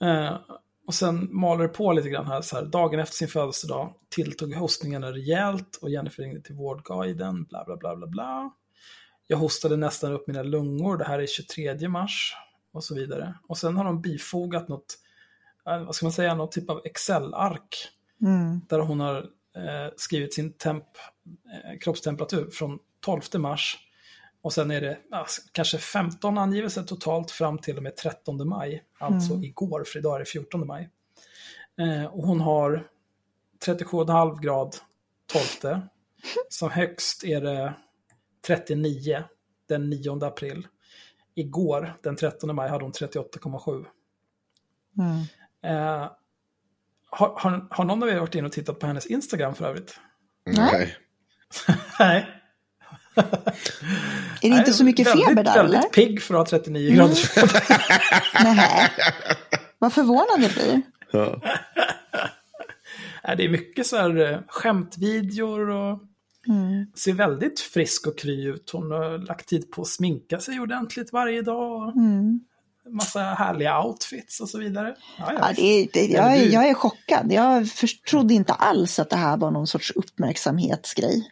Eh, 0.00 0.38
och 0.86 0.94
sen 0.94 1.28
maler 1.30 1.62
det 1.62 1.68
på 1.68 1.92
lite 1.92 2.08
grann 2.08 2.26
här, 2.26 2.42
så 2.42 2.56
här. 2.56 2.64
Dagen 2.64 3.00
efter 3.00 3.16
sin 3.16 3.28
födelsedag 3.28 3.94
tilltog 4.08 4.54
hostningarna 4.54 5.12
rejält 5.12 5.78
och 5.82 5.90
Jennifer 5.90 6.22
ringde 6.22 6.40
till 6.40 6.54
Vårdguiden, 6.54 7.44
bla 7.44 7.64
bla 7.64 7.76
bla 7.76 7.96
bla 7.96 8.06
bla. 8.06 8.50
Jag 9.26 9.36
hostade 9.36 9.76
nästan 9.76 10.12
upp 10.12 10.26
mina 10.26 10.42
lungor, 10.42 10.96
det 10.96 11.04
här 11.04 11.18
är 11.18 11.26
23 11.26 11.88
mars 11.88 12.34
och 12.72 12.84
så 12.84 12.94
vidare. 12.94 13.34
Och 13.48 13.58
sen 13.58 13.76
har 13.76 13.84
de 13.84 14.02
bifogat 14.02 14.68
något, 14.68 14.98
vad 15.66 15.94
ska 15.94 16.06
man 16.06 16.12
säga, 16.12 16.34
något 16.34 16.52
typ 16.52 16.70
av 16.70 16.80
Excel-ark 16.84 17.88
Mm. 18.22 18.60
där 18.68 18.78
hon 18.78 19.00
har 19.00 19.16
eh, 19.56 19.92
skrivit 19.96 20.34
sin 20.34 20.52
temp, 20.52 20.84
eh, 21.54 21.78
kroppstemperatur 21.78 22.50
från 22.50 22.78
12 23.00 23.20
mars 23.38 23.78
och 24.42 24.52
sen 24.52 24.70
är 24.70 24.80
det 24.80 24.98
ja, 25.10 25.26
kanske 25.52 25.78
15 25.78 26.38
angivelser 26.38 26.82
totalt 26.82 27.30
fram 27.30 27.58
till 27.58 27.76
och 27.76 27.82
med 27.82 27.96
13 27.96 28.48
maj, 28.48 28.84
alltså 28.98 29.32
Mm. 29.32 29.44
igår, 29.44 29.84
för 29.86 29.98
idag 29.98 30.14
är 30.14 30.18
det 30.18 30.24
14 30.24 30.66
maj. 30.66 30.90
Eh, 31.80 32.04
och 32.04 32.26
hon 32.26 32.40
har 32.40 32.88
37,5 33.66 34.40
grad 34.40 34.76
12. 35.62 35.80
Som 36.48 36.70
högst 36.70 37.24
är 37.24 37.40
det 37.40 37.74
39 38.46 39.24
den 39.68 39.90
9 39.90 40.24
april. 40.26 40.66
Igår, 41.34 41.96
den 42.02 42.16
13 42.16 42.56
maj, 42.56 42.68
hade 42.70 42.84
hon 42.84 42.92
38,7. 42.92 43.84
Mm. 44.98 45.22
Eh, 45.66 46.10
har, 47.10 47.32
har, 47.38 47.66
har 47.70 47.84
någon 47.84 48.02
av 48.02 48.08
er 48.08 48.18
varit 48.18 48.34
inne 48.34 48.46
och 48.46 48.52
tittat 48.52 48.78
på 48.78 48.86
hennes 48.86 49.06
Instagram 49.06 49.54
för 49.54 49.64
övrigt? 49.68 50.00
Nej. 50.46 50.96
Nej. 51.98 52.26
Är 54.42 54.50
det 54.50 54.56
inte 54.58 54.72
så 54.72 54.84
mycket 54.84 55.06
väldigt, 55.06 55.28
feber 55.28 55.44
där 55.44 55.54
Väldigt 55.54 55.80
eller? 55.80 55.88
pigg 55.88 56.22
för 56.22 56.34
att 56.34 56.50
ha 56.50 56.58
39 56.58 56.94
graders 56.96 57.28
feber. 57.28 57.62
Nej. 58.54 58.90
Vad 59.78 59.92
förvånad 59.92 60.40
jag 60.40 60.50
blir. 60.52 60.82
Ja. 61.10 61.40
Nej, 63.24 63.36
Det 63.36 63.44
är 63.44 63.48
mycket 63.48 63.86
så 63.86 63.96
här 63.96 64.32
eh, 64.32 64.38
skämtvideor 64.48 65.68
och 65.70 66.00
Mm. 66.48 66.86
ser 66.94 67.12
väldigt 67.12 67.60
frisk 67.60 68.06
och 68.06 68.18
kry 68.18 68.44
ut. 68.46 68.70
Hon 68.72 68.90
har 68.90 69.18
lagt 69.18 69.48
tid 69.48 69.70
på 69.70 69.82
att 69.82 69.88
sminka 69.88 70.40
sig 70.40 70.60
ordentligt 70.60 71.12
varje 71.12 71.42
dag. 71.42 71.96
Mm. 71.96 72.40
Massa 72.90 73.20
härliga 73.20 73.82
outfits 73.82 74.40
och 74.40 74.48
så 74.48 74.58
vidare. 74.58 74.96
Ja, 75.18 75.32
ja, 75.32 75.52
det 75.56 75.88
det, 75.92 76.06
jag, 76.06 76.38
du- 76.38 76.52
jag 76.52 76.68
är 76.68 76.74
chockad. 76.74 77.32
Jag 77.32 77.68
trodde 78.10 78.34
inte 78.34 78.52
alls 78.52 78.98
att 78.98 79.10
det 79.10 79.16
här 79.16 79.36
var 79.36 79.50
någon 79.50 79.66
sorts 79.66 79.90
uppmärksamhetsgrej. 79.90 81.30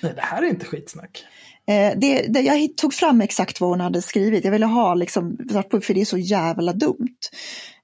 Nej, 0.00 0.12
det 0.14 0.20
här 0.22 0.42
är 0.42 0.46
inte 0.46 0.66
skitsnack. 0.66 1.24
Eh, 1.66 1.92
det, 1.96 2.26
det, 2.28 2.40
jag 2.40 2.76
tog 2.76 2.94
fram 2.94 3.20
exakt 3.20 3.60
vad 3.60 3.70
hon 3.70 3.80
hade 3.80 4.02
skrivit. 4.02 4.44
Jag 4.44 4.52
ville 4.52 4.66
ha 4.66 4.94
liksom, 4.94 5.36
för 5.82 5.94
det 5.94 6.00
är 6.00 6.04
så 6.04 6.18
jävla 6.18 6.72
dumt. 6.72 7.18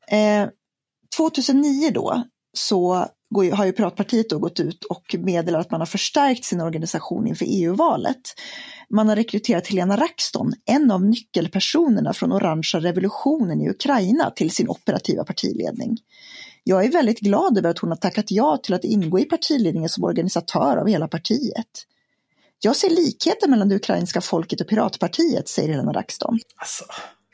Eh, 0.08 0.48
2009 1.16 1.90
då 1.94 2.24
så 2.52 3.06
går, 3.34 3.50
har 3.50 3.66
ju 3.66 3.72
Piratpartiet 3.72 4.30
då 4.30 4.38
gått 4.38 4.60
ut 4.60 4.84
och 4.84 5.16
meddelar 5.18 5.60
att 5.60 5.70
man 5.70 5.80
har 5.80 5.86
förstärkt 5.86 6.44
sin 6.44 6.60
organisation 6.60 7.26
inför 7.26 7.46
EU-valet. 7.48 8.34
Man 8.90 9.08
har 9.08 9.16
rekryterat 9.16 9.66
Helena 9.66 9.96
Raxton, 9.96 10.52
en 10.64 10.90
av 10.90 11.04
nyckelpersonerna 11.04 12.12
från 12.12 12.32
orangea 12.32 12.80
revolutionen 12.80 13.60
i 13.60 13.70
Ukraina, 13.70 14.30
till 14.30 14.50
sin 14.50 14.68
operativa 14.68 15.24
partiledning. 15.24 15.98
Jag 16.64 16.84
är 16.84 16.92
väldigt 16.92 17.20
glad 17.20 17.58
över 17.58 17.70
att 17.70 17.78
hon 17.78 17.90
har 17.90 17.96
tackat 17.96 18.30
ja 18.30 18.56
till 18.56 18.74
att 18.74 18.84
ingå 18.84 19.18
i 19.18 19.24
partiledningen 19.24 19.88
som 19.88 20.04
organisatör 20.04 20.76
av 20.76 20.88
hela 20.88 21.08
partiet. 21.08 21.86
Jag 22.60 22.76
ser 22.76 22.90
likheter 22.90 23.48
mellan 23.48 23.68
det 23.68 23.74
ukrainska 23.74 24.20
folket 24.20 24.60
och 24.60 24.68
Piratpartiet, 24.68 25.48
säger 25.48 25.68
Helena 25.68 25.92
Raxton. 25.92 26.38
Alltså, 26.56 26.84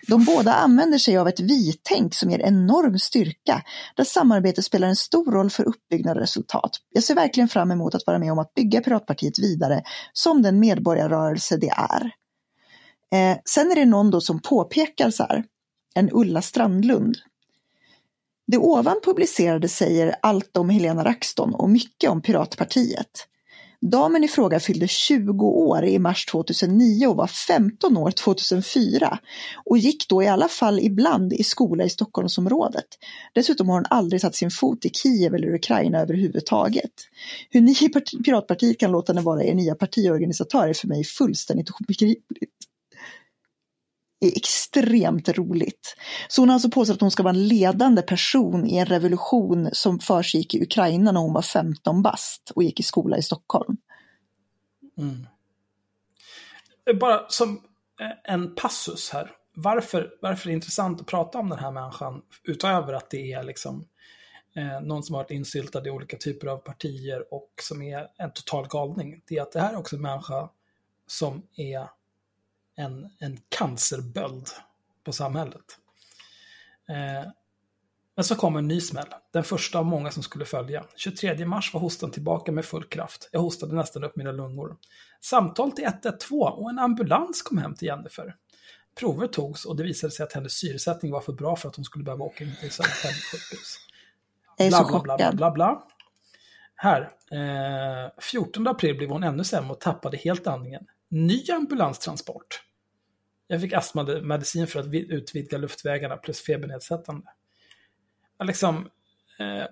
de 0.06 0.24
båda 0.24 0.54
använder 0.54 0.98
sig 0.98 1.18
av 1.18 1.28
ett 1.28 1.40
vi-tänk 1.40 2.14
som 2.14 2.30
ger 2.30 2.38
enorm 2.38 2.98
styrka, 2.98 3.62
där 3.96 4.04
samarbete 4.04 4.62
spelar 4.62 4.88
en 4.88 4.96
stor 4.96 5.32
roll 5.32 5.50
för 5.50 5.64
uppbyggnad 5.64 6.16
och 6.16 6.20
resultat. 6.20 6.70
Jag 6.92 7.04
ser 7.04 7.14
verkligen 7.14 7.48
fram 7.48 7.70
emot 7.70 7.94
att 7.94 8.06
vara 8.06 8.18
med 8.18 8.32
om 8.32 8.38
att 8.38 8.54
bygga 8.54 8.80
Piratpartiet 8.80 9.38
vidare 9.38 9.82
som 10.12 10.42
den 10.42 10.60
medborgarrörelse 10.60 11.56
det 11.56 11.70
är. 11.76 12.10
Eh, 13.12 13.38
sen 13.44 13.70
är 13.70 13.74
det 13.74 13.84
någon 13.84 14.10
då 14.10 14.20
som 14.20 14.42
påpekar 14.42 15.10
så 15.10 15.22
här, 15.22 15.44
en 15.94 16.10
Ulla 16.12 16.42
Strandlund. 16.42 17.16
Det 18.46 18.58
ovan 18.58 19.00
publicerade 19.04 19.68
säger 19.68 20.16
allt 20.22 20.56
om 20.56 20.70
Helena 20.70 21.04
Raxton 21.04 21.54
och 21.54 21.70
mycket 21.70 22.10
om 22.10 22.22
Piratpartiet. 22.22 23.26
Damen 23.82 24.24
i 24.24 24.28
fråga 24.28 24.60
fyllde 24.60 24.88
20 24.88 25.46
år 25.46 25.84
i 25.84 25.98
mars 25.98 26.26
2009 26.26 27.06
och 27.06 27.16
var 27.16 27.26
15 27.26 27.96
år 27.96 28.10
2004 28.10 29.18
och 29.64 29.78
gick 29.78 30.08
då 30.08 30.22
i 30.22 30.26
alla 30.26 30.48
fall 30.48 30.80
ibland 30.80 31.32
i 31.32 31.44
skola 31.44 31.84
i 31.84 31.90
Stockholmsområdet. 31.90 32.86
Dessutom 33.34 33.68
har 33.68 33.74
hon 33.74 33.86
aldrig 33.90 34.20
satt 34.20 34.34
sin 34.34 34.50
fot 34.50 34.84
i 34.84 34.90
Kiev 34.90 35.34
eller 35.34 35.54
Ukraina 35.54 36.00
överhuvudtaget. 36.00 36.92
Hur 37.50 37.60
ni 37.60 37.72
i 37.72 37.88
Piratpartiet 38.24 38.78
kan 38.78 38.92
låta 38.92 39.12
henne 39.12 39.24
vara 39.24 39.44
er 39.44 39.54
nya 39.54 39.74
partiorganisatör 39.74 40.68
är 40.68 40.74
för 40.74 40.88
mig 40.88 41.04
fullständigt 41.04 41.70
obegripligt. 41.70 42.69
Är 44.20 44.36
extremt 44.36 45.28
roligt. 45.28 45.96
Så 46.28 46.42
hon 46.42 46.48
har 46.48 46.54
alltså 46.54 46.70
påstått 46.70 46.94
att 46.94 47.00
hon 47.00 47.10
ska 47.10 47.22
vara 47.22 47.34
en 47.34 47.48
ledande 47.48 48.02
person 48.02 48.66
i 48.66 48.76
en 48.76 48.86
revolution 48.86 49.68
som 49.72 49.98
försiggick 49.98 50.54
i 50.54 50.62
Ukraina 50.62 51.12
när 51.12 51.20
hon 51.20 51.32
var 51.32 51.42
15 51.42 52.02
bast 52.02 52.52
och 52.54 52.62
gick 52.62 52.80
i 52.80 52.82
skola 52.82 53.16
i 53.16 53.22
Stockholm. 53.22 53.76
Mm. 54.98 55.26
Bara 57.00 57.28
som 57.28 57.62
eh, 58.00 58.34
en 58.34 58.54
passus 58.54 59.10
här. 59.10 59.30
Varför, 59.54 60.10
varför 60.22 60.46
är 60.46 60.50
det 60.50 60.54
intressant 60.54 61.00
att 61.00 61.06
prata 61.06 61.38
om 61.38 61.48
den 61.48 61.58
här 61.58 61.70
människan 61.70 62.22
utöver 62.44 62.92
att 62.92 63.10
det 63.10 63.32
är 63.32 63.42
liksom 63.42 63.84
eh, 64.56 64.80
någon 64.80 65.02
som 65.02 65.14
har 65.14 65.22
varit 65.22 65.30
insyltad 65.30 65.86
i 65.86 65.90
olika 65.90 66.16
typer 66.16 66.46
av 66.46 66.56
partier 66.56 67.34
och 67.34 67.50
som 67.62 67.82
är 67.82 68.08
en 68.16 68.32
total 68.32 68.66
galning. 68.68 69.22
Det 69.28 69.38
är 69.38 69.42
att 69.42 69.52
det 69.52 69.60
här 69.60 69.72
är 69.72 69.78
också 69.78 69.96
en 69.96 70.02
människa 70.02 70.48
som 71.06 71.42
är 71.56 71.88
en, 72.80 73.10
en 73.18 73.38
cancerböld 73.48 74.48
på 75.04 75.12
samhället. 75.12 75.64
Eh, 76.88 77.30
men 78.16 78.24
så 78.24 78.36
kom 78.36 78.56
en 78.56 78.68
ny 78.68 78.80
smäll, 78.80 79.06
den 79.32 79.44
första 79.44 79.78
av 79.78 79.86
många 79.86 80.10
som 80.10 80.22
skulle 80.22 80.44
följa. 80.44 80.84
23 80.96 81.46
mars 81.46 81.74
var 81.74 81.80
hostan 81.80 82.10
tillbaka 82.10 82.52
med 82.52 82.64
full 82.64 82.84
kraft. 82.84 83.28
Jag 83.32 83.40
hostade 83.40 83.74
nästan 83.74 84.04
upp 84.04 84.16
mina 84.16 84.32
lungor. 84.32 84.76
Samtal 85.20 85.72
till 85.72 85.84
112 85.84 86.54
och 86.54 86.70
en 86.70 86.78
ambulans 86.78 87.42
kom 87.42 87.58
hem 87.58 87.74
till 87.74 87.88
Jennifer. 87.88 88.34
Prover 89.00 89.26
togs 89.26 89.64
och 89.64 89.76
det 89.76 89.82
visade 89.82 90.10
sig 90.10 90.24
att 90.24 90.32
hennes 90.32 90.52
syresättning 90.52 91.12
var 91.12 91.20
för 91.20 91.32
bra 91.32 91.56
för 91.56 91.68
att 91.68 91.76
hon 91.76 91.84
skulle 91.84 92.04
behöva 92.04 92.24
åka 92.24 92.44
in 92.44 92.54
till 92.60 92.70
Södertälje 92.70 93.16
sjukhus. 93.32 93.76
Jag 94.56 94.66
är 94.66 94.70
Bla, 94.70 94.78
så 94.78 94.84
bla, 94.84 95.00
bla, 95.00 95.16
bla, 95.16 95.24
chockad. 95.26 95.36
bla, 95.36 95.50
bla. 95.50 95.82
Här, 96.74 97.10
eh, 97.32 98.10
14 98.20 98.66
april 98.66 98.96
blev 98.96 99.10
hon 99.10 99.22
ännu 99.22 99.44
sämre 99.44 99.72
och 99.72 99.80
tappade 99.80 100.16
helt 100.16 100.46
andningen. 100.46 100.86
Ny 101.08 101.44
ambulanstransport. 101.52 102.62
Jag 103.50 103.60
fick 103.60 103.72
astmamedicin 103.72 104.66
för 104.66 104.80
att 104.80 104.86
vi- 104.86 105.12
utvidga 105.12 105.58
luftvägarna 105.58 106.16
plus 106.16 106.40
febernedsättande. 106.40 107.26
Jag 108.38 108.46
liksom, 108.46 108.88
eh, 109.38 109.64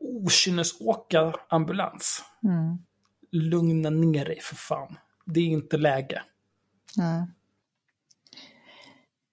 okynnesåka 0.00 1.34
ambulans. 1.48 2.24
Mm. 2.44 2.78
Lugna 3.32 3.90
ner 3.90 4.24
dig 4.24 4.40
för 4.40 4.56
fan. 4.56 4.96
Det 5.26 5.40
är 5.40 5.44
inte 5.44 5.76
läge. 5.76 6.22
Nej. 6.96 7.26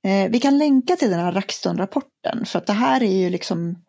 Eh, 0.03 0.31
vi 0.31 0.39
kan 0.39 0.57
länka 0.57 0.95
till 0.95 1.09
den 1.09 1.19
här 1.19 1.31
Raxton-rapporten 1.31 2.45
för 2.45 2.59
att 2.59 2.67
det 2.67 2.73
här 2.73 3.03
är 3.03 3.17
ju 3.17 3.29
liksom 3.29 3.83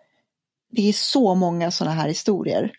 det 0.70 0.88
är 0.88 0.92
så 0.92 1.34
många 1.34 1.70
sådana 1.70 1.94
här 1.96 2.09
historier. 2.09 2.72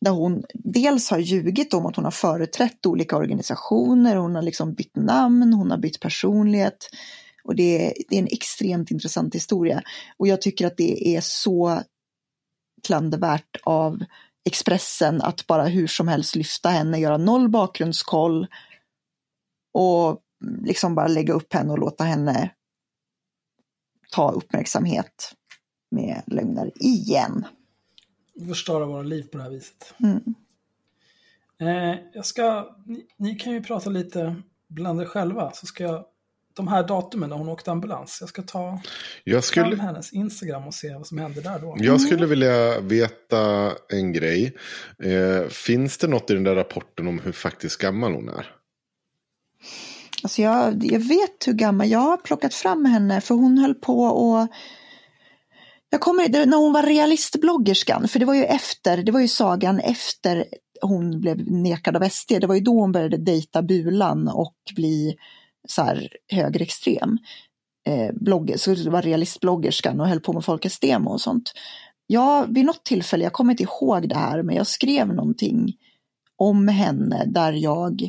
Där 0.00 0.10
hon 0.10 0.42
dels 0.54 1.10
har 1.10 1.18
ljugit 1.18 1.74
om 1.74 1.86
att 1.86 1.96
hon 1.96 2.04
har 2.04 2.12
företrätt 2.12 2.86
olika 2.86 3.16
organisationer, 3.16 4.16
hon 4.16 4.34
har 4.34 4.42
liksom 4.42 4.74
bytt 4.74 4.96
namn, 4.96 5.52
hon 5.52 5.70
har 5.70 5.78
bytt 5.78 6.00
personlighet. 6.00 6.88
Och 7.44 7.56
det 7.56 7.86
är, 7.86 7.92
det 8.08 8.16
är 8.16 8.20
en 8.20 8.28
extremt 8.30 8.90
intressant 8.90 9.34
historia. 9.34 9.82
Och 10.16 10.28
jag 10.28 10.42
tycker 10.42 10.66
att 10.66 10.76
det 10.76 11.16
är 11.16 11.20
så 11.20 11.82
klandervärt 12.86 13.56
av 13.64 13.98
Expressen 14.44 15.22
att 15.22 15.46
bara 15.46 15.64
hur 15.64 15.86
som 15.86 16.08
helst 16.08 16.36
lyfta 16.36 16.68
henne, 16.68 16.98
göra 16.98 17.16
noll 17.16 17.48
bakgrundskoll 17.48 18.46
och 19.74 20.20
liksom 20.62 20.94
bara 20.94 21.08
lägga 21.08 21.34
upp 21.34 21.52
henne 21.52 21.72
och 21.72 21.78
låta 21.78 22.04
henne 22.04 22.50
ta 24.10 24.30
uppmärksamhet 24.30 25.32
med 25.90 26.22
lögner 26.26 26.70
igen. 26.74 27.44
Förstöra 28.48 28.86
våra 28.86 29.02
liv 29.02 29.22
på 29.22 29.38
det 29.38 29.44
här 29.44 29.50
viset. 29.50 29.94
Mm. 30.00 30.34
Eh, 31.60 31.98
jag 32.12 32.26
ska, 32.26 32.76
ni, 32.86 33.06
ni 33.16 33.34
kan 33.34 33.52
ju 33.52 33.62
prata 33.62 33.90
lite 33.90 34.36
bland 34.68 35.00
er 35.00 35.04
själva, 35.04 35.52
så 35.52 35.66
ska 35.66 35.84
jag 35.84 36.04
de 36.54 36.68
här 36.68 36.88
datumen 36.88 37.30
när 37.30 37.36
hon 37.36 37.48
åkte 37.48 37.70
ambulans. 37.70 38.18
Jag 38.20 38.28
ska 38.28 38.42
ta 38.42 38.80
Jag 39.24 39.44
fram 39.44 39.64
skulle, 39.66 39.82
hennes 39.82 40.12
Instagram 40.12 40.66
och 40.66 40.74
se 40.74 40.94
vad 40.94 41.06
som 41.06 41.18
hände 41.18 41.40
där 41.40 41.58
då. 41.58 41.76
jag 41.78 42.00
skulle 42.00 42.26
vilja 42.26 42.80
veta 42.80 43.72
en 43.88 44.12
grej. 44.12 44.56
Eh, 45.02 45.48
finns 45.48 45.98
det 45.98 46.06
något 46.06 46.30
i 46.30 46.34
den 46.34 46.44
där 46.44 46.54
rapporten 46.54 47.08
om 47.08 47.18
hur 47.18 47.32
faktiskt 47.32 47.80
gammal 47.80 48.12
hon 48.14 48.28
är? 48.28 48.46
Alltså 50.22 50.42
jag, 50.42 50.84
jag 50.84 51.00
vet 51.00 51.46
hur 51.46 51.52
gammal, 51.52 51.88
jag 51.90 51.98
har 51.98 52.16
plockat 52.16 52.54
fram 52.54 52.84
henne 52.84 53.20
för 53.20 53.34
hon 53.34 53.58
höll 53.58 53.74
på 53.74 54.02
och 54.02 54.48
jag 55.90 56.00
kommer 56.00 56.46
när 56.46 56.56
hon 56.56 56.72
var 56.72 56.82
realistbloggerskan, 56.82 58.08
för 58.08 58.18
det 58.18 58.24
var 58.24 58.34
ju 58.34 58.44
efter, 58.44 59.02
det 59.02 59.12
var 59.12 59.20
ju 59.20 59.28
sagan 59.28 59.80
efter 59.80 60.44
hon 60.82 61.20
blev 61.20 61.50
nekad 61.50 61.96
av 61.96 62.08
SD. 62.08 62.32
Det 62.40 62.46
var 62.46 62.54
ju 62.54 62.60
då 62.60 62.80
hon 62.80 62.92
började 62.92 63.16
dejta 63.16 63.62
Bulan 63.62 64.28
och 64.28 64.56
bli 64.76 65.16
så 65.68 65.82
här 65.82 66.08
högerextrem. 66.32 67.18
Eh, 67.86 68.14
blogger, 68.14 68.56
så 68.56 68.74
det 68.74 68.90
var 68.90 69.02
realistbloggerskan 69.02 70.00
och 70.00 70.08
höll 70.08 70.20
på 70.20 70.32
med 70.32 70.44
Folkets 70.44 70.80
Demo 70.80 71.10
och 71.10 71.20
sånt. 71.20 71.52
Ja, 72.06 72.46
vid 72.48 72.64
något 72.64 72.84
tillfälle, 72.84 73.24
jag 73.24 73.32
kommer 73.32 73.52
inte 73.52 73.62
ihåg 73.62 74.08
det 74.08 74.16
här, 74.16 74.42
men 74.42 74.56
jag 74.56 74.66
skrev 74.66 75.08
någonting 75.08 75.76
om 76.36 76.68
henne 76.68 77.24
där 77.26 77.52
jag 77.52 78.08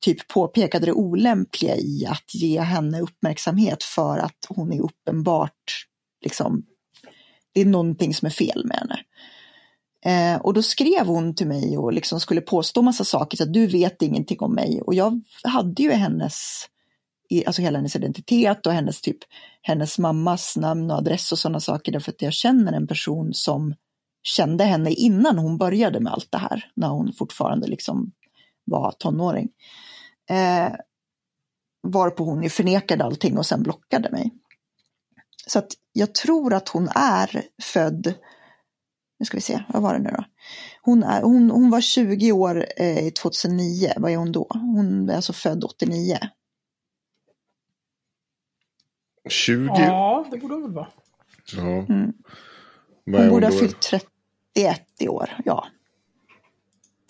typ 0.00 0.28
påpekade 0.28 0.86
det 0.86 0.92
olämpliga 0.92 1.76
i 1.76 2.06
att 2.06 2.34
ge 2.34 2.60
henne 2.60 3.00
uppmärksamhet 3.00 3.82
för 3.82 4.18
att 4.18 4.46
hon 4.48 4.72
är 4.72 4.80
uppenbart, 4.80 5.86
liksom, 6.24 6.62
det 7.56 7.62
är 7.62 7.66
någonting 7.66 8.14
som 8.14 8.26
är 8.26 8.30
fel 8.30 8.62
med 8.64 8.76
henne. 8.76 9.00
Eh, 10.04 10.40
och 10.40 10.54
då 10.54 10.62
skrev 10.62 11.06
hon 11.06 11.34
till 11.34 11.46
mig 11.46 11.78
och 11.78 11.92
liksom 11.92 12.20
skulle 12.20 12.40
påstå 12.40 12.82
massa 12.82 13.04
saker, 13.04 13.36
så 13.36 13.42
att 13.42 13.52
du 13.52 13.66
vet 13.66 14.02
ingenting 14.02 14.40
om 14.40 14.54
mig. 14.54 14.82
Och 14.82 14.94
jag 14.94 15.20
hade 15.44 15.82
ju 15.82 15.92
hennes, 15.92 16.66
alltså 17.46 17.62
hela 17.62 17.78
hennes 17.78 17.96
identitet 17.96 18.66
och 18.66 18.72
hennes 18.72 19.00
typ, 19.00 19.18
hennes 19.62 19.98
mammas 19.98 20.56
namn 20.56 20.90
och 20.90 20.96
adress 20.96 21.32
och 21.32 21.38
sådana 21.38 21.60
saker, 21.60 21.92
därför 21.92 22.12
att 22.12 22.22
jag 22.22 22.32
känner 22.32 22.72
en 22.72 22.86
person 22.86 23.34
som 23.34 23.74
kände 24.22 24.64
henne 24.64 24.90
innan 24.90 25.38
hon 25.38 25.58
började 25.58 26.00
med 26.00 26.12
allt 26.12 26.32
det 26.32 26.38
här, 26.38 26.70
när 26.74 26.88
hon 26.88 27.12
fortfarande 27.12 27.66
liksom 27.66 28.12
var 28.64 28.92
tonåring. 28.92 29.48
Eh, 30.30 30.72
varpå 31.82 32.24
hon 32.24 32.42
ju 32.42 32.48
förnekade 32.48 33.04
allting 33.04 33.38
och 33.38 33.46
sen 33.46 33.62
blockade 33.62 34.10
mig. 34.10 34.30
Så 35.46 35.58
att 35.58 35.72
jag 35.92 36.14
tror 36.14 36.54
att 36.54 36.68
hon 36.68 36.88
är 36.94 37.42
född, 37.62 38.14
nu 39.18 39.26
ska 39.26 39.36
vi 39.36 39.40
se, 39.40 39.64
vad 39.68 39.82
var 39.82 39.94
det 39.94 40.00
nu 40.00 40.10
då? 40.10 40.24
Hon, 40.82 41.02
är, 41.02 41.22
hon, 41.22 41.50
hon 41.50 41.70
var 41.70 41.80
20 41.80 42.32
år 42.32 42.66
eh, 42.76 43.10
2009, 43.12 43.92
vad 43.96 44.10
är 44.12 44.16
hon 44.16 44.32
då? 44.32 44.46
Hon 44.50 45.08
är 45.10 45.16
alltså 45.16 45.32
född 45.32 45.64
89. 45.64 46.18
20? 49.28 49.64
Ja, 49.76 50.26
det 50.30 50.38
borde 50.38 50.54
hon 50.54 50.62
väl 50.62 50.72
vara. 50.72 50.88
Ja. 51.52 51.62
Mm. 51.62 52.12
Hon 53.04 53.28
borde 53.28 53.46
ha 53.46 53.52
fyllt 53.52 53.80
31 53.80 54.82
i 54.98 55.08
år, 55.08 55.30
ja. 55.44 55.66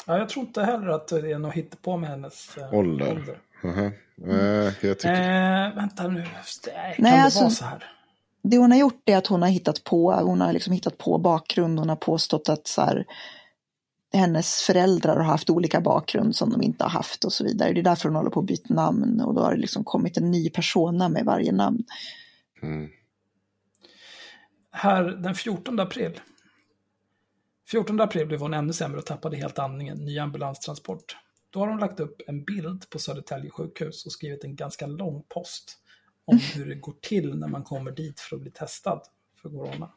Ja, 0.06 0.18
jag 0.18 0.28
tror 0.28 0.46
inte 0.46 0.62
heller 0.62 0.88
att 0.88 1.08
det 1.08 1.32
är 1.32 1.38
något 1.38 1.54
hittepå 1.54 1.96
med 1.96 2.10
hennes 2.10 2.56
eh, 2.56 2.74
Ålder. 2.74 3.40
Aha. 3.64 3.90
Eh, 4.26 4.86
jag 4.86 4.98
tycker... 4.98 5.66
Eh, 5.68 5.74
vänta 5.74 6.08
nu, 6.08 6.22
kan 6.22 6.32
Nej, 6.74 6.96
det 6.98 7.08
alltså- 7.08 7.40
vara 7.40 7.50
så 7.50 7.64
här? 7.64 7.92
Det 8.50 8.58
hon 8.58 8.70
har 8.70 8.78
gjort 8.78 9.08
är 9.08 9.16
att 9.16 9.26
hon 9.26 9.42
har 9.42 9.48
hittat 9.48 9.84
på, 9.84 10.12
hon 10.12 10.40
har 10.40 10.52
liksom 10.52 10.72
hittat 10.72 10.98
på 10.98 11.18
bakgrund, 11.18 11.78
hon 11.78 11.88
har 11.88 11.96
påstått 11.96 12.48
att 12.48 12.66
så 12.66 12.82
här, 12.82 13.06
hennes 14.12 14.62
föräldrar 14.62 15.16
har 15.16 15.24
haft 15.24 15.50
olika 15.50 15.80
bakgrund 15.80 16.36
som 16.36 16.50
de 16.50 16.62
inte 16.62 16.84
har 16.84 16.90
haft 16.90 17.24
och 17.24 17.32
så 17.32 17.44
vidare. 17.44 17.72
Det 17.72 17.80
är 17.80 17.84
därför 17.84 18.08
hon 18.08 18.16
håller 18.16 18.30
på 18.30 18.40
att 18.40 18.46
byta 18.46 18.74
namn 18.74 19.20
och 19.20 19.34
då 19.34 19.42
har 19.42 19.54
det 19.54 19.60
liksom 19.60 19.84
kommit 19.84 20.16
en 20.16 20.30
ny 20.30 20.50
persona 20.50 21.08
med 21.08 21.24
varje 21.24 21.52
namn. 21.52 21.84
Mm. 22.62 22.88
Här 24.70 25.02
den 25.02 25.34
14 25.34 25.80
april. 25.80 26.20
14 27.70 28.00
april 28.00 28.26
blev 28.26 28.40
hon 28.40 28.54
ännu 28.54 28.72
sämre 28.72 28.98
och 28.98 29.06
tappade 29.06 29.36
helt 29.36 29.58
andningen. 29.58 29.98
Ny 29.98 30.18
ambulanstransport. 30.18 31.16
Då 31.50 31.60
har 31.60 31.66
hon 31.68 31.80
lagt 31.80 32.00
upp 32.00 32.22
en 32.26 32.44
bild 32.44 32.90
på 32.90 32.98
Södertälje 32.98 33.50
sjukhus 33.50 34.06
och 34.06 34.12
skrivit 34.12 34.44
en 34.44 34.56
ganska 34.56 34.86
lång 34.86 35.22
post 35.28 35.78
om 36.26 36.38
hur 36.54 36.66
det 36.66 36.74
går 36.74 36.94
till 37.02 37.38
när 37.38 37.48
man 37.48 37.64
kommer 37.64 37.90
dit 37.90 38.20
för 38.20 38.36
att 38.36 38.42
bli 38.42 38.50
testad 38.50 39.02
för 39.42 39.48
corona. 39.48 39.92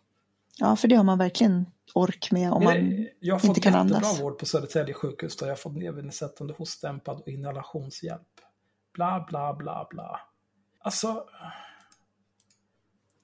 Ja, 0.58 0.76
för 0.76 0.88
det 0.88 0.96
har 0.96 1.04
man 1.04 1.18
verkligen 1.18 1.66
ork 1.94 2.32
med 2.32 2.52
om 2.52 2.64
man... 2.64 2.74
det- 2.74 3.14
jag 3.20 3.36
har 3.36 3.40
fått 3.40 3.48
inte 3.48 3.62
kan 3.62 3.74
jättebra 3.74 3.98
andas. 3.98 4.22
vård 4.22 4.38
på 4.38 4.46
Södertälje 4.46 4.94
sjukhus 4.94 5.38
där 5.38 5.46
jag 5.46 5.52
har 5.52 5.58
fått 5.58 5.76
nedsättande 5.76 6.54
hostdämpad 6.54 7.20
och 7.22 7.28
inhalationshjälp. 7.28 8.22
Bla, 8.94 9.26
bla, 9.30 9.54
bla, 9.54 9.88
bla. 9.90 10.20
Alltså... 10.80 11.08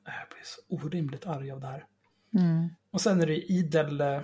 Jag 0.06 0.30
blir 0.30 0.44
så 0.44 0.86
orimligt 0.86 1.26
arg 1.26 1.52
av 1.52 1.60
det 1.60 1.68
här. 1.68 1.86
Mm. 2.38 2.70
Och 2.92 3.02
sen 3.02 3.22
är 3.22 3.28
det 3.28 3.52
idel 3.52 4.02
eh, 4.02 4.22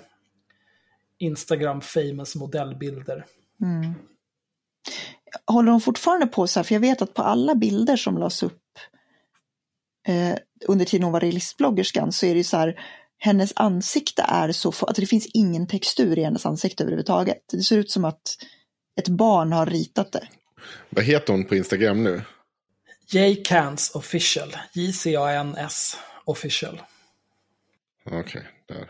Instagram 1.17 1.81
famous 1.81 2.35
modellbilder. 2.35 3.25
Mm. 3.61 3.93
Håller 5.47 5.71
hon 5.71 5.81
fortfarande 5.81 6.27
på 6.27 6.47
så 6.47 6.59
här, 6.59 6.63
för 6.63 6.75
jag 6.75 6.79
vet 6.79 7.01
att 7.01 7.13
på 7.13 7.21
alla 7.21 7.55
bilder 7.55 7.95
som 7.95 8.17
lades 8.17 8.43
upp 8.43 8.60
eh, 10.07 10.35
under 10.67 10.85
tiden 10.85 11.03
hon 11.03 11.13
var 11.13 11.19
realistbloggerskan 11.19 12.11
så 12.11 12.25
är 12.25 12.29
det 12.29 12.37
ju 12.37 12.43
så 12.43 12.57
här, 12.57 12.79
hennes 13.17 13.53
ansikte 13.55 14.21
är 14.27 14.51
så, 14.51 14.73
att 14.81 14.95
det 14.95 15.05
finns 15.05 15.27
ingen 15.33 15.67
textur 15.67 16.19
i 16.19 16.23
hennes 16.23 16.45
ansikte 16.45 16.83
överhuvudtaget. 16.83 17.37
Det 17.51 17.63
ser 17.63 17.77
ut 17.77 17.91
som 17.91 18.05
att 18.05 18.21
ett 18.99 19.07
barn 19.07 19.51
har 19.51 19.65
ritat 19.65 20.11
det. 20.11 20.27
Vad 20.89 21.03
heter 21.03 21.33
hon 21.33 21.45
på 21.45 21.55
Instagram 21.55 22.03
nu? 22.03 22.21
J-Cans 23.07 23.91
official. 23.95 24.57
J-C-A-N-S 24.73 25.97
official. 26.25 26.81
Okej, 28.05 28.43
där. 28.67 28.87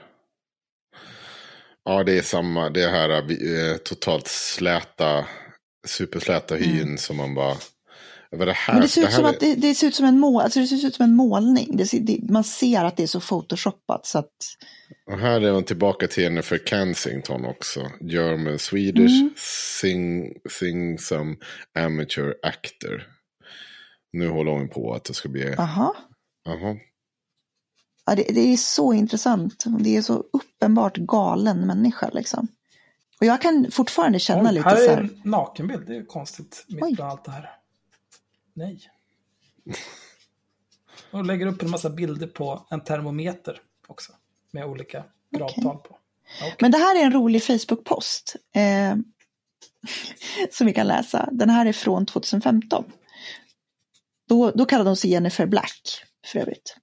Ja, 1.85 2.03
det 2.03 2.17
är 2.17 2.21
samma. 2.21 2.69
Det 2.69 2.87
här 2.87 3.09
eh, 3.09 3.77
totalt 3.77 4.27
släta, 4.27 5.25
supersläta 5.87 6.55
hyn 6.55 6.97
som 6.97 7.17
man 7.17 7.35
bara... 7.35 7.57
Är 8.31 8.45
det 8.45 8.53
här? 8.53 8.73
Men 8.73 8.81
det 8.81 8.87
ser 8.87 9.01
ut 9.01 9.07
här 9.07 9.15
som 9.15 9.25
är- 9.25 9.29
att 9.29 9.39
det, 9.39 9.55
det 9.55 9.75
ser 9.75 9.87
ut 9.87 9.95
som 9.95 10.05
en 10.05 10.19
mål, 10.19 10.41
alltså 10.41 10.59
det 10.59 10.67
ser 10.67 10.87
ut 10.87 10.95
som 10.95 11.03
en 11.05 11.15
målning. 11.15 11.77
Det, 11.77 11.85
ser- 11.85 11.99
det, 11.99 12.19
man 12.29 12.43
ser 12.43 12.83
att 12.85 12.97
det 12.97 13.03
är 13.03 13.07
så 13.07 13.19
photoshoppat 13.19 14.05
så 14.05 14.19
att 14.19 14.31
Och 15.11 15.19
här 15.19 15.41
är 15.41 15.51
hon 15.51 15.63
tillbaka 15.63 16.07
till 16.07 16.23
Jennifer 16.23 16.57
Kensington 16.65 17.45
också. 17.45 17.91
German 18.01 18.59
Swedish 18.59 19.19
Mm. 19.21 19.33
sing, 19.81 20.33
sing 20.49 20.99
some 20.99 21.35
amateur 21.79 22.35
actor. 22.43 23.03
Nu 24.13 24.29
håller 24.29 24.51
hon 24.51 24.69
på 24.69 24.93
att 24.93 25.03
det 25.03 25.13
ska 25.13 25.29
bli... 25.29 25.55
aha. 25.57 25.95
Jaha. 26.45 26.75
Ja, 28.05 28.15
det, 28.15 28.23
det 28.23 28.53
är 28.53 28.57
så 28.57 28.93
intressant. 28.93 29.63
Det 29.79 29.97
är 29.97 30.01
så 30.01 30.23
uppenbart 30.33 30.97
galen 30.97 31.67
människa 31.67 32.09
liksom. 32.13 32.47
Och 33.19 33.25
jag 33.25 33.41
kan 33.41 33.67
fortfarande 33.71 34.19
känna 34.19 34.49
Oj, 34.49 34.55
lite 34.55 34.69
här 34.69 34.75
så 34.75 34.83
är 34.83 34.89
här. 34.95 34.97
en 35.01 35.21
nakenbild. 35.25 35.87
Det 35.87 35.95
är 35.95 36.05
konstigt 36.05 36.65
mitt 36.67 36.83
Oj. 36.83 36.97
allt 37.01 37.25
det 37.25 37.31
här. 37.31 37.49
Nej. 38.53 38.81
Och 41.11 41.25
lägger 41.25 41.45
upp 41.45 41.61
en 41.61 41.69
massa 41.69 41.89
bilder 41.89 42.27
på 42.27 42.65
en 42.69 42.83
termometer 42.83 43.61
också. 43.87 44.11
Med 44.51 44.65
olika 44.65 45.03
gradtal 45.31 45.77
på. 45.77 45.97
Ja, 46.39 46.45
okej. 46.45 46.55
Men 46.59 46.71
det 46.71 46.77
här 46.77 47.01
är 47.01 47.05
en 47.05 47.13
rolig 47.13 47.43
Facebook-post. 47.43 48.35
Eh, 48.55 48.95
som 50.51 50.67
vi 50.67 50.73
kan 50.73 50.87
läsa. 50.87 51.29
Den 51.31 51.49
här 51.49 51.65
är 51.65 51.73
från 51.73 52.05
2015. 52.05 52.85
Då, 54.27 54.51
då 54.51 54.65
kallade 54.65 54.89
hon 54.89 54.97
sig 54.97 55.11
Jennifer 55.11 55.45
Black 55.45 56.03
för 56.25 56.39
övrigt. 56.39 56.77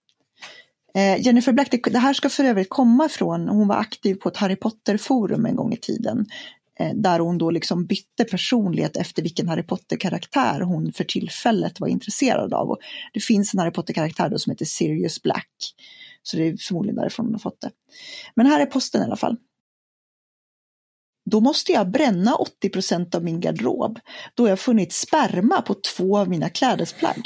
Eh, 0.95 1.21
Jennifer 1.21 1.53
Black, 1.53 1.71
det, 1.71 1.91
det 1.91 1.99
här 1.99 2.15
ska 2.15 2.29
för 2.29 2.45
övrigt 2.45 2.71
komma 2.71 3.09
från, 3.09 3.49
hon 3.49 3.69
var 3.69 3.77
aktiv 3.77 4.15
på 4.15 4.29
ett 4.29 4.37
Harry 4.37 4.57
Potter-forum 4.57 5.47
en 5.47 5.57
gång 5.57 5.73
i 5.73 5.77
tiden. 5.77 6.27
Eh, 6.79 6.95
där 6.95 7.19
hon 7.19 7.39
då 7.39 7.51
liksom 7.51 7.87
bytte 7.87 8.25
personlighet 8.25 8.97
efter 8.97 9.23
vilken 9.23 9.49
Harry 9.49 9.63
Potter-karaktär 9.63 10.61
hon 10.61 10.93
för 10.93 11.05
tillfället 11.05 11.81
var 11.81 11.89
intresserad 11.89 12.55
av. 12.55 12.71
Och 12.71 12.79
det 13.13 13.21
finns 13.21 13.55
en 13.55 13.61
Harry 13.61 13.73
Potter-karaktär 13.73 14.29
då 14.29 14.39
som 14.39 14.51
heter 14.51 14.65
Sirius 14.65 15.23
Black. 15.23 15.51
Så 16.23 16.37
det 16.37 16.49
är 16.49 16.57
förmodligen 16.61 16.97
därifrån 16.97 17.27
hon 17.27 17.35
har 17.35 17.39
fått 17.41 17.61
det. 17.61 17.71
Men 18.35 18.47
här 18.47 18.61
är 18.61 18.67
posten 18.67 19.03
i 19.03 19.05
alla 19.05 19.17
fall. 19.17 19.37
Då 21.31 21.41
måste 21.41 21.73
jag 21.73 21.91
bränna 21.91 22.35
80 22.35 22.69
procent 22.69 23.15
av 23.15 23.25
min 23.25 23.41
garderob 23.41 23.99
då 24.35 24.49
jag 24.49 24.61
funnit 24.61 24.93
sperma 24.93 25.63
på 25.63 25.75
två 25.75 26.19
av 26.19 26.29
mina 26.29 26.49
klädesplagg. 26.49 27.23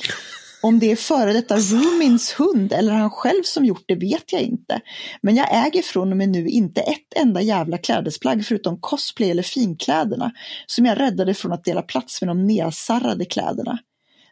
Om 0.63 0.79
det 0.79 0.91
är 0.93 0.97
före 0.97 1.33
detta 1.33 1.57
Rumins 1.57 2.33
hund 2.33 2.73
eller 2.73 2.93
han 2.93 3.11
själv 3.11 3.43
som 3.43 3.65
gjort 3.65 3.85
det 3.87 3.95
vet 3.95 4.33
jag 4.33 4.43
inte. 4.43 4.81
Men 5.23 5.37
jag 5.37 5.67
äger 5.67 5.83
från 5.83 6.11
och 6.11 6.17
med 6.17 6.29
nu 6.29 6.49
inte 6.49 6.81
ett 6.81 7.17
enda 7.17 7.41
jävla 7.41 7.79
klädesplagg 7.79 8.47
förutom 8.47 8.81
cosplay 8.81 9.31
eller 9.31 9.43
finkläderna 9.43 10.33
som 10.67 10.85
jag 10.85 11.01
räddade 11.01 11.35
från 11.35 11.53
att 11.53 11.65
dela 11.65 11.83
plats 11.83 12.23
med 12.23 12.29
de 12.29 12.47
nedsarrade 12.47 13.25
kläderna. 13.25 13.79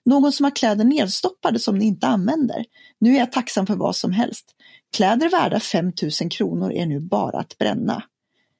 Någon 0.04 0.32
som 0.32 0.44
har 0.44 0.56
kläder 0.56 0.84
nedstoppade 0.84 1.58
som 1.58 1.78
ni 1.78 1.84
inte 1.84 2.06
använder. 2.06 2.64
Nu 2.98 3.14
är 3.14 3.18
jag 3.18 3.32
tacksam 3.32 3.66
för 3.66 3.76
vad 3.76 3.96
som 3.96 4.12
helst. 4.12 4.46
Kläder 4.96 5.28
värda 5.28 5.60
5000 5.60 6.28
kronor 6.28 6.72
är 6.72 6.86
nu 6.86 7.00
bara 7.00 7.38
att 7.38 7.58
bränna. 7.58 8.02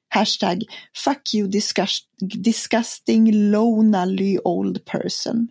Hashtag 0.09 0.63
fuck 0.95 1.33
you 1.35 1.47
disgust, 1.47 2.05
disgusting 2.43 3.51
lonely 3.51 4.37
old 4.43 4.85
person. 4.85 5.47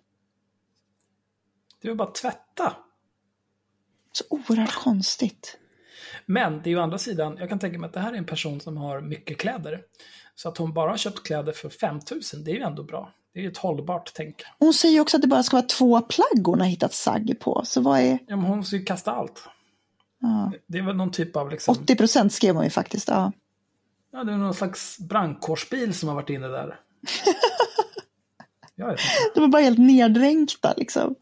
Det 1.82 1.88
väl 1.88 1.96
bara 1.96 2.08
att 2.08 2.14
tvätta. 2.14 2.76
Så 4.12 4.24
oerhört 4.30 4.74
konstigt. 4.74 5.58
Men 6.26 6.62
det 6.62 6.68
är 6.68 6.70
ju 6.70 6.78
å 6.78 6.82
andra 6.82 6.98
sidan, 6.98 7.36
jag 7.38 7.48
kan 7.48 7.58
tänka 7.58 7.78
mig 7.78 7.88
att 7.88 7.94
det 7.94 8.00
här 8.00 8.12
är 8.12 8.16
en 8.16 8.26
person 8.26 8.60
som 8.60 8.76
har 8.76 9.00
mycket 9.00 9.38
kläder. 9.38 9.82
Så 10.34 10.48
att 10.48 10.58
hon 10.58 10.72
bara 10.72 10.90
har 10.90 10.96
köpt 10.96 11.22
kläder 11.22 11.52
för 11.52 11.68
5000, 11.68 12.44
det 12.44 12.50
är 12.50 12.54
ju 12.54 12.62
ändå 12.62 12.82
bra. 12.82 13.12
Det 13.32 13.38
är 13.38 13.42
ju 13.42 13.50
ett 13.50 13.58
hållbart 13.58 14.12
tänk. 14.14 14.42
Hon 14.58 14.74
säger 14.74 14.94
ju 14.94 15.00
också 15.00 15.16
att 15.16 15.22
det 15.22 15.28
bara 15.28 15.42
ska 15.42 15.56
vara 15.56 15.66
två 15.66 16.00
plagg 16.00 16.46
hon 16.46 16.60
har 16.60 16.66
hittat 16.66 16.94
sagg 16.94 17.40
på. 17.40 17.62
Så 17.64 17.80
vad 17.80 18.00
är... 18.00 18.18
Ja, 18.26 18.36
men 18.36 18.44
hon 18.44 18.58
måste 18.58 18.76
ju 18.76 18.84
kasta 18.84 19.12
allt. 19.12 19.44
Ja. 20.20 20.52
Det 20.66 20.78
är 20.78 20.82
väl 20.82 20.96
någon 20.96 21.10
typ 21.10 21.36
av 21.36 21.50
liksom... 21.50 21.76
80 21.82 21.96
procent 21.96 22.32
skrev 22.32 22.54
hon 22.54 22.64
ju 22.64 22.70
faktiskt. 22.70 23.08
Ja. 23.08 23.32
Ja, 24.12 24.24
det 24.24 24.32
är 24.32 24.36
någon 24.36 24.54
slags 24.54 24.98
brandkårsbil 24.98 25.94
som 25.94 26.08
har 26.08 26.16
varit 26.16 26.30
inne 26.30 26.48
där. 26.48 26.80
De 29.34 29.44
är 29.44 29.48
bara 29.48 29.62
helt 29.62 29.78
neddränkta 29.78 30.74
liksom. 30.76 31.14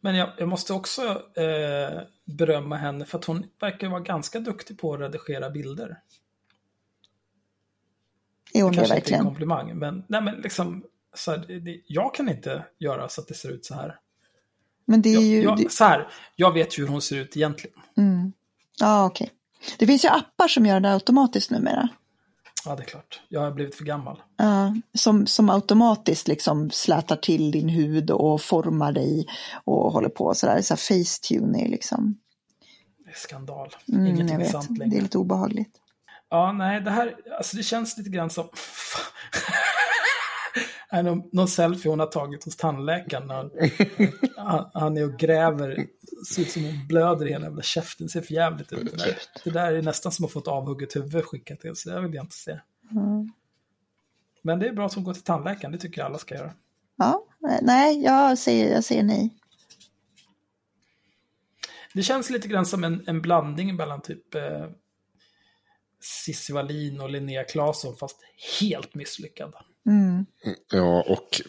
Men 0.00 0.14
jag, 0.16 0.30
jag 0.38 0.48
måste 0.48 0.72
också 0.72 1.02
eh, 1.40 2.00
berömma 2.24 2.76
henne 2.76 3.04
för 3.04 3.18
att 3.18 3.24
hon 3.24 3.44
verkar 3.60 3.88
vara 3.88 4.00
ganska 4.00 4.40
duktig 4.40 4.78
på 4.78 4.94
att 4.94 5.00
redigera 5.00 5.50
bilder. 5.50 5.98
Är 8.54 8.62
hon 8.62 8.72
det 8.72 8.76
Kanske 8.78 8.82
inte 8.82 8.94
en 8.94 9.00
verkligen? 9.00 9.24
komplimang, 9.24 9.78
men, 9.78 10.04
nej, 10.08 10.22
men 10.22 10.34
liksom, 10.34 10.84
så 11.14 11.30
här, 11.30 11.38
det, 11.38 11.60
det, 11.60 11.80
jag 11.86 12.14
kan 12.14 12.28
inte 12.28 12.64
göra 12.78 13.08
så 13.08 13.20
att 13.20 13.28
det 13.28 13.34
ser 13.34 13.48
ut 13.50 13.64
så 13.64 13.74
här. 13.74 13.98
Men 14.84 15.02
det 15.02 15.08
är 15.08 15.14
Jag, 15.14 15.22
ju... 15.22 15.42
jag, 15.42 15.56
det- 15.58 15.72
så 15.72 15.84
här, 15.84 16.08
jag 16.36 16.52
vet 16.52 16.78
ju 16.78 16.82
hur 16.82 16.88
hon 16.88 17.02
ser 17.02 17.16
ut 17.16 17.36
egentligen. 17.36 17.76
Mm. 17.96 18.32
Ja, 18.80 19.06
okej. 19.06 19.30
Det 19.78 19.86
finns 19.86 20.04
ju 20.04 20.08
appar 20.08 20.48
som 20.48 20.66
gör 20.66 20.80
det 20.80 20.92
automatiskt 20.92 21.50
numera. 21.50 21.88
Ja, 22.64 22.76
det 22.76 22.82
är 22.82 22.86
klart. 22.86 23.20
Jag 23.28 23.40
har 23.40 23.50
blivit 23.50 23.74
för 23.74 23.84
gammal. 23.84 24.22
Ja, 24.36 24.74
som, 24.94 25.26
som 25.26 25.50
automatiskt 25.50 26.28
liksom 26.28 26.70
slätar 26.70 27.16
till 27.16 27.50
din 27.50 27.68
hud 27.68 28.10
och 28.10 28.40
formar 28.40 28.92
dig 28.92 29.26
och 29.64 29.92
håller 29.92 30.08
på 30.08 30.34
sådär. 30.34 30.60
Så 30.62 30.76
facetune 30.76 31.64
är 31.64 31.68
liksom. 31.68 32.18
Det 33.04 33.10
är 33.10 33.14
skandal. 33.14 33.68
Mm, 33.92 34.06
Ingenting 34.06 34.40
är 34.40 34.44
sant 34.44 34.66
Det 34.70 34.78
längre. 34.78 34.96
är 34.98 35.02
lite 35.02 35.18
obehagligt. 35.18 35.76
Ja, 36.30 36.52
nej, 36.52 36.80
det 36.80 36.90
här, 36.90 37.14
alltså 37.38 37.56
det 37.56 37.62
känns 37.62 37.98
lite 37.98 38.10
grann 38.10 38.30
som... 38.30 38.44
Nej, 40.92 41.02
någon, 41.02 41.22
någon 41.32 41.48
selfie 41.48 41.90
hon 41.90 42.00
har 42.00 42.06
tagit 42.06 42.44
hos 42.44 42.56
tandläkaren. 42.56 43.26
när 43.26 43.50
Han, 44.36 44.70
han 44.74 44.96
är 44.96 45.04
och 45.04 45.18
gräver, 45.18 45.86
ser 46.34 46.42
ut 46.42 46.50
som 46.50 46.64
hon 46.64 46.86
blöder 46.88 47.26
i 47.26 47.30
hela 47.30 47.44
jävla 47.44 47.62
käften, 47.62 48.08
ser 48.08 48.20
för 48.20 48.34
jävligt 48.34 48.72
ut. 48.72 48.90
Det 48.90 49.04
där, 49.04 49.16
det 49.44 49.50
där 49.50 49.72
är 49.72 49.82
nästan 49.82 50.12
som 50.12 50.24
att 50.24 50.32
få 50.32 50.38
ett 50.38 50.48
avhugget 50.48 50.96
huvud 50.96 51.24
skickat 51.24 51.60
till, 51.60 51.76
så 51.76 51.90
det 51.90 52.00
vill 52.00 52.14
jag 52.14 52.24
inte 52.24 52.36
se. 52.36 52.60
Mm. 52.90 53.32
Men 54.42 54.58
det 54.58 54.68
är 54.68 54.72
bra 54.72 54.86
att 54.86 54.94
hon 54.94 55.04
går 55.04 55.14
till 55.14 55.22
tandläkaren, 55.22 55.72
det 55.72 55.78
tycker 55.78 56.00
jag 56.00 56.06
alla 56.06 56.18
ska 56.18 56.34
göra. 56.34 56.54
Ja, 56.96 57.26
nej, 57.62 58.02
jag 58.02 58.38
säger, 58.38 58.74
jag 58.74 58.84
säger 58.84 59.02
nej. 59.02 59.30
Det 61.94 62.02
känns 62.02 62.30
lite 62.30 62.48
grann 62.48 62.66
som 62.66 62.84
en, 62.84 63.04
en 63.06 63.22
blandning 63.22 63.76
mellan 63.76 64.02
typ 64.02 64.34
eh, 64.34 64.66
Cissi 66.24 66.52
Wallin 66.52 67.00
och 67.00 67.10
Linnea 67.10 67.44
Claesson, 67.44 67.96
fast 67.96 68.18
helt 68.60 68.94
misslyckad. 68.94 69.54
Mm. 69.86 70.26
Ja, 70.72 71.04
och 71.08 71.40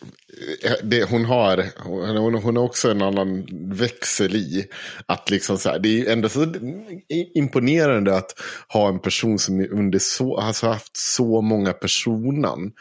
eh, 0.64 0.76
det, 0.84 1.04
hon, 1.10 1.26
har, 1.26 1.66
hon, 1.84 2.34
hon 2.34 2.56
har 2.56 2.64
också 2.64 2.92
en 2.92 3.02
annan 3.02 3.46
växel 3.70 4.36
i. 4.36 4.66
Att 5.06 5.30
liksom 5.30 5.58
så 5.58 5.70
här, 5.70 5.80
det 5.80 5.90
är 5.90 5.98
ju 5.98 6.08
ändå 6.08 6.30
så 6.30 6.54
imponerande 7.36 8.18
att 8.18 8.40
ha 8.68 8.90
en 8.90 9.00
person 9.00 9.40
som 9.40 9.68
under 9.72 10.00
så, 10.00 10.38
alltså 10.38 10.68
haft 10.68 10.98
så 10.98 11.42
många 11.42 11.74
personan. 11.74 12.72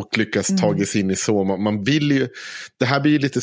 Och 0.00 0.18
lyckas 0.18 0.50
Mm. 0.50 0.60
tagit 0.60 0.88
sig 0.88 1.00
in 1.00 1.10
i 1.10 1.16
så 1.16 1.44
många. 1.44 1.62
Man 1.62 1.84
vill 1.84 2.12
ju, 2.12 2.28
det 2.78 2.84
här 2.84 3.00
blir 3.00 3.12
ju 3.12 3.18
lite 3.18 3.40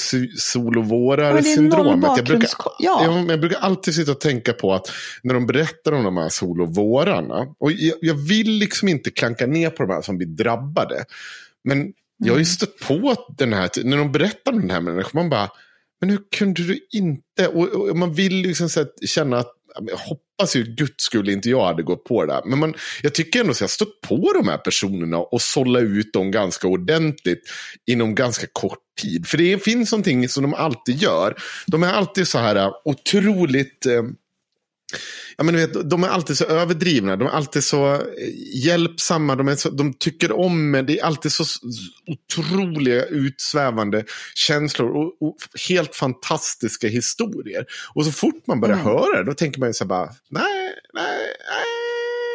noll 1.97 2.17
Jag 2.17 2.25
brukar, 2.25 2.49
ja. 2.79 2.99
ja, 3.03 3.11
men 3.11 3.29
jag 3.29 3.39
brukar 3.39 3.57
alltid 3.57 3.95
sitta 3.95 4.11
och 4.11 4.19
tänka 4.21 4.53
på 4.53 4.73
att 4.73 4.91
när 5.23 5.33
de 5.33 5.47
berättar 5.47 5.91
om 5.91 6.03
de 6.03 6.17
här 6.17 6.29
solovårarna. 6.29 7.47
Och 7.59 7.71
jag, 7.71 7.97
jag 8.01 8.15
vill 8.15 8.51
liksom 8.51 8.87
inte 8.87 9.09
klanka 9.11 9.45
ner 9.47 9.69
på 9.69 9.83
de 9.83 9.93
här 9.93 10.01
som 10.01 10.17
blir 10.17 10.27
drabbade. 10.27 11.05
Men 11.63 11.93
jag 12.17 12.33
har 12.33 12.39
ju 12.39 12.45
stött 12.45 12.79
på 12.79 13.15
den 13.37 13.53
här, 13.53 13.69
när 13.83 13.97
de 13.97 14.11
berättar 14.11 14.51
om 14.51 14.59
den 14.59 14.69
här 14.69 14.81
människan, 14.81 15.11
man 15.13 15.29
bara, 15.29 15.49
men 16.01 16.09
hur 16.09 16.19
kunde 16.37 16.63
du 16.63 16.79
inte? 16.91 17.47
Och, 17.47 17.89
och 17.89 17.97
man 17.97 18.13
vill 18.13 18.33
liksom 18.33 18.69
känna 19.05 19.37
att, 19.37 19.51
jag 19.81 19.97
hoppas 19.97 20.55
ju 20.55 20.63
guds 20.63 21.03
skull 21.03 21.29
inte 21.29 21.49
jag 21.49 21.65
hade 21.65 21.83
gått 21.83 22.03
på 22.03 22.25
det 22.25 22.33
där. 22.33 22.41
Men 22.45 22.59
man, 22.59 22.73
jag 23.01 23.13
tycker 23.13 23.39
ändå 23.39 23.51
att 23.51 23.61
jag 23.61 23.69
stött 23.69 24.01
på 24.07 24.33
de 24.33 24.47
här 24.47 24.57
personerna 24.57 25.17
och 25.17 25.41
sålla 25.41 25.79
ut 25.79 26.13
dem 26.13 26.31
ganska 26.31 26.67
ordentligt 26.67 27.41
inom 27.85 28.15
ganska 28.15 28.47
kort 28.53 28.79
tid. 29.01 29.27
För 29.27 29.37
det 29.37 29.63
finns 29.63 29.91
någonting 29.91 30.29
som 30.29 30.43
de 30.43 30.53
alltid 30.53 31.01
gör. 31.01 31.35
De 31.67 31.83
är 31.83 31.93
alltid 31.93 32.27
så 32.27 32.37
här 32.37 32.55
eh, 32.55 32.71
otroligt... 32.85 33.85
Eh, 33.85 34.03
Ja, 35.37 35.43
men 35.43 35.53
du 35.53 35.59
vet, 35.67 35.89
de 35.89 36.03
är 36.03 36.07
alltid 36.07 36.37
så 36.37 36.45
överdrivna, 36.45 37.15
de 37.15 37.27
är 37.27 37.31
alltid 37.31 37.63
så 37.63 37.93
eh, 37.93 37.99
hjälpsamma, 38.65 39.35
de, 39.35 39.47
är 39.47 39.55
så, 39.55 39.69
de 39.69 39.93
tycker 39.93 40.31
om 40.31 40.75
en. 40.75 40.85
Det 40.85 40.99
är 40.99 41.05
alltid 41.05 41.31
så 41.31 41.43
otroliga 42.07 43.05
utsvävande 43.05 44.03
känslor 44.35 44.89
och, 44.89 45.27
och 45.27 45.35
helt 45.69 45.95
fantastiska 45.95 46.87
historier. 46.87 47.65
Och 47.95 48.05
så 48.05 48.11
fort 48.11 48.47
man 48.47 48.59
börjar 48.61 48.73
Mm. 48.75 48.85
höra 48.85 49.17
det, 49.17 49.23
då 49.23 49.33
tänker 49.33 49.59
man 49.59 49.69
ju 49.69 49.73
så 49.73 49.83
här 49.83 49.89
bara, 49.89 50.05
nej, 50.29 50.43
nej, 50.93 51.27
nej, 51.51 51.67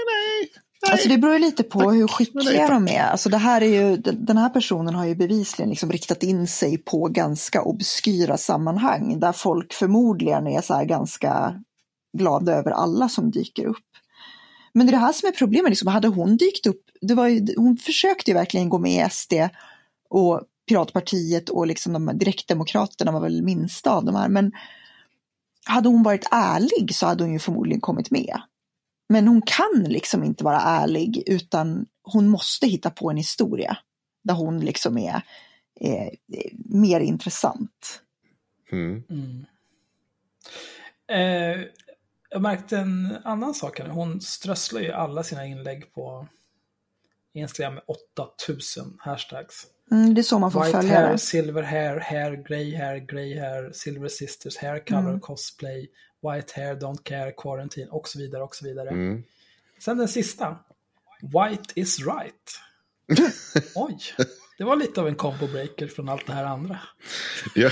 nej. 0.07 0.53
Alltså 0.93 1.09
det 1.09 1.19
beror 1.19 1.35
ju 1.35 1.41
lite 1.41 1.63
på 1.63 1.91
hur 1.91 1.99
Nej, 1.99 2.09
skickliga 2.09 2.67
tack. 2.67 2.71
de 2.71 2.89
är. 2.89 3.03
Alltså 3.05 3.29
det 3.29 3.37
här 3.39 3.61
är 3.61 3.67
ju, 3.67 3.97
den 3.97 4.37
här 4.37 4.49
personen 4.49 4.95
har 4.95 5.07
ju 5.07 5.15
bevisligen 5.15 5.71
liksom 5.71 5.93
riktat 5.93 6.23
in 6.23 6.47
sig 6.47 6.79
på 6.79 7.09
ganska 7.09 7.63
obskyra 7.63 8.37
sammanhang 8.37 9.21
där 9.21 9.33
folk 9.33 9.73
förmodligen 9.73 10.47
är 10.47 10.61
så 10.61 10.85
ganska 10.85 11.55
glada 12.13 12.53
över 12.53 12.71
alla 12.71 13.09
som 13.09 13.31
dyker 13.31 13.67
upp. 13.67 13.87
Men 14.73 14.87
det 14.87 14.91
är 14.91 14.93
det 14.93 15.07
här 15.07 15.13
som 15.13 15.29
är 15.29 15.33
problemet, 15.33 15.71
liksom, 15.71 15.89
hade 15.89 16.09
hon 16.09 16.37
dykt 16.37 16.67
upp, 16.67 16.83
det 17.01 17.15
var 17.15 17.29
ju, 17.29 17.47
hon 17.57 17.77
försökte 17.77 18.31
ju 18.31 18.35
verkligen 18.35 18.69
gå 18.69 18.79
med 18.79 19.07
i 19.07 19.11
SD 19.11 19.33
och 20.11 20.43
Piratpartiet 20.69 21.49
och 21.49 21.67
liksom 21.67 21.93
de 21.93 22.19
direktdemokraterna 22.19 23.13
var 23.13 23.21
väl 23.21 23.43
minsta 23.43 23.91
av 23.91 24.05
de 24.05 24.15
här. 24.15 24.29
Men 24.29 24.53
hade 25.65 25.89
hon 25.89 26.03
varit 26.03 26.29
ärlig 26.31 26.95
så 26.95 27.07
hade 27.07 27.25
hon 27.25 27.33
ju 27.33 27.39
förmodligen 27.39 27.81
kommit 27.81 28.11
med. 28.11 28.41
Men 29.09 29.29
hon 29.29 29.43
kan 29.43 29.85
liksom 29.89 30.25
inte 30.25 30.45
vara 30.45 30.61
ärlig 30.61 31.23
utan 31.27 31.87
hon 32.03 32.29
måste 32.29 32.67
hitta 32.67 32.91
på 32.91 33.11
en 33.11 33.17
historia 33.17 33.77
där 34.25 34.35
hon 34.35 34.61
liksom 34.61 34.99
är, 34.99 35.23
är, 35.81 36.11
är 36.33 36.51
mer 36.65 37.01
intressant. 37.01 38.03
Mm. 38.73 39.03
Mm. 39.11 39.45
Eh, 41.13 41.67
jag 42.33 42.43
märkte 42.43 42.79
en 42.79 43.17
annan 43.25 43.55
sak 43.55 43.79
här. 43.81 43.89
Hon 43.89 44.21
strösslar 44.21 44.81
ju 44.81 44.93
alla 44.93 45.23
sina 45.23 45.47
inlägg 45.47 45.95
på 45.95 46.29
Instagram 47.35 47.75
med 47.75 47.83
8000 47.87 48.97
hashtags. 49.01 49.67
Mm, 49.91 50.15
det 50.15 50.21
är 50.21 50.23
så 50.23 50.39
man 50.39 50.53
får 50.53 50.65
White 50.65 50.73
följa 50.79 50.95
hair, 51.01 51.13
det. 51.13 51.19
silver 51.19 51.63
hair, 51.63 51.97
hair, 52.01 52.45
grey 52.49 52.77
hair, 52.77 52.97
grey 52.99 53.39
hair, 53.39 53.71
silver 53.73 54.09
sisters, 54.09 54.57
hair 54.57 54.79
color, 54.87 55.01
Mm. 55.09 55.21
cosplay, 55.21 55.81
white 56.23 56.53
hair, 56.61 56.75
don't 56.77 57.03
care, 57.03 57.33
quarantine 57.37 57.89
och 57.91 58.09
så 58.09 58.19
vidare 58.19 58.43
och 58.43 58.57
så 58.57 58.65
vidare. 58.65 58.89
Mm. 58.89 59.23
Sen 59.79 59.99
den 59.99 60.09
sista. 60.09 60.57
White 61.23 61.73
is 61.81 61.99
right. 61.99 62.59
Oj, 63.75 63.99
det 64.59 64.65
var 64.65 64.77
lite 64.77 65.01
av 65.01 65.09
en 65.09 65.15
combo 65.15 65.47
breaker 65.47 65.87
från 65.87 66.09
allt 66.09 66.27
det 66.27 66.33
här 66.33 66.45
andra. 66.45 66.79
Ja. 67.55 67.71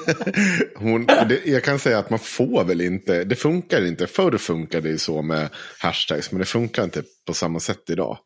Hon, 0.76 1.06
det, 1.06 1.40
jag 1.46 1.64
kan 1.64 1.78
säga 1.78 1.98
att 1.98 2.10
man 2.10 2.18
får 2.18 2.64
väl 2.64 2.80
inte, 2.80 3.24
det 3.24 3.36
funkar 3.36 3.86
inte. 3.86 4.06
Förr 4.06 4.38
funkade 4.38 4.92
det 4.92 4.98
så 4.98 5.22
med 5.22 5.48
hashtags, 5.78 6.32
men 6.32 6.38
det 6.38 6.44
funkar 6.44 6.84
inte 6.84 7.02
på 7.26 7.34
samma 7.34 7.60
sätt 7.60 7.90
idag. 7.90 8.18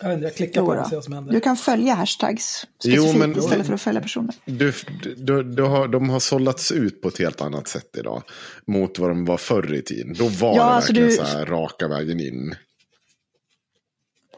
Jag 0.00 0.08
vet 0.08 0.14
inte, 0.16 0.26
jag 0.26 0.36
klickar 0.36 0.60
Jo 0.60 0.66
på 0.66 0.74
det 0.74 0.80
och 0.80 0.86
ser 0.88 0.96
vad 0.96 1.04
som 1.04 1.12
händer. 1.12 1.32
Du 1.32 1.40
kan 1.40 1.56
följa 1.56 1.94
hashtags 1.94 2.66
Jo, 2.84 3.02
specifikt 3.02 3.18
men- 3.18 3.38
istället 3.38 3.66
för 3.66 3.74
att 3.74 3.82
följa 3.82 4.00
personer. 4.00 4.34
Du, 4.44 4.72
du, 5.16 5.42
du 5.42 5.62
har, 5.62 5.88
de 5.88 6.10
har 6.10 6.20
sållats 6.20 6.72
ut 6.72 7.02
på 7.02 7.08
ett 7.08 7.18
helt 7.18 7.40
annat 7.40 7.68
sätt 7.68 7.96
idag. 7.98 8.22
Mot 8.66 8.98
vad 8.98 9.10
de 9.10 9.24
var 9.24 9.36
förr 9.36 9.74
i 9.74 9.82
tiden. 9.82 10.14
Då 10.18 10.28
var 10.28 10.48
Ja, 10.48 10.54
det 10.56 10.62
alltså 10.70 10.92
verkligen 10.92 11.08
du- 11.10 11.16
så 11.16 11.22
här 11.24 11.46
raka 11.46 11.88
vägen 11.88 12.20
in. 12.20 12.54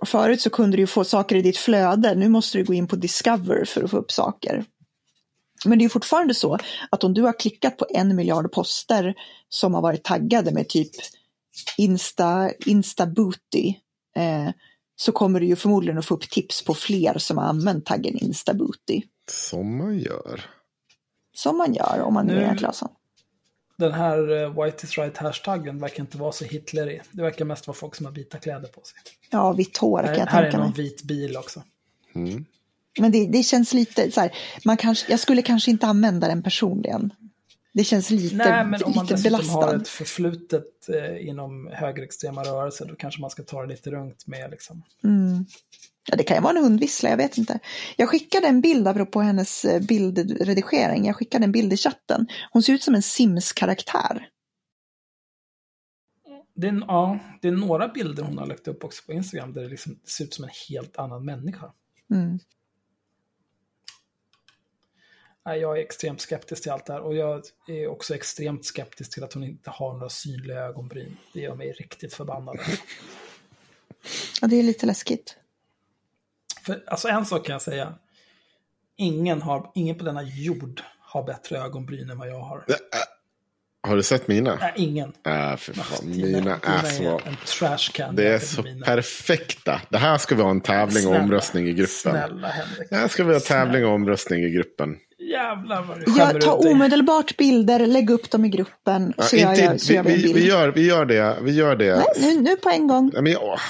Förut 0.06 0.40
så 0.40 0.50
kunde 0.50 0.76
du 0.76 0.80
ju 0.80 0.86
få 0.86 1.04
saker 1.04 1.36
i 1.36 1.42
ditt 1.42 1.56
flöde, 1.56 2.14
nu 2.14 2.28
måste 2.28 2.58
du 2.58 2.64
gå 2.64 2.74
in 2.74 2.86
på 2.86 2.96
Discover 2.96 3.64
för 3.64 3.82
att 3.82 3.90
få 3.90 3.96
upp 3.96 4.12
saker. 4.12 4.64
Men 5.64 5.78
det 5.78 5.84
är 5.84 5.88
fortfarande 5.88 6.34
så 6.34 6.58
att 6.90 7.04
om 7.04 7.14
du 7.14 7.22
har 7.22 7.38
klickat 7.38 7.76
på 7.76 7.86
en 7.90 8.16
miljard 8.16 8.52
poster 8.52 9.14
som 9.48 9.74
har 9.74 9.82
varit 9.82 10.04
taggade 10.04 10.52
med 10.52 10.68
typ 10.68 10.90
Insta, 11.76 12.50
Insta 12.66 13.06
Booty 13.06 13.74
eh, 14.16 14.50
så 14.96 15.12
kommer 15.12 15.40
du 15.40 15.46
ju 15.46 15.56
förmodligen 15.56 15.98
att 15.98 16.06
få 16.06 16.14
upp 16.14 16.30
tips 16.30 16.64
på 16.64 16.74
fler 16.74 17.18
som 17.18 17.38
har 17.38 17.44
använt 17.44 17.86
taggen 17.86 18.18
Insta 18.18 18.54
Booty. 18.54 19.02
Som 19.30 19.78
man 19.78 19.98
gör. 19.98 20.44
Som 21.36 21.58
man 21.58 21.74
gör 21.74 22.00
om 22.00 22.14
man 22.14 22.26
nu 22.26 22.42
är 22.42 22.56
Claesson. 22.56 22.88
Den 23.76 23.92
här 23.92 24.42
eh, 24.42 24.64
White 24.64 24.86
is 24.86 24.98
right 24.98 25.16
hashtaggen 25.16 25.78
verkar 25.78 26.00
inte 26.00 26.18
vara 26.18 26.32
så 26.32 26.44
hitlerig. 26.44 27.02
Det 27.10 27.22
verkar 27.22 27.44
mest 27.44 27.66
vara 27.66 27.76
folk 27.76 27.94
som 27.94 28.06
har 28.06 28.12
vita 28.12 28.38
kläder 28.38 28.68
på 28.68 28.80
sig. 28.84 28.98
Ja, 29.30 29.52
vitt 29.52 29.76
hår 29.76 29.98
kan 30.02 30.08
Här, 30.08 30.18
jag 30.18 30.26
här 30.26 30.38
är 30.38 30.42
tänka 30.42 30.58
någon 30.58 30.70
mig. 30.70 30.84
vit 30.84 31.02
bil 31.02 31.36
också. 31.36 31.62
Mm. 32.14 32.44
Men 32.98 33.12
det, 33.12 33.26
det 33.26 33.42
känns 33.42 33.72
lite 33.74 34.10
så 34.10 34.20
här, 34.20 34.30
man 34.64 34.76
kanske, 34.76 35.12
jag 35.12 35.20
skulle 35.20 35.42
kanske 35.42 35.70
inte 35.70 35.86
använda 35.86 36.28
den 36.28 36.42
personligen. 36.42 37.10
Det 37.72 37.84
känns 37.84 38.10
lite, 38.10 38.36
Nej, 38.36 38.64
men 38.66 38.82
om 38.82 38.92
man 38.96 39.04
lite 39.04 39.14
dessutom 39.14 39.32
belastad. 39.32 39.66
har 39.66 39.74
ett 39.74 39.88
förflutet 39.88 40.88
eh, 40.88 41.28
inom 41.28 41.70
högerextrema 41.72 42.42
rörelser 42.42 42.86
då 42.86 42.94
kanske 42.96 43.20
man 43.20 43.30
ska 43.30 43.42
ta 43.42 43.62
det 43.62 43.68
lite 43.68 43.90
lugnt 43.90 44.26
med 44.26 44.50
liksom. 44.50 44.82
Mm. 45.04 45.46
Ja, 46.10 46.16
det 46.16 46.24
kan 46.24 46.36
ju 46.36 46.42
vara 46.42 46.58
en 46.58 46.64
hundvissla, 46.64 47.10
jag 47.10 47.16
vet 47.16 47.38
inte. 47.38 47.58
Jag 47.96 48.08
skickade 48.08 48.46
en 48.46 48.60
bild 48.60 48.88
apropå 48.88 49.20
hennes 49.20 49.64
eh, 49.64 49.80
bildredigering. 49.80 51.06
Jag 51.06 51.16
skickade 51.16 51.44
en 51.44 51.52
bild 51.52 51.72
i 51.72 51.76
chatten. 51.76 52.26
Hon 52.50 52.62
ser 52.62 52.72
ut 52.72 52.82
som 52.82 52.94
en 52.94 53.02
Sims-karaktär. 53.02 54.28
Det 56.54 56.66
är, 56.66 56.84
ja, 56.88 57.18
det 57.42 57.48
är 57.48 57.52
några 57.52 57.88
bilder 57.88 58.22
hon 58.22 58.38
har 58.38 58.46
lagt 58.46 58.68
upp 58.68 58.84
också 58.84 59.02
på 59.06 59.12
Instagram 59.12 59.52
där 59.52 59.62
det 59.62 59.68
liksom 59.68 60.00
ser 60.04 60.24
ut 60.24 60.34
som 60.34 60.44
en 60.44 60.50
helt 60.68 60.96
annan 60.96 61.24
människa. 61.24 61.72
Mm. 62.10 62.38
Jag 65.44 65.78
är 65.78 65.82
extremt 65.82 66.20
skeptisk 66.20 66.62
till 66.62 66.72
allt 66.72 66.86
det 66.86 66.92
här 66.92 67.00
och 67.00 67.14
jag 67.14 67.42
är 67.68 67.86
också 67.88 68.14
extremt 68.14 68.64
skeptisk 68.64 69.14
till 69.14 69.24
att 69.24 69.32
hon 69.32 69.44
inte 69.44 69.70
har 69.70 69.92
några 69.92 70.08
synliga 70.08 70.58
ögonbryn. 70.58 71.16
Det 71.32 71.40
gör 71.40 71.54
mig 71.54 71.72
riktigt 71.72 72.14
förbannad. 72.14 72.58
Ja, 74.40 74.46
det 74.46 74.56
är 74.56 74.62
lite 74.62 74.86
läskigt. 74.86 75.36
För 76.66 76.82
alltså 76.86 77.08
en 77.08 77.24
sak 77.26 77.46
kan 77.46 77.52
jag 77.52 77.62
säga. 77.62 77.94
Ingen, 78.96 79.42
har, 79.42 79.70
ingen 79.74 79.98
på 79.98 80.04
denna 80.04 80.22
jord 80.22 80.82
har 81.00 81.22
bättre 81.22 81.58
ögonbryn 81.58 82.10
än 82.10 82.18
vad 82.18 82.28
jag 82.28 82.40
har. 82.40 82.64
Har 83.86 83.96
du 83.96 84.02
sett 84.02 84.28
mina? 84.28 84.58
Nej, 84.60 84.72
ingen. 84.76 85.12
Äh, 85.26 85.56
för 85.56 85.72
fan, 85.72 86.10
mina 86.10 86.38
dina 86.38 86.58
är 86.62 86.82
så... 86.82 87.20
en 87.24 87.36
trash 87.58 87.92
can. 87.92 88.16
Det 88.16 88.28
är 88.28 88.38
så 88.38 88.62
mina. 88.62 88.86
perfekta. 88.86 89.80
Det 89.88 89.98
här 89.98 90.18
ska 90.18 90.34
vi 90.34 90.42
ha 90.42 90.50
en 90.50 90.60
tävling 90.60 91.06
och 91.06 91.16
omröstning 91.16 91.68
i 91.68 91.72
gruppen. 91.72 91.88
Snälla 92.12 92.48
Henrik. 92.48 92.90
Det 92.90 92.96
här 92.96 93.08
ska 93.08 93.24
vi 93.24 93.32
ha 93.32 93.40
tävling 93.40 93.86
och 93.86 93.92
omröstning 93.92 94.44
i 94.44 94.50
gruppen. 94.50 94.96
Jävlar 95.18 95.82
vad 95.82 95.98
du 96.00 96.04
Jag 96.16 96.40
tar 96.40 96.70
omedelbart 96.70 97.36
bilder, 97.36 97.86
lägg 97.86 98.10
upp 98.10 98.30
dem 98.30 98.44
i 98.44 98.48
gruppen. 98.48 99.14
Ja, 99.16 99.22
så 99.22 99.36
gör 99.36 99.50
inte, 99.50 99.62
jag, 99.62 99.80
så 99.80 99.88
vi, 99.88 99.94
gör 99.94 100.02
vi 100.02 100.12
en 100.12 100.16
vi, 100.16 100.22
bild. 100.22 100.34
vi, 100.34 100.48
gör, 100.48 100.68
vi 100.68 100.86
gör 100.86 101.04
det. 101.04 101.36
Vi 101.42 101.52
gör 101.52 101.76
det. 101.76 101.96
Nej, 101.96 102.34
nu, 102.34 102.40
nu 102.40 102.56
på 102.56 102.68
en 102.68 102.88
gång. 102.88 103.10
Ja, 103.14 103.20
men, 103.22 103.36
åh. 103.36 103.60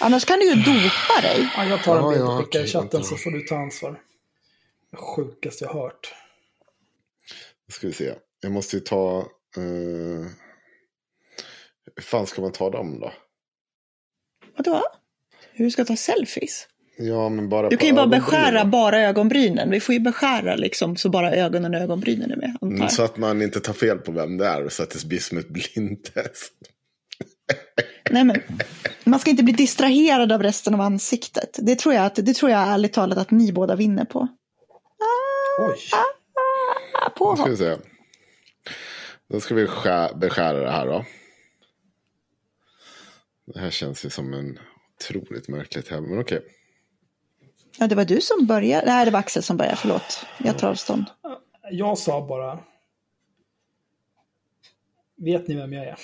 Annars 0.00 0.24
kan 0.24 0.38
du 0.38 0.44
ju 0.44 0.54
dopa 0.54 1.20
dig. 1.22 1.52
Ja, 1.56 1.64
jag 1.64 1.84
tar 1.84 1.98
en 1.98 2.10
bild 2.10 2.22
och 2.22 2.38
skickar 2.38 2.64
i 2.64 2.66
chatten 2.66 3.04
så 3.04 3.16
får 3.16 3.30
du 3.30 3.40
ta 3.40 3.56
ansvar. 3.56 4.00
Det 4.90 4.96
sjukaste 4.96 5.64
jag 5.64 5.72
hört. 5.72 6.14
Nu 7.68 7.72
ska 7.72 7.86
vi 7.86 7.92
se. 7.92 8.14
Jag 8.40 8.52
måste 8.52 8.76
ju 8.76 8.80
ta... 8.80 9.18
Uh... 9.58 10.26
Hur 11.96 12.02
fan 12.02 12.26
ska 12.26 12.42
man 12.42 12.52
ta 12.52 12.70
dem 12.70 13.00
då? 13.00 13.12
Vadå? 14.56 14.82
Hur 15.52 15.70
ska 15.70 15.80
jag 15.80 15.86
ta 15.86 15.96
selfies? 15.96 16.66
Ja, 16.98 17.28
men 17.28 17.48
bara 17.48 17.68
Du 17.68 17.76
kan 17.76 17.86
ju 17.86 17.92
bara 17.92 18.00
ögonbrynen. 18.00 18.24
beskära 18.24 18.64
bara 18.64 19.00
ögonbrynen. 19.00 19.70
Vi 19.70 19.80
får 19.80 19.92
ju 19.92 20.00
beskära 20.00 20.56
liksom 20.56 20.96
så 20.96 21.08
bara 21.08 21.32
ögonen 21.32 21.74
och 21.74 21.80
ögonbrynen 21.80 22.30
är 22.30 22.36
med. 22.36 22.56
Mm, 22.62 22.88
så 22.88 23.02
att 23.02 23.16
man 23.16 23.42
inte 23.42 23.60
tar 23.60 23.72
fel 23.72 23.98
på 23.98 24.12
vem 24.12 24.36
det 24.36 24.46
är. 24.46 24.68
Så 24.68 24.82
att 24.82 24.90
det 24.90 25.04
blir 25.04 25.18
som 25.18 25.38
ett 25.38 25.48
blindtest. 25.48 26.52
Nej, 28.10 28.24
men, 28.24 28.42
man 29.04 29.20
ska 29.20 29.30
inte 29.30 29.42
bli 29.42 29.52
distraherad 29.52 30.32
av 30.32 30.42
resten 30.42 30.74
av 30.74 30.80
ansiktet. 30.80 31.58
Det 31.62 31.78
tror 31.78 31.94
jag, 31.94 32.04
att, 32.04 32.14
det 32.14 32.34
tror 32.34 32.50
jag 32.50 32.68
ärligt 32.68 32.92
talat 32.92 33.18
att 33.18 33.30
ni 33.30 33.52
båda 33.52 33.76
vinner 33.76 34.04
på. 34.04 34.28
Oj. 35.58 35.78
Ah, 37.02 37.10
på 37.10 37.30
Nu 37.30 37.36
ska 37.36 37.50
vi 37.50 37.56
se. 37.56 37.76
Då 39.28 39.40
ska 39.40 39.54
vi 39.54 39.66
skär, 39.66 40.14
beskära 40.14 40.60
det 40.60 40.70
här 40.70 40.86
då. 40.86 41.04
Det 43.46 43.60
här 43.60 43.70
känns 43.70 44.04
ju 44.04 44.10
som 44.10 44.32
en 44.34 44.58
otroligt 44.96 45.48
märklig 45.48 45.86
tävling. 45.86 46.10
Men 46.10 46.20
okej. 46.20 46.42
Ja, 47.78 47.86
det 47.86 47.94
var 47.94 48.04
du 48.04 48.20
som 48.20 48.46
började. 48.46 48.86
Nej, 48.86 49.04
det 49.04 49.10
var 49.10 49.18
Axel 49.18 49.42
som 49.42 49.56
började. 49.56 49.76
Förlåt. 49.76 50.26
Jag 50.38 50.58
tar 50.58 50.68
avstånd. 50.68 51.04
Jag 51.70 51.98
sa 51.98 52.26
bara... 52.26 52.58
Vet 55.16 55.48
ni 55.48 55.54
vem 55.54 55.72
jag 55.72 55.86
är? 55.86 55.96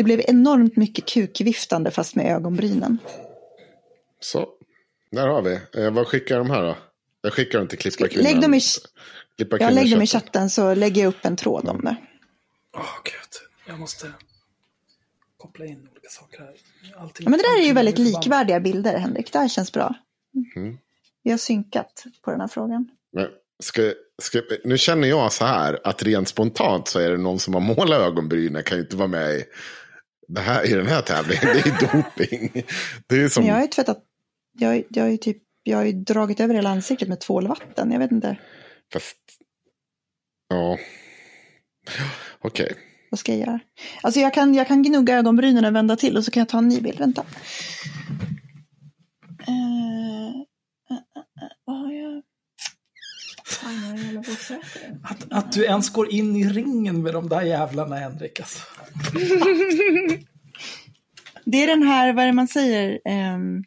Det 0.00 0.04
blev 0.04 0.20
enormt 0.20 0.76
mycket 0.76 1.06
kukviftande 1.06 1.90
fast 1.90 2.14
med 2.14 2.26
ögonbrynen. 2.36 2.98
Så. 4.20 4.48
Där 5.10 5.28
har 5.28 5.42
vi. 5.42 5.60
Eh, 5.82 5.90
vad 5.90 6.06
skickar 6.06 6.36
jag 6.36 6.46
de 6.46 6.50
här 6.50 6.62
då? 6.62 6.76
Jag 7.22 7.32
skickar 7.32 7.58
dem 7.58 7.68
till 7.68 7.78
Klippa 7.78 8.08
kvinnan. 8.08 8.32
Lägg 8.32 8.42
dem 8.42 8.54
i, 8.54 8.60
Klippa 9.36 9.56
jag 9.60 9.72
lägger 9.72 9.90
dem 9.90 10.02
i 10.02 10.06
chatten. 10.06 10.50
så 10.50 10.74
lägger 10.74 11.02
jag 11.02 11.08
upp 11.08 11.24
en 11.24 11.36
tråd 11.36 11.68
om 11.68 11.80
det. 11.84 11.96
Åh 12.76 12.82
gud, 13.04 13.48
jag 13.66 13.78
måste 13.78 14.12
koppla 15.36 15.64
in 15.64 15.88
olika 15.92 16.08
saker 16.08 16.38
här. 16.38 16.54
Allting, 16.96 17.24
Ja, 17.24 17.30
men 17.30 17.38
det 17.38 17.44
där 17.44 17.62
är 17.62 17.66
ju 17.66 17.72
väldigt 17.72 17.98
likvärdiga 17.98 18.60
bilder, 18.60 18.98
Henrik. 18.98 19.32
Det 19.32 19.38
här 19.38 19.48
känns 19.48 19.72
bra. 19.72 19.94
Mm. 20.56 20.78
Vi 21.22 21.30
har 21.30 21.38
synkat 21.38 22.04
på 22.22 22.30
den 22.30 22.40
här 22.40 22.48
frågan. 22.48 22.90
Men 23.12 23.28
ska, 23.62 23.92
ska, 24.22 24.42
nu 24.64 24.78
känner 24.78 25.08
jag 25.08 25.32
så 25.32 25.44
här 25.44 25.80
att 25.84 26.02
rent 26.02 26.28
spontant 26.28 26.88
så 26.88 26.98
är 26.98 27.10
det 27.10 27.16
någon 27.16 27.38
som 27.38 27.54
har 27.54 27.60
målat 27.60 28.00
ögonbrynen 28.00 28.62
kan 28.62 28.76
ju 28.76 28.82
inte 28.82 28.96
vara 28.96 29.08
med 29.08 29.34
i, 29.34 29.44
det 30.34 30.40
här, 30.40 30.66
i 30.66 30.72
den 30.72 30.86
här 30.86 31.02
tävlingen. 31.02 31.44
Det 31.44 31.66
är 31.66 31.92
doping. 31.92 32.62
Det 33.06 33.22
är 33.22 33.28
som, 33.28 33.46
jag 33.46 33.54
har 33.54 33.62
ju 33.62 33.68
tvättat, 33.68 34.04
jag, 34.58 34.84
jag, 34.88 35.04
har 35.04 35.16
typ, 35.16 35.42
jag 35.62 35.78
har 35.78 35.92
dragit 35.92 36.40
över 36.40 36.54
hela 36.54 36.70
ansiktet 36.70 37.08
med 37.08 37.20
tvålvatten. 37.20 37.92
Jag 37.92 37.98
vet 37.98 38.12
inte, 38.12 38.36
fast, 38.92 39.16
ja. 40.48 40.78
Okej. 42.40 42.74
vad 43.10 43.18
ska 43.18 43.32
jag 43.32 43.40
göra? 43.40 43.60
Alltså 44.02 44.20
jag 44.20 44.34
kan, 44.34 44.54
jag 44.54 44.68
kan 44.68 44.82
gnugga 44.82 45.18
ögonbrynen 45.18 45.64
och 45.64 45.74
vända 45.74 45.96
till 45.96 46.16
och 46.16 46.24
så 46.24 46.30
kan 46.30 46.40
jag 46.40 46.48
ta 46.48 46.58
en 46.58 46.68
ny 46.68 46.80
bild. 46.80 46.98
Vänta. 46.98 47.24
Eh, 49.46 50.28
eh, 50.90 50.96
eh, 50.96 51.50
vad 51.64 51.76
har 51.76 51.92
jag? 51.92 52.10
Fan, 52.12 52.16
jag 52.16 52.16
är 52.16 52.16
jävla 52.16 52.18
osäker. 52.18 53.39
Att, 55.02 55.26
att 55.30 55.52
du 55.52 55.64
ens 55.64 55.90
går 55.90 56.12
in 56.12 56.36
i 56.36 56.44
ringen 56.44 57.02
med 57.02 57.14
de 57.14 57.28
där 57.28 57.42
jävlarna, 57.42 57.96
Henrik. 57.96 58.40
Alltså. 58.40 58.58
Det 61.44 61.62
är 61.62 61.66
den 61.66 61.82
här, 61.82 62.12
vad 62.12 62.24
är 62.24 62.26
det 62.26 62.32
man 62.32 62.48
säger? 62.48 63.00
Ehm, 63.04 63.64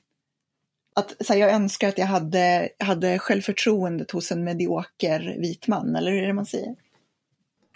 att 0.96 1.26
så 1.26 1.34
här, 1.34 1.40
jag 1.40 1.52
önskar 1.52 1.90
att 1.90 1.98
jag 1.98 2.06
hade, 2.06 2.70
hade 2.80 3.20
självförtroendet 3.20 4.12
hos 4.12 4.32
en 4.32 4.44
medioker 4.44 5.38
vit 5.40 5.68
man, 5.68 5.96
eller 5.96 6.12
hur 6.12 6.24
är 6.24 6.28
det 6.28 6.34
man 6.34 6.46
säger? 6.46 6.76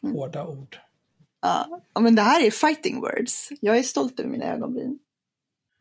Hårda 0.01 0.47
ord. 0.47 0.77
Ja, 1.41 1.81
men 1.99 2.15
det 2.15 2.21
här 2.21 2.45
är 2.45 2.51
fighting 2.51 3.01
words. 3.01 3.51
Jag 3.61 3.77
är 3.77 3.84
stolt 3.84 4.19
över 4.19 4.29
mina 4.29 4.45
ögonbryn. 4.45 4.99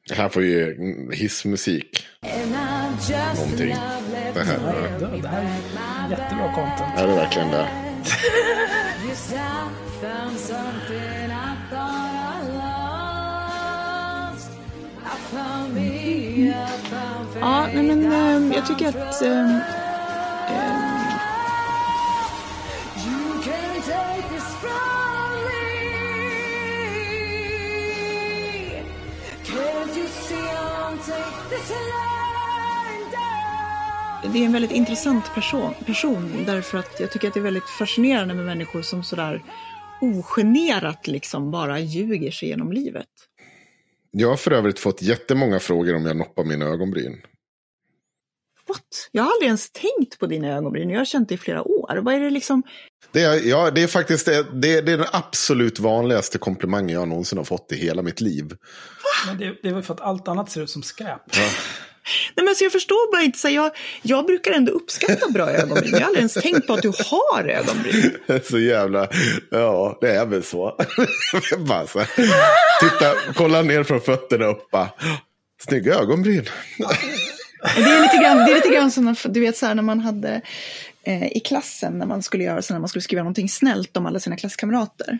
Det 0.08 0.14
här 0.14 0.28
får 0.28 0.42
ju 0.42 0.74
mm, 0.74 1.10
hissmusik. 1.10 2.06
Någonting. 3.36 3.68
Det 4.34 4.42
här. 4.44 4.98
Det, 5.00 5.22
det 5.22 5.28
här 5.28 5.42
är 5.42 5.95
jättebra 6.10 6.52
content. 6.52 6.98
är 6.98 7.06
det 7.06 7.14
verkligen 7.14 7.50
det? 7.50 7.68
Ja, 17.40 17.66
nej, 17.74 17.82
men 17.82 18.12
ehm, 18.12 18.52
jag 18.52 18.66
tycker 18.66 18.88
att... 18.88 19.22
det 34.32 34.38
är 34.38 34.46
en 34.46 34.52
väldigt 34.52 34.72
intressant 34.72 35.34
person, 35.34 35.74
person 35.86 36.44
därför 36.46 36.78
att 36.78 37.00
jag 37.00 37.10
tycker 37.10 37.28
att 37.28 37.34
det 37.34 37.40
är 37.40 37.44
väldigt 37.44 37.68
fascinerande 37.78 38.34
med 38.34 38.44
människor 38.44 38.82
som 38.82 39.04
sådär 39.04 39.42
ogenerat 40.00 41.06
liksom 41.06 41.50
bara 41.50 41.80
ljuger 41.80 42.30
sig 42.30 42.48
genom 42.48 42.72
livet. 42.72 43.06
Jag 44.10 44.28
har 44.28 44.36
för 44.36 44.50
övrigt 44.50 44.78
fått 44.78 45.02
jättemånga 45.02 45.58
frågor 45.58 45.96
om 45.96 46.06
jag 46.06 46.16
noppar 46.16 46.44
mina 46.44 46.64
ögonbryn. 46.64 47.16
What? 48.68 49.08
Jag 49.12 49.22
har 49.22 49.30
aldrig 49.30 49.46
ens 49.46 49.70
tänkt 49.70 50.18
på 50.18 50.26
dina 50.26 50.48
ögonbryn. 50.48 50.90
Jag 50.90 51.00
har 51.00 51.04
känt 51.04 51.28
dig 51.28 51.34
i 51.34 51.38
flera 51.38 51.62
år. 51.62 51.96
Vad 52.02 52.14
är 52.14 52.20
det 52.20 52.30
liksom? 52.30 52.62
Det 53.12 53.22
är, 53.22 53.48
ja, 53.48 53.70
det 53.70 53.82
är 53.82 53.86
faktiskt 53.86 54.26
det, 54.26 54.46
det, 54.52 54.80
det 54.80 54.92
är 54.92 54.98
den 54.98 55.06
absolut 55.12 55.78
vanligaste 55.78 56.38
komplimangen 56.38 56.88
jag 56.88 57.08
någonsin 57.08 57.38
har 57.38 57.44
fått 57.44 57.72
i 57.72 57.76
hela 57.76 58.02
mitt 58.02 58.20
liv. 58.20 58.52
Men 59.26 59.38
det, 59.38 59.56
det 59.62 59.68
är 59.68 59.74
väl 59.74 59.82
för 59.82 59.94
att 59.94 60.00
allt 60.00 60.28
annat 60.28 60.50
ser 60.50 60.62
ut 60.62 60.70
som 60.70 60.82
skräp. 60.82 61.20
Nej, 62.34 62.44
men 62.44 62.48
alltså 62.48 62.64
jag 62.64 62.72
förstår 62.72 63.12
bara 63.12 63.22
inte. 63.22 63.38
Så 63.38 63.48
jag, 63.48 63.70
jag 64.02 64.26
brukar 64.26 64.52
ändå 64.52 64.72
uppskatta 64.72 65.28
bra 65.28 65.50
ögonbryn. 65.50 65.92
Jag 65.92 66.00
har 66.00 66.06
aldrig 66.06 66.20
ens 66.20 66.34
tänkt 66.34 66.66
på 66.66 66.72
att 66.72 66.82
du 66.82 66.92
har 67.10 67.48
ögonbryn. 67.48 68.16
Så 68.50 68.58
jävla, 68.58 69.08
ja 69.50 69.98
det 70.00 70.10
är 70.10 70.26
väl 70.26 70.42
så. 70.42 70.78
bara 71.58 71.86
så 71.86 72.04
titta, 72.80 73.14
kolla 73.34 73.62
ner 73.62 73.82
från 73.82 74.00
fötterna 74.00 74.46
upp 74.46 74.70
bara, 74.70 74.88
snygga 75.68 75.94
ögonbryn. 75.94 76.44
Det 77.76 77.82
är 77.82 78.02
lite 78.02 78.16
grann, 78.16 78.36
det 78.36 78.52
är 78.52 78.54
lite 78.54 78.68
grann 78.68 78.90
som 78.90 79.16
du 79.24 79.40
vet, 79.40 79.56
så 79.56 79.66
här, 79.66 79.74
när 79.74 79.82
man 79.82 80.00
hade 80.00 80.40
eh, 81.02 81.36
i 81.36 81.40
klassen 81.40 81.98
när 81.98 82.06
man 82.06 82.22
skulle 82.22 82.44
göra 82.44 82.62
så 82.62 82.72
när 82.72 82.80
man 82.80 82.88
skulle 82.88 83.02
skriva 83.02 83.22
någonting 83.22 83.48
snällt 83.48 83.96
om 83.96 84.06
alla 84.06 84.20
sina 84.20 84.36
klasskamrater. 84.36 85.18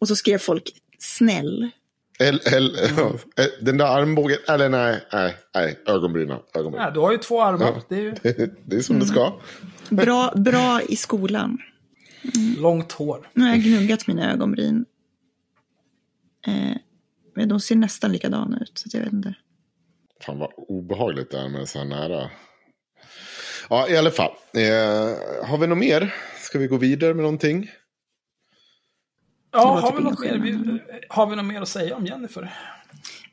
Och 0.00 0.08
så 0.08 0.16
skrev 0.16 0.38
folk 0.38 0.70
snäll. 0.98 1.70
Eller, 2.18 2.54
eller, 2.54 3.00
mm. 3.00 3.18
Den 3.60 3.78
där 3.78 3.86
armbågen, 3.86 4.38
eller 4.48 4.68
nej, 4.68 5.00
nej, 5.12 5.36
nej 5.54 5.78
ögonbrynen. 5.86 6.38
ögonbrynen. 6.54 6.84
Nej, 6.84 6.94
du 6.94 7.00
har 7.00 7.12
ju 7.12 7.18
två 7.18 7.42
armar. 7.42 7.66
Ja, 7.66 7.82
det, 7.88 7.96
är 7.96 8.00
ju... 8.00 8.10
det, 8.64 8.76
är 8.76 8.80
som 8.80 8.96
mm. 8.96 9.06
det 9.06 9.12
ska. 9.12 9.40
Bra, 9.90 10.32
bra 10.36 10.80
i 10.88 10.96
skolan. 10.96 11.58
Mm. 12.36 12.62
Långt 12.62 12.92
hår. 12.92 13.28
Nu 13.32 13.44
har 13.44 13.50
jag 13.50 13.60
gnuggat 13.60 14.06
mina 14.06 14.32
ögonbryn. 14.32 14.84
Eh, 16.46 16.76
men 17.34 17.48
de 17.48 17.60
ser 17.60 17.76
nästan 17.76 18.12
likadana 18.12 18.58
ut, 18.60 18.72
så 18.78 18.88
jag 18.92 19.04
vet 19.04 19.12
inte. 19.12 19.34
Fan 20.20 20.38
vad 20.38 20.50
obehagligt 20.56 21.30
det 21.30 21.38
är 21.38 21.48
med 21.48 21.68
så 21.68 21.78
här 21.78 21.86
nära. 21.86 22.30
Ja, 23.70 23.88
i 23.88 23.96
alla 23.96 24.10
fall. 24.10 24.32
Eh, 24.54 25.46
har 25.46 25.58
vi 25.58 25.66
något 25.66 25.78
mer? 25.78 26.14
Ska 26.38 26.58
vi 26.58 26.66
gå 26.66 26.76
vidare 26.76 27.14
med 27.14 27.22
någonting? 27.22 27.70
Ja, 29.52 29.80
har 29.80 29.96
vi, 29.96 30.02
något 30.02 30.20
mer, 30.20 30.84
har 31.08 31.26
vi 31.26 31.36
något 31.36 31.44
mer 31.44 31.62
att 31.62 31.68
säga 31.68 31.96
om 31.96 32.06
Jennifer? 32.06 32.52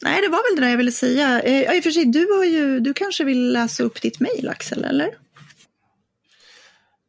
Nej, 0.02 0.22
det 0.22 0.28
var 0.28 0.50
väl 0.50 0.60
det 0.60 0.66
där 0.66 0.70
jag 0.70 0.78
ville 0.78 0.92
säga. 0.92 1.42
Eh, 1.42 1.78
I 1.78 1.80
och 1.80 1.84
för 1.84 1.92
sig, 1.92 2.06
du, 2.06 2.32
har 2.38 2.46
ju, 2.46 2.80
du 2.80 2.94
kanske 2.94 3.24
vill 3.24 3.52
läsa 3.52 3.84
upp 3.84 4.02
ditt 4.02 4.20
mejl, 4.20 4.50
Axel, 4.50 4.84
eller? 4.84 5.10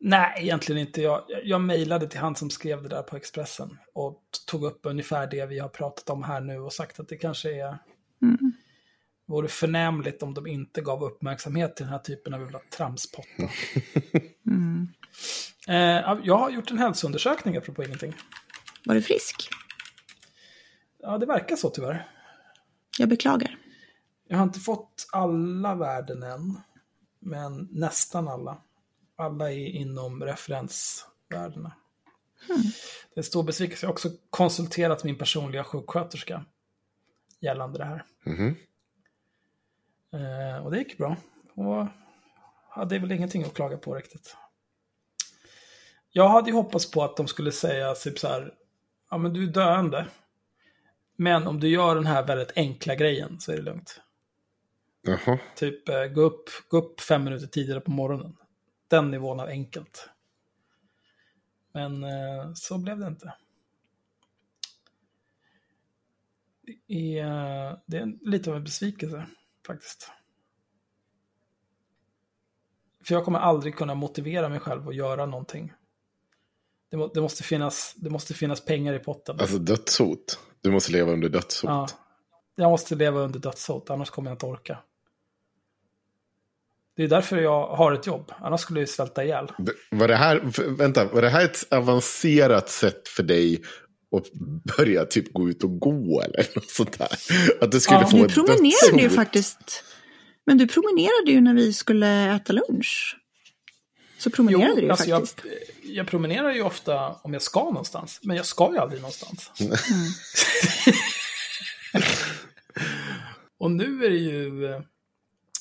Nej, 0.01 0.33
egentligen 0.37 0.81
inte. 0.81 1.03
Jag, 1.03 1.25
jag 1.45 1.61
mejlade 1.61 2.09
till 2.09 2.21
han 2.21 2.37
som 2.37 2.51
skrev 2.51 2.83
det 2.83 2.89
där 2.89 3.03
på 3.03 3.17
Expressen 3.17 3.79
och 3.95 4.23
tog 4.47 4.65
upp 4.65 4.81
ungefär 4.83 5.27
det 5.27 5.47
vi 5.47 5.59
har 5.59 5.69
pratat 5.69 6.11
om 6.11 6.23
här 6.23 6.41
nu 6.41 6.59
och 6.59 6.73
sagt 6.73 7.01
att 7.01 7.09
det 7.09 7.17
kanske 7.17 7.51
är... 7.51 7.79
Mm. 8.23 8.53
vore 9.27 9.49
förnämligt 9.49 10.23
om 10.23 10.35
de 10.35 10.47
inte 10.47 10.81
gav 10.81 11.05
uppmärksamhet 11.05 11.77
till 11.77 11.85
den 11.85 11.93
här 11.93 12.01
typen 12.01 12.35
av 12.35 12.53
tramspotta. 12.77 13.29
mm. 14.47 14.89
eh, 15.69 16.19
jag 16.25 16.39
har 16.39 16.51
gjort 16.51 16.71
en 16.71 16.79
hälsoundersökning 16.79 17.57
apropå 17.57 17.85
ingenting. 17.85 18.15
Var 18.85 18.95
du 18.95 19.03
frisk? 19.03 19.49
Ja, 20.99 21.19
det 21.19 21.27
verkar 21.27 21.57
så 21.57 21.71
tyvärr. 21.71 22.11
Jag 22.99 23.09
beklagar. 23.09 23.59
Jag 24.29 24.37
har 24.37 24.45
inte 24.45 24.61
fått 24.61 25.09
alla 25.13 25.75
värden 25.75 26.23
än, 26.23 26.61
men 27.19 27.69
nästan 27.71 28.29
alla. 28.29 28.63
Alla 29.17 29.53
är 29.53 29.67
inom 29.67 30.25
referensvärdena. 30.25 31.73
Mm. 32.49 32.63
Det 33.15 33.21
är 33.21 33.23
stor 33.23 33.43
besvikelse. 33.43 33.87
Jag 33.87 33.89
har 33.89 33.93
också 33.93 34.11
konsulterat 34.31 35.05
min 35.05 35.19
personliga 35.19 35.65
sjuksköterska 35.65 36.45
gällande 37.41 37.79
det 37.79 37.85
här. 37.85 38.05
Mm. 38.27 38.57
Eh, 40.13 40.65
och 40.65 40.71
det 40.71 40.79
gick 40.79 40.99
bra. 40.99 41.17
Och 41.55 41.87
hade 42.69 42.99
väl 42.99 43.13
ingenting 43.13 43.45
att 43.45 43.55
klaga 43.55 43.77
på 43.77 43.95
riktigt. 43.95 44.37
Jag 46.13 46.29
hade 46.29 46.51
ju 46.51 46.57
hoppats 46.57 46.91
på 46.91 47.05
att 47.05 47.17
de 47.17 47.29
skulle 47.29 47.53
säga 47.53 47.95
typ 47.95 48.19
så 48.19 48.29
här, 48.29 48.55
ja 49.11 49.19
men 49.19 49.33
du 49.33 49.43
är 49.43 49.53
döende. 49.53 50.09
Men 51.17 51.47
om 51.47 51.61
du 51.61 51.69
gör 51.69 51.95
den 51.95 52.07
här 52.07 52.27
väldigt 52.27 52.53
enkla 52.57 52.95
grejen 52.95 53.41
så 53.41 53.53
är 53.53 53.57
det 53.57 53.63
lugnt. 53.63 54.01
Jaha. 55.03 55.39
Typ 55.57 55.89
eh, 55.89 56.05
gå, 56.05 56.21
upp, 56.21 56.51
gå 56.69 56.77
upp 56.77 57.01
fem 57.01 57.25
minuter 57.25 57.47
tidigare 57.47 57.81
på 57.81 57.91
morgonen. 57.91 58.37
Den 58.89 59.11
nivån 59.11 59.41
av 59.41 59.49
enkelt. 59.49 60.09
Men 61.73 62.05
eh, 62.05 62.53
så 62.55 62.79
blev 62.79 62.99
det 62.99 63.07
inte. 63.07 63.35
Det 66.87 67.19
är, 67.19 67.81
det 67.87 67.99
är 67.99 68.29
lite 68.29 68.51
av 68.51 68.57
en 68.57 68.65
besvikelse 68.65 69.27
faktiskt. 69.67 70.11
För 73.05 73.15
jag 73.15 73.25
kommer 73.25 73.39
aldrig 73.39 73.77
kunna 73.77 73.95
motivera 73.95 74.49
mig 74.49 74.61
själv 74.61 74.89
att 74.89 74.95
göra 74.95 75.27
någonting 75.27 75.73
det, 76.91 76.97
må, 76.97 77.07
det, 77.07 77.21
måste 77.21 77.43
finnas, 77.43 77.95
det 77.97 78.11
måste 78.11 78.35
finnas 78.35 78.65
pengar 78.65 78.95
i 78.95 78.99
potten. 78.99 79.41
Alltså 79.41 79.59
dödshot. 79.59 80.39
Du 80.61 80.71
måste 80.71 80.93
leva 80.93 81.13
under 81.13 81.29
dödshot. 81.29 81.71
Ja, 81.71 81.89
jag 82.57 82.71
måste 82.71 82.95
leva 82.95 83.21
under 83.21 83.39
dödshot, 83.39 83.91
annars 83.91 84.11
kommer 84.11 84.31
jag 84.31 84.35
inte 84.35 84.47
orka. 84.47 84.79
Det 86.97 87.05
är 87.05 87.09
därför 87.09 87.37
jag 87.37 87.67
har 87.67 87.93
ett 87.93 88.07
jobb, 88.07 88.33
annars 88.39 88.61
skulle 88.61 88.81
jag 88.81 88.89
svälta 88.89 89.25
ihjäl. 89.25 89.53
Var 89.91 90.09
det 90.09 90.17
här, 90.17 90.41
vänta, 90.77 91.05
var 91.05 91.23
det 91.23 91.29
här 91.29 91.45
ett 91.45 91.73
avancerat 91.73 92.69
sätt 92.69 93.09
för 93.09 93.23
dig 93.23 93.63
att 94.17 94.33
börja 94.77 95.05
typ 95.05 95.33
gå 95.33 95.49
ut 95.49 95.65
och 95.65 95.81
gå 95.81 96.23
eller 96.23 96.47
något 96.55 96.71
sånt 96.71 96.99
där? 96.99 97.09
Att 97.61 97.73
du 97.73 97.81
skulle 97.81 98.01
ja, 98.01 98.07
få 98.07 98.17
du 98.17 98.29
promenerade 98.29 99.03
ju 99.03 99.11
faktiskt. 99.11 99.85
Men 100.47 100.59
du 100.59 100.67
promenerade 100.67 101.31
ju 101.31 101.41
när 101.41 101.55
vi 101.55 101.73
skulle 101.73 102.35
äta 102.35 102.53
lunch. 102.53 103.20
Så 104.21 104.31
promenerade 104.31 104.69
jo, 104.69 104.77
du 104.77 104.83
ju 104.83 104.91
alltså 104.91 105.11
faktiskt. 105.11 105.41
Jag, 105.83 105.95
jag, 105.95 106.07
promenerar 106.07 106.53
ju 106.53 106.63
ofta 106.63 107.13
om 107.13 107.33
jag 107.33 107.43
ska 107.43 107.65
någonstans, 107.65 108.21
men 108.23 108.37
jag 108.37 108.47
ska 108.47 108.73
ju 108.73 108.79
aldrig 108.79 109.01
någonstans. 109.01 109.51
Mm. 111.93 112.03
och 113.59 113.71
nu 113.71 114.05
är 114.05 114.11
det 114.11 114.17
ju... 114.17 114.83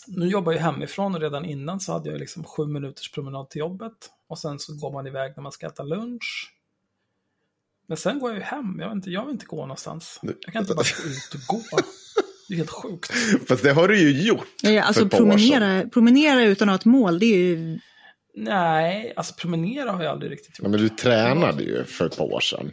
Nu 0.07 0.27
jobbar 0.27 0.51
jag 0.53 0.59
hemifrån 0.59 1.15
och 1.15 1.21
redan 1.21 1.45
innan 1.45 1.79
så 1.79 1.93
hade 1.93 2.09
jag 2.09 2.19
liksom 2.19 2.43
sju 2.43 2.65
minuters 2.67 3.11
promenad 3.11 3.49
till 3.49 3.59
jobbet. 3.59 3.93
Och 4.27 4.39
sen 4.39 4.59
så 4.59 4.73
går 4.73 4.91
man 4.91 5.07
iväg 5.07 5.33
när 5.35 5.43
man 5.43 5.51
ska 5.51 5.67
äta 5.67 5.83
lunch. 5.83 6.53
Men 7.87 7.97
sen 7.97 8.19
går 8.19 8.29
jag 8.29 8.37
ju 8.37 8.43
hem. 8.43 8.79
Jag, 8.79 8.87
vet 8.87 8.95
inte, 8.95 9.09
jag 9.09 9.25
vill 9.25 9.33
inte 9.33 9.45
gå 9.45 9.61
någonstans. 9.61 10.19
Jag 10.21 10.53
kan 10.53 10.61
inte 10.61 10.75
bara 10.75 10.85
gå 11.03 11.09
ut 11.09 11.33
och 11.33 11.55
gå. 11.55 11.61
Det 12.47 12.53
är 12.53 12.57
helt 12.57 12.69
sjukt. 12.69 13.11
Fast 13.47 13.63
det 13.63 13.73
har 13.73 13.87
du 13.87 13.99
ju 13.99 14.27
gjort. 14.27 14.47
Ja, 14.61 14.83
alltså 14.83 15.09
promenera, 15.09 15.89
promenera 15.89 16.43
utan 16.43 16.69
att 16.69 16.73
ha 16.73 16.75
ett 16.79 16.85
mål, 16.85 17.19
det 17.19 17.25
är 17.25 17.37
ju 17.37 17.79
Nej, 18.43 19.13
alltså 19.15 19.33
promenera 19.33 19.91
har 19.91 20.03
jag 20.03 20.11
aldrig 20.11 20.31
riktigt 20.31 20.59
gjort. 20.59 20.65
Ja, 20.65 20.69
men 20.69 20.79
du 20.79 20.89
tränade 20.89 21.63
ju 21.63 21.83
för 21.83 22.05
ett 22.05 22.17
par 22.17 22.33
år 22.33 22.39
sedan. 22.39 22.71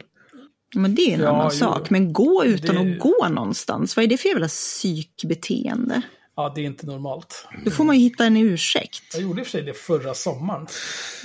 Men 0.75 0.95
det 0.95 1.01
är 1.01 1.13
en 1.13 1.19
ja, 1.19 1.29
annan 1.29 1.49
jo. 1.53 1.57
sak. 1.57 1.89
Men 1.89 2.13
gå 2.13 2.45
utan 2.45 2.75
det... 2.75 2.81
att 2.81 2.99
gå 2.99 3.27
någonstans, 3.29 3.95
vad 3.95 4.05
är 4.05 4.09
det 4.09 4.17
för 4.17 4.29
jävla 4.29 4.47
psykbeteende? 4.47 6.01
Ja, 6.35 6.51
det 6.55 6.61
är 6.61 6.65
inte 6.65 6.85
normalt. 6.85 7.47
Då 7.65 7.71
får 7.71 7.83
man 7.83 7.95
ju 7.95 8.01
hitta 8.01 8.25
en 8.25 8.37
ursäkt. 8.37 9.13
Jag 9.13 9.21
gjorde 9.21 9.41
i 9.41 9.43
och 9.43 9.47
för 9.47 9.51
sig 9.51 9.63
det 9.63 9.73
förra 9.73 10.13
sommaren. 10.13 10.67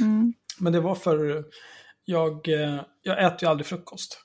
Mm. 0.01 0.35
Men 0.59 0.73
det 0.73 0.81
var 0.81 0.94
för, 0.94 1.44
jag, 2.05 2.48
eh, 2.48 2.81
jag 3.02 3.24
äter 3.24 3.39
ju 3.43 3.48
aldrig 3.48 3.66
frukost. 3.66 4.19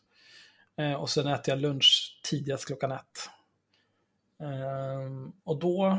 Eh, 0.80 0.94
och 0.94 1.10
sen 1.10 1.28
äter 1.28 1.54
jag 1.54 1.62
lunch 1.62 2.22
tidigast 2.24 2.66
klockan 2.66 2.92
ett. 2.92 3.30
Ehm, 4.44 5.32
och 5.46 5.60
då 5.60 5.98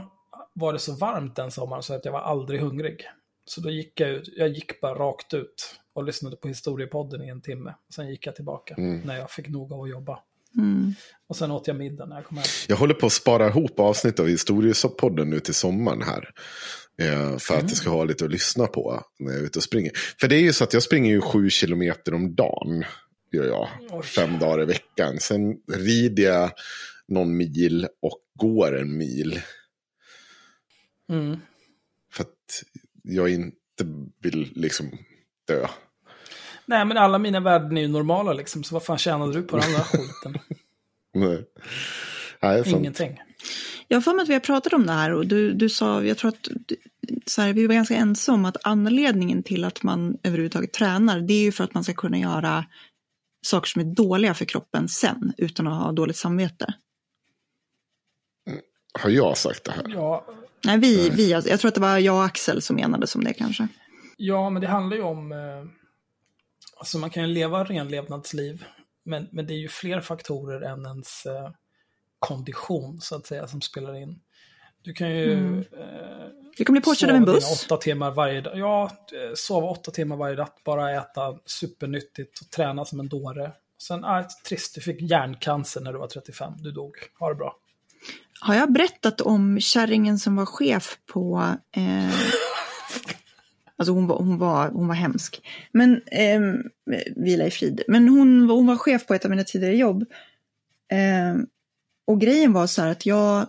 var 0.52 0.72
det 0.72 0.78
så 0.78 0.96
varmt 0.96 1.36
den 1.36 1.50
sommaren 1.50 1.82
så 1.82 1.94
att 1.94 2.04
jag 2.04 2.12
var 2.12 2.20
aldrig 2.20 2.60
hungrig. 2.60 3.06
Så 3.48 3.60
då 3.60 3.70
gick 3.70 4.00
jag 4.00 4.10
ut, 4.10 4.28
jag 4.36 4.48
gick 4.48 4.80
bara 4.80 4.94
rakt 4.94 5.34
ut 5.34 5.74
och 5.92 6.04
lyssnade 6.04 6.36
på 6.36 6.48
historiepodden 6.48 7.22
i 7.24 7.28
en 7.28 7.40
timme. 7.40 7.74
Sen 7.94 8.08
gick 8.08 8.26
jag 8.26 8.36
tillbaka 8.36 8.74
mm. 8.74 9.00
när 9.00 9.18
jag 9.18 9.30
fick 9.30 9.48
nog 9.48 9.72
av 9.72 9.82
att 9.82 9.90
jobba. 9.90 10.18
Mm. 10.56 10.94
Och 11.28 11.36
sen 11.36 11.50
åt 11.50 11.66
jag 11.66 11.76
middag 11.76 12.06
när 12.06 12.16
jag 12.16 12.24
kom 12.24 12.36
hem. 12.36 12.46
Jag 12.68 12.76
håller 12.76 12.94
på 12.94 13.06
att 13.06 13.12
spara 13.12 13.48
ihop 13.48 13.80
avsnitt 13.80 14.20
av 14.20 14.26
historiepodden 14.26 15.30
nu 15.30 15.40
till 15.40 15.54
sommaren 15.54 16.02
här. 16.02 16.30
Eh, 17.00 17.38
för 17.38 17.54
mm. 17.54 17.64
att 17.64 17.70
jag 17.70 17.76
ska 17.76 17.90
ha 17.90 18.04
lite 18.04 18.24
att 18.24 18.30
lyssna 18.30 18.66
på 18.66 19.02
när 19.18 19.32
jag 19.32 19.40
är 19.40 19.44
ute 19.44 19.58
och 19.58 19.62
springer. 19.62 19.92
För 20.20 20.28
det 20.28 20.36
är 20.36 20.40
ju 20.40 20.52
så 20.52 20.64
att 20.64 20.72
jag 20.72 20.82
springer 20.82 21.10
ju 21.10 21.20
sju 21.20 21.50
kilometer 21.50 22.14
om 22.14 22.34
dagen. 22.34 22.84
Gör 23.32 23.44
jag. 23.44 23.68
Oj. 23.90 24.02
Fem 24.02 24.38
dagar 24.38 24.62
i 24.62 24.66
veckan. 24.66 25.20
Sen 25.20 25.56
rider 25.72 26.22
jag 26.22 26.50
någon 27.08 27.36
mil 27.36 27.86
och 28.02 28.18
går 28.38 28.78
en 28.78 28.96
mil. 28.96 29.40
Mm. 31.10 31.36
För 32.12 32.22
att 32.22 32.62
jag 33.08 33.30
inte 33.30 33.84
vill 34.22 34.52
liksom 34.54 34.90
dö. 35.46 35.66
Nej, 36.66 36.84
men 36.84 36.96
alla 36.96 37.18
mina 37.18 37.40
värden 37.40 37.76
är 37.76 37.80
ju 37.80 37.88
normala 37.88 38.32
liksom, 38.32 38.64
så 38.64 38.74
vad 38.74 38.84
fan 38.84 38.98
tjänade 38.98 39.32
du 39.32 39.42
på 39.42 39.56
den 39.56 39.66
andra 39.66 39.80
skiten? 39.84 40.38
Nej. 41.14 41.44
Nej 42.42 42.62
Ingenting. 42.66 43.20
Jag 43.88 43.96
har 43.96 44.02
för 44.02 44.14
mig 44.14 44.22
att 44.22 44.28
vi 44.28 44.32
har 44.32 44.40
pratat 44.40 44.72
om 44.72 44.86
det 44.86 44.92
här 44.92 45.12
och 45.12 45.26
du, 45.26 45.52
du 45.52 45.68
sa, 45.68 46.04
jag 46.04 46.18
tror 46.18 46.28
att 46.28 46.48
så 47.26 47.42
här, 47.42 47.52
vi 47.52 47.66
var 47.66 47.74
ganska 47.74 47.94
ensamma 47.94 48.38
om 48.38 48.44
att 48.44 48.56
anledningen 48.62 49.42
till 49.42 49.64
att 49.64 49.82
man 49.82 50.18
överhuvudtaget 50.22 50.72
tränar, 50.72 51.20
det 51.20 51.34
är 51.34 51.42
ju 51.42 51.52
för 51.52 51.64
att 51.64 51.74
man 51.74 51.84
ska 51.84 51.94
kunna 51.94 52.18
göra 52.18 52.64
saker 53.46 53.68
som 53.68 53.80
är 53.80 53.94
dåliga 53.94 54.34
för 54.34 54.44
kroppen 54.44 54.88
sen, 54.88 55.32
utan 55.36 55.66
att 55.66 55.82
ha 55.82 55.92
dåligt 55.92 56.16
samvete. 56.16 56.74
Har 58.92 59.10
jag 59.10 59.36
sagt 59.36 59.64
det 59.64 59.72
här? 59.72 59.84
Ja, 59.88 60.26
Nej, 60.64 60.78
vi, 60.78 61.10
vi, 61.10 61.30
jag 61.30 61.60
tror 61.60 61.68
att 61.68 61.74
det 61.74 61.80
var 61.80 61.98
jag 61.98 62.16
och 62.16 62.24
Axel 62.24 62.62
som 62.62 62.78
enades 62.78 63.14
om 63.14 63.24
det 63.24 63.32
kanske. 63.32 63.68
Ja, 64.16 64.50
men 64.50 64.62
det 64.62 64.68
handlar 64.68 64.96
ju 64.96 65.02
om... 65.02 65.32
Eh, 65.32 65.64
alltså 66.76 66.98
man 66.98 67.10
kan 67.10 67.22
ju 67.22 67.28
leva 67.28 67.64
renlevnadsliv, 67.64 68.64
men, 69.04 69.28
men 69.32 69.46
det 69.46 69.52
är 69.54 69.58
ju 69.58 69.68
fler 69.68 70.00
faktorer 70.00 70.60
än 70.60 70.86
ens 70.86 71.26
eh, 71.26 71.50
kondition, 72.18 73.00
så 73.00 73.16
att 73.16 73.26
säga, 73.26 73.48
som 73.48 73.60
spelar 73.60 73.96
in. 73.96 74.20
Du 74.82 74.92
kan 74.92 75.10
ju... 75.10 75.32
Mm. 75.32 75.58
Eh, 75.58 76.26
du 76.56 76.64
kan 76.64 76.72
bli 76.72 76.82
påkörd 76.82 77.10
av 77.10 77.16
en 77.16 77.24
buss. 77.24 77.64
Åtta 77.64 77.76
timmar 77.76 78.10
varje 78.10 78.40
dag. 78.40 78.58
Ja, 78.58 78.90
sova 79.34 79.66
åtta 79.66 79.90
timmar 79.90 80.16
varje 80.16 80.36
dag, 80.36 80.48
bara 80.64 80.92
äta 80.92 81.38
supernyttigt 81.46 82.40
och 82.40 82.50
träna 82.50 82.84
som 82.84 83.00
en 83.00 83.08
dåre. 83.08 83.52
Sen, 83.82 84.04
ah, 84.04 84.24
trist, 84.48 84.74
du 84.74 84.80
fick 84.80 85.10
hjärncancer 85.10 85.80
när 85.80 85.92
du 85.92 85.98
var 85.98 86.06
35, 86.06 86.52
du 86.58 86.72
dog. 86.72 86.96
Ha 87.18 87.28
det 87.28 87.34
bra. 87.34 87.56
Har 88.40 88.54
jag 88.54 88.72
berättat 88.72 89.20
om 89.20 89.60
kärringen 89.60 90.18
som 90.18 90.36
var 90.36 90.46
chef 90.46 90.98
på... 91.12 91.54
Eh, 91.76 92.10
alltså 93.76 93.92
hon 93.92 94.06
var, 94.06 94.18
hon, 94.18 94.38
var, 94.38 94.68
hon 94.68 94.88
var 94.88 94.94
hemsk. 94.94 95.46
Men 95.72 96.02
eh, 96.06 96.40
vila 97.16 97.46
i 97.46 97.50
frid. 97.50 97.82
Men 97.88 98.08
hon, 98.08 98.50
hon 98.50 98.66
var 98.66 98.76
chef 98.76 99.06
på 99.06 99.14
ett 99.14 99.24
av 99.24 99.30
mina 99.30 99.44
tidigare 99.44 99.76
jobb. 99.76 100.04
Eh, 100.92 101.42
och 102.06 102.20
grejen 102.20 102.52
var 102.52 102.66
så 102.66 102.82
här 102.82 102.88
att 102.88 103.06
jag 103.06 103.46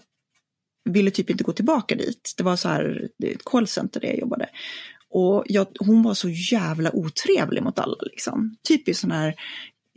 ville 0.89 1.11
typ 1.11 1.29
inte 1.29 1.43
gå 1.43 1.51
tillbaka 1.51 1.95
dit. 1.95 2.33
Det 2.37 2.43
var 2.43 2.55
så 2.55 2.69
här, 2.69 3.09
det 3.17 3.31
är 3.31 3.35
ett 3.35 3.45
callcenter 3.45 3.99
där 3.99 4.07
jag 4.07 4.19
jobbade. 4.19 4.49
Och 5.09 5.43
jag, 5.45 5.67
hon 5.79 6.03
var 6.03 6.13
så 6.13 6.29
jävla 6.29 6.95
otrevlig 6.95 7.63
mot 7.63 7.79
alla 7.79 7.97
liksom. 8.01 8.55
Typiskt 8.67 9.01
sån 9.01 9.11
här 9.11 9.35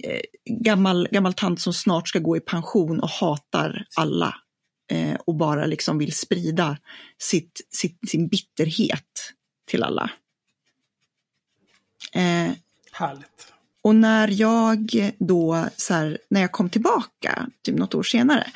eh, 0.04 0.20
gammal, 0.60 1.08
gammal 1.10 1.34
tant 1.34 1.60
som 1.60 1.72
snart 1.72 2.08
ska 2.08 2.18
gå 2.18 2.36
i 2.36 2.40
pension 2.40 3.00
och 3.00 3.08
hatar 3.08 3.86
alla. 3.96 4.34
Eh, 4.92 5.14
och 5.14 5.34
bara 5.34 5.66
liksom 5.66 5.98
vill 5.98 6.12
sprida 6.12 6.78
sitt, 7.18 7.60
sitt, 7.70 7.98
sin 8.08 8.28
bitterhet 8.28 9.32
till 9.66 9.82
alla. 9.82 10.10
Eh, 12.12 12.52
Härligt. 12.92 13.52
och 13.82 13.94
när 13.94 14.28
jag 14.28 15.12
då, 15.18 15.66
så 15.76 15.94
här, 15.94 16.18
när 16.30 16.40
jag 16.40 16.52
kom 16.52 16.70
tillbaka, 16.70 17.46
typ 17.62 17.78
något 17.78 17.94
år 17.94 18.02
senare, 18.02 18.46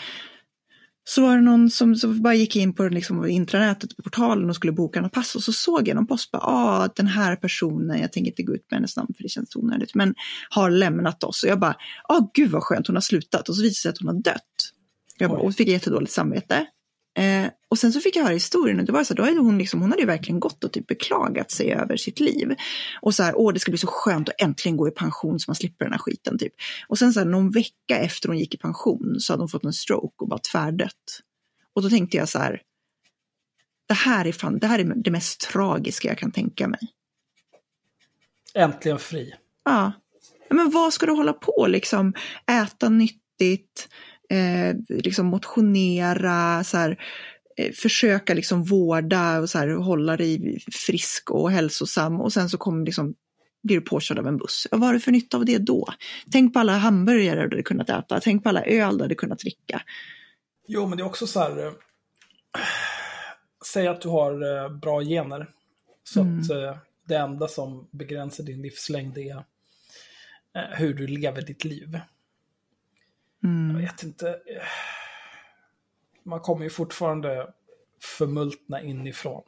så 1.05 1.23
var 1.23 1.37
det 1.37 1.43
någon 1.43 1.71
som 1.71 1.97
så 1.97 2.09
bara 2.09 2.35
gick 2.35 2.57
in 2.57 2.75
på 2.75 2.89
liksom, 2.89 3.27
intranätet, 3.27 3.97
på 3.97 4.03
portalen 4.03 4.51
och 4.51 4.57
skulle 4.57 4.73
boka 4.73 5.01
något 5.01 5.13
pass 5.13 5.35
och 5.35 5.43
så 5.43 5.53
såg 5.53 5.89
jag 5.89 5.95
någon 5.95 6.07
post, 6.07 6.31
bara, 6.31 6.43
ah, 6.43 6.89
den 6.97 7.07
här 7.07 7.37
personen, 7.37 8.01
jag 8.01 8.13
tänker 8.13 8.31
inte 8.31 8.43
gå 8.43 8.55
ut 8.55 8.71
med 8.71 8.79
hennes 8.79 8.97
namn 8.97 9.15
för 9.17 9.23
det 9.23 9.29
känns 9.29 9.57
onödigt, 9.57 9.95
men 9.95 10.15
har 10.51 10.71
lämnat 10.71 11.25
oss. 11.25 11.43
Och 11.43 11.49
jag 11.49 11.61
bara, 11.61 11.77
ah, 12.09 12.31
gud 12.35 12.51
vad 12.51 12.63
skönt, 12.63 12.87
hon 12.87 12.97
har 12.97 13.01
slutat. 13.01 13.49
Och 13.49 13.57
så 13.57 13.63
visade 13.63 13.71
det 13.71 13.75
sig 13.75 13.89
att 13.89 13.99
hon 13.99 14.09
har 14.09 14.23
dött. 14.23 14.76
Jag 15.19 15.31
bara, 15.31 15.41
och 15.41 15.55
fick 15.55 15.69
jättedåligt 15.69 16.13
samvete. 16.13 16.67
Eh, 17.19 17.51
och 17.69 17.79
sen 17.79 17.93
så 17.93 18.01
fick 18.01 18.17
jag 18.17 18.23
höra 18.23 18.33
historien 18.33 18.81
och 18.81 18.87
det 18.87 18.93
var 18.93 19.05
så 19.05 19.15
då 19.15 19.23
hade 19.23 19.39
hon, 19.39 19.59
liksom, 19.59 19.81
hon 19.81 19.91
hade 19.91 20.03
ju 20.03 20.07
verkligen 20.07 20.41
gått 20.41 20.65
och 20.65 20.73
typ 20.73 20.87
beklagat 20.87 21.51
sig 21.51 21.73
över 21.73 21.97
sitt 21.97 22.21
liv. 22.21 22.55
Och 23.01 23.15
så 23.15 23.23
här, 23.23 23.35
åh 23.37 23.53
det 23.53 23.61
ska 23.61 23.71
bli 23.71 23.79
så 23.79 23.87
skönt 23.87 24.29
att 24.29 24.35
äntligen 24.41 24.77
gå 24.77 24.89
i 24.89 24.91
pension 24.91 25.41
så 25.41 25.51
man 25.51 25.55
slipper 25.55 25.85
den 25.85 25.93
här 25.93 25.99
skiten 25.99 26.39
typ. 26.39 26.53
Och 26.89 26.99
sen 26.99 27.13
så 27.13 27.21
här, 27.21 27.27
någon 27.27 27.51
vecka 27.51 27.99
efter 27.99 28.29
hon 28.29 28.39
gick 28.39 28.55
i 28.55 28.59
pension 28.59 29.17
så 29.21 29.33
hade 29.33 29.43
hon 29.43 29.49
fått 29.49 29.65
en 29.65 29.73
stroke 29.73 30.15
och 30.19 30.29
bara 30.29 30.41
tvärdött. 30.53 31.23
Och 31.75 31.83
då 31.83 31.91
tänkte 31.91 32.17
jag 32.17 32.29
så 32.29 32.39
här, 32.39 32.63
det 33.89 33.95
här 33.95 34.25
är, 34.25 34.33
fan, 34.33 34.59
det 34.59 34.67
här 34.67 34.79
är 34.79 34.85
det 34.85 35.11
mest 35.11 35.41
tragiska 35.41 36.09
jag 36.09 36.19
kan 36.19 36.33
tänka 36.33 36.69
mig. 36.69 36.81
Äntligen 38.55 38.99
fri. 38.99 39.35
Ja. 39.65 39.93
Men 40.51 40.71
vad 40.71 40.93
ska 40.93 41.07
du 41.07 41.13
hålla 41.13 41.33
på 41.33 41.67
liksom? 41.69 42.13
Äta 42.47 42.89
nyttigt, 42.89 43.89
eh, 44.31 44.77
liksom 44.89 45.27
motionera, 45.27 46.65
så 46.65 46.77
här, 46.77 46.99
eh, 47.57 47.73
försöka 47.73 48.35
liksom 48.35 48.65
vårda 48.65 49.39
och 49.41 49.51
så 49.51 49.59
här, 49.59 49.69
hålla 49.69 50.17
dig 50.17 50.59
frisk 50.87 51.31
och 51.31 51.51
hälsosam 51.51 52.21
och 52.21 52.33
sen 52.33 52.49
så 52.49 52.59
kommer 52.59 52.87
liksom 52.87 53.15
blir 53.63 53.77
du 53.77 53.83
påkörd 53.83 54.19
av 54.19 54.27
en 54.27 54.37
buss. 54.37 54.67
Vad 54.71 54.81
har 54.81 54.93
du 54.93 55.01
för 55.01 55.13
nytta 55.13 55.37
av 55.37 55.45
det 55.45 55.59
då? 55.59 55.87
Tänk 56.33 56.53
på 56.53 56.61
alla 56.61 56.73
hamburgare 56.73 57.37
du 57.37 57.43
hade 57.43 57.63
kunnat 57.63 57.91
äta, 57.91 58.21
tänk 58.21 58.43
på 58.43 58.49
alla 58.49 58.65
öl 58.65 58.99
du 58.99 59.05
hade 59.05 59.15
kunnat 59.15 59.39
dricka. 59.39 59.83
Jo, 60.69 60.87
men 60.87 60.99
det 60.99 61.03
är 61.03 61.07
också 61.07 61.27
så 61.27 61.41
här. 61.41 61.67
eh, 61.67 61.73
Säg 63.67 63.87
att 63.87 64.01
du 64.01 64.09
har 64.09 64.65
eh, 64.65 64.79
bra 64.79 65.03
gener. 65.03 65.51
Så 66.05 66.21
att 66.21 66.51
eh, 66.51 66.77
det 67.09 67.17
enda 67.17 67.49
som 67.49 67.89
begränsar 67.91 68.45
din 68.45 68.63
livslängd 68.63 69.19
är 69.19 69.45
hur 70.73 70.95
du 70.95 71.07
lever 71.07 71.43
ditt 71.43 71.65
liv. 71.65 72.01
Vet 73.87 74.03
inte. 74.03 74.37
Man 76.25 76.41
kommer 76.41 76.65
ju 76.65 76.71
fortfarande 76.71 77.47
förmultna 78.03 78.83
inifrån. 78.83 79.43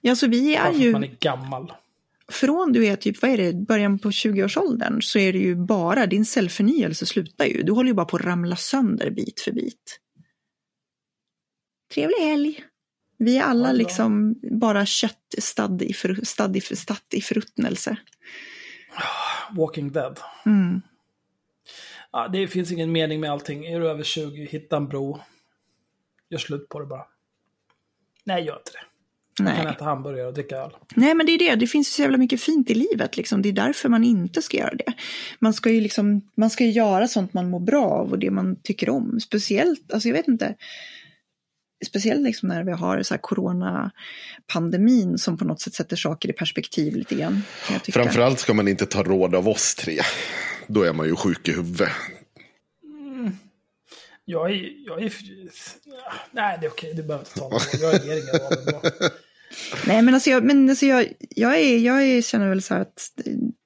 Ja, 0.00 0.16
så 0.16 0.26
vi 0.26 0.56
är 0.56 0.62
Bara 0.62 0.72
för 0.72 0.78
att 0.78 0.84
ju... 0.84 0.92
man 0.92 1.04
är 1.04 1.16
gammal. 1.20 1.72
från 2.32 2.72
du 2.72 2.86
är 2.86 2.96
typ, 2.96 3.22
vad 3.22 3.30
är 3.30 3.36
det, 3.36 3.52
början 3.52 3.98
på 3.98 4.10
20-årsåldern 4.10 5.02
så 5.02 5.18
är 5.18 5.32
det 5.32 5.38
ju 5.38 5.54
bara, 5.54 6.06
din 6.06 6.24
cellförnyelse 6.24 7.06
slutar 7.06 7.44
ju. 7.44 7.62
Du 7.62 7.72
håller 7.72 7.88
ju 7.88 7.94
bara 7.94 8.06
på 8.06 8.16
att 8.16 8.24
ramla 8.24 8.56
sönder 8.56 9.10
bit 9.10 9.40
för 9.40 9.52
bit. 9.52 10.00
Trevlig 11.94 12.18
helg! 12.18 12.64
Vi 13.18 13.38
är 13.38 13.42
alla 13.42 13.68
bra. 13.68 13.72
liksom 13.72 14.34
bara 14.60 14.86
kött 14.86 15.34
stadd 15.38 15.82
i, 15.82 15.92
för, 15.92 16.14
stadd 16.24 16.56
i, 16.56 16.60
stadd 16.60 16.96
i 17.10 17.20
förruttnelse. 17.20 17.96
Walking 19.56 19.92
Dead. 19.92 20.20
Mm. 20.46 20.82
Ja, 22.12 22.28
det 22.28 22.48
finns 22.48 22.72
ingen 22.72 22.92
mening 22.92 23.20
med 23.20 23.30
allting. 23.30 23.66
Är 23.66 23.80
du 23.80 23.90
över 23.90 24.02
20, 24.02 24.44
hitta 24.44 24.76
en 24.76 24.88
bro. 24.88 25.20
Gör 26.30 26.38
slut 26.38 26.68
på 26.68 26.80
det 26.80 26.86
bara. 26.86 27.04
Nej, 28.24 28.44
gör 28.44 28.56
inte 28.56 28.72
det. 28.72 28.78
Man 29.42 29.54
kan 29.54 29.64
Nej. 29.64 29.74
äta 29.74 29.84
hamburgare 29.84 30.26
och 30.26 30.34
dricka 30.34 30.56
öl. 30.56 30.70
Nej, 30.94 31.14
men 31.14 31.26
det 31.26 31.32
är 31.32 31.38
det. 31.38 31.54
Det 31.54 31.66
finns 31.66 31.94
så 31.94 32.02
jävla 32.02 32.18
mycket 32.18 32.40
fint 32.40 32.70
i 32.70 32.74
livet. 32.74 33.16
Liksom. 33.16 33.42
Det 33.42 33.48
är 33.48 33.52
därför 33.52 33.88
man 33.88 34.04
inte 34.04 34.42
ska 34.42 34.56
göra 34.56 34.74
det. 34.74 34.92
Man 35.38 35.54
ska 35.54 35.70
ju 35.70 35.80
liksom, 35.80 36.20
man 36.34 36.50
ska 36.50 36.64
ju 36.64 36.70
göra 36.70 37.08
sånt 37.08 37.34
man 37.34 37.50
mår 37.50 37.60
bra 37.60 37.84
av 37.84 38.10
och 38.10 38.18
det 38.18 38.30
man 38.30 38.56
tycker 38.62 38.90
om. 38.90 39.20
Speciellt, 39.20 39.92
alltså 39.92 40.08
jag 40.08 40.14
vet 40.14 40.28
inte. 40.28 40.54
Speciellt 41.86 42.20
liksom 42.20 42.48
när 42.48 42.64
vi 42.64 42.72
har 42.72 43.02
så 43.02 43.14
här 43.14 43.20
coronapandemin 43.20 45.18
som 45.18 45.38
på 45.38 45.44
något 45.44 45.60
sätt 45.60 45.74
sätter 45.74 45.96
saker 45.96 46.28
i 46.28 46.32
perspektiv 46.32 46.96
lite 46.96 47.14
grann. 47.14 47.42
Framförallt 47.92 48.38
ska 48.38 48.54
man 48.54 48.68
inte 48.68 48.86
ta 48.86 49.02
råd 49.02 49.34
av 49.34 49.48
oss 49.48 49.74
tre. 49.74 50.00
Då 50.68 50.82
är 50.82 50.92
man 50.92 51.06
ju 51.06 51.16
sjuk 51.16 51.48
i 51.48 51.52
huvudet. 51.52 51.88
Jag 54.24 54.50
är... 54.50 54.86
Jag 54.86 55.02
är 55.02 55.12
ja, 55.84 56.12
nej, 56.30 56.58
det 56.60 56.66
är 56.66 56.70
okej. 56.70 56.94
Du 56.94 57.02
behöver 57.02 57.24
inte 57.24 57.38
ta 57.38 57.48
något. 57.48 57.80
Jag 57.80 58.04
ger 58.04 58.22
inga 58.22 58.60
ändå. 58.60 58.80
Nej, 59.86 60.02
men 60.02 60.14
alltså 60.14 60.30
jag, 60.30 60.44
men 60.44 60.70
alltså 60.70 60.86
jag, 60.86 61.12
jag, 61.18 61.60
är, 61.60 61.78
jag 61.78 62.02
är, 62.02 62.22
känner 62.22 62.48
väl 62.48 62.62
så 62.62 62.74
här 62.74 62.80
att 62.80 63.10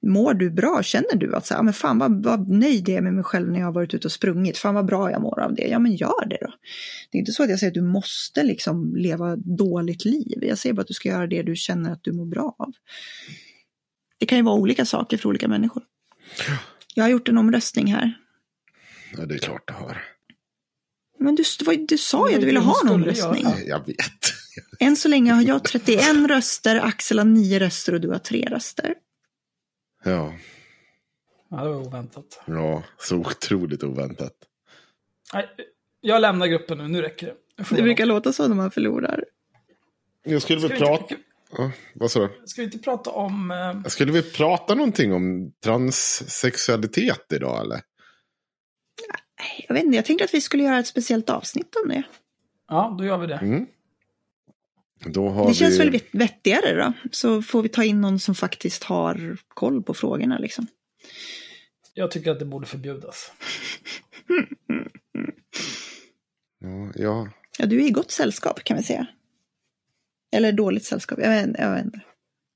mår 0.07 0.33
du 0.33 0.49
bra? 0.51 0.83
Känner 0.83 1.15
du 1.15 1.35
att 1.35 1.45
så 1.45 1.53
här, 1.53 1.59
"Ja, 1.59 1.63
men 1.63 1.73
fan 1.73 1.99
vad, 1.99 2.23
vad 2.23 2.49
nöjd 2.49 2.89
jag 2.89 2.97
är 2.97 3.01
med 3.01 3.13
mig 3.13 3.23
själv 3.23 3.51
när 3.51 3.59
jag 3.59 3.65
har 3.65 3.73
varit 3.73 3.93
ute 3.93 4.07
och 4.07 4.11
sprungit? 4.11 4.57
Fan 4.57 4.75
vad 4.75 4.85
bra 4.85 5.11
jag 5.11 5.21
mår 5.21 5.39
av 5.39 5.55
det. 5.55 5.67
Ja, 5.67 5.79
men 5.79 5.95
gör 5.95 6.25
det 6.25 6.37
då. 6.41 6.53
Det 7.11 7.17
är 7.17 7.19
inte 7.19 7.31
så 7.31 7.43
att 7.43 7.49
jag 7.49 7.59
säger 7.59 7.71
att 7.71 7.75
du 7.75 7.81
måste 7.81 8.43
liksom 8.43 8.95
leva 8.95 9.35
dåligt 9.35 10.05
liv. 10.05 10.39
Jag 10.41 10.57
säger 10.57 10.73
bara 10.73 10.81
att 10.81 10.87
du 10.87 10.93
ska 10.93 11.09
göra 11.09 11.27
det 11.27 11.43
du 11.43 11.55
känner 11.55 11.91
att 11.91 12.03
du 12.03 12.11
mår 12.11 12.25
bra 12.25 12.55
av. 12.59 12.71
Det 14.19 14.25
kan 14.25 14.37
ju 14.37 14.43
vara 14.43 14.55
olika 14.55 14.85
saker 14.85 15.17
för 15.17 15.29
olika 15.29 15.47
människor. 15.47 15.83
Jag 16.95 17.03
har 17.03 17.09
gjort 17.09 17.27
en 17.29 17.37
omröstning 17.37 17.87
här. 17.93 18.13
Ja, 19.17 19.25
det 19.25 19.33
är 19.35 19.39
klart 19.39 19.67
det 19.67 19.73
har. 19.73 20.05
Men 21.19 21.35
du, 21.35 21.43
du, 21.59 21.85
du 21.85 21.97
sa 21.97 22.29
ju 22.29 22.35
att 22.35 22.41
du 22.41 22.45
ville 22.45 22.59
Hon 22.59 22.67
ha 22.69 22.81
en 22.83 22.89
omröstning. 22.89 23.43
göra. 23.43 23.59
Jag 23.59 23.85
vet. 23.87 23.97
Än 24.79 24.95
så 24.95 25.07
länge 25.07 25.31
har 25.33 25.41
jag 25.41 25.63
31 25.63 26.15
röster, 26.27 26.75
Axel 26.79 27.17
har 27.17 27.25
9 27.25 27.59
röster 27.59 27.93
och 27.93 28.01
du 28.01 28.09
har 28.09 28.19
3 28.19 28.45
röster. 28.49 28.95
Ja, 30.03 30.33
Ja, 31.49 31.57
det 31.63 31.69
var 31.69 31.75
oväntat. 31.87 32.41
ja, 32.45 32.83
så 32.97 33.15
otroligt 33.17 33.83
oväntat. 33.83 34.33
Nej, 35.33 35.49
jag 36.01 36.21
lämnar 36.21 36.47
gruppen 36.47 36.77
nu. 36.77 36.87
Nu 36.87 37.01
räcker 37.01 37.27
det. 37.27 37.35
Jag 37.55 37.65
Det 37.77 37.81
brukar 37.83 38.05
låta 38.05 38.33
så 38.33 38.47
när 38.47 38.55
man 38.55 38.71
förlorar. 38.71 39.25
Jag 40.23 40.41
skulle 40.41 40.67
väl 40.67 40.77
prata... 40.79 41.01
inte- 41.13 41.23
Ja, 41.57 41.71
vad 41.95 42.11
sa 42.11 42.19
du? 42.19 42.41
Ska 42.47 42.61
vi 42.61 42.65
inte 42.65 42.77
prata 42.79 43.09
om... 43.09 43.51
Eh, 43.51 43.83
Skulle 43.89 44.11
vi 44.11 44.21
prata 44.31 44.75
någonting 44.75 45.13
om 45.13 45.51
transsexualitet 45.63 47.33
idag 47.33 47.61
eller? 47.65 47.81
Jag 49.67 49.75
vet 49.75 49.83
inte, 49.83 49.95
jag 49.95 50.05
tänkte 50.05 50.25
att 50.25 50.33
vi 50.33 50.41
skulle 50.41 50.63
göra 50.63 50.79
ett 50.79 50.87
speciellt 50.87 51.29
avsnitt 51.29 51.75
om 51.83 51.89
det. 51.89 52.03
ja, 52.67 52.95
då 52.99 53.05
gör 53.05 53.17
vi 53.17 53.27
det. 53.27 53.35
Mm. 53.37 53.65
Då 55.05 55.29
har 55.29 55.47
Det 55.47 55.53
känns 55.53 55.73
vi... 55.73 55.77
väl 55.77 55.91
vett- 55.91 56.09
vettigare 56.11 56.75
då. 56.83 56.93
Så 57.11 57.41
får 57.41 57.61
vi 57.61 57.69
ta 57.69 57.83
in 57.83 58.01
någon 58.01 58.19
som 58.19 58.35
faktiskt 58.35 58.83
har 58.83 59.37
koll 59.47 59.83
på 59.83 59.93
frågorna 59.93 60.37
liksom. 60.37 60.67
Jag 61.93 62.11
tycker 62.11 62.31
att 62.31 62.39
det 62.39 62.45
borde 62.45 62.65
förbjudas. 62.67 63.31
Ja, 66.59 66.91
ja. 66.95 67.27
Ja, 67.57 67.65
du 67.65 67.81
är 67.83 67.87
i 67.87 67.91
gott 67.91 68.11
sällskap 68.11 68.63
kan 68.63 68.77
vi 68.77 68.83
säga. 68.83 69.07
Eller 70.33 70.51
dåligt 70.51 70.85
sällskap, 70.85 71.19
jag 71.21 71.29
vet, 71.29 71.49
jag 71.59 71.71
vet 71.75 71.85
inte. 71.85 71.99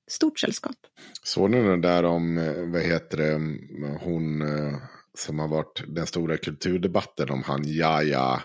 Stort 0.09 0.39
sällskap. 0.39 0.75
Såg 1.23 1.49
ni 1.51 1.63
den 1.63 1.81
där 1.81 2.03
om, 2.03 2.37
eh, 2.37 2.53
vad 2.71 2.81
heter 2.81 3.17
det, 3.17 3.33
hon 4.01 4.41
eh, 4.41 4.75
som 5.17 5.39
har 5.39 5.47
varit 5.47 5.83
den 5.87 6.07
stora 6.07 6.37
kulturdebatten 6.37 7.29
om 7.29 7.43
han 7.43 7.61
Jaja, 7.65 8.41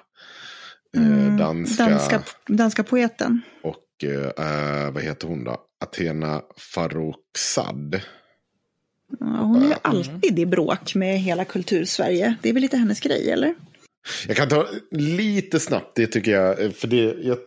eh, 0.96 1.02
Mm, 1.06 1.36
danska, 1.36 1.86
danska, 1.88 2.22
danska 2.46 2.82
poeten. 2.82 3.40
och 3.62 4.04
eh, 4.04 4.90
vad 4.92 5.02
heter 5.02 5.28
hon 5.28 5.44
då? 5.44 5.60
Athena 5.84 6.42
Farrokhzad. 6.56 8.00
Ja, 9.20 9.26
hon 9.26 9.62
är 9.62 9.66
ju 9.66 9.74
alltid 9.82 10.38
i 10.38 10.46
bråk 10.46 10.94
med 10.94 11.18
hela 11.18 11.44
kultursverige. 11.44 12.34
Det 12.42 12.48
är 12.48 12.52
väl 12.52 12.62
lite 12.62 12.76
hennes 12.76 13.00
grej, 13.00 13.30
eller? 13.30 13.54
Jag 14.28 14.36
kan 14.36 14.48
ta 14.48 14.66
lite 14.90 15.60
snabbt, 15.60 15.96
det 15.96 16.06
tycker 16.06 16.30
jag, 16.32 16.74
för 16.74 16.88
det, 16.88 17.14
jag 17.22 17.38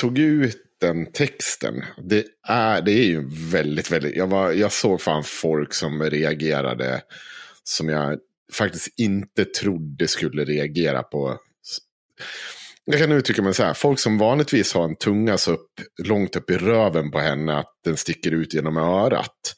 tog 0.00 0.18
ut 0.18 0.56
den 0.86 1.12
texten. 1.12 1.84
Det 2.02 2.24
är, 2.48 2.82
det 2.82 2.92
är 2.92 3.04
ju 3.04 3.28
väldigt, 3.50 3.90
väldigt, 3.90 4.16
jag, 4.16 4.26
var, 4.26 4.52
jag 4.52 4.72
såg 4.72 5.00
fan 5.00 5.24
folk 5.24 5.74
som 5.74 6.02
reagerade 6.02 7.02
som 7.64 7.88
jag 7.88 8.18
faktiskt 8.52 8.88
inte 8.98 9.44
trodde 9.44 10.08
skulle 10.08 10.44
reagera 10.44 11.02
på. 11.02 11.38
Jag 12.84 13.00
kan 13.00 13.12
uttrycka 13.12 13.42
mig 13.42 13.54
så 13.54 13.62
här, 13.62 13.74
folk 13.74 13.98
som 13.98 14.18
vanligtvis 14.18 14.74
har 14.74 14.84
en 14.84 14.96
tunga 14.96 15.38
så 15.38 15.52
upp, 15.52 15.70
långt 16.04 16.36
upp 16.36 16.50
i 16.50 16.56
röven 16.56 17.10
på 17.10 17.18
henne 17.18 17.56
att 17.56 17.72
den 17.84 17.96
sticker 17.96 18.30
ut 18.30 18.54
genom 18.54 18.76
örat. 18.76 19.54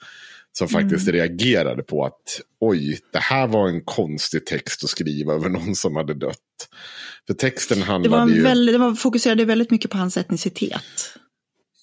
Som 0.52 0.68
faktiskt 0.68 1.08
mm. 1.08 1.12
reagerade 1.12 1.82
på 1.82 2.04
att 2.04 2.40
oj, 2.60 3.00
det 3.12 3.18
här 3.18 3.46
var 3.46 3.68
en 3.68 3.84
konstig 3.84 4.46
text 4.46 4.84
att 4.84 4.90
skriva 4.90 5.34
över 5.34 5.48
någon 5.48 5.74
som 5.74 5.96
hade 5.96 6.14
dött. 6.14 6.36
För 7.26 7.34
texten 7.34 7.82
handlade 7.82 8.16
det 8.16 8.30
var 8.30 8.36
ju... 8.36 8.42
Väldigt, 8.42 8.74
det 8.74 8.78
var, 8.78 8.94
fokuserade 8.94 9.44
väldigt 9.44 9.70
mycket 9.70 9.90
på 9.90 9.98
hans 9.98 10.16
etnicitet. 10.16 11.15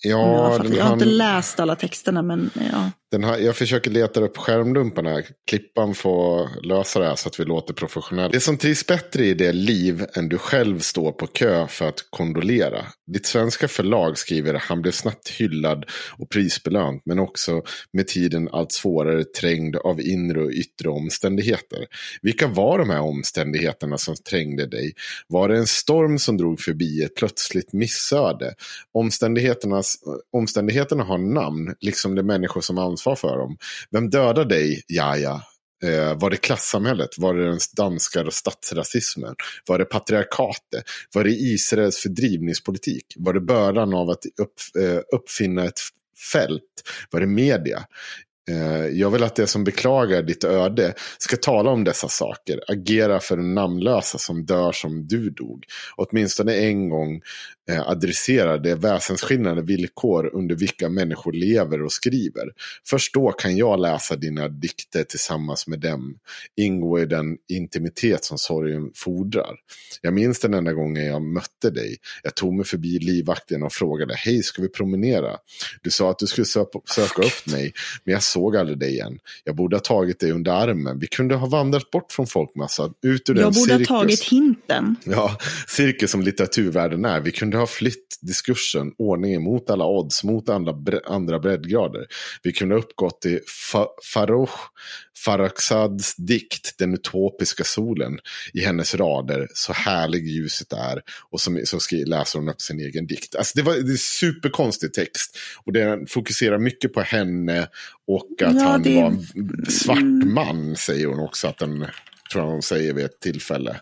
Ja, 0.03 0.57
jag, 0.57 0.75
jag 0.75 0.83
har 0.83 0.89
han... 0.89 0.93
inte 0.93 1.05
läst 1.05 1.59
alla 1.59 1.75
texterna 1.75 2.21
men 2.21 2.49
ja. 2.71 2.91
Den 3.13 3.23
här, 3.23 3.37
jag 3.37 3.55
försöker 3.55 3.91
leta 3.91 4.19
upp 4.19 4.37
skärmdumparna. 4.37 5.21
Klippan 5.47 5.93
får 5.93 6.49
lösa 6.63 6.99
det 6.99 7.05
här 7.05 7.15
så 7.15 7.29
att 7.29 7.39
vi 7.39 7.45
låter 7.45 7.73
professionella. 7.73 8.29
Det 8.29 8.39
som 8.39 8.57
trivs 8.57 8.87
bättre 8.87 9.25
i 9.25 9.33
det 9.33 9.51
liv 9.51 10.05
än 10.13 10.29
du 10.29 10.37
själv 10.37 10.79
står 10.79 11.11
på 11.11 11.27
kö 11.27 11.67
för 11.67 11.89
att 11.89 12.05
kondolera. 12.09 12.85
Ditt 13.07 13.25
svenska 13.25 13.67
förlag 13.67 14.17
skriver 14.17 14.53
han 14.53 14.81
blev 14.81 14.91
snabbt 14.91 15.29
hyllad 15.29 15.85
och 16.17 16.29
prisbelönt. 16.29 17.01
Men 17.05 17.19
också 17.19 17.61
med 17.91 18.07
tiden 18.07 18.49
allt 18.51 18.71
svårare 18.71 19.23
trängd 19.23 19.75
av 19.75 20.01
inre 20.01 20.43
och 20.43 20.51
yttre 20.51 20.89
omständigheter. 20.89 21.85
Vilka 22.21 22.47
var 22.47 22.79
de 22.79 22.89
här 22.89 23.01
omständigheterna 23.01 23.97
som 23.97 24.15
trängde 24.15 24.65
dig? 24.65 24.93
Var 25.27 25.49
det 25.49 25.57
en 25.57 25.67
storm 25.67 26.19
som 26.19 26.37
drog 26.37 26.59
förbi 26.59 27.03
ett 27.03 27.15
plötsligt 27.15 27.73
missöde? 27.73 28.53
Omständigheterna 28.93 31.03
har 31.03 31.17
namn, 31.17 31.75
liksom 31.79 32.15
de 32.15 32.23
människor 32.23 32.61
som 32.61 32.77
ansvarar 32.77 33.02
ansvar 33.03 33.15
för 33.15 33.37
dem. 33.37 33.57
Vem 33.91 34.09
dödade 34.09 34.55
dig, 34.55 34.81
Jaja? 34.87 35.41
Eh, 35.83 36.19
var 36.19 36.29
det 36.29 36.37
klassamhället? 36.37 37.09
Var 37.17 37.33
det 37.33 37.47
den 37.47 37.59
danska 37.77 38.31
statsrasismen? 38.31 39.35
Var 39.67 39.79
det 39.79 39.85
patriarkatet? 39.85 40.83
Var 41.13 41.23
det 41.23 41.29
Israels 41.29 41.97
fördrivningspolitik? 41.97 43.05
Var 43.15 43.33
det 43.33 43.41
bördan 43.41 43.93
av 43.93 44.09
att 44.09 44.25
upp, 44.41 44.83
eh, 44.83 44.99
uppfinna 45.15 45.65
ett 45.65 45.79
fält? 46.33 46.83
Var 47.11 47.19
det 47.19 47.27
media? 47.27 47.85
Eh, 48.49 48.85
jag 48.85 49.09
vill 49.09 49.23
att 49.23 49.35
det 49.35 49.47
som 49.47 49.63
beklagar 49.63 50.21
ditt 50.21 50.43
öde 50.43 50.93
ska 51.17 51.37
tala 51.37 51.71
om 51.71 51.83
dessa 51.83 52.07
saker. 52.07 52.59
Agera 52.67 53.19
för 53.19 53.37
den 53.37 53.53
namnlösa 53.53 54.17
som 54.17 54.45
dör 54.45 54.71
som 54.71 55.07
du 55.07 55.29
dog. 55.29 55.65
Åtminstone 55.95 56.55
en 56.55 56.89
gång 56.89 57.21
eh, 57.69 57.89
adressera 57.89 58.57
de 58.57 58.75
väsensskillnade 58.75 59.61
villkor 59.61 60.29
under 60.33 60.55
vilka 60.55 60.89
människor 60.89 61.33
lever 61.33 61.83
och 61.83 61.91
skriver. 61.91 62.51
Först 62.87 63.13
då 63.13 63.31
kan 63.31 63.57
jag 63.57 63.79
läsa 63.79 64.15
dina 64.15 64.47
dikter 64.47 65.03
tillsammans 65.03 65.67
med 65.67 65.79
dem. 65.79 66.17
Ingå 66.55 66.99
i 66.99 67.05
den 67.05 67.37
intimitet 67.49 68.25
som 68.25 68.37
sorgen 68.37 68.91
fordrar. 68.95 69.55
Jag 70.01 70.13
minns 70.13 70.39
den 70.39 70.53
enda 70.53 70.73
gången 70.73 71.05
jag 71.05 71.21
mötte 71.21 71.69
dig. 71.69 71.97
Jag 72.23 72.35
tog 72.35 72.53
mig 72.53 72.65
förbi 72.65 72.99
livvakten 72.99 73.63
och 73.63 73.73
frågade, 73.73 74.15
hej 74.15 74.43
ska 74.43 74.61
vi 74.61 74.69
promenera? 74.69 75.37
Du 75.81 75.89
sa 75.89 76.09
att 76.09 76.19
du 76.19 76.27
skulle 76.27 76.45
söka 76.45 77.21
upp 77.21 77.47
mig, 77.47 77.73
men 78.03 78.13
jag 78.13 78.23
såg 78.23 78.57
aldrig 78.57 78.79
dig 78.79 78.91
igen. 78.91 79.19
Jag 79.43 79.55
borde 79.55 79.75
ha 79.75 79.81
tagit 79.81 80.19
dig 80.19 80.31
under 80.31 80.51
armen. 80.51 80.99
Vi 80.99 81.07
kunde 81.07 81.35
ha 81.35 81.47
vandrat 81.47 81.91
bort 81.91 82.11
från 82.11 82.27
folkmassan, 82.27 82.93
ut 83.01 83.29
ur 83.29 83.35
jag 83.35 83.43
den 83.43 83.53
cirkus. 83.53 83.69
Jag 83.69 83.79
borde 83.79 83.93
ha 83.93 84.01
tagit 84.01 84.23
hinten. 84.23 84.95
Ja, 85.03 85.37
cirkus 85.67 86.11
som 86.11 86.21
litteraturvärlden 86.21 87.05
är. 87.05 87.19
Vi 87.19 87.31
kunde 87.31 87.52
ha 87.59 87.67
flytt 87.67 88.17
diskursen, 88.21 88.91
ordningen 88.97 89.43
mot 89.43 89.69
alla 89.69 89.85
odds, 89.85 90.23
mot 90.23 90.49
andra, 90.49 90.99
andra 91.05 91.39
breddgrader. 91.39 92.05
Vi 92.43 92.51
kunde 92.51 92.75
ha 92.75 92.79
uppgått 92.79 93.21
till 93.21 93.39
fa 93.71 93.87
Farouk 94.13 94.49
Farrokhzads 95.25 96.15
dikt 96.15 96.77
Den 96.77 96.93
utopiska 96.93 97.63
solen 97.63 98.19
i 98.53 98.61
hennes 98.61 98.95
rader. 98.95 99.47
Så 99.53 99.73
härlig 99.73 100.27
ljuset 100.27 100.73
är. 100.73 101.01
Och 101.29 101.41
så, 101.41 101.59
så 101.65 101.79
läser 102.05 102.39
hon 102.39 102.49
upp 102.49 102.61
sin 102.61 102.79
egen 102.79 103.07
dikt. 103.07 103.35
Alltså 103.35 103.53
det, 103.55 103.61
var, 103.61 103.73
det 103.73 103.91
är 103.91 103.97
superkonstig 103.97 104.93
text. 104.93 105.37
Och 105.65 105.73
den 105.73 106.07
fokuserar 106.07 106.57
mycket 106.57 106.93
på 106.93 107.01
henne 107.01 107.67
och 108.07 108.41
att 108.41 108.55
ja, 108.55 108.63
han 108.63 108.83
det... 108.83 108.95
var 108.95 109.07
en 109.07 109.25
svart 109.71 109.97
mm. 109.97 110.33
man, 110.33 110.75
säger 110.75 111.07
hon 111.07 111.19
också. 111.19 111.47
Att 111.47 111.57
den, 111.57 111.79
tror 112.31 112.43
jag 112.43 112.51
hon 112.51 112.61
säger 112.61 112.93
vid 112.93 113.05
ett 113.05 113.19
tillfälle. 113.19 113.79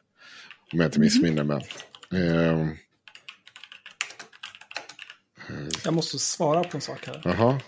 Om 0.73 0.79
jag 0.79 0.87
inte 0.87 0.97
mm. 0.97 1.05
missminner 1.05 1.43
mig. 1.43 1.67
Uh, 2.13 2.67
jag 5.83 5.93
måste 5.93 6.19
svara 6.19 6.63
på 6.63 6.77
en 6.77 6.81
sak 6.81 7.07
här. 7.07 7.27
Aha. 7.27 7.59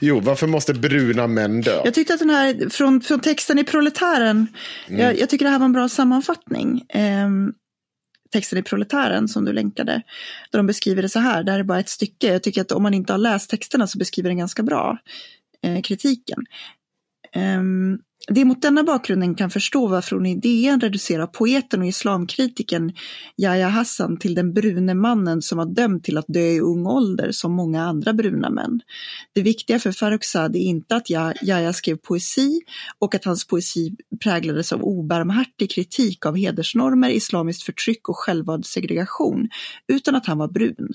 Jo, 0.00 0.20
varför 0.20 0.46
måste 0.46 0.74
bruna 0.74 1.26
män 1.26 1.60
dö? 1.60 1.82
Jag 1.84 1.94
tyckte 1.94 2.14
att 2.14 2.20
den 2.20 2.30
här, 2.30 2.70
från, 2.70 3.00
från 3.00 3.20
texten 3.20 3.58
i 3.58 3.64
Proletären, 3.64 4.46
mm. 4.88 5.00
jag, 5.00 5.18
jag, 5.18 5.30
tycker 5.30 5.44
det 5.44 5.50
här 5.50 5.58
var 5.58 5.66
en 5.66 5.72
bra 5.72 5.88
sammanfattning. 5.88 6.80
Eh, 6.88 7.28
texten 8.32 8.58
i 8.58 8.62
Proletären 8.62 9.28
som 9.28 9.44
du 9.44 9.52
länkade, 9.52 10.02
där 10.50 10.58
de 10.58 10.66
beskriver 10.66 11.02
det 11.02 11.08
så 11.08 11.18
här, 11.18 11.42
det 11.42 11.52
här 11.52 11.58
är 11.58 11.64
bara 11.64 11.80
ett 11.80 11.88
stycke. 11.88 12.32
Jag 12.32 12.42
tycker 12.42 12.60
att 12.60 12.72
om 12.72 12.82
man 12.82 12.94
inte 12.94 13.12
har 13.12 13.18
läst 13.18 13.50
texterna 13.50 13.86
så 13.86 13.98
beskriver 13.98 14.28
den 14.28 14.38
ganska 14.38 14.62
bra 14.62 14.98
eh, 15.62 15.82
kritiken. 15.82 16.38
Um, 17.36 17.98
det 18.28 18.40
är 18.40 18.44
mot 18.44 18.62
denna 18.62 18.82
bakgrunden 18.84 19.34
kan 19.34 19.50
förstå 19.50 19.86
varför 19.86 20.16
hon 20.16 20.26
i 20.26 20.34
DN 20.34 20.80
reducerar 20.80 21.26
poeten 21.26 21.80
och 21.80 21.86
islamkritiken 21.86 22.92
Yahya 23.36 23.68
Hassan 23.68 24.16
till 24.16 24.34
den 24.34 24.52
brune 24.52 24.94
mannen 24.94 25.42
som 25.42 25.58
var 25.58 25.66
dömd 25.66 26.04
till 26.04 26.18
att 26.18 26.24
dö 26.28 26.40
i 26.40 26.60
ung 26.60 26.86
ålder 26.86 27.32
som 27.32 27.52
många 27.52 27.82
andra 27.82 28.12
bruna 28.12 28.50
män. 28.50 28.80
Det 29.34 29.42
viktiga 29.42 29.78
för 29.78 29.92
Farrokhzad 29.92 30.56
är 30.56 30.60
inte 30.60 30.96
att 30.96 31.10
Yahya 31.10 31.72
skrev 31.72 31.96
poesi 31.96 32.60
och 32.98 33.14
att 33.14 33.24
hans 33.24 33.46
poesi 33.46 33.96
präglades 34.22 34.72
av 34.72 34.82
obarmhärtig 34.82 35.70
kritik 35.70 36.26
av 36.26 36.36
hedersnormer, 36.36 37.10
islamiskt 37.10 37.62
förtryck 37.62 38.08
och 38.08 38.16
självvald 38.16 38.66
segregation, 38.66 39.48
utan 39.88 40.14
att 40.14 40.26
han 40.26 40.38
var 40.38 40.48
brun. 40.48 40.88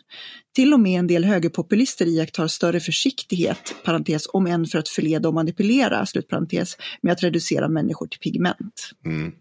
Till 0.56 0.74
och 0.74 0.80
med 0.80 1.00
en 1.00 1.08
del 1.08 1.26
högerpopulister 1.26 2.06
iakttar 2.06 2.48
större 2.48 2.80
försiktighet, 2.80 3.76
parentes, 3.84 4.28
om 4.34 4.48
än 4.48 4.66
för 4.66 4.80
att 4.80 4.90
förleda 4.90 5.28
och 5.28 5.34
manipulera, 5.34 6.06
slutparentes, 6.06 6.78
med 7.02 7.19
att 7.20 7.24
reducera 7.24 7.68
människor 7.68 8.08
till 8.08 8.20
pigment. 8.20 8.92
Mm. 9.06 9.32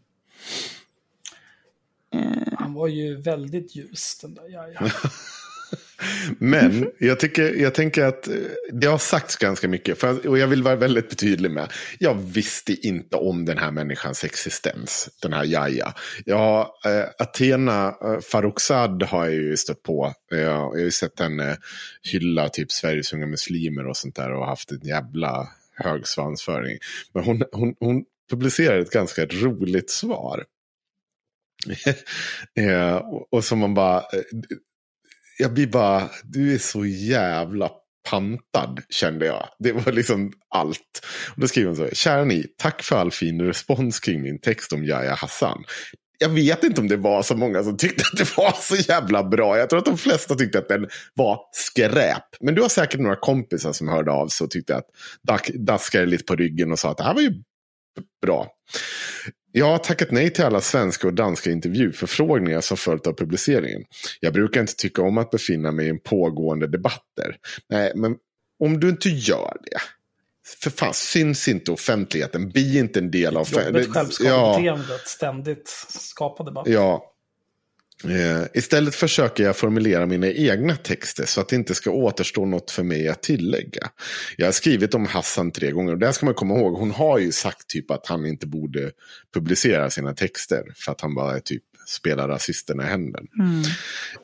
Eh. 2.14 2.52
Han 2.58 2.74
var 2.74 2.88
ju 2.88 3.16
väldigt 3.16 3.76
ljus 3.76 4.18
den 4.22 4.34
där 4.34 4.48
jaja. 4.48 4.92
Men 6.38 6.90
jag, 6.98 7.20
tycker, 7.20 7.54
jag 7.54 7.74
tänker 7.74 8.04
att 8.04 8.28
eh, 8.28 8.34
det 8.72 8.86
har 8.86 8.98
sagts 8.98 9.36
ganska 9.36 9.68
mycket. 9.68 9.98
För, 9.98 10.28
och 10.28 10.38
jag 10.38 10.46
vill 10.46 10.62
vara 10.62 10.76
väldigt 10.76 11.08
betydlig 11.08 11.50
med. 11.50 11.72
Jag 11.98 12.14
visste 12.14 12.72
inte 12.72 13.16
om 13.16 13.44
den 13.44 13.58
här 13.58 13.70
människans 13.70 14.24
existens. 14.24 15.08
Den 15.22 15.32
här 15.32 15.44
Jaja. 15.44 15.94
Ja, 16.24 16.78
äh, 16.84 17.04
Athena 17.18 17.88
äh, 17.88 18.20
Farrokhzad 18.20 19.02
har 19.02 19.24
jag 19.24 19.34
ju 19.34 19.56
stött 19.56 19.82
på. 19.82 20.12
Jag, 20.30 20.40
jag 20.40 20.58
har 20.58 20.76
ju 20.76 20.90
sett 20.90 21.20
henne 21.20 21.56
hylla 22.02 22.48
typ 22.48 22.72
Sveriges 22.72 23.12
unga 23.12 23.26
muslimer 23.26 23.86
och 23.86 23.96
sånt 23.96 24.16
där. 24.16 24.32
Och 24.32 24.46
haft 24.46 24.72
en 24.72 24.80
jävla 24.80 25.48
hög 25.78 26.06
svansföring. 26.06 26.78
Men 27.14 27.24
hon, 27.24 27.42
hon, 27.52 27.74
hon 27.80 28.04
publicerar 28.30 28.78
ett 28.78 28.90
ganska 28.90 29.26
roligt 29.26 29.90
svar. 29.90 30.44
eh, 32.58 32.96
och, 32.96 33.32
och 33.32 33.44
som 33.44 33.58
man 33.58 33.74
bara, 33.74 33.98
eh, 33.98 34.22
jag 35.38 35.54
blir 35.54 35.66
bara, 35.66 36.10
du 36.24 36.54
är 36.54 36.58
så 36.58 36.84
jävla 36.86 37.70
pantad 38.10 38.80
kände 38.88 39.26
jag. 39.26 39.48
Det 39.58 39.72
var 39.72 39.92
liksom 39.92 40.32
allt. 40.48 41.06
Och 41.34 41.40
då 41.40 41.48
skriver 41.48 41.66
hon 41.66 41.76
så 41.76 41.84
här, 41.84 41.94
kära 41.94 42.24
ni, 42.24 42.46
tack 42.58 42.82
för 42.82 42.96
all 42.96 43.10
fin 43.10 43.42
respons 43.42 44.00
kring 44.00 44.22
min 44.22 44.40
text 44.40 44.72
om 44.72 44.84
Yahya 44.84 45.14
Hassan. 45.14 45.64
Jag 46.18 46.28
vet 46.28 46.64
inte 46.64 46.80
om 46.80 46.88
det 46.88 46.96
var 46.96 47.22
så 47.22 47.36
många 47.36 47.62
som 47.62 47.76
tyckte 47.76 48.04
att 48.12 48.18
det 48.18 48.36
var 48.36 48.52
så 48.60 48.76
jävla 48.76 49.24
bra. 49.24 49.58
Jag 49.58 49.70
tror 49.70 49.78
att 49.78 49.84
de 49.84 49.98
flesta 49.98 50.34
tyckte 50.34 50.58
att 50.58 50.68
den 50.68 50.88
var 51.14 51.40
skräp. 51.52 52.24
Men 52.40 52.54
du 52.54 52.62
har 52.62 52.68
säkert 52.68 53.00
några 53.00 53.16
kompisar 53.16 53.72
som 53.72 53.88
hörde 53.88 54.10
av 54.10 54.28
sig 54.28 54.44
och 54.44 54.50
tyckte 54.50 54.76
att 54.76 54.86
daskade 55.54 56.06
lite 56.06 56.24
på 56.24 56.36
ryggen 56.36 56.72
och 56.72 56.78
sa 56.78 56.90
att 56.90 56.96
det 56.96 57.04
här 57.04 57.14
var 57.14 57.20
ju 57.20 57.32
bra. 58.22 58.46
Jag 59.52 59.66
har 59.66 59.78
tackat 59.78 60.10
nej 60.10 60.30
till 60.30 60.44
alla 60.44 60.60
svenska 60.60 61.06
och 61.06 61.14
danska 61.14 61.50
intervjuförfrågningar 61.50 62.60
som 62.60 62.76
följt 62.76 63.06
av 63.06 63.12
publiceringen. 63.12 63.84
Jag 64.20 64.32
brukar 64.32 64.60
inte 64.60 64.76
tycka 64.76 65.02
om 65.02 65.18
att 65.18 65.30
befinna 65.30 65.72
mig 65.72 65.86
i 65.86 65.90
en 65.90 66.00
pågående 66.00 66.66
debatter. 66.66 67.36
Nej, 67.68 67.92
men 67.94 68.16
om 68.64 68.80
du 68.80 68.88
inte 68.88 69.08
gör 69.08 69.56
det. 69.62 69.78
För 70.60 70.70
fan, 70.70 70.94
syns 70.94 71.48
inte 71.48 71.72
offentligheten. 71.72 72.48
Bli 72.48 72.78
inte 72.78 72.98
en 72.98 73.10
del 73.10 73.36
av... 73.36 73.48
Jobbigt 73.52 73.92
självskadebeteendet, 73.92 74.88
ja. 74.88 74.98
ständigt 75.06 75.68
skapa 75.88 76.44
debatt. 76.44 76.68
Ja, 76.68 77.14
Eh, 78.04 78.46
istället 78.54 78.94
försöker 78.94 79.44
jag 79.44 79.56
formulera 79.56 80.06
mina 80.06 80.26
egna 80.26 80.76
texter 80.76 81.26
så 81.26 81.40
att 81.40 81.48
det 81.48 81.56
inte 81.56 81.74
ska 81.74 81.90
återstå 81.90 82.44
något 82.46 82.70
för 82.70 82.82
mig 82.82 83.08
att 83.08 83.22
tillägga. 83.22 83.90
Jag 84.36 84.46
har 84.46 84.52
skrivit 84.52 84.94
om 84.94 85.06
Hassan 85.06 85.50
tre 85.50 85.70
gånger 85.70 85.92
och 85.92 85.98
det 85.98 86.12
ska 86.12 86.26
man 86.26 86.34
komma 86.34 86.58
ihåg. 86.58 86.74
Hon 86.74 86.90
har 86.90 87.18
ju 87.18 87.32
sagt 87.32 87.66
typ 87.66 87.90
att 87.90 88.06
han 88.06 88.26
inte 88.26 88.46
borde 88.46 88.90
publicera 89.34 89.90
sina 89.90 90.14
texter 90.14 90.62
för 90.76 90.92
att 90.92 91.00
han 91.00 91.14
bara 91.14 91.36
är 91.36 91.40
typ 91.40 91.62
spelar 91.88 92.28
rasisterna 92.28 92.82
i 92.82 92.86
händen. 92.86 93.26
Mm. 93.38 93.62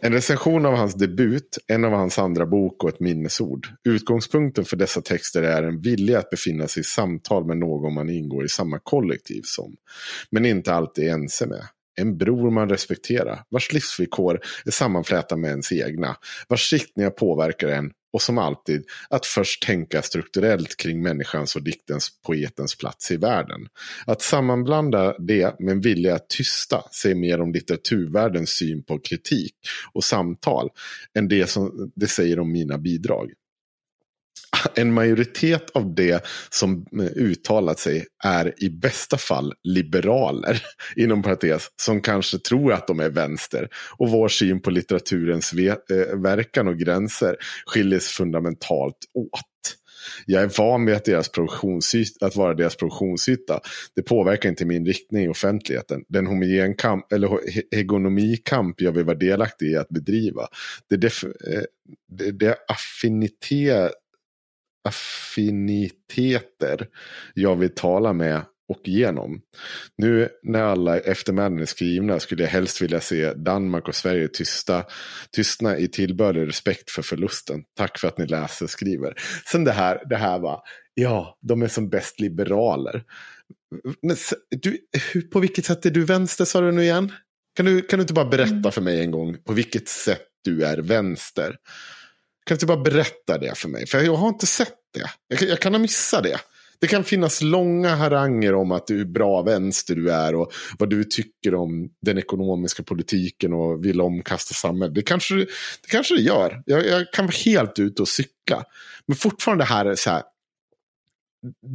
En 0.01 0.13
recension 0.13 0.67
av 0.67 0.75
hans 0.75 0.95
debut, 0.95 1.59
en 1.67 1.85
av 1.85 1.93
hans 1.93 2.19
andra 2.19 2.47
bok 2.47 2.85
och 2.85 2.89
ett 2.89 3.01
minnesord. 3.01 3.69
Utgångspunkten 3.85 4.65
för 4.65 4.77
dessa 4.77 5.01
texter 5.01 5.43
är 5.43 5.63
en 5.63 5.81
vilja 5.81 6.19
att 6.19 6.31
befinna 6.31 6.69
sig 6.69 6.81
i 6.81 6.85
samtal 6.85 7.47
med 7.47 7.57
någon 7.57 7.95
man 7.95 8.11
ingår 8.11 8.45
i 8.45 8.49
samma 8.49 8.79
kollektiv 8.79 9.43
som. 9.45 9.77
Men 10.31 10.47
inte 10.47 10.75
alltid 10.75 11.05
är 11.05 11.13
ense 11.13 11.47
med. 11.47 11.63
En 11.97 12.19
bror 12.19 12.51
man 12.51 12.69
respekterar, 12.69 13.43
vars 13.49 13.73
livsvillkor 13.73 14.41
är 14.65 14.71
sammanflätade 14.71 15.41
med 15.41 15.51
ens 15.51 15.73
egna, 15.73 16.17
vars 16.49 16.73
riktningar 16.73 17.11
påverkar 17.11 17.69
en 17.69 17.93
och 18.13 18.23
som 18.23 18.39
alltid 18.39 18.85
att 19.11 19.27
först 19.27 19.63
tänka 19.63 20.03
strukturellt 20.03 20.77
kring 20.77 21.03
människans 21.03 21.57
och 21.57 21.63
diktens 21.63 22.09
poetens 22.27 22.79
plats 22.79 23.11
i 23.11 23.17
världen. 23.17 23.61
Att 24.07 24.23
sammanblanda 24.23 25.19
det 25.19 25.61
med 25.61 25.73
en 25.73 25.81
vilja 25.81 26.15
att 26.15 26.29
tysta 26.29 26.83
säger 26.93 27.15
mer 27.15 27.41
om 27.41 27.53
litteraturvärldens 27.53 28.51
syn 28.51 28.83
på 28.83 28.99
kritik 28.99 29.55
och 29.93 30.05
samtal 30.05 30.71
än 31.19 31.29
det 31.29 31.47
som 31.47 31.93
det 31.97 32.07
säger 32.07 32.41
om 32.41 32.53
mina 32.53 32.79
bidrag 32.79 33.33
en 34.75 34.93
majoritet 34.93 35.71
av 35.71 35.95
det 35.95 36.25
som 36.51 36.87
eh, 37.01 37.05
uttalat 37.05 37.79
sig 37.79 38.07
är 38.25 38.65
i 38.65 38.71
bästa 38.71 39.17
fall 39.17 39.53
liberaler, 39.65 40.63
inom 40.97 41.23
parentes, 41.23 41.69
som 41.83 42.01
kanske 42.01 42.39
tror 42.39 42.73
att 42.73 42.87
de 42.87 43.01
är 43.01 43.11
vänster. 43.11 43.69
Och 43.97 44.11
vår 44.11 44.29
syn 44.29 44.63
på 44.63 44.71
litteraturens 44.71 45.53
eh, 45.53 46.19
verkan 46.23 46.69
och 46.69 46.79
gränser 46.79 47.37
skiljer 47.67 47.99
sig 47.99 48.13
fundamentalt 48.13 48.99
åt. 49.15 49.41
Jag 50.27 50.43
är 50.43 50.51
van 50.59 50.87
vid 50.87 50.95
att, 50.95 51.05
deras 51.05 51.31
att 52.21 52.37
vara 52.37 52.55
deras 52.55 52.77
produktionsyta. 52.77 53.61
Det 53.97 54.03
påverkar 54.03 54.49
inte 54.49 54.65
min 54.65 54.87
riktning 54.87 55.25
i 55.25 55.29
offentligheten. 55.29 56.05
Den 56.09 56.27
homogen 56.27 56.75
kamp, 56.75 57.13
eller 57.13 57.39
hegonomikamp 57.77 58.81
jag 58.81 58.93
vill 58.93 59.05
vara 59.05 59.17
delaktig 59.17 59.67
i 59.71 59.77
att 59.77 59.89
bedriva. 59.89 60.47
Det, 60.91 60.97
def, 60.97 61.25
eh, 61.25 61.63
det, 62.09 62.33
det 62.33 62.57
affinitet 62.69 63.93
affiniteter 64.85 66.89
jag 67.35 67.57
vill 67.57 67.75
tala 67.75 68.13
med 68.13 68.43
och 68.69 68.81
genom. 68.85 69.41
Nu 69.97 70.29
när 70.43 70.63
alla 70.63 70.99
eftermälen 70.99 71.59
är 71.59 71.65
skrivna 71.65 72.21
skulle 72.21 72.43
jag 72.43 72.51
helst 72.51 72.83
vilja 72.83 73.01
se 73.01 73.35
Danmark 73.35 73.89
och 73.89 73.95
Sverige 73.95 74.29
tysta, 74.29 74.85
tystna 75.33 75.79
i 75.79 75.89
tillbörlig 75.89 76.49
respekt 76.49 76.91
för 76.91 77.03
förlusten. 77.03 77.63
Tack 77.77 77.99
för 77.99 78.09
att 78.09 78.19
ni 78.19 78.27
läser 78.27 78.65
och 78.65 78.71
skriver. 78.71 79.15
Sen 79.47 79.65
det 79.65 79.73
här, 79.73 80.03
det 80.09 80.17
här 80.17 80.39
var, 80.39 80.61
ja, 80.95 81.39
de 81.43 81.63
är 81.63 81.69
som 81.69 81.89
bäst 81.89 82.21
liberaler. 82.21 83.05
Men, 84.03 84.17
du, 84.51 84.79
på 85.33 85.41
vilket 85.41 85.65
sätt 85.65 85.87
är 85.87 85.91
du 85.91 86.05
vänster 86.05 86.45
sa 86.45 86.61
du 86.61 86.73
nu 86.73 86.83
igen? 86.83 87.13
Kan 87.57 87.67
du, 87.67 87.83
kan 87.83 87.99
du 87.99 88.03
inte 88.03 88.15
bara 88.15 88.29
berätta 88.29 88.55
mm. 88.55 88.73
för 88.73 88.81
mig 88.81 89.01
en 89.01 89.11
gång 89.11 89.37
på 89.45 89.53
vilket 89.53 89.89
sätt 89.89 90.27
du 90.45 90.65
är 90.65 90.79
vänster? 90.79 91.57
Kan 92.45 92.55
du 92.55 92.55
inte 92.55 92.67
bara 92.67 92.83
berätta 92.83 93.39
det 93.39 93.59
för 93.59 93.69
mig? 93.69 93.87
För 93.87 94.01
jag 94.01 94.15
har 94.15 94.29
inte 94.29 94.47
sett 94.47 94.79
det. 94.95 95.11
Jag, 95.29 95.49
jag 95.49 95.61
kan 95.61 95.75
ha 95.75 95.79
missat 95.79 96.23
det. 96.23 96.41
Det 96.79 96.87
kan 96.87 97.05
finnas 97.05 97.43
långa 97.43 97.95
haranger 97.95 98.55
om 98.55 98.73
att 98.73 98.91
hur 98.91 99.05
bra 99.05 99.43
vänster 99.43 99.95
du 99.95 100.13
är 100.13 100.35
och 100.35 100.53
vad 100.79 100.91
du 100.91 101.05
tycker 101.05 101.55
om 101.55 101.91
den 102.03 102.19
ekonomiska 102.19 102.83
politiken 102.83 103.53
och 103.53 103.85
vill 103.85 104.01
omkasta 104.01 104.55
samhället. 104.55 104.95
Det 104.95 105.03
kanske 105.03 105.35
det, 105.35 105.47
kanske 105.89 106.15
det 106.15 106.23
gör. 106.23 106.63
Jag, 106.67 106.87
jag 106.87 107.13
kan 107.13 107.27
vara 107.27 107.37
helt 107.45 107.79
ute 107.79 108.03
och 108.03 108.09
cykla. 108.09 108.65
Men 109.07 109.17
fortfarande 109.17 109.65
här 109.65 109.87
är 109.87 109.95
så 109.95 110.11
här. 110.11 110.23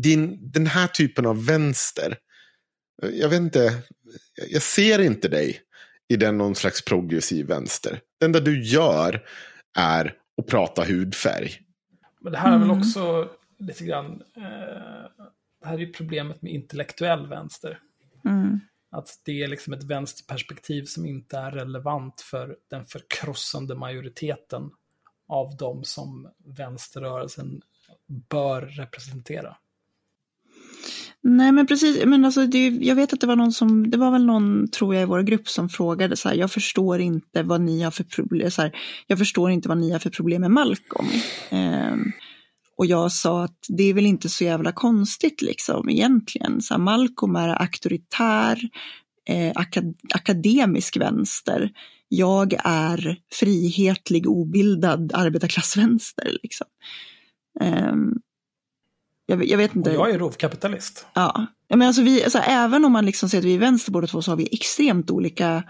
Din, 0.04 0.52
den 0.52 0.68
här 0.68 0.88
typen 0.88 1.26
av 1.26 1.46
vänster. 1.46 2.18
Jag 3.14 3.30
vet 3.30 3.40
inte. 3.40 3.74
Jag 4.50 4.62
ser 4.62 5.00
inte 5.00 5.28
dig 5.28 5.62
i 6.10 6.16
den 6.16 6.38
någon 6.38 6.56
slags 6.56 6.82
progressiv 6.82 7.46
vänster. 7.46 8.00
Det 8.20 8.26
enda 8.26 8.40
du 8.40 8.64
gör 8.64 9.22
är 9.78 10.14
att 10.40 10.48
prata 10.48 10.84
hudfärg. 10.84 11.52
Men 12.22 12.32
det 12.32 12.38
här 12.38 12.53
är 12.53 12.57
väl 12.57 12.70
mm. 12.70 12.80
också 12.80 13.30
lite 13.57 13.86
grann, 13.86 14.24
eh, 14.36 14.44
det 15.61 15.68
här 15.68 15.74
är 15.74 15.80
ju 15.80 15.94
problemet 15.94 16.41
med 16.41 16.52
intellektuell 16.52 17.28
vänster. 17.28 17.80
Mm. 18.26 18.60
Att 18.91 19.10
det 19.26 19.44
är 19.44 19.48
liksom 19.48 19.74
ett 19.74 19.84
vänsterperspektiv 19.84 20.84
som 20.84 21.06
inte 21.06 21.38
är 21.38 21.52
relevant 21.52 22.22
för 22.22 22.57
den 22.70 22.86
förkrossande 22.86 23.76
majoriteten 23.76 24.72
av 25.28 25.57
de 25.57 25.84
som 25.84 26.32
vänsterrörelsen 26.45 27.61
bör 28.30 28.61
representera. 28.61 29.57
Nej 31.24 31.52
men 31.52 31.68
precis, 31.68 32.06
men 32.06 32.26
alltså 32.26 32.46
det, 32.46 32.68
jag 32.68 32.96
vet 32.96 33.14
att 33.14 33.22
det 33.22 33.28
var 33.28 33.36
någon 33.36 33.52
som, 33.52 33.90
det 33.90 33.98
var 33.98 34.12
väl 34.12 34.26
någon 34.26 34.68
tror 34.68 34.96
jag 34.96 35.02
i 35.02 35.06
vår 35.06 35.22
grupp 35.22 35.48
som 35.48 35.70
frågade 35.70 36.18
så 36.18 36.30
här, 36.30 36.36
jag 36.36 36.52
förstår 36.52 37.00
inte 37.00 37.44
vad 37.44 37.62
ni 37.62 37.82
har 37.82 37.91
för 37.91 38.04
problem, 38.04 38.52
så 38.52 38.62
här, 38.62 38.72
jag 39.08 39.18
förstår 39.18 39.52
inte 39.52 39.70
vad 39.70 39.78
ni 39.78 39.91
har 39.91 40.00
för 40.00 40.10
problem 40.10 40.41
med 40.41 40.52
Malcolm. 40.52 41.08
Um, 41.52 42.12
och 42.78 42.86
jag 42.86 43.12
sa 43.12 43.44
att 43.44 43.66
det 43.68 43.84
är 43.84 43.94
väl 43.94 44.06
inte 44.06 44.30
så 44.30 44.44
jävla 44.44 44.72
konstigt 44.72 45.41
liksom 45.41 45.90
egentligen. 45.90 46.62
Så 46.62 46.74
här, 46.74 46.82
Malcolm 46.82 47.36
är 47.36 47.62
auktoritär, 47.62 48.60
eh, 49.30 49.52
akad 49.56 49.96
akademisk 50.14 50.98
vänster. 50.98 51.72
Jag 52.08 52.54
är 52.64 53.18
frihetlig, 53.34 54.28
obildad 54.28 55.12
arbetarklassvänster. 55.14 56.38
Liksom. 56.44 56.68
Um, 57.62 58.22
jag, 59.30 59.45
jag, 59.45 59.57
vet 59.57 59.76
inte. 59.76 59.89
Och 59.89 59.95
jag 59.95 60.15
är 60.15 60.19
rovkapitalist. 60.19 61.06
Ja. 61.14 61.45
Men 61.69 61.81
alltså 61.81 62.01
vi, 62.01 62.23
alltså 62.23 62.39
även 62.39 62.85
om 62.85 62.91
man 62.91 63.06
liksom 63.06 63.30
säger 63.30 63.41
att 63.41 63.45
vi 63.45 63.56
är 63.56 63.60
vänster 63.60 63.91
båda 63.91 64.07
två 64.07 64.22
så 64.22 64.31
har 64.31 64.35
vi 64.38 64.49
extremt 64.51 65.11
olika 65.11 65.64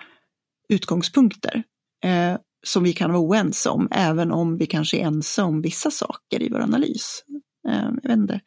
utgångspunkter. 0.70 1.64
Eh, 2.04 2.38
som 2.66 2.84
vi 2.84 2.94
kan 2.94 3.12
vara 3.12 3.22
oense 3.22 3.70
om, 3.70 3.88
även 3.92 4.32
om 4.32 4.58
vi 4.58 4.66
kanske 4.66 4.98
är 4.98 5.02
ense 5.02 5.42
om 5.42 5.62
vissa 5.62 5.92
saker 5.92 6.42
i 6.42 6.50
vår 6.50 6.60
analys. 6.60 7.24
Eh, 7.68 7.90
jag 8.04 8.10
vet 8.10 8.18
inte. 8.18 8.42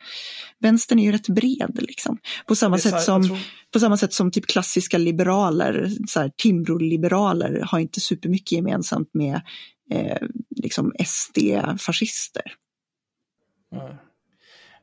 Vänstern 0.58 0.98
är 0.98 1.04
ju 1.04 1.12
rätt 1.12 1.28
bred 1.28 1.78
liksom. 1.80 2.18
På 2.46 2.54
samma, 2.54 2.78
sätt, 2.78 3.02
som, 3.02 3.28
tror... 3.28 3.38
på 3.72 3.80
samma 3.80 3.96
sätt 3.96 4.12
som 4.12 4.30
typ 4.30 4.46
klassiska 4.46 4.98
liberaler, 4.98 5.90
så 6.08 6.20
här, 6.20 6.32
Timbro-liberaler 6.36 7.62
har 7.66 7.78
inte 7.78 8.00
supermycket 8.00 8.52
gemensamt 8.52 9.10
med 9.14 9.40
eh, 9.90 10.28
liksom 10.56 10.92
SD-fascister. 11.04 12.52
Mm. 13.74 13.96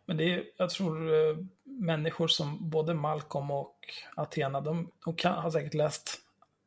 Men 0.10 0.18
det 0.18 0.34
är, 0.34 0.44
jag 0.58 0.70
tror 0.70 1.14
eh, 1.14 1.38
människor 1.64 2.28
som 2.28 2.70
både 2.70 2.94
Malcolm 2.94 3.52
och 3.52 3.76
Athena, 4.16 4.62
de, 4.62 4.92
de 5.06 5.16
kan, 5.16 5.34
har 5.34 5.52
säkert 5.52 5.74
läst 5.74 6.18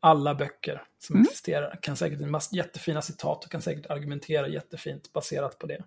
alla 0.01 0.35
böcker 0.35 0.82
som 0.98 1.16
mm. 1.16 1.27
existerar. 1.27 1.78
Kan 1.82 1.97
säkert 1.97 2.20
en 2.20 2.31
massa 2.31 2.56
jättefina 2.56 3.02
citat 3.02 3.44
och 3.44 3.51
kan 3.51 3.62
säkert 3.62 3.90
argumentera 3.90 4.48
jättefint 4.48 5.12
baserat 5.12 5.59
på 5.59 5.66
det. 5.66 5.85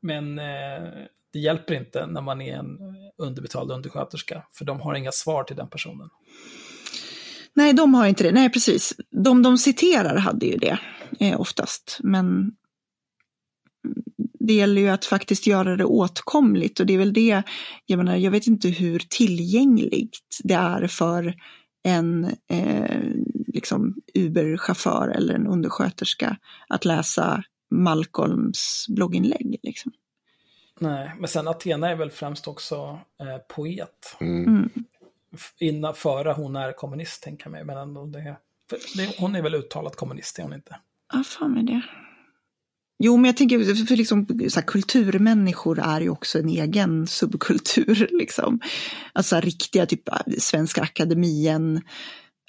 Men 0.00 0.38
eh, 0.38 0.88
det 1.32 1.38
hjälper 1.38 1.74
inte 1.74 2.06
när 2.06 2.20
man 2.20 2.40
är 2.40 2.56
en 2.56 2.78
underbetald 3.16 3.70
undersköterska, 3.70 4.42
för 4.52 4.64
de 4.64 4.80
har 4.80 4.94
inga 4.94 5.12
svar 5.12 5.44
till 5.44 5.56
den 5.56 5.68
personen. 5.68 6.10
Nej, 7.54 7.72
de 7.72 7.94
har 7.94 8.06
inte 8.06 8.24
det. 8.24 8.32
Nej, 8.32 8.52
precis. 8.52 8.94
De 9.10 9.42
de 9.42 9.58
citerar 9.58 10.16
hade 10.16 10.46
ju 10.46 10.56
det 10.56 10.78
eh, 11.20 11.40
oftast, 11.40 11.98
men 12.02 12.56
det 14.46 14.52
gäller 14.52 14.82
ju 14.82 14.88
att 14.88 15.04
faktiskt 15.04 15.46
göra 15.46 15.76
det 15.76 15.84
åtkomligt 15.84 16.80
och 16.80 16.86
det 16.86 16.94
är 16.94 16.98
väl 16.98 17.12
det, 17.12 17.42
jag 17.86 17.96
menar, 17.96 18.16
jag 18.16 18.30
vet 18.30 18.46
inte 18.46 18.68
hur 18.68 18.98
tillgängligt 18.98 20.18
det 20.44 20.54
är 20.54 20.86
för 20.86 21.34
en 21.84 22.24
eh, 22.50 23.00
liksom 23.46 23.94
Uber-chaufför 24.14 25.08
eller 25.08 25.34
en 25.34 25.46
undersköterska 25.46 26.36
att 26.68 26.84
läsa 26.84 27.42
Malcolms 27.70 28.86
blogginlägg. 28.88 29.56
Liksom. 29.62 29.92
Nej, 30.80 31.12
men 31.18 31.28
sen 31.28 31.48
Athena 31.48 31.90
är 31.90 31.96
väl 31.96 32.10
främst 32.10 32.48
också 32.48 32.98
eh, 33.20 33.38
poet. 33.56 34.16
Mm. 34.20 34.44
mm. 34.44 34.70
Innan, 35.58 35.94
före 35.94 36.32
hon 36.32 36.56
är 36.56 36.72
kommunist, 36.72 37.22
tänker 37.22 37.44
jag 37.44 37.52
mig. 37.52 37.64
Men 37.64 37.76
ändå 37.76 38.06
det, 38.06 38.36
det, 38.96 39.18
hon 39.18 39.34
är 39.34 39.42
väl 39.42 39.54
uttalat 39.54 39.96
kommunist, 39.96 40.38
är 40.38 40.42
hon 40.42 40.52
inte? 40.52 40.76
Ja, 41.12 41.24
fan 41.24 41.52
med 41.52 41.66
det. 41.66 41.82
Jo, 43.04 43.16
men 43.16 43.24
jag 43.24 43.36
tänker, 43.36 43.86
för 43.86 43.96
liksom, 43.96 44.26
så 44.48 44.60
här, 44.60 44.66
kulturmänniskor 44.66 45.78
är 45.78 46.00
ju 46.00 46.08
också 46.08 46.38
en 46.38 46.48
egen 46.48 47.06
subkultur. 47.06 48.08
Liksom. 48.18 48.60
Alltså 49.12 49.40
riktiga, 49.40 49.86
typ 49.86 50.02
Svenska 50.38 50.82
Akademien. 50.82 51.80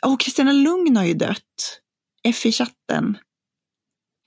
Åh, 0.05 0.17
Kristina 0.17 0.51
Lugn 0.51 0.97
har 0.97 1.05
ju 1.05 1.13
dött. 1.13 1.79
F 2.23 2.45
i 2.45 2.51
chatten. 2.51 3.17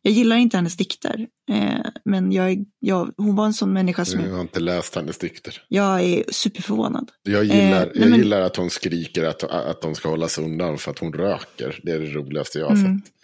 Jag 0.03 0.13
gillar 0.13 0.37
inte 0.37 0.57
hennes 0.57 0.77
dikter, 0.77 1.27
eh, 1.51 1.87
men 2.05 2.33
jag, 2.33 2.65
jag, 2.79 3.15
hon 3.17 3.37
var 3.37 3.47
en 3.47 3.55
sån 3.55 3.73
människa 3.73 4.05
som... 4.05 4.21
Jag 4.21 4.33
har 4.33 4.41
inte 4.41 4.61
läst 4.61 4.95
hennes 4.95 5.19
dikter. 5.19 5.63
Jag 5.69 6.03
är 6.03 6.25
superförvånad. 6.29 7.11
Jag 7.23 7.45
gillar, 7.45 7.83
eh, 7.83 7.91
jag 7.95 8.11
men... 8.11 8.19
gillar 8.19 8.41
att 8.41 8.57
hon 8.57 8.71
skriker 8.71 9.25
att, 9.25 9.45
att 9.45 9.83
de 9.83 9.95
ska 9.95 10.09
hålla 10.09 10.29
sig 10.29 10.45
undan 10.45 10.79
för 10.79 10.91
att 10.91 10.99
hon 10.99 11.13
röker. 11.13 11.81
Det 11.83 11.93
är 11.93 11.99
det 11.99 12.07
roligaste 12.07 12.59
jag 12.59 12.67
har 12.67 12.75
mm. 12.75 13.03
sett. 13.05 13.16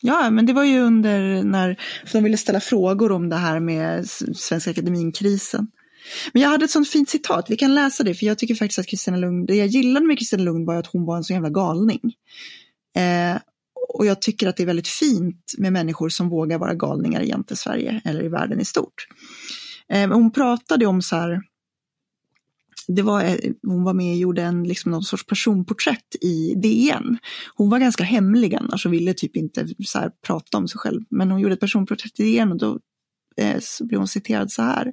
Ja, 0.00 0.30
men 0.30 0.46
det 0.46 0.52
var 0.52 0.64
ju 0.64 0.80
under 0.80 1.42
när 1.42 1.76
de 2.12 2.24
ville 2.24 2.36
ställa 2.36 2.60
frågor 2.60 3.12
om 3.12 3.28
det 3.28 3.36
här 3.36 3.60
med 3.60 4.08
Svenska 4.34 4.70
Akademin-krisen. 4.70 5.66
Men 6.32 6.42
jag 6.42 6.48
hade 6.48 6.64
ett 6.64 6.70
sånt 6.70 6.88
fint 6.88 7.08
citat, 7.08 7.46
vi 7.48 7.56
kan 7.56 7.74
läsa 7.74 8.04
det, 8.04 8.14
för 8.14 8.26
jag 8.26 8.38
tycker 8.38 8.54
faktiskt 8.54 8.78
att 8.78 8.86
Kristina 8.86 9.16
Lugn, 9.16 9.46
det 9.46 9.54
jag 9.54 9.66
gillade 9.66 10.06
med 10.06 10.18
Kristina 10.18 10.42
Lugn 10.42 10.64
var 10.64 10.74
att 10.74 10.86
hon 10.86 11.04
var 11.04 11.16
en 11.16 11.24
så 11.24 11.32
jävla 11.32 11.50
galning. 11.50 12.00
Eh, 12.96 13.36
och 13.88 14.06
jag 14.06 14.22
tycker 14.22 14.48
att 14.48 14.56
det 14.56 14.62
är 14.62 14.66
väldigt 14.66 14.88
fint 14.88 15.54
med 15.58 15.72
människor 15.72 16.08
som 16.08 16.28
vågar 16.28 16.58
vara 16.58 16.74
galningar 16.74 17.22
i 17.22 17.56
Sverige 17.56 18.00
eller 18.04 18.24
i 18.24 18.28
världen 18.28 18.60
i 18.60 18.64
stort. 18.64 19.06
Eh, 19.88 20.10
hon 20.10 20.30
pratade 20.30 20.86
om 20.86 21.02
så 21.02 21.16
här, 21.16 21.40
det 22.88 23.02
var, 23.02 23.24
eh, 23.24 23.52
hon 23.62 23.84
var 23.84 23.94
med 23.94 24.12
och 24.12 24.18
gjorde 24.18 24.42
en, 24.42 24.64
liksom 24.64 24.92
någon 24.92 25.02
sorts 25.02 25.26
personporträtt 25.26 26.16
i 26.20 26.54
DN. 26.54 27.18
Hon 27.54 27.70
var 27.70 27.78
ganska 27.78 28.04
hemlig 28.04 28.54
annars 28.54 28.86
och 28.86 28.92
ville 28.92 29.14
typ 29.14 29.36
inte 29.36 29.68
så 29.86 29.98
här, 29.98 30.10
prata 30.26 30.58
om 30.58 30.68
sig 30.68 30.78
själv. 30.78 31.02
Men 31.10 31.30
hon 31.30 31.40
gjorde 31.40 31.54
ett 31.54 31.60
personporträtt 31.60 32.20
i 32.20 32.22
DN 32.22 32.52
och 32.52 32.58
då 32.58 32.78
eh, 33.36 33.56
så 33.60 33.86
blev 33.86 34.00
hon 34.00 34.08
citerad 34.08 34.52
så 34.52 34.62
här. 34.62 34.92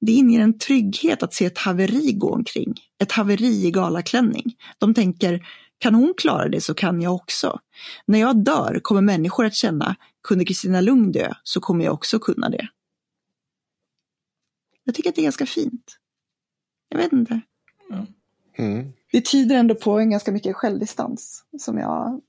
Det 0.00 0.12
inger 0.12 0.40
en 0.40 0.58
trygghet 0.58 1.22
att 1.22 1.34
se 1.34 1.44
ett 1.44 1.58
haveri 1.58 2.12
gå 2.12 2.34
omkring. 2.34 2.74
Ett 3.02 3.12
haveri 3.12 3.66
i 3.66 3.70
galaklänning. 3.70 4.54
De 4.78 4.94
tänker, 4.94 5.40
kan 5.78 5.94
hon 5.94 6.14
klara 6.16 6.48
det 6.48 6.60
så 6.60 6.74
kan 6.74 7.02
jag 7.02 7.14
också. 7.14 7.58
När 8.06 8.18
jag 8.18 8.44
dör 8.44 8.80
kommer 8.82 9.00
människor 9.00 9.44
att 9.44 9.54
känna, 9.54 9.96
kunde 10.28 10.44
Kristina 10.44 10.80
Lugn 10.80 11.12
dö 11.12 11.32
så 11.42 11.60
kommer 11.60 11.84
jag 11.84 11.94
också 11.94 12.18
kunna 12.18 12.48
det. 12.48 12.68
Jag 14.84 14.94
tycker 14.94 15.10
att 15.10 15.16
det 15.16 15.20
är 15.20 15.24
ganska 15.24 15.46
fint. 15.46 15.99
Jag 16.90 16.98
vet 16.98 17.12
inte. 17.12 17.40
Mm. 18.58 18.92
Det 19.12 19.20
tyder 19.20 19.56
ändå 19.56 19.74
på 19.74 19.98
en 19.98 20.10
ganska 20.10 20.32
mycket 20.32 20.56
självdistans 20.56 21.44
som 21.58 21.78
jag 21.78 22.20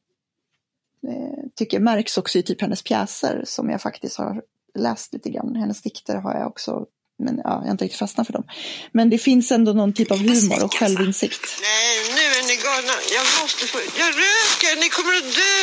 eh, 1.07 1.43
tycker 1.55 1.79
märks 1.79 2.17
också 2.17 2.39
i 2.39 2.43
typ 2.43 2.61
hennes 2.61 2.81
pjäser 2.81 3.43
som 3.45 3.69
jag 3.69 3.81
faktiskt 3.81 4.17
har 4.17 4.41
läst 4.75 5.13
lite 5.13 5.29
grann. 5.29 5.55
Hennes 5.55 5.81
dikter 5.81 6.15
har 6.15 6.33
jag 6.33 6.47
också, 6.47 6.85
men 7.19 7.41
ja, 7.43 7.49
jag 7.49 7.65
har 7.65 7.71
inte 7.71 7.85
riktigt 7.85 7.99
fastnat 7.99 8.27
för 8.27 8.33
dem. 8.33 8.43
Men 8.91 9.09
det 9.09 9.17
finns 9.17 9.51
ändå 9.51 9.73
någon 9.73 9.93
typ 9.93 10.11
av 10.11 10.17
humor 10.17 10.63
och 10.63 10.73
självinsikt. 10.73 11.45
Nej, 11.61 11.95
nu 12.15 12.23
är 12.39 12.43
ni 12.49 12.55
galna. 12.65 12.95
Jag 13.17 13.25
måste 13.41 13.63
få... 13.71 13.77
Jag 14.01 14.11
röker, 14.23 14.73
ni 14.83 14.89
kommer 14.97 15.13
att 15.21 15.29
dö. 15.41 15.61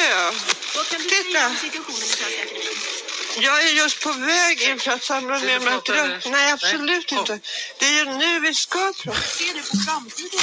Vad 0.76 0.86
kan 0.90 1.00
du 1.02 1.08
Titta. 1.14 1.44
Jag 3.47 3.56
är 3.66 3.73
just 3.82 4.05
på 4.05 4.12
väg 4.12 4.56
in 4.70 4.78
för 4.78 4.90
att 4.90 5.02
samla 5.02 5.39
med 5.39 5.62
mig 5.62 5.74
att 5.74 5.89
röka. 5.89 6.31
Nej, 6.31 6.52
absolut 6.52 7.12
inte. 7.12 7.40
Det 7.78 7.86
är 7.86 8.05
ju 8.05 8.05
nu 8.19 8.40
vi 8.40 8.55
ska 8.55 8.93
prata. 9.05 9.20
Ser 9.20 9.55
du 9.55 9.60
på 9.70 9.77
framtiden 9.86 10.40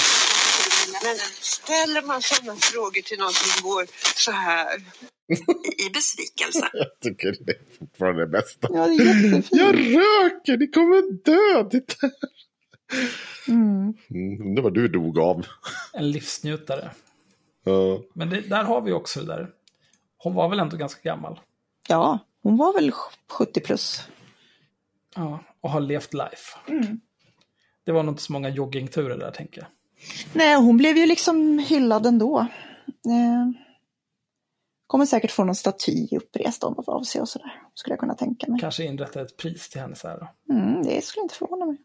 Men 1.03 1.17
ställer 1.41 2.01
man 2.01 2.21
sådana 2.21 2.55
frågor 2.55 3.01
till 3.01 3.19
någon 3.19 3.33
som 3.33 3.69
går 3.69 3.85
så 4.15 4.31
här 4.31 4.75
i 5.85 5.89
besvikelse? 5.89 6.69
Jag 6.73 6.99
tycker 7.01 7.35
det 7.45 7.51
är 7.51 7.77
fortfarande 7.79 8.21
det 8.21 8.27
bästa. 8.27 8.67
Ja, 8.71 8.87
det. 8.87 9.43
Jag 9.51 9.75
röker, 9.75 10.57
ni 10.57 10.67
kommer 10.67 11.01
dö. 11.25 11.79
Mm. 13.47 13.93
Mm, 14.09 14.55
det 14.55 14.61
var 14.61 14.71
du 14.71 14.87
dog 14.87 15.19
av. 15.19 15.45
En 15.93 16.11
livsnjutare. 16.11 16.91
Ja. 17.63 18.01
Men 18.13 18.29
det, 18.29 18.41
där 18.41 18.63
har 18.63 18.81
vi 18.81 18.91
också 18.91 19.19
det 19.19 19.25
där. 19.25 19.49
Hon 20.17 20.33
var 20.33 20.49
väl 20.49 20.59
ändå 20.59 20.77
ganska 20.77 21.01
gammal. 21.09 21.39
Ja, 21.87 22.19
hon 22.45 22.57
var 22.57 22.73
väl 22.73 22.91
70 23.31 23.59
plus. 23.59 24.01
Ja, 25.15 25.39
och 25.61 25.69
har 25.69 25.79
levt 25.79 26.13
life. 26.13 26.57
Det 27.85 27.91
var 27.91 28.03
nog 28.03 28.13
inte 28.13 28.23
så 28.23 28.33
många 28.33 28.49
joggingturer 28.49 29.17
där, 29.17 29.31
tänker 29.31 29.61
jag. 29.61 29.67
Nej, 30.33 30.55
hon 30.55 30.77
blev 30.77 30.97
ju 30.97 31.05
liksom 31.05 31.59
hyllad 31.59 32.05
ändå. 32.05 32.39
Eh, 33.05 33.61
kommer 34.87 35.05
säkert 35.05 35.31
få 35.31 35.43
någon 35.43 35.55
staty 35.55 36.07
upprest 36.11 36.63
om 36.63 36.83
av 36.87 37.03
sig 37.03 37.21
och 37.21 37.29
sådär. 37.29 37.61
Skulle 37.73 37.93
jag 37.93 37.99
kunna 37.99 38.15
tänka 38.15 38.51
mig. 38.51 38.59
Kanske 38.59 38.83
inrätta 38.83 39.21
ett 39.21 39.37
pris 39.37 39.69
till 39.69 39.81
henne 39.81 39.95
så 39.95 40.07
här. 40.07 40.27
Mm, 40.49 40.83
det 40.83 41.05
skulle 41.05 41.23
inte 41.23 41.35
förvåna 41.35 41.65
mig. 41.65 41.77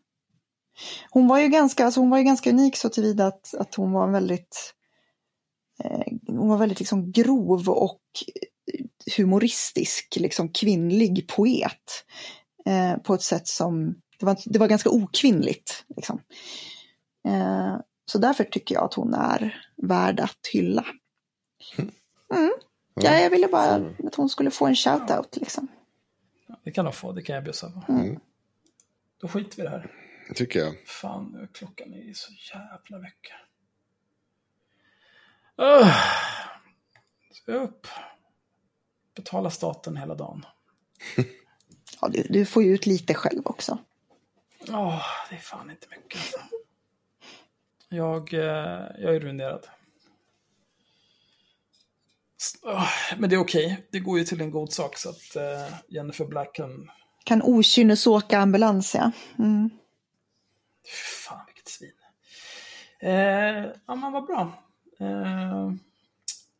Hon 1.10 1.28
var 1.28 1.38
ju 1.38 1.48
ganska, 1.48 1.84
alltså 1.84 2.00
hon 2.00 2.10
var 2.10 2.18
ju 2.18 2.24
ganska 2.24 2.50
unik 2.50 2.76
så 2.76 2.88
tillvida 2.88 3.26
att, 3.26 3.54
att 3.54 3.74
hon 3.74 3.92
var 3.92 4.10
väldigt 4.10 4.74
eh, 5.84 6.02
hon 6.26 6.48
var 6.48 6.56
väldigt 6.56 6.78
liksom 6.78 7.12
grov 7.12 7.68
och 7.68 8.00
humoristisk, 9.16 10.16
liksom 10.16 10.48
kvinnlig 10.48 11.28
poet. 11.28 12.04
Eh, 12.66 12.96
på 12.96 13.14
ett 13.14 13.22
sätt 13.22 13.48
som, 13.48 13.94
det 14.18 14.26
var, 14.26 14.36
det 14.44 14.58
var 14.58 14.68
ganska 14.68 14.90
okvinnligt. 14.90 15.84
Liksom. 15.96 16.22
Eh, 17.28 17.76
så 18.04 18.18
därför 18.18 18.44
tycker 18.44 18.74
jag 18.74 18.84
att 18.84 18.94
hon 18.94 19.14
är 19.14 19.66
värd 19.76 20.20
att 20.20 20.46
hylla. 20.52 20.86
Mm. 22.34 22.52
Ja, 22.94 23.18
jag 23.18 23.30
ville 23.30 23.48
bara 23.48 23.92
att 24.06 24.14
hon 24.14 24.28
skulle 24.28 24.50
få 24.50 24.66
en 24.66 24.74
shout-out. 24.74 25.38
Liksom. 25.40 25.68
Det 26.64 26.70
kan 26.70 26.84
de 26.84 26.92
få, 26.92 27.12
det 27.12 27.22
kan 27.22 27.34
jag 27.34 27.44
bjussa 27.44 27.70
på. 27.70 27.92
Mm. 27.92 28.20
Då 29.20 29.28
skiter 29.28 29.56
vi 29.56 29.62
i 29.62 29.64
det 29.64 29.70
här. 29.70 29.94
Det 30.28 30.34
tycker 30.34 30.60
jag. 30.60 30.86
Fan, 30.86 31.32
nu 31.32 31.42
är 31.42 31.46
klockan 31.46 31.94
är 31.94 32.12
så 32.14 32.32
jävla 32.54 32.98
mycket. 32.98 33.32
Uh, 35.60 35.94
ska 37.32 37.52
jag 37.52 37.62
upp. 37.62 37.86
Betala 39.20 39.50
staten 39.50 39.96
hela 39.96 40.14
dagen. 40.14 40.46
Ja, 42.02 42.08
du, 42.08 42.22
du 42.22 42.46
får 42.46 42.62
ju 42.62 42.74
ut 42.74 42.86
lite 42.86 43.14
själv 43.14 43.42
också. 43.44 43.78
Ja, 44.66 45.02
det 45.30 45.36
är 45.36 45.40
fan 45.40 45.70
inte 45.70 45.86
mycket. 45.90 46.20
Alltså. 46.20 46.38
Jag, 47.88 48.34
eh, 48.34 48.86
jag 48.98 49.14
är 49.14 49.20
ruinerad. 49.20 49.66
Men 53.16 53.30
det 53.30 53.36
är 53.36 53.40
okej. 53.40 53.86
Det 53.90 54.00
går 54.00 54.18
ju 54.18 54.24
till 54.24 54.40
en 54.40 54.50
god 54.50 54.72
sak 54.72 54.96
så 54.98 55.08
att 55.08 55.36
eh, 55.36 55.74
Jennifer 55.88 56.24
Black 56.24 56.54
kan... 56.54 56.90
Kan 57.24 57.42
okynnesåka 57.42 58.38
ambulans, 58.38 58.94
ja. 58.94 59.10
Mm. 59.38 59.70
Fan 61.26 61.46
vilket 61.46 61.68
svin. 61.68 61.92
Eh, 63.00 63.66
ja 63.86 63.94
men 63.94 64.12
vad 64.12 64.26
bra. 64.26 64.52
Eh, 65.00 65.72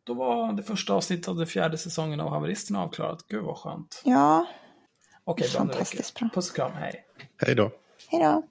då 0.05 0.15
var 0.15 0.53
det 0.53 0.63
första 0.63 0.95
avsnittet 0.95 1.29
av 1.29 1.37
den 1.37 1.47
fjärde 1.47 1.79
säsongen 1.79 2.21
av 2.21 2.31
Haveristerna 2.31 2.83
avklarat. 2.83 3.27
Gud 3.29 3.45
vad 3.45 3.57
skönt. 3.57 4.03
Ja, 4.05 4.47
Okej, 5.25 5.47
det. 5.53 5.59
Fantastiskt 5.59 6.19
bra. 6.19 6.29
Puss 6.35 6.51
och 6.51 6.57
kram, 6.57 6.73
hej. 6.73 7.05
Hej 7.37 7.55
då. 7.55 7.71
hej 8.09 8.21
då. 8.21 8.43